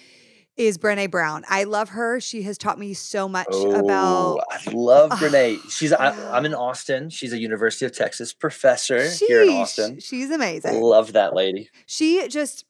is 0.57 0.77
Brene 0.77 1.11
Brown. 1.11 1.45
I 1.49 1.65
love 1.65 1.91
her. 1.91 2.21
She 2.21 2.43
has 2.43 2.59
taught 2.59 2.79
me 2.79 2.95
so 2.95 3.29
much 3.29 3.47
oh, 3.51 3.73
about. 3.73 4.45
I 4.51 4.71
love 4.73 5.11
Brene. 5.21 5.61
She's. 5.71 5.93
I, 5.93 6.37
am 6.37 6.45
in 6.45 6.55
Austin. 6.55 7.11
She's 7.11 7.33
a 7.33 7.39
University 7.39 7.87
of 7.87 7.93
Texas 7.93 8.33
professor 8.33 8.99
Sheesh, 8.99 9.23
here 9.27 9.43
in 9.43 9.51
Austin. 9.51 10.01
She's 10.01 10.31
amazing. 10.31 10.81
Love 10.81 11.15
that 11.15 11.35
lady. 11.35 11.71
She 11.87 12.27
just 12.29 12.65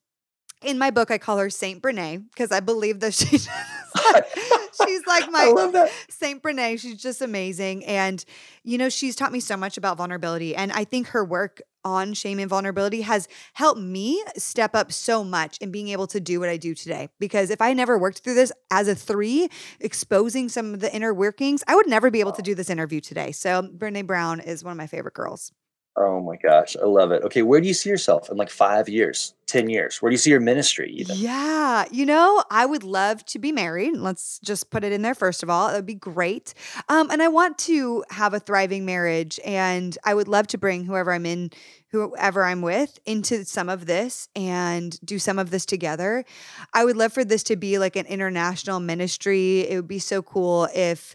in 0.62 0.78
my 0.78 0.90
book, 0.90 1.10
I 1.10 1.18
call 1.18 1.38
her 1.38 1.50
Saint 1.50 1.82
Brene 1.82 2.24
because 2.30 2.50
I 2.50 2.60
believe 2.60 3.00
that 3.00 3.14
she 3.14 3.38
she's 4.86 5.06
like 5.06 5.30
my 5.30 5.88
Saint 6.08 6.42
Brene. 6.42 6.78
She's 6.78 7.00
just 7.00 7.22
amazing. 7.22 7.84
And, 7.84 8.24
you 8.62 8.78
know, 8.78 8.88
she's 8.88 9.16
taught 9.16 9.32
me 9.32 9.40
so 9.40 9.56
much 9.56 9.76
about 9.76 9.96
vulnerability. 9.96 10.54
And 10.56 10.72
I 10.72 10.84
think 10.84 11.08
her 11.08 11.24
work 11.24 11.62
on 11.84 12.14
shame 12.14 12.38
and 12.38 12.48
vulnerability 12.48 13.02
has 13.02 13.28
helped 13.52 13.80
me 13.80 14.22
step 14.36 14.74
up 14.74 14.90
so 14.90 15.22
much 15.22 15.58
in 15.58 15.70
being 15.70 15.88
able 15.88 16.06
to 16.06 16.18
do 16.18 16.40
what 16.40 16.48
I 16.48 16.56
do 16.56 16.74
today. 16.74 17.08
Because 17.20 17.50
if 17.50 17.60
I 17.60 17.74
never 17.74 17.98
worked 17.98 18.20
through 18.20 18.34
this 18.34 18.52
as 18.70 18.88
a 18.88 18.94
three, 18.94 19.48
exposing 19.80 20.48
some 20.48 20.74
of 20.74 20.80
the 20.80 20.94
inner 20.94 21.12
workings, 21.12 21.62
I 21.68 21.76
would 21.76 21.88
never 21.88 22.10
be 22.10 22.20
able 22.20 22.32
to 22.32 22.42
do 22.42 22.54
this 22.54 22.70
interview 22.70 23.00
today. 23.00 23.32
So 23.32 23.62
Brene 23.62 24.06
Brown 24.06 24.40
is 24.40 24.64
one 24.64 24.72
of 24.72 24.78
my 24.78 24.86
favorite 24.86 25.14
girls. 25.14 25.52
Oh 25.96 26.20
my 26.20 26.36
gosh, 26.36 26.76
I 26.76 26.86
love 26.86 27.12
it. 27.12 27.22
Okay, 27.22 27.42
where 27.42 27.60
do 27.60 27.68
you 27.68 27.74
see 27.74 27.88
yourself 27.88 28.28
in 28.28 28.36
like 28.36 28.50
five 28.50 28.88
years, 28.88 29.34
10 29.46 29.70
years? 29.70 30.02
Where 30.02 30.10
do 30.10 30.14
you 30.14 30.18
see 30.18 30.30
your 30.30 30.40
ministry 30.40 30.90
even? 30.90 31.16
Yeah, 31.16 31.84
you 31.88 32.04
know, 32.04 32.42
I 32.50 32.66
would 32.66 32.82
love 32.82 33.24
to 33.26 33.38
be 33.38 33.52
married. 33.52 33.96
Let's 33.96 34.40
just 34.40 34.70
put 34.70 34.82
it 34.82 34.90
in 34.90 35.02
there 35.02 35.14
first 35.14 35.44
of 35.44 35.50
all. 35.50 35.68
It 35.68 35.74
would 35.74 35.86
be 35.86 35.94
great. 35.94 36.52
Um, 36.88 37.10
and 37.10 37.22
I 37.22 37.28
want 37.28 37.58
to 37.58 38.04
have 38.10 38.34
a 38.34 38.40
thriving 38.40 38.84
marriage. 38.84 39.38
And 39.44 39.96
I 40.02 40.14
would 40.14 40.26
love 40.26 40.48
to 40.48 40.58
bring 40.58 40.84
whoever 40.84 41.12
I'm 41.12 41.26
in, 41.26 41.50
whoever 41.90 42.44
I'm 42.44 42.60
with, 42.60 42.98
into 43.06 43.44
some 43.44 43.68
of 43.68 43.86
this 43.86 44.28
and 44.34 44.98
do 45.04 45.20
some 45.20 45.38
of 45.38 45.50
this 45.50 45.64
together. 45.64 46.24
I 46.72 46.84
would 46.84 46.96
love 46.96 47.12
for 47.12 47.24
this 47.24 47.44
to 47.44 47.56
be 47.56 47.78
like 47.78 47.94
an 47.94 48.06
international 48.06 48.80
ministry. 48.80 49.60
It 49.60 49.76
would 49.76 49.86
be 49.86 50.00
so 50.00 50.22
cool 50.22 50.66
if 50.74 51.14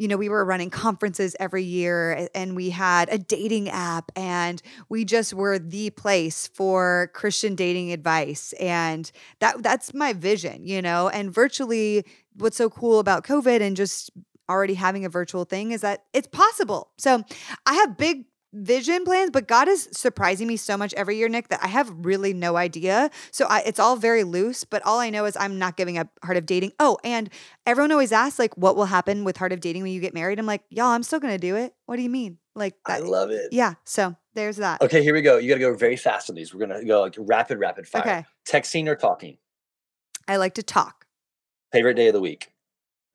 you 0.00 0.08
know, 0.08 0.16
we 0.16 0.30
were 0.30 0.46
running 0.46 0.70
conferences 0.70 1.36
every 1.38 1.62
year 1.62 2.26
and 2.34 2.56
we 2.56 2.70
had 2.70 3.10
a 3.12 3.18
dating 3.18 3.68
app 3.68 4.10
and 4.16 4.62
we 4.88 5.04
just 5.04 5.34
were 5.34 5.58
the 5.58 5.90
place 5.90 6.46
for 6.46 7.10
Christian 7.12 7.54
dating 7.54 7.92
advice. 7.92 8.54
And 8.54 9.12
that 9.40 9.62
that's 9.62 9.92
my 9.92 10.14
vision, 10.14 10.64
you 10.64 10.80
know, 10.80 11.10
and 11.10 11.30
virtually 11.30 12.06
what's 12.38 12.56
so 12.56 12.70
cool 12.70 12.98
about 12.98 13.24
COVID 13.24 13.60
and 13.60 13.76
just 13.76 14.10
already 14.48 14.72
having 14.72 15.04
a 15.04 15.10
virtual 15.10 15.44
thing 15.44 15.70
is 15.70 15.82
that 15.82 16.04
it's 16.14 16.28
possible. 16.28 16.92
So 16.96 17.22
I 17.66 17.74
have 17.74 17.98
big 17.98 18.24
vision 18.52 19.04
plans, 19.04 19.30
but 19.30 19.46
God 19.46 19.68
is 19.68 19.88
surprising 19.92 20.46
me 20.46 20.56
so 20.56 20.76
much 20.76 20.92
every 20.94 21.16
year, 21.16 21.28
Nick, 21.28 21.48
that 21.48 21.60
I 21.62 21.68
have 21.68 21.92
really 22.04 22.32
no 22.32 22.56
idea. 22.56 23.10
So 23.30 23.46
I, 23.46 23.60
it's 23.60 23.78
all 23.78 23.96
very 23.96 24.24
loose, 24.24 24.64
but 24.64 24.82
all 24.84 24.98
I 24.98 25.10
know 25.10 25.24
is 25.24 25.36
I'm 25.38 25.58
not 25.58 25.76
giving 25.76 25.98
up 25.98 26.08
Heart 26.24 26.36
of 26.38 26.46
Dating. 26.46 26.72
Oh, 26.80 26.98
and 27.04 27.30
everyone 27.66 27.92
always 27.92 28.12
asks, 28.12 28.38
like, 28.38 28.56
what 28.56 28.76
will 28.76 28.86
happen 28.86 29.24
with 29.24 29.36
Heart 29.36 29.52
of 29.52 29.60
Dating 29.60 29.82
when 29.82 29.92
you 29.92 30.00
get 30.00 30.14
married? 30.14 30.38
I'm 30.38 30.46
like, 30.46 30.62
y'all, 30.70 30.86
I'm 30.86 31.02
still 31.02 31.20
going 31.20 31.34
to 31.34 31.38
do 31.38 31.56
it. 31.56 31.74
What 31.86 31.96
do 31.96 32.02
you 32.02 32.10
mean? 32.10 32.38
Like, 32.54 32.74
that, 32.86 33.02
I 33.02 33.04
love 33.04 33.30
it. 33.30 33.48
Yeah. 33.52 33.74
So 33.84 34.16
there's 34.34 34.56
that. 34.56 34.82
Okay, 34.82 35.02
here 35.02 35.14
we 35.14 35.22
go. 35.22 35.38
You 35.38 35.48
got 35.48 35.54
to 35.54 35.60
go 35.60 35.74
very 35.74 35.96
fast 35.96 36.30
on 36.30 36.36
these. 36.36 36.52
We're 36.52 36.66
going 36.66 36.80
to 36.80 36.86
go 36.86 37.00
like 37.02 37.14
rapid, 37.18 37.58
rapid 37.58 37.86
fire. 37.86 38.02
Okay. 38.02 38.24
Texting 38.48 38.88
or 38.88 38.96
talking? 38.96 39.38
I 40.26 40.36
like 40.36 40.54
to 40.54 40.62
talk. 40.62 41.06
Favorite 41.72 41.94
day 41.94 42.08
of 42.08 42.14
the 42.14 42.20
week? 42.20 42.50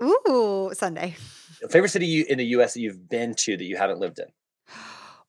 Ooh, 0.02 0.72
Sunday. 0.74 1.16
Favorite 1.70 1.90
city 1.90 2.06
you, 2.06 2.26
in 2.28 2.38
the 2.38 2.46
US 2.48 2.74
that 2.74 2.82
you've 2.82 3.10
been 3.10 3.34
to 3.36 3.58
that 3.58 3.64
you 3.64 3.78
haven't 3.78 4.00
lived 4.00 4.20
in? 4.20 4.28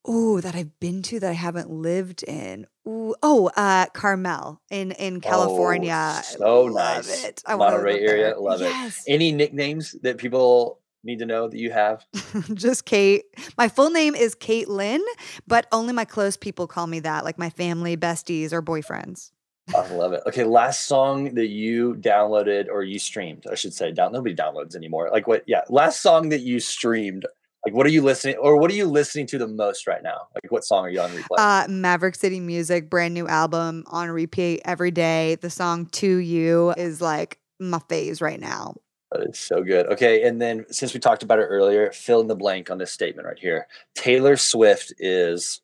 Oh, 0.09 0.39
that 0.39 0.55
I've 0.55 0.79
been 0.79 1.01
to 1.03 1.19
that 1.19 1.29
I 1.29 1.33
haven't 1.33 1.69
lived 1.69 2.23
in. 2.23 2.65
Ooh, 2.87 3.13
oh, 3.21 3.51
uh, 3.57 3.87
Carmel 3.93 4.61
in 4.71 4.91
in 4.93 5.19
California. 5.19 6.21
Oh, 6.39 6.67
so 6.69 6.73
nice. 6.73 7.25
It. 7.25 7.43
I 7.45 7.55
Monterey 7.57 7.99
area, 7.99 8.27
there. 8.27 8.39
love 8.39 8.61
yes. 8.61 9.03
it. 9.05 9.13
Any 9.13 9.33
nicknames 9.33 9.91
that 10.03 10.17
people 10.17 10.79
need 11.03 11.19
to 11.19 11.25
know 11.25 11.49
that 11.49 11.57
you 11.57 11.71
have? 11.71 12.05
Just 12.53 12.85
Kait. 12.85 13.23
My 13.57 13.67
full 13.67 13.89
name 13.89 14.15
is 14.15 14.33
Caitlin, 14.33 15.01
but 15.45 15.67
only 15.73 15.91
my 15.91 16.05
close 16.05 16.37
people 16.37 16.67
call 16.67 16.87
me 16.87 17.01
that, 17.01 17.25
like 17.25 17.37
my 17.37 17.49
family, 17.49 17.97
besties, 17.97 18.53
or 18.53 18.61
boyfriends. 18.61 19.31
I 19.75 19.85
love 19.93 20.13
it. 20.13 20.23
Okay, 20.25 20.45
last 20.45 20.85
song 20.85 21.35
that 21.35 21.47
you 21.47 21.95
downloaded 21.95 22.67
or 22.69 22.83
you 22.83 22.99
streamed, 22.99 23.45
I 23.51 23.55
should 23.55 23.73
say. 23.73 23.91
Down 23.91 24.13
nobody 24.13 24.33
downloads 24.33 24.75
anymore. 24.75 25.09
Like 25.11 25.27
what? 25.27 25.43
Yeah, 25.45 25.61
last 25.67 26.01
song 26.01 26.29
that 26.29 26.41
you 26.41 26.61
streamed 26.61 27.25
like, 27.67 27.73
what 27.73 27.85
are 27.85 27.89
you 27.89 28.01
listening, 28.01 28.37
or 28.37 28.55
what 28.55 28.71
are 28.71 28.75
you 28.75 28.85
listening 28.85 29.27
to 29.27 29.37
the 29.37 29.47
most 29.47 29.87
right 29.87 30.01
now? 30.01 30.29
Like, 30.33 30.49
what 30.49 30.63
song 30.63 30.85
are 30.85 30.89
you 30.89 31.01
on 31.01 31.09
replay? 31.09 31.37
Uh, 31.37 31.67
Maverick 31.67 32.15
City 32.15 32.39
Music, 32.39 32.89
brand 32.89 33.13
new 33.13 33.27
album 33.27 33.83
on 33.87 34.09
repeat 34.09 34.61
every 34.63 34.89
day. 34.89 35.35
The 35.35 35.49
song 35.49 35.87
"To 35.87 36.17
You" 36.17 36.71
is 36.77 37.01
like 37.01 37.39
my 37.59 37.79
phase 37.89 38.21
right 38.21 38.39
now. 38.39 38.75
That 39.11 39.27
is 39.27 39.37
so 39.37 39.63
good. 39.63 39.85
Okay, 39.87 40.23
and 40.23 40.41
then 40.41 40.65
since 40.69 40.93
we 40.93 41.01
talked 41.01 41.23
about 41.23 41.39
it 41.39 41.43
earlier, 41.43 41.91
fill 41.91 42.21
in 42.21 42.27
the 42.27 42.37
blank 42.37 42.71
on 42.71 42.77
this 42.77 42.93
statement 42.93 43.27
right 43.27 43.37
here. 43.37 43.67
Taylor 43.95 44.37
Swift 44.37 44.93
is 44.97 45.59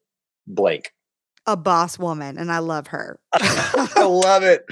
blank. 0.45 0.93
A 1.47 1.56
boss 1.56 1.97
woman, 1.97 2.38
and 2.38 2.51
I 2.51 2.60
love 2.60 2.88
her. 2.88 3.18
I 3.34 4.04
love 4.04 4.43
it. 4.43 4.66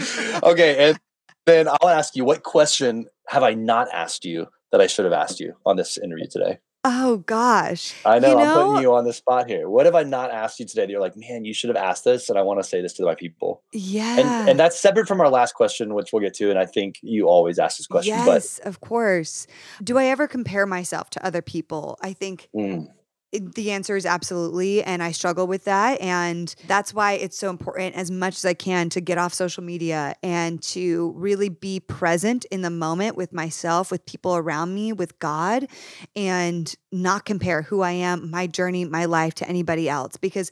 Okay, 0.43 0.89
and 0.89 0.99
then 1.45 1.69
I'll 1.69 1.88
ask 1.89 2.13
you, 2.13 2.25
what 2.25 2.43
question 2.43 3.05
have 3.27 3.43
I 3.43 3.53
not 3.53 3.88
asked 3.93 4.25
you 4.25 4.47
that 4.73 4.82
I 4.82 4.88
should 4.88 5.05
have 5.05 5.13
asked 5.13 5.39
you 5.39 5.55
on 5.65 5.77
this 5.77 5.97
interview 5.97 6.27
today? 6.29 6.59
Oh 6.84 7.17
gosh. 7.17 7.93
I 8.05 8.17
know, 8.19 8.29
you 8.29 8.36
know, 8.38 8.41
I'm 8.41 8.67
putting 8.67 8.82
you 8.82 8.93
on 8.93 9.05
the 9.05 9.13
spot 9.13 9.47
here. 9.47 9.69
What 9.69 9.86
have 9.86 9.93
I 9.93 10.03
not 10.03 10.32
asked 10.32 10.59
you 10.59 10.65
today 10.65 10.82
that 10.82 10.89
you're 10.89 10.99
like, 10.99 11.15
man, 11.15 11.45
you 11.45 11.53
should 11.53 11.69
have 11.69 11.77
asked 11.77 12.03
this 12.03 12.29
and 12.29 12.39
I 12.39 12.41
want 12.41 12.59
to 12.59 12.63
say 12.63 12.82
this 12.82 12.93
to 12.93 13.03
my 13.03 13.13
people. 13.13 13.61
Yeah. 13.71 14.19
And 14.19 14.49
and 14.49 14.59
that's 14.59 14.79
separate 14.79 15.07
from 15.07 15.21
our 15.21 15.29
last 15.29 15.53
question, 15.53 15.93
which 15.93 16.11
we'll 16.11 16.21
get 16.21 16.34
to. 16.36 16.49
And 16.49 16.57
I 16.57 16.65
think 16.65 16.97
you 17.01 17.27
always 17.27 17.59
ask 17.59 17.77
this 17.77 17.88
question. 17.88 18.15
Yes, 18.15 18.59
but, 18.59 18.67
of 18.67 18.82
course. 18.82 19.45
Do 19.84 19.97
I 19.97 20.05
ever 20.05 20.27
compare 20.27 20.65
myself 20.65 21.11
to 21.11 21.25
other 21.25 21.41
people? 21.41 21.99
I 22.01 22.13
think 22.13 22.49
mm 22.55 22.88
the 23.32 23.71
answer 23.71 23.95
is 23.95 24.05
absolutely. 24.05 24.84
And 24.84 25.01
I 25.01 25.11
struggle 25.11 25.47
with 25.47 25.63
that. 25.65 26.01
And 26.01 26.53
that's 26.67 26.93
why 26.93 27.13
it's 27.13 27.38
so 27.38 27.49
important, 27.49 27.95
as 27.95 28.11
much 28.11 28.36
as 28.36 28.45
I 28.45 28.53
can, 28.53 28.89
to 28.89 29.01
get 29.01 29.17
off 29.17 29.34
social 29.34 29.63
media 29.63 30.15
and 30.21 30.61
to 30.63 31.13
really 31.15 31.49
be 31.49 31.79
present 31.79 32.45
in 32.45 32.61
the 32.61 32.69
moment 32.69 33.15
with 33.15 33.34
myself, 33.34 33.91
with 33.91 34.05
people 34.05 34.36
around 34.36 34.75
me, 34.75 34.91
with 34.93 35.17
God, 35.19 35.67
and 36.15 36.73
not 36.91 37.25
compare 37.25 37.61
who 37.61 37.82
I 37.82 37.91
am, 37.91 38.29
my 38.29 38.47
journey, 38.47 38.86
my 38.86 39.05
life 39.05 39.34
to 39.36 39.47
anybody 39.47 39.88
else. 39.88 40.17
Because 40.17 40.51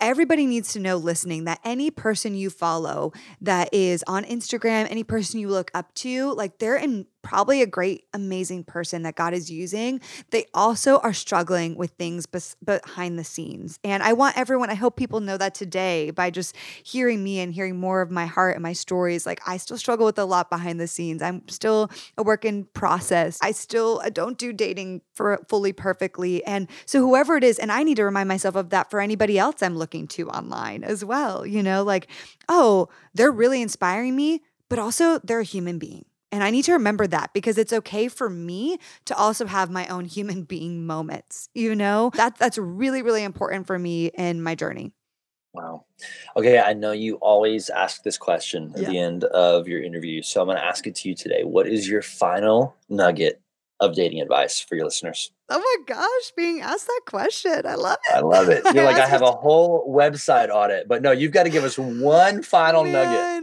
everybody 0.00 0.46
needs 0.46 0.72
to 0.74 0.80
know 0.80 0.96
listening 0.96 1.44
that 1.44 1.60
any 1.64 1.90
person 1.90 2.34
you 2.34 2.50
follow 2.50 3.12
that 3.40 3.72
is 3.72 4.04
on 4.06 4.24
Instagram, 4.24 4.86
any 4.90 5.04
person 5.04 5.40
you 5.40 5.48
look 5.48 5.70
up 5.74 5.92
to, 5.94 6.32
like 6.34 6.58
they're 6.58 6.76
in 6.76 7.06
probably 7.26 7.60
a 7.60 7.66
great, 7.66 8.04
amazing 8.14 8.62
person 8.62 9.02
that 9.02 9.16
God 9.16 9.34
is 9.34 9.50
using, 9.50 10.00
they 10.30 10.46
also 10.54 10.98
are 10.98 11.12
struggling 11.12 11.74
with 11.74 11.90
things 11.98 12.24
bes- 12.24 12.54
behind 12.64 13.18
the 13.18 13.24
scenes. 13.24 13.80
And 13.82 14.00
I 14.00 14.12
want 14.12 14.38
everyone, 14.38 14.70
I 14.70 14.74
hope 14.74 14.94
people 14.94 15.18
know 15.18 15.36
that 15.36 15.52
today 15.52 16.12
by 16.12 16.30
just 16.30 16.54
hearing 16.84 17.24
me 17.24 17.40
and 17.40 17.52
hearing 17.52 17.80
more 17.80 18.00
of 18.00 18.12
my 18.12 18.26
heart 18.26 18.54
and 18.54 18.62
my 18.62 18.74
stories. 18.74 19.26
Like, 19.26 19.40
I 19.44 19.56
still 19.56 19.76
struggle 19.76 20.06
with 20.06 20.20
a 20.20 20.24
lot 20.24 20.50
behind 20.50 20.78
the 20.78 20.86
scenes. 20.86 21.20
I'm 21.20 21.46
still 21.48 21.90
a 22.16 22.22
work 22.22 22.44
in 22.44 22.66
process. 22.74 23.40
I 23.42 23.50
still 23.50 24.00
I 24.04 24.10
don't 24.10 24.38
do 24.38 24.52
dating 24.52 25.02
for 25.12 25.44
fully 25.48 25.72
perfectly. 25.72 26.44
And 26.44 26.68
so, 26.84 27.00
whoever 27.00 27.36
it 27.36 27.42
is, 27.42 27.58
and 27.58 27.72
I 27.72 27.82
need 27.82 27.96
to 27.96 28.04
remind 28.04 28.28
myself 28.28 28.54
of 28.54 28.70
that 28.70 28.88
for 28.88 29.00
anybody 29.00 29.36
else 29.36 29.64
I'm 29.64 29.76
looking 29.76 30.06
to 30.08 30.28
online 30.28 30.84
as 30.84 31.04
well, 31.04 31.44
you 31.44 31.64
know, 31.64 31.82
like, 31.82 32.06
oh, 32.48 32.88
they're 33.14 33.32
really 33.32 33.62
inspiring 33.62 34.14
me, 34.14 34.42
but 34.68 34.78
also 34.78 35.18
they're 35.24 35.40
a 35.40 35.44
human 35.44 35.80
being 35.80 36.04
and 36.32 36.42
I 36.42 36.50
need 36.50 36.64
to 36.64 36.72
remember 36.72 37.06
that 37.06 37.32
because 37.32 37.58
it's 37.58 37.72
okay 37.72 38.08
for 38.08 38.28
me 38.28 38.78
to 39.06 39.16
also 39.16 39.46
have 39.46 39.70
my 39.70 39.86
own 39.88 40.04
human 40.16 40.42
being 40.42 40.86
moments. 40.86 41.48
You 41.54 41.74
know, 41.74 42.10
that 42.14 42.36
that's 42.38 42.58
really 42.58 43.02
really 43.02 43.22
important 43.22 43.66
for 43.66 43.78
me 43.78 44.06
in 44.06 44.42
my 44.42 44.54
journey. 44.54 44.92
Wow. 45.52 45.86
Okay, 46.36 46.58
I 46.58 46.74
know 46.74 46.92
you 46.92 47.14
always 47.16 47.70
ask 47.70 48.02
this 48.02 48.18
question 48.18 48.72
at 48.74 48.82
yeah. 48.82 48.88
the 48.90 48.98
end 48.98 49.24
of 49.24 49.66
your 49.66 49.82
interview, 49.82 50.20
so 50.20 50.42
I'm 50.42 50.48
going 50.48 50.58
to 50.58 50.64
ask 50.64 50.86
it 50.86 50.94
to 50.96 51.08
you 51.08 51.14
today. 51.14 51.44
What 51.44 51.66
is 51.66 51.88
your 51.88 52.02
final 52.02 52.76
nugget 52.90 53.40
of 53.80 53.94
dating 53.94 54.20
advice 54.20 54.60
for 54.60 54.74
your 54.74 54.84
listeners? 54.84 55.30
Oh 55.48 55.58
my 55.58 55.94
gosh, 55.94 56.32
being 56.36 56.60
asked 56.60 56.86
that 56.86 57.00
question. 57.06 57.62
I 57.66 57.74
love 57.74 57.98
it. 58.08 58.16
I 58.16 58.20
love 58.20 58.48
it. 58.48 58.64
You're 58.74 58.84
like, 58.84 58.96
I 58.96 59.06
have 59.06 59.22
a 59.22 59.32
whole 59.32 59.92
website 59.92 60.52
on 60.52 60.70
it, 60.70 60.88
but 60.88 61.02
no, 61.02 61.12
you've 61.12 61.32
got 61.32 61.44
to 61.44 61.50
give 61.50 61.64
us 61.64 61.78
one 61.78 62.42
final 62.42 62.84
Man, 62.84 62.92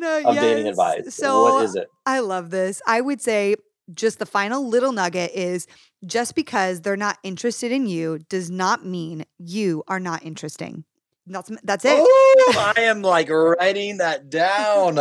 nugget 0.01 0.25
uh, 0.25 0.29
of 0.29 0.35
yes. 0.35 0.43
dating 0.43 0.67
advice. 0.67 1.15
So 1.15 1.43
what 1.43 1.65
is 1.65 1.75
it? 1.75 1.87
I 2.05 2.19
love 2.19 2.49
this. 2.49 2.81
I 2.85 3.01
would 3.01 3.21
say 3.21 3.55
just 3.93 4.19
the 4.19 4.25
final 4.25 4.67
little 4.67 4.91
nugget 4.91 5.31
is 5.33 5.67
just 6.05 6.35
because 6.35 6.81
they're 6.81 6.97
not 6.97 7.17
interested 7.23 7.71
in 7.71 7.85
you 7.85 8.19
does 8.29 8.49
not 8.49 8.85
mean 8.85 9.25
you 9.37 9.83
are 9.87 9.99
not 9.99 10.23
interesting. 10.23 10.83
That's 11.25 11.51
that's 11.63 11.85
it. 11.85 11.99
Ooh, 11.99 12.59
I 12.59 12.73
am 12.79 13.01
like 13.01 13.29
writing 13.29 13.97
that 13.97 14.29
down. 14.29 14.99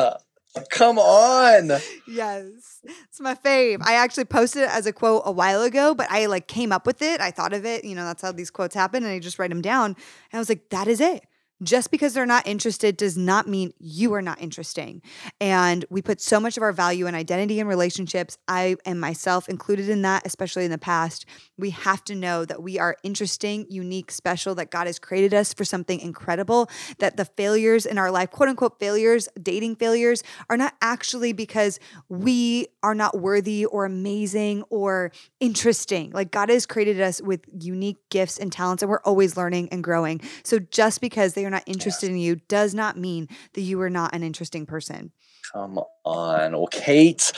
Come 0.71 0.99
on. 0.99 1.81
Yes. 2.07 2.81
It's 2.85 3.21
my 3.21 3.35
fave. 3.35 3.79
I 3.83 3.95
actually 3.95 4.25
posted 4.25 4.65
it 4.65 4.71
as 4.71 4.87
a 4.87 4.93
quote 4.93 5.23
a 5.25 5.33
while 5.33 5.63
ago, 5.63 5.95
but 5.95 6.11
I 6.11 6.27
like 6.27 6.47
came 6.47 6.73
up 6.73 6.87
with 6.87 7.01
it. 7.01 7.21
I 7.21 7.31
thought 7.31 7.53
of 7.53 7.65
it. 7.65 7.85
You 7.85 7.95
know, 7.95 8.05
that's 8.05 8.23
how 8.23 8.33
these 8.33 8.51
quotes 8.51 8.75
happen. 8.75 9.03
And 9.03 9.13
I 9.13 9.19
just 9.19 9.39
write 9.39 9.51
them 9.51 9.63
down. 9.63 9.87
And 9.87 9.97
I 10.35 10.39
was 10.39 10.49
like, 10.49 10.69
that 10.71 10.89
is 10.89 11.01
it 11.01 11.25
just 11.63 11.91
because 11.91 12.15
they're 12.15 12.27
not 12.27 12.47
interested 12.47 12.97
does 12.97 13.17
not 13.17 13.47
mean 13.49 13.73
you 13.79 14.13
are 14.15 14.23
not 14.23 14.41
interesting. 14.41 15.03
And 15.41 15.85
we 15.91 16.03
put 16.03 16.21
so 16.21 16.41
much 16.41 16.57
of 16.57 16.63
our 16.63 16.73
value 16.73 17.07
and 17.07 17.15
identity 17.15 17.61
in 17.61 17.67
relationships. 17.67 18.39
I 18.49 18.77
am 18.85 18.99
myself 18.99 19.49
included 19.49 19.89
in 19.89 20.03
that, 20.03 20.27
especially 20.27 20.65
in 20.65 20.71
the 20.71 20.79
past. 20.79 21.27
We 21.57 21.71
have 21.71 22.03
to 22.05 22.15
know 22.15 22.45
that 22.45 22.63
we 22.63 22.79
are 22.79 22.97
interesting, 23.03 23.67
unique, 23.69 24.11
special, 24.11 24.55
that 24.57 24.71
God 24.71 24.87
has 24.87 24.99
created 24.99 25.35
us 25.35 25.55
for 25.55 25.65
something 25.65 26.01
incredible, 26.01 26.69
that 26.99 27.17
the 27.17 27.25
failures 27.25 27.87
in 27.87 27.99
our 27.99 28.11
life, 28.11 28.31
quote 28.31 28.49
unquote 28.49 28.79
failures, 28.79 29.29
dating 29.41 29.77
failures, 29.77 30.23
are 30.51 30.57
not 30.57 30.75
actually 30.81 31.33
because 31.33 31.79
we 32.09 32.67
are 32.83 32.95
not 32.95 33.19
worthy 33.19 33.65
or 33.67 33.85
amazing 33.85 34.63
or 34.71 35.13
interesting. 35.41 36.11
Like 36.11 36.31
God 36.31 36.49
has 36.49 36.67
created 36.67 37.01
us 37.01 37.21
with 37.23 37.41
unique 37.53 37.99
gifts 38.11 38.39
and 38.39 38.51
talents, 38.51 38.83
and 38.83 38.91
we're 38.91 39.01
always 39.05 39.37
learning 39.37 39.69
and 39.71 39.85
growing. 39.85 40.21
So 40.43 40.59
just 40.59 41.01
because 41.01 41.35
they 41.35 41.45
are 41.45 41.51
not 41.53 41.63
interested 41.67 42.11
in 42.11 42.17
you 42.17 42.37
does 42.49 42.75
not 42.75 42.99
mean 42.99 43.29
that 43.55 43.61
you 43.61 43.81
are 43.81 43.91
not 43.91 44.15
an 44.15 44.23
interesting 44.23 44.67
person. 44.67 45.13
Come 45.53 45.79
on. 46.05 46.53
Well, 46.53 46.69
Kait, 46.69 47.33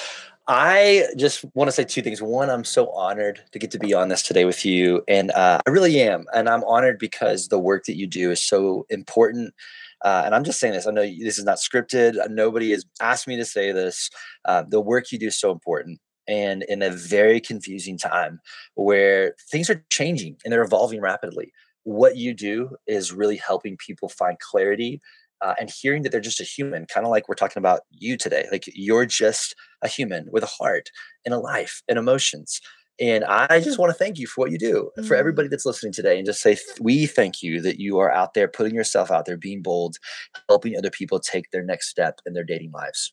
I 0.47 1.07
just 1.17 1.45
want 1.55 1.69
to 1.69 1.73
say 1.73 1.85
two 1.85 2.03
things. 2.03 2.21
One, 2.21 2.51
I'm 2.51 2.65
so 2.65 2.91
honored 2.91 3.43
to 3.53 3.59
get 3.59 3.71
to 3.71 3.79
be 3.79 3.95
on 3.95 4.09
this 4.09 4.23
today 4.23 4.45
with 4.45 4.65
you. 4.65 5.03
And 5.09 5.31
uh, 5.31 5.61
I 5.67 5.71
really 5.71 6.01
am. 6.01 6.27
And 6.35 6.49
I'm 6.49 6.65
honored 6.65 6.99
because 6.99 7.49
the 7.49 7.59
work 7.59 7.85
that 7.87 7.97
you 7.97 8.07
do 8.07 8.31
is 8.31 8.43
so 8.43 8.87
important. 8.91 9.55
Uh, 10.05 10.23
and 10.27 10.35
I'm 10.35 10.45
just 10.45 10.61
saying 10.61 10.75
this. 10.75 10.87
I 10.87 10.91
know 10.91 11.03
this 11.03 11.39
is 11.39 11.45
not 11.45 11.57
scripted. 11.57 12.17
Nobody 12.31 12.73
has 12.73 12.85
asked 13.01 13.27
me 13.27 13.37
to 13.37 13.45
say 13.45 13.73
this. 13.73 14.11
Uh, 14.45 14.65
the 14.69 14.81
work 14.81 15.11
you 15.13 15.19
do 15.19 15.29
is 15.29 15.39
so 15.39 15.51
important. 15.51 15.99
And 16.29 16.63
in 16.65 16.83
a 16.83 16.91
very 16.91 17.41
confusing 17.41 17.97
time 17.97 18.41
where 18.75 19.35
things 19.51 19.71
are 19.71 19.85
changing 19.91 20.37
and 20.45 20.53
they're 20.53 20.63
evolving 20.63 21.01
rapidly 21.01 21.53
what 21.85 22.17
you 22.17 22.35
do 22.35 22.71
is 22.87 23.13
really 23.13 23.37
helping 23.37 23.77
people 23.77 24.09
find 24.09 24.39
clarity 24.41 25.01
uh, 25.41 25.55
and 25.61 25.71
hearing 25.71 26.03
that 26.03 26.13
they're 26.13 26.21
just 26.21 26.41
a 26.41 26.45
human, 26.45 26.87
kind 26.87 27.07
of 27.07 27.11
like 27.11 27.29
we're 27.29 27.35
talking 27.35 27.61
about 27.61 27.81
you 27.91 28.17
today. 28.17 28.47
Like 28.51 28.65
you're 28.67 29.07
just 29.07 29.55
a 29.83 29.89
human 29.89 30.27
with 30.31 30.43
a 30.43 30.47
heart 30.47 30.91
and 31.25 31.35
a 31.35 31.39
life 31.39 31.83
and 31.89 31.99
emotions. 31.99 32.61
And 33.01 33.25
I 33.25 33.61
just 33.61 33.79
want 33.79 33.91
to 33.91 33.99
thank 33.99 34.19
you 34.19 34.27
for 34.27 34.43
what 34.43 34.53
you 34.53 34.59
do 34.59 34.91
mm-hmm. 34.97 35.07
for 35.07 35.17
everybody 35.17 35.49
that's 35.49 35.67
listening 35.67 35.93
today 35.93 36.17
and 36.17 36.25
just 36.25 36.41
say, 36.41 36.57
we 36.81 37.07
thank 37.07 37.43
you 37.43 37.61
that 37.61 37.81
you 37.81 37.99
are 37.99 38.11
out 38.11 38.35
there 38.35 38.47
putting 38.47 38.75
yourself 38.75 39.11
out 39.11 39.27
there, 39.27 39.37
being 39.37 39.63
bold, 39.63 39.97
helping 40.49 40.77
other 40.77 40.91
people 40.91 41.19
take 41.19 41.51
their 41.51 41.65
next 41.65 41.89
step 41.89 42.21
in 42.25 42.35
their 42.35 42.45
dating 42.45 42.71
lives. 42.71 43.13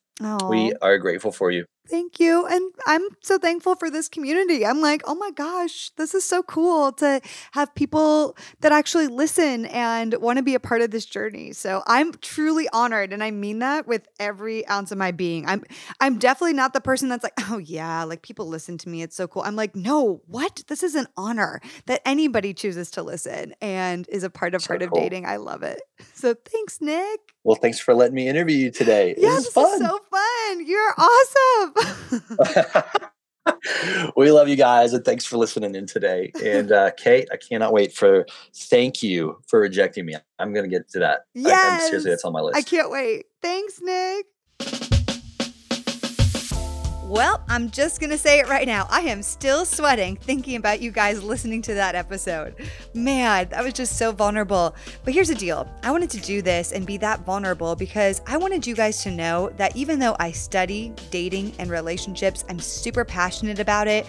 We 0.49 0.73
are 0.81 0.97
grateful 0.97 1.31
for 1.31 1.51
you. 1.51 1.65
Thank 1.91 2.21
you. 2.21 2.45
And 2.45 2.71
I'm 2.87 3.01
so 3.21 3.37
thankful 3.37 3.75
for 3.75 3.89
this 3.89 4.07
community. 4.07 4.65
I'm 4.65 4.79
like, 4.79 5.01
oh 5.05 5.15
my 5.15 5.31
gosh, 5.31 5.91
this 5.97 6.15
is 6.15 6.23
so 6.23 6.41
cool 6.41 6.93
to 6.93 7.19
have 7.51 7.75
people 7.75 8.37
that 8.61 8.71
actually 8.71 9.07
listen 9.07 9.65
and 9.65 10.13
want 10.21 10.37
to 10.37 10.43
be 10.43 10.55
a 10.55 10.59
part 10.59 10.81
of 10.81 10.91
this 10.91 11.05
journey. 11.05 11.51
So 11.51 11.83
I'm 11.87 12.13
truly 12.13 12.69
honored. 12.71 13.11
And 13.11 13.21
I 13.21 13.31
mean 13.31 13.59
that 13.59 13.87
with 13.87 14.07
every 14.21 14.65
ounce 14.69 14.93
of 14.93 14.99
my 14.99 15.11
being. 15.11 15.45
I'm 15.47 15.65
I'm 15.99 16.17
definitely 16.17 16.53
not 16.53 16.71
the 16.73 16.79
person 16.79 17.09
that's 17.09 17.23
like, 17.23 17.33
oh 17.49 17.57
yeah, 17.57 18.03
like 18.03 18.21
people 18.21 18.47
listen 18.47 18.77
to 18.79 18.89
me. 18.89 19.01
It's 19.01 19.17
so 19.17 19.27
cool. 19.27 19.41
I'm 19.41 19.57
like, 19.57 19.75
no, 19.75 20.21
what? 20.27 20.63
This 20.67 20.83
is 20.83 20.95
an 20.95 21.07
honor 21.17 21.59
that 21.87 22.01
anybody 22.05 22.53
chooses 22.53 22.89
to 22.91 23.03
listen 23.03 23.53
and 23.59 24.07
is 24.07 24.23
a 24.23 24.29
part 24.29 24.55
of 24.55 24.61
so 24.61 24.67
Heart 24.67 24.89
cool. 24.89 24.97
of 24.97 25.03
Dating. 25.03 25.25
I 25.25 25.35
love 25.37 25.63
it. 25.63 25.81
So 26.21 26.35
thanks, 26.35 26.79
Nick. 26.81 27.19
Well, 27.43 27.55
thanks 27.55 27.79
for 27.79 27.95
letting 27.95 28.13
me 28.13 28.27
interview 28.27 28.55
you 28.55 28.71
today. 28.71 29.15
Yeah, 29.17 29.29
this, 29.29 29.51
this 29.51 29.71
is 29.73 29.79
so 29.79 29.99
fun. 30.11 30.67
You're 30.67 30.93
awesome. 30.95 31.73
we 34.15 34.31
love 34.31 34.47
you 34.47 34.55
guys 34.55 34.93
and 34.93 35.03
thanks 35.03 35.25
for 35.25 35.37
listening 35.37 35.73
in 35.73 35.87
today. 35.87 36.31
And 36.43 36.71
uh, 36.71 36.91
Kait, 36.91 37.25
I 37.31 37.37
cannot 37.37 37.73
wait 37.73 37.91
for 37.93 38.27
thank 38.53 39.01
you 39.01 39.39
for 39.47 39.59
rejecting 39.59 40.05
me. 40.05 40.13
I'm 40.37 40.53
going 40.53 40.69
to 40.69 40.69
get 40.69 40.89
to 40.91 40.99
that. 40.99 41.21
Yes. 41.33 41.81
I, 41.81 41.85
seriously, 41.87 42.11
that's 42.11 42.23
on 42.23 42.33
my 42.33 42.41
list. 42.41 42.55
I 42.55 42.61
can't 42.61 42.91
wait. 42.91 43.25
Thanks, 43.41 43.79
Nick. 43.81 44.27
Well, 47.11 47.43
I'm 47.49 47.69
just 47.71 47.99
going 47.99 48.11
to 48.11 48.17
say 48.17 48.39
it 48.39 48.47
right 48.47 48.65
now. 48.65 48.87
I 48.89 49.01
am 49.01 49.21
still 49.21 49.65
sweating 49.65 50.15
thinking 50.15 50.55
about 50.55 50.79
you 50.79 50.91
guys 50.91 51.21
listening 51.21 51.61
to 51.63 51.73
that 51.73 51.93
episode. 51.93 52.55
Man, 52.93 53.49
that 53.49 53.61
was 53.65 53.73
just 53.73 53.97
so 53.97 54.13
vulnerable. 54.13 54.73
But 55.03 55.13
here's 55.13 55.27
the 55.27 55.35
deal 55.35 55.67
I 55.83 55.91
wanted 55.91 56.09
to 56.11 56.21
do 56.21 56.41
this 56.41 56.71
and 56.71 56.85
be 56.85 56.95
that 56.99 57.25
vulnerable 57.25 57.75
because 57.75 58.21
I 58.27 58.37
wanted 58.37 58.65
you 58.65 58.75
guys 58.75 59.03
to 59.03 59.11
know 59.11 59.49
that 59.57 59.75
even 59.75 59.99
though 59.99 60.15
I 60.21 60.31
study 60.31 60.93
dating 61.09 61.51
and 61.59 61.69
relationships, 61.69 62.45
I'm 62.47 62.59
super 62.59 63.03
passionate 63.03 63.59
about 63.59 63.89
it. 63.89 64.07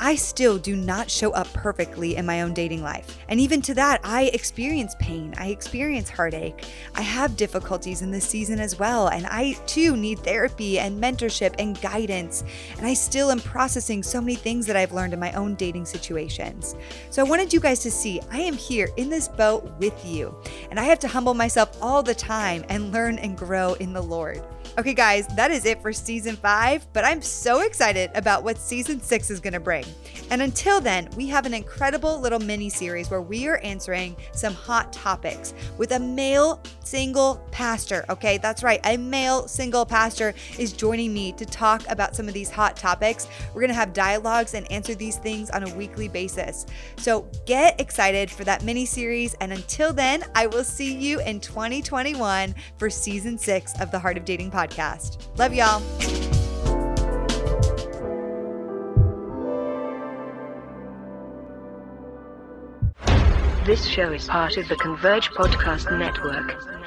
I 0.00 0.16
still 0.16 0.58
do 0.58 0.76
not 0.76 1.10
show 1.10 1.30
up 1.32 1.52
perfectly 1.52 2.16
in 2.16 2.26
my 2.26 2.42
own 2.42 2.52
dating 2.52 2.82
life. 2.82 3.18
And 3.28 3.40
even 3.40 3.62
to 3.62 3.74
that, 3.74 4.00
I 4.04 4.24
experience 4.24 4.94
pain. 4.98 5.34
I 5.38 5.48
experience 5.48 6.10
heartache. 6.10 6.64
I 6.94 7.02
have 7.02 7.36
difficulties 7.36 8.02
in 8.02 8.10
this 8.10 8.26
season 8.26 8.60
as 8.60 8.78
well. 8.78 9.08
And 9.08 9.26
I 9.26 9.52
too 9.66 9.96
need 9.96 10.18
therapy 10.20 10.78
and 10.78 11.02
mentorship 11.02 11.54
and 11.58 11.80
guidance. 11.80 12.44
And 12.76 12.86
I 12.86 12.94
still 12.94 13.30
am 13.30 13.40
processing 13.40 14.02
so 14.02 14.20
many 14.20 14.34
things 14.34 14.66
that 14.66 14.76
I've 14.76 14.92
learned 14.92 15.12
in 15.12 15.20
my 15.20 15.32
own 15.32 15.54
dating 15.54 15.86
situations. 15.86 16.74
So 17.10 17.24
I 17.24 17.28
wanted 17.28 17.52
you 17.52 17.60
guys 17.60 17.80
to 17.80 17.90
see 17.90 18.20
I 18.30 18.40
am 18.40 18.54
here 18.54 18.88
in 18.96 19.08
this 19.08 19.28
boat 19.28 19.72
with 19.78 20.04
you. 20.04 20.34
And 20.70 20.80
I 20.80 20.84
have 20.84 20.98
to 21.00 21.08
humble 21.08 21.34
myself 21.34 21.76
all 21.80 22.02
the 22.02 22.14
time 22.14 22.64
and 22.68 22.92
learn 22.92 23.18
and 23.18 23.36
grow 23.36 23.74
in 23.74 23.92
the 23.92 24.02
Lord. 24.02 24.42
Okay, 24.76 24.92
guys, 24.92 25.28
that 25.36 25.52
is 25.52 25.66
it 25.66 25.80
for 25.80 25.92
season 25.92 26.34
five, 26.34 26.84
but 26.92 27.04
I'm 27.04 27.22
so 27.22 27.60
excited 27.60 28.10
about 28.16 28.42
what 28.42 28.58
season 28.58 29.00
six 29.00 29.30
is 29.30 29.38
going 29.38 29.52
to 29.52 29.60
bring. 29.60 29.84
And 30.32 30.42
until 30.42 30.80
then, 30.80 31.08
we 31.16 31.28
have 31.28 31.46
an 31.46 31.54
incredible 31.54 32.18
little 32.18 32.40
mini 32.40 32.68
series 32.68 33.08
where 33.08 33.22
we 33.22 33.46
are 33.46 33.58
answering 33.58 34.16
some 34.32 34.52
hot 34.52 34.92
topics 34.92 35.54
with 35.78 35.92
a 35.92 36.00
male 36.00 36.60
single 36.82 37.36
pastor. 37.52 38.04
Okay, 38.10 38.38
that's 38.38 38.64
right, 38.64 38.80
a 38.84 38.96
male 38.96 39.46
single 39.46 39.86
pastor 39.86 40.34
is 40.58 40.72
joining 40.72 41.14
me 41.14 41.30
to 41.34 41.46
talk 41.46 41.88
about 41.88 42.16
some 42.16 42.26
of 42.26 42.34
these 42.34 42.50
hot 42.50 42.76
topics. 42.76 43.28
We're 43.54 43.60
going 43.60 43.68
to 43.68 43.74
have 43.74 43.92
dialogues 43.92 44.54
and 44.54 44.70
answer 44.72 44.96
these 44.96 45.18
things 45.18 45.50
on 45.50 45.62
a 45.62 45.74
weekly 45.76 46.08
basis. 46.08 46.66
So 46.96 47.28
get 47.46 47.80
excited 47.80 48.28
for 48.28 48.42
that 48.42 48.64
mini 48.64 48.86
series. 48.86 49.34
And 49.34 49.52
until 49.52 49.92
then, 49.92 50.24
I 50.34 50.48
will 50.48 50.64
see 50.64 50.92
you 50.92 51.20
in 51.20 51.38
2021 51.38 52.56
for 52.76 52.90
season 52.90 53.38
six 53.38 53.80
of 53.80 53.92
the 53.92 54.00
Heart 54.00 54.16
of 54.16 54.24
Dating 54.24 54.50
podcast 54.50 54.63
podcast. 54.66 55.26
Love 55.38 55.54
y'all. 55.54 55.80
This 63.66 63.86
show 63.86 64.12
is 64.12 64.26
part 64.26 64.58
of 64.58 64.68
the 64.68 64.76
Converge 64.76 65.30
Podcast 65.30 65.98
Network. 65.98 66.83